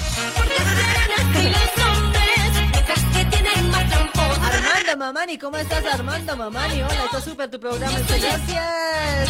[4.45, 6.81] Armando Mamani, ¿cómo estás Armando Mamani?
[6.81, 9.29] Hola, está súper tu programa, muchas gracias.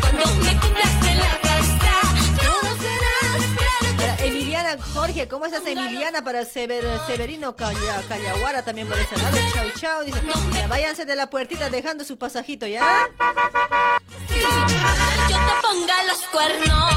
[0.00, 0.58] Cuando me
[4.94, 6.22] Jorge, ¿cómo estás Emiliana?
[6.24, 9.36] Para Sever- Severino Calla- Callaguara también por ese lado.
[9.54, 10.04] Chau, chau.
[10.04, 10.20] Dice,
[10.54, 13.08] ya váyanse de la puertita dejando su pasajito, ¿ya?
[15.28, 16.94] yo te ponga los cuernos.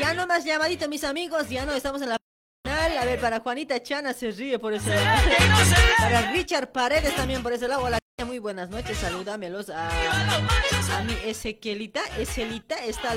[0.00, 1.48] Ya no más llamadito, mis amigos.
[1.48, 2.16] Ya no estamos en la
[2.64, 2.98] final.
[2.98, 5.22] A ver, para Juanita Chana se ríe por ese lado.
[5.98, 7.82] Para Richard Paredes también por ese lado.
[7.84, 8.98] Hola, muy buenas noches.
[8.98, 12.00] Salúdamelos a, a mi Ezequielita.
[12.18, 13.16] Ezelita está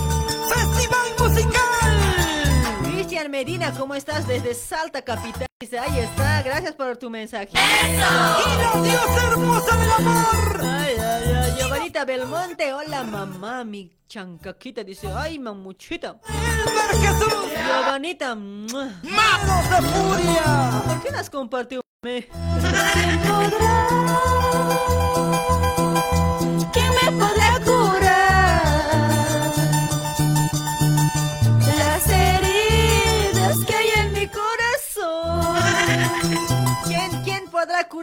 [3.41, 4.27] Medina, ¿cómo estás?
[4.27, 5.47] Desde Salta Capital.
[5.59, 7.49] Dice, ahí está, gracias por tu mensaje.
[7.51, 10.61] ¡Y la diosa hermosa del amor!
[10.61, 14.83] Ay, ay, ay, Giovanita Belmonte, hola mamá, mi chancaquita.
[14.83, 16.19] Dice, ay, mamuchita.
[16.29, 17.45] ¡Elber Jesús!
[17.65, 18.35] Giovanita.
[18.35, 20.83] ¡Manos de furia!
[20.85, 21.81] ¿por qué no has compartido?
[22.03, 22.27] me?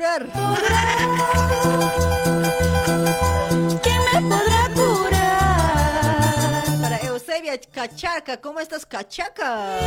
[0.08, 0.26] Curar?
[3.82, 6.64] ¿Quién me podrá curar?
[6.80, 9.78] Para Eusebia Cachaca, ¿cómo estás, Cachaca?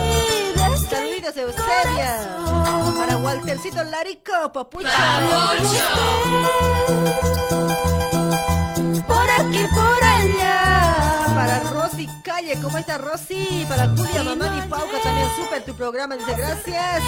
[0.89, 2.27] Saluditos, Eusebia.
[2.97, 4.87] Para Waltercito Larico, papucho.
[9.07, 10.80] Por aquí, por allá.
[11.35, 13.65] Para Rosy Calle, ¿cómo está Rosy?
[13.67, 17.01] Para Julia, mamá y Pauca también, súper tu programa, dice gracias.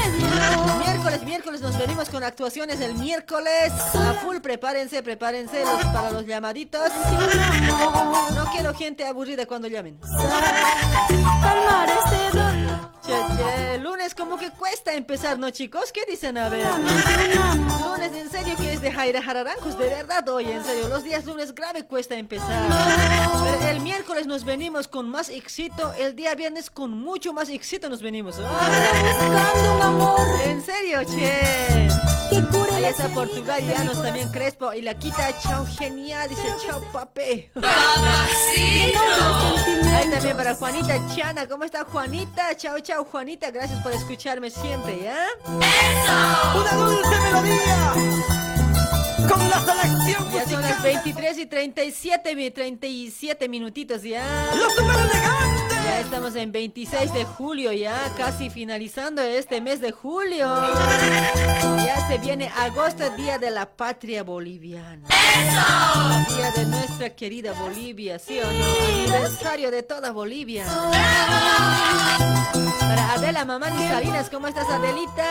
[0.79, 3.71] Miércoles, miércoles nos venimos con actuaciones el miércoles.
[3.93, 6.89] A full, prepárense, prepárense los- para los llamaditos.
[8.35, 9.99] No quiero gente aburrida cuando llamen.
[13.37, 15.91] Che, lunes como que cuesta empezar, ¿no chicos?
[15.91, 16.37] ¿Qué dicen?
[16.37, 16.65] A ver.
[16.67, 20.87] Lunes, en serio que es de Jaira Jararanjos, de verdad, oye, en serio.
[20.87, 22.69] Los días lunes grave cuesta empezar.
[23.43, 27.89] Pero el miércoles nos venimos con más éxito, el día viernes con mucho más éxito
[27.89, 28.39] nos venimos.
[29.81, 31.87] Amor En serio, che.
[32.89, 37.51] Está Portugal, Llanos también Crespo y la quita, chao genial, dice chao pape.
[39.95, 42.55] Ahí también para Juanita Chana, ¿cómo está Juanita?
[42.57, 45.25] Chao, chao Juanita, gracias por escucharme siempre, ¿ya?
[45.45, 47.93] ¡Una dulce melodía!
[49.29, 50.83] ¡Con la selección Ya son las musical!
[50.83, 54.23] 23 y 37, mi- 37 minutitos ya.
[54.55, 55.72] ¡Los super elegantes!
[55.83, 60.47] Ya estamos en 26 de julio, ya casi finalizando este mes de julio.
[61.85, 65.07] Ya se viene agosto, día de la patria boliviana.
[66.35, 68.65] Día de nuestra querida Bolivia, ¿sí o no?
[68.93, 70.65] Aniversario de toda Bolivia.
[72.79, 75.25] Para Adela Mamani Salinas, ¿cómo estás Adelita?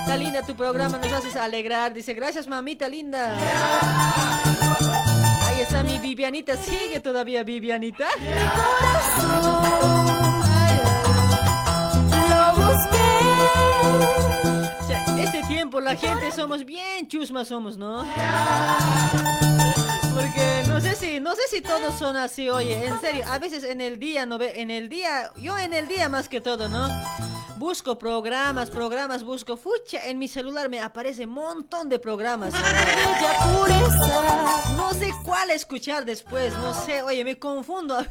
[0.00, 1.94] Está linda tu programa, nos haces alegrar.
[1.94, 3.34] Dice, gracias mamita linda.
[5.62, 8.08] Está mi Vivianita, sigue todavía Vivianita.
[15.18, 18.04] Este tiempo la gente somos bien chusmas somos, ¿no?
[20.14, 23.64] Porque no sé si, no sé si todos son así, oye, en serio, a veces
[23.64, 26.68] en el día no ve, en el día, yo en el día más que todo,
[26.68, 26.88] ¿no?
[27.56, 32.52] Busco programas, programas, busco, fucha, en mi celular me aparece un montón de programas.
[34.76, 38.04] No sé cuál escuchar después, no sé, oye, me confundo.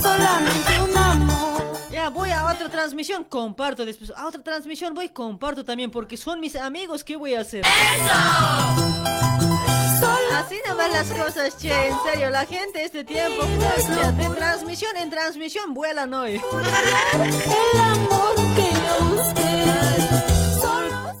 [0.00, 1.78] Solamente un amor.
[1.90, 4.12] Ya voy a otra transmisión, comparto después.
[4.16, 7.64] A otra transmisión voy, comparto también, porque son mis amigos, ¿qué voy a hacer?
[10.34, 15.10] Así no van las cosas, che, en serio, la gente este tiempo, de transmisión en
[15.10, 16.40] transmisión vuelan hoy.
[17.74, 18.70] El amor que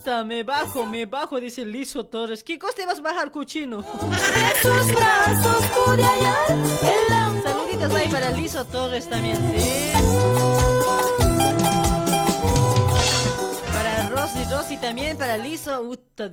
[0.00, 2.42] Puta, me bajo, me bajo, dice Liso Torres.
[2.42, 3.82] ¿Qué coste vas a bajar, cuchino?
[3.82, 7.42] sus brazos pude hallar el amor.
[7.42, 9.92] Saluditos ahí para Liso Torres también, sí.
[13.72, 15.82] Para Rosy, Rosy también, para Liso.
[15.82, 16.30] Uta,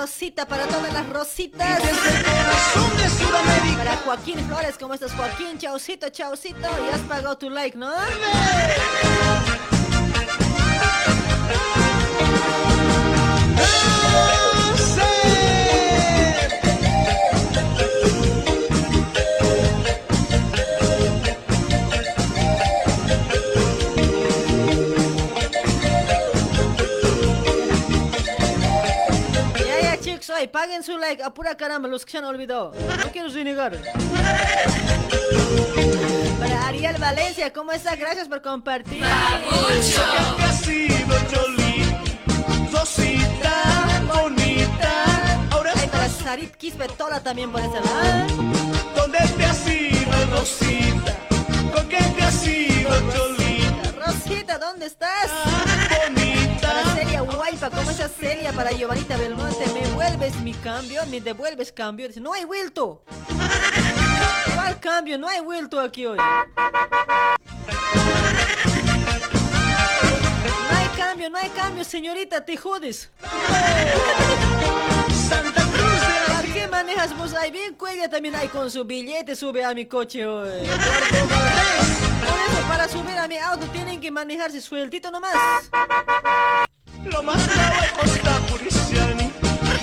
[0.00, 1.80] Rosita, para todas las rositas.
[3.76, 5.58] Para Joaquín Flores, ¿cómo estás, Joaquín?
[5.58, 6.60] Chaucito, chaucito.
[6.60, 7.90] Ya has pagado tu like, ¿no?
[30.38, 32.72] Ay, paguen su like, a pura caramba, los que se han olvidado.
[32.72, 33.76] No quiero renegar.
[36.38, 37.98] Para Ariel Valencia, ¿cómo estás?
[37.98, 39.02] Gracias por compartir.
[42.72, 45.40] Rosita, bonita.
[45.50, 48.26] Ahora Ay, para Sarit Quisbetola también por ese lado.
[48.94, 51.16] ¿Dónde te has ido, Rosita?
[51.74, 54.06] ¿Con qué te has ido, Cholita?
[54.06, 55.30] Rosita, ¿dónde estás?
[57.88, 58.52] Para Celia.
[58.52, 61.00] Para Giovanita Belmonte, ¿me vuelves mi cambio?
[61.06, 62.06] ¿Me devuelves cambio?
[62.06, 63.02] Dice, no hay vuelto.
[64.54, 65.16] ¿Cuál cambio?
[65.16, 66.18] No hay vuelto aquí hoy.
[66.18, 66.24] No
[70.70, 73.10] hay cambio, no hay cambio, señorita, te jodes.
[75.28, 77.50] Santa Cruz de ¿Para qué manejas vos ahí?
[77.50, 80.50] Bien cuelga también ahí con su billete, sube a mi coche hoy.
[80.50, 85.32] Por eso, para subir a mi auto tienen que manejarse sueltito nomás.
[87.04, 89.30] Lo más bravo es Costa Puriciani.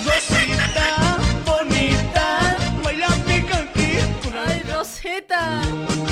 [0.04, 2.56] Rosita, bonita.
[2.82, 3.98] Baila picanqui.
[4.46, 5.62] Ay, Rosita.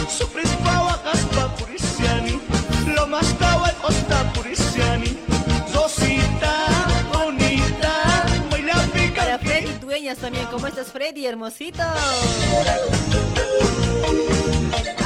[0.08, 2.40] Sufres pava caspa Puriciani.
[2.94, 5.16] Lo más bravo es Costa Puriciani.
[5.74, 6.54] Rosita,
[7.12, 7.92] bonita.
[8.50, 8.88] Baila Para
[9.38, 9.46] picanqui.
[9.46, 11.82] Freddy Dueñas también, ¿cómo estás Freddy, hermosito?
[11.82, 11.94] A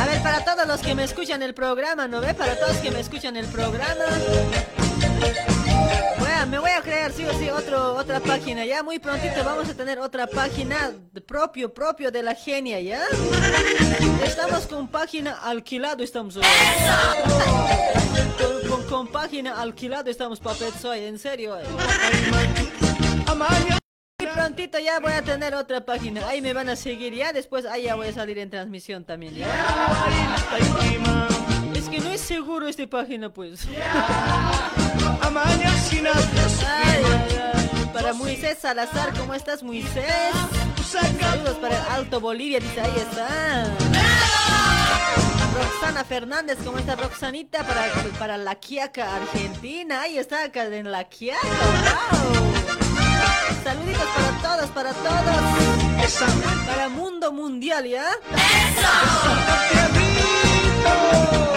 [0.07, 2.35] ver, para todos los que me escuchan el programa, ¿no ve?
[2.35, 4.05] Para todos que me escuchan el programa.
[6.49, 9.75] Me voy a crear sí o sí otro, otra página, ya muy prontito vamos a
[9.75, 10.93] tener otra página
[11.27, 13.03] propio, propio de la genia, ¿ya?
[14.25, 16.39] Estamos con página alquilado, estamos.
[18.69, 21.59] Con, con- página alquilado estamos, papetzoy, en serio.
[21.59, 21.65] eh.
[24.35, 27.83] Prontito ya voy a tener otra página, ahí me van a seguir ya, después ahí
[27.85, 29.35] ya voy a salir en transmisión también.
[31.79, 33.69] Es que no es seguro esta página, pues.
[36.67, 37.91] Ay, ay, ay.
[37.93, 40.05] Para Moisés Salazar, ¿cómo estás, Moisés?
[40.85, 43.77] Saludos para el Alto Bolivia, dice, ahí está.
[45.55, 47.63] Roxana Fernández, ¿cómo está Roxanita?
[47.63, 47.85] Para,
[48.19, 52.49] para La Quiaca, Argentina, ahí está acá en La Quiaca, wow.
[53.63, 55.37] Saluditos para todos, para todos.
[56.67, 58.11] Para Mundo Mundial, ¿ya?
[60.83, 61.48] ¿Dónde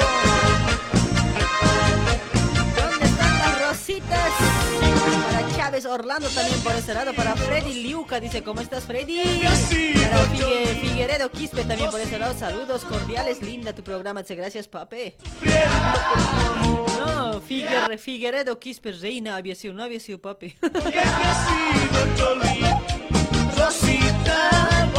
[3.87, 7.13] Para Chávez Orlando también por ese lado.
[7.13, 9.41] Para Freddy Liuca, dice, ¿cómo estás, Freddy?
[9.41, 12.37] Para Figue- Figueredo Quispe también por ese lado.
[12.37, 14.21] Saludos cordiales, linda tu programa.
[14.21, 15.15] Dice, gracias, pape.
[16.99, 20.55] No, Figue- Figueredo Quispe, reina había sido, no había sido papi.
[23.57, 24.89] Rosita,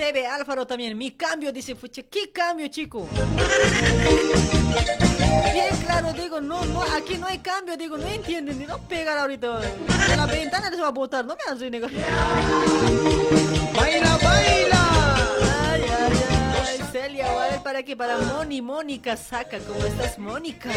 [0.00, 3.06] CB Álvaro también, mi cambio, dice Fuche, ¿qué cambio, chico?
[5.52, 9.18] Bien claro, digo, no, no, aquí no hay cambio, digo, no entienden, ni no pegan
[9.18, 9.60] ahorita.
[9.60, 11.92] De la ventana les va a botar, no me han renegado.
[13.74, 14.82] Baila, baila.
[15.70, 16.18] Ay, ay,
[16.66, 17.26] ay, Celia.
[17.70, 17.96] ¿Para qué?
[17.96, 20.68] Para Moni, Mónica Saca, ¿cómo estás, Mónica?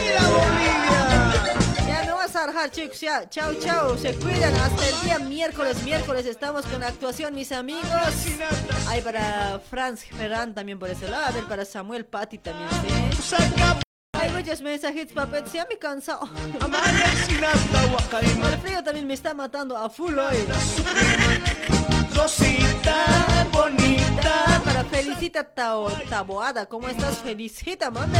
[1.88, 3.28] Ya no vas a rajar, chicos, ya.
[3.28, 3.98] Chao, chao.
[3.98, 5.82] Se cuidan hasta el día miércoles.
[5.84, 7.90] Miércoles estamos con actuación, mis amigos.
[8.88, 11.26] Hay para Franz Ferran también por ese lado.
[11.26, 13.36] A ver, para Samuel Patti también, ¿sí?
[14.12, 15.52] Hay muchos mensajes, papet.
[15.52, 16.30] Ya me cansado.
[18.52, 20.38] El frío también me está matando a full hoy.
[25.34, 27.18] Felicita Taboada, ¿cómo estás?
[27.18, 28.14] Felicita, mami.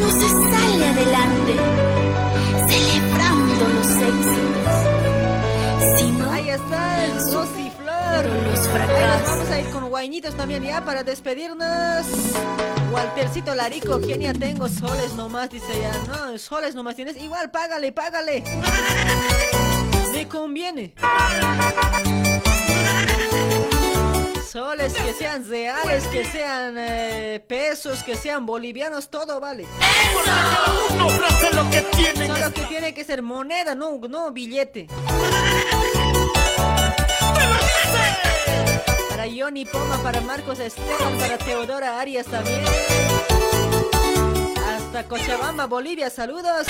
[0.00, 1.54] No se sale adelante
[2.68, 4.72] celebrando los éxitos.
[6.32, 8.24] Ahí está el Rosy Flor.
[8.50, 9.28] Los fracasos.
[9.28, 12.06] Vamos a ir con guainitos también ya para despedirnos.
[12.90, 15.92] Waltercito Larico, quién ya tengo soles nomás, dice ya.
[16.08, 17.18] No, soles nomás tienes.
[17.18, 18.42] Igual, págale, págale.
[20.16, 20.94] Me conviene.
[24.50, 29.66] Soles que sean reales, que sean eh, pesos, que sean bolivianos, todo vale.
[31.42, 34.86] Solo que tiene que ser moneda, no, no billete.
[39.10, 42.62] Para Johnny Poma, para Marcos Esteban, para Teodora Arias también.
[44.66, 46.66] Hasta Cochabamba, Bolivia, saludos.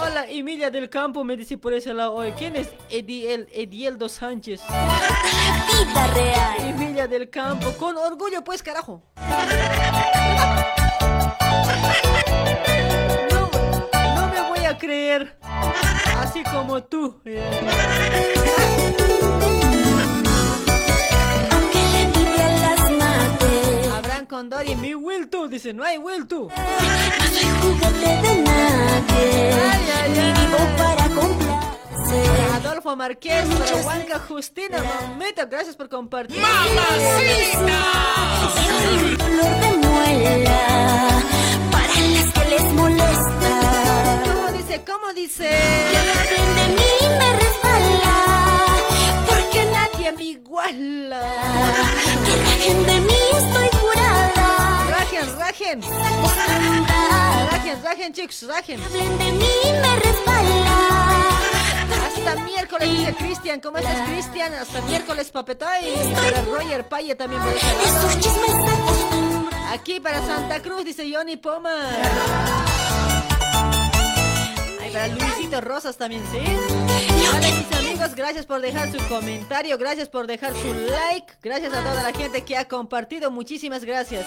[0.00, 2.32] Hola, Emilia del Campo me dice por ese lado hoy.
[2.32, 4.60] ¿Quién es Ediel, Edieldo Sánchez?
[4.62, 6.56] Vida real.
[6.68, 9.02] Emilia del Campo, con orgullo pues carajo.
[13.30, 13.50] No,
[14.14, 15.38] no me voy a creer,
[16.20, 17.20] así como tú.
[24.24, 26.48] Abraham Condori, mi Will tú, dice, no hay Will tú.
[26.48, 26.56] de
[28.42, 29.52] nadie.
[30.08, 32.40] Ni vivo para complacer.
[32.54, 36.38] Adolfo Marqués, para Juanca Justina, mamita, gracias por compartir.
[36.38, 36.46] Un
[39.18, 41.22] dolor de muela
[41.70, 44.22] para las que les molesta.
[44.24, 44.84] ¿Cómo dice?
[44.86, 45.48] ¿Cómo dice?
[46.30, 48.16] Que de mí me resbala.
[49.28, 51.22] Porque nadie me iguala.
[52.62, 53.73] Que de mí estoy.
[55.38, 55.80] Rajen, rajen.
[57.50, 58.80] Rajen, rajen, chicos, rajen.
[58.82, 61.30] Hablen de mí me resbala.
[62.06, 63.60] Hasta miércoles, dice Cristian.
[63.60, 64.52] ¿Cómo estás, Cristian?
[64.54, 65.94] Hasta miércoles, papetoy.
[66.14, 68.08] Para Roger Paye también ese lado.
[69.72, 71.70] Aquí para Santa Cruz, dice Johnny Poma.
[74.80, 77.13] Ay, para Luisito Rosas también, ¿sí?
[77.34, 81.82] Vale, mis amigos, gracias por dejar su comentario, gracias por dejar su like, gracias a
[81.82, 84.24] toda la gente que ha compartido, muchísimas gracias.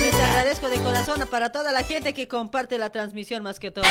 [0.00, 3.84] Les agradezco de corazón para toda la gente que comparte la transmisión más que todo.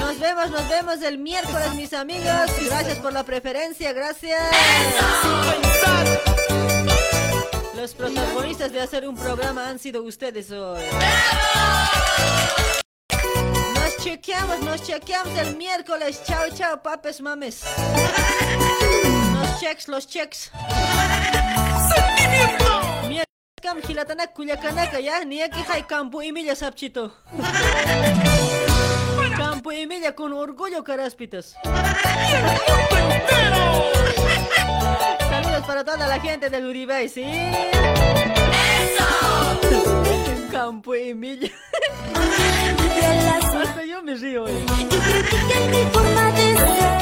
[0.00, 2.50] Nos vemos, nos vemos el miércoles, mis amigos.
[2.64, 4.40] Gracias por la preferencia, gracias.
[7.76, 10.80] Los protagonistas de hacer un programa han sido ustedes hoy.
[14.04, 16.22] Chequeamos, nos chequeamos el miércoles.
[16.24, 17.62] Chao, chao, papes, mames.
[19.32, 20.50] Los checks, los checks.
[23.08, 23.24] Miércoles,
[23.62, 27.16] Cam Gilatana Culiacanaka, ya, ni aquí hay campo y milla sapchito.
[29.38, 31.56] Campo y milla con orgullo, caraspitas.
[35.18, 37.24] Saludos para toda la gente del Uribay, ¿sí?
[38.98, 40.13] Campo
[40.72, 41.50] y milla.
[43.62, 44.44] Hasta yo me río.
[44.44, 44.52] hoy.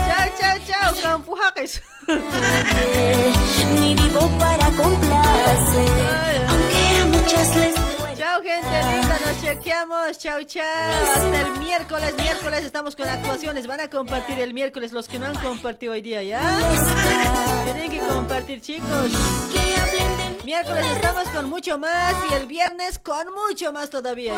[0.08, 1.81] Chao, chao, chao, Campo Jaques.
[3.81, 6.47] Ni vivo para complacer.
[6.49, 7.74] Aunque a muchas les
[8.18, 10.65] Chao gente linda, nos chequeamos, chao chao.
[11.15, 13.66] Hasta el miércoles, miércoles estamos con actuaciones.
[13.66, 16.41] Van a compartir el miércoles los que no han compartido hoy día, ¿ya?
[17.65, 19.12] Tienen que compartir chicos.
[20.45, 24.35] Miércoles estamos con mucho más y el viernes con mucho más todavía.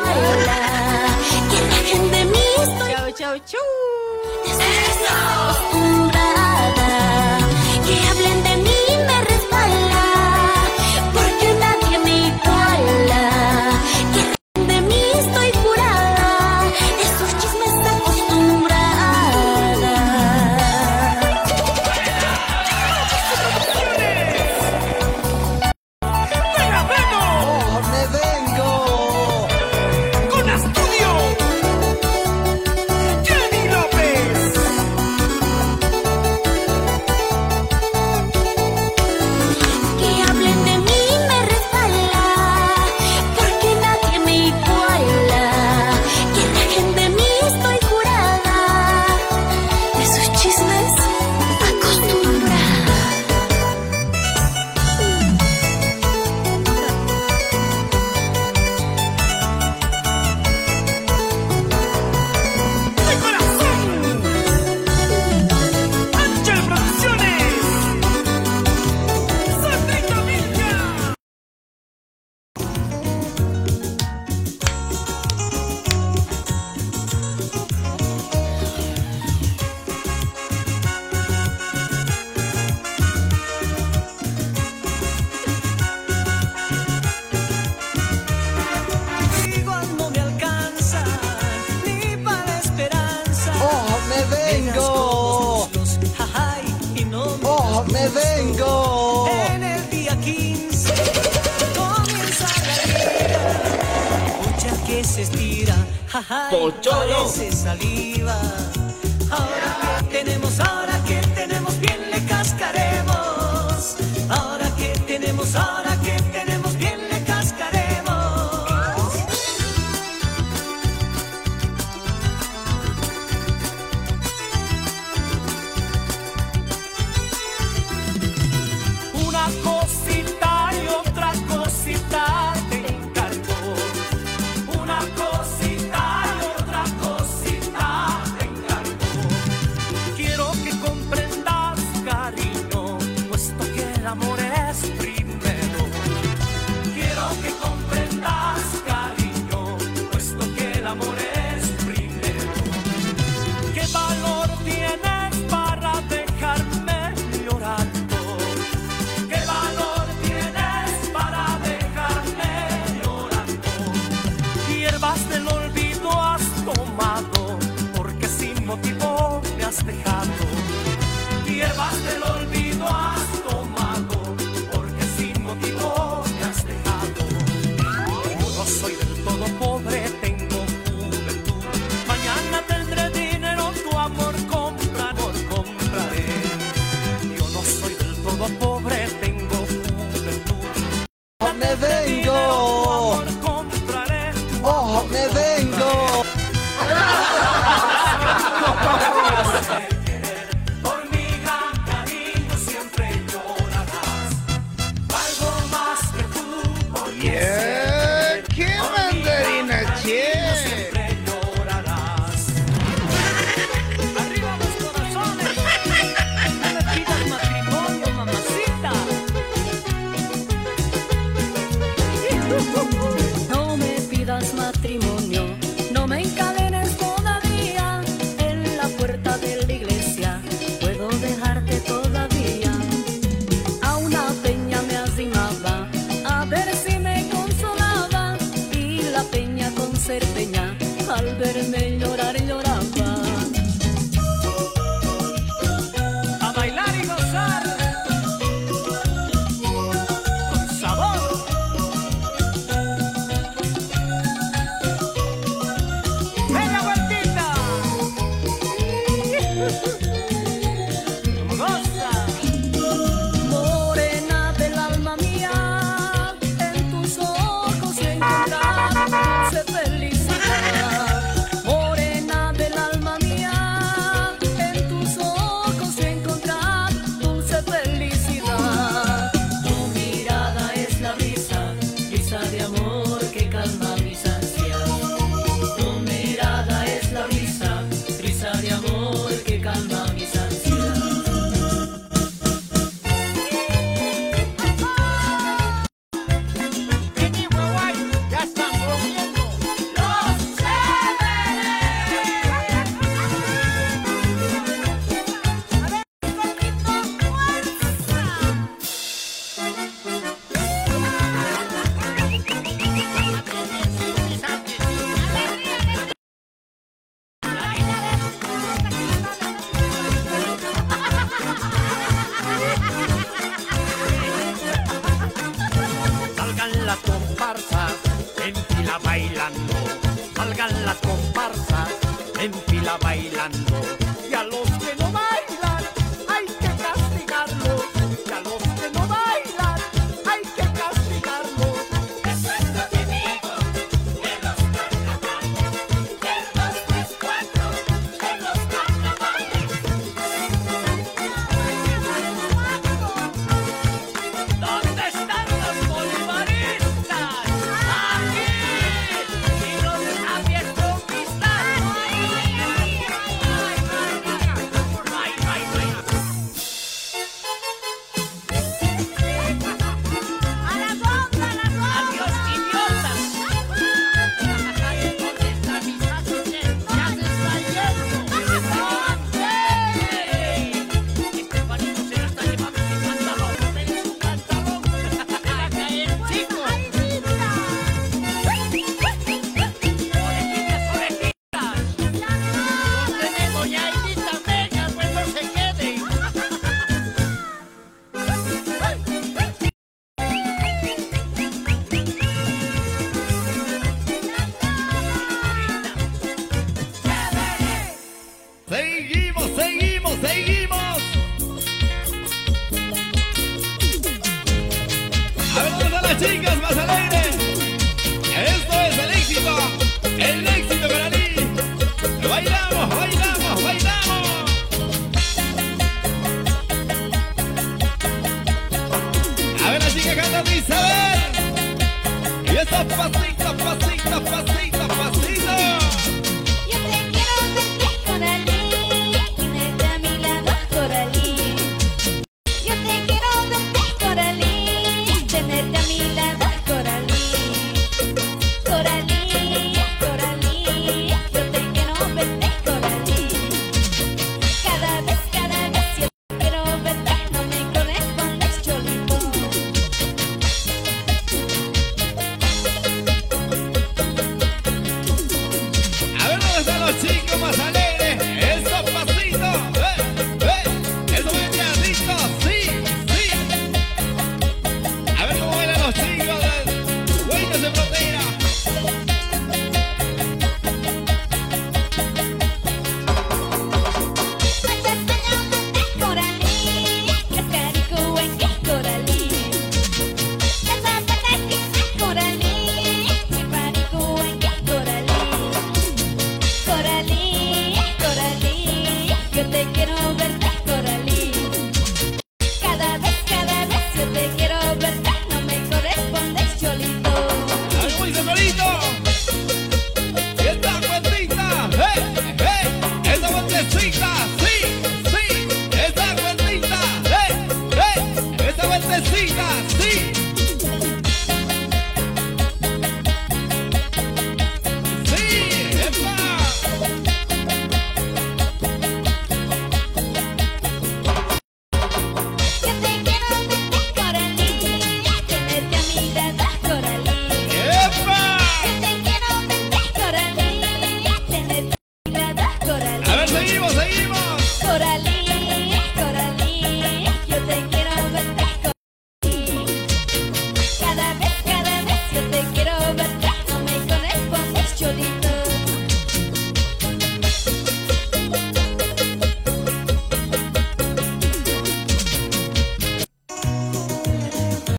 [2.87, 3.61] Chao, chao, chau.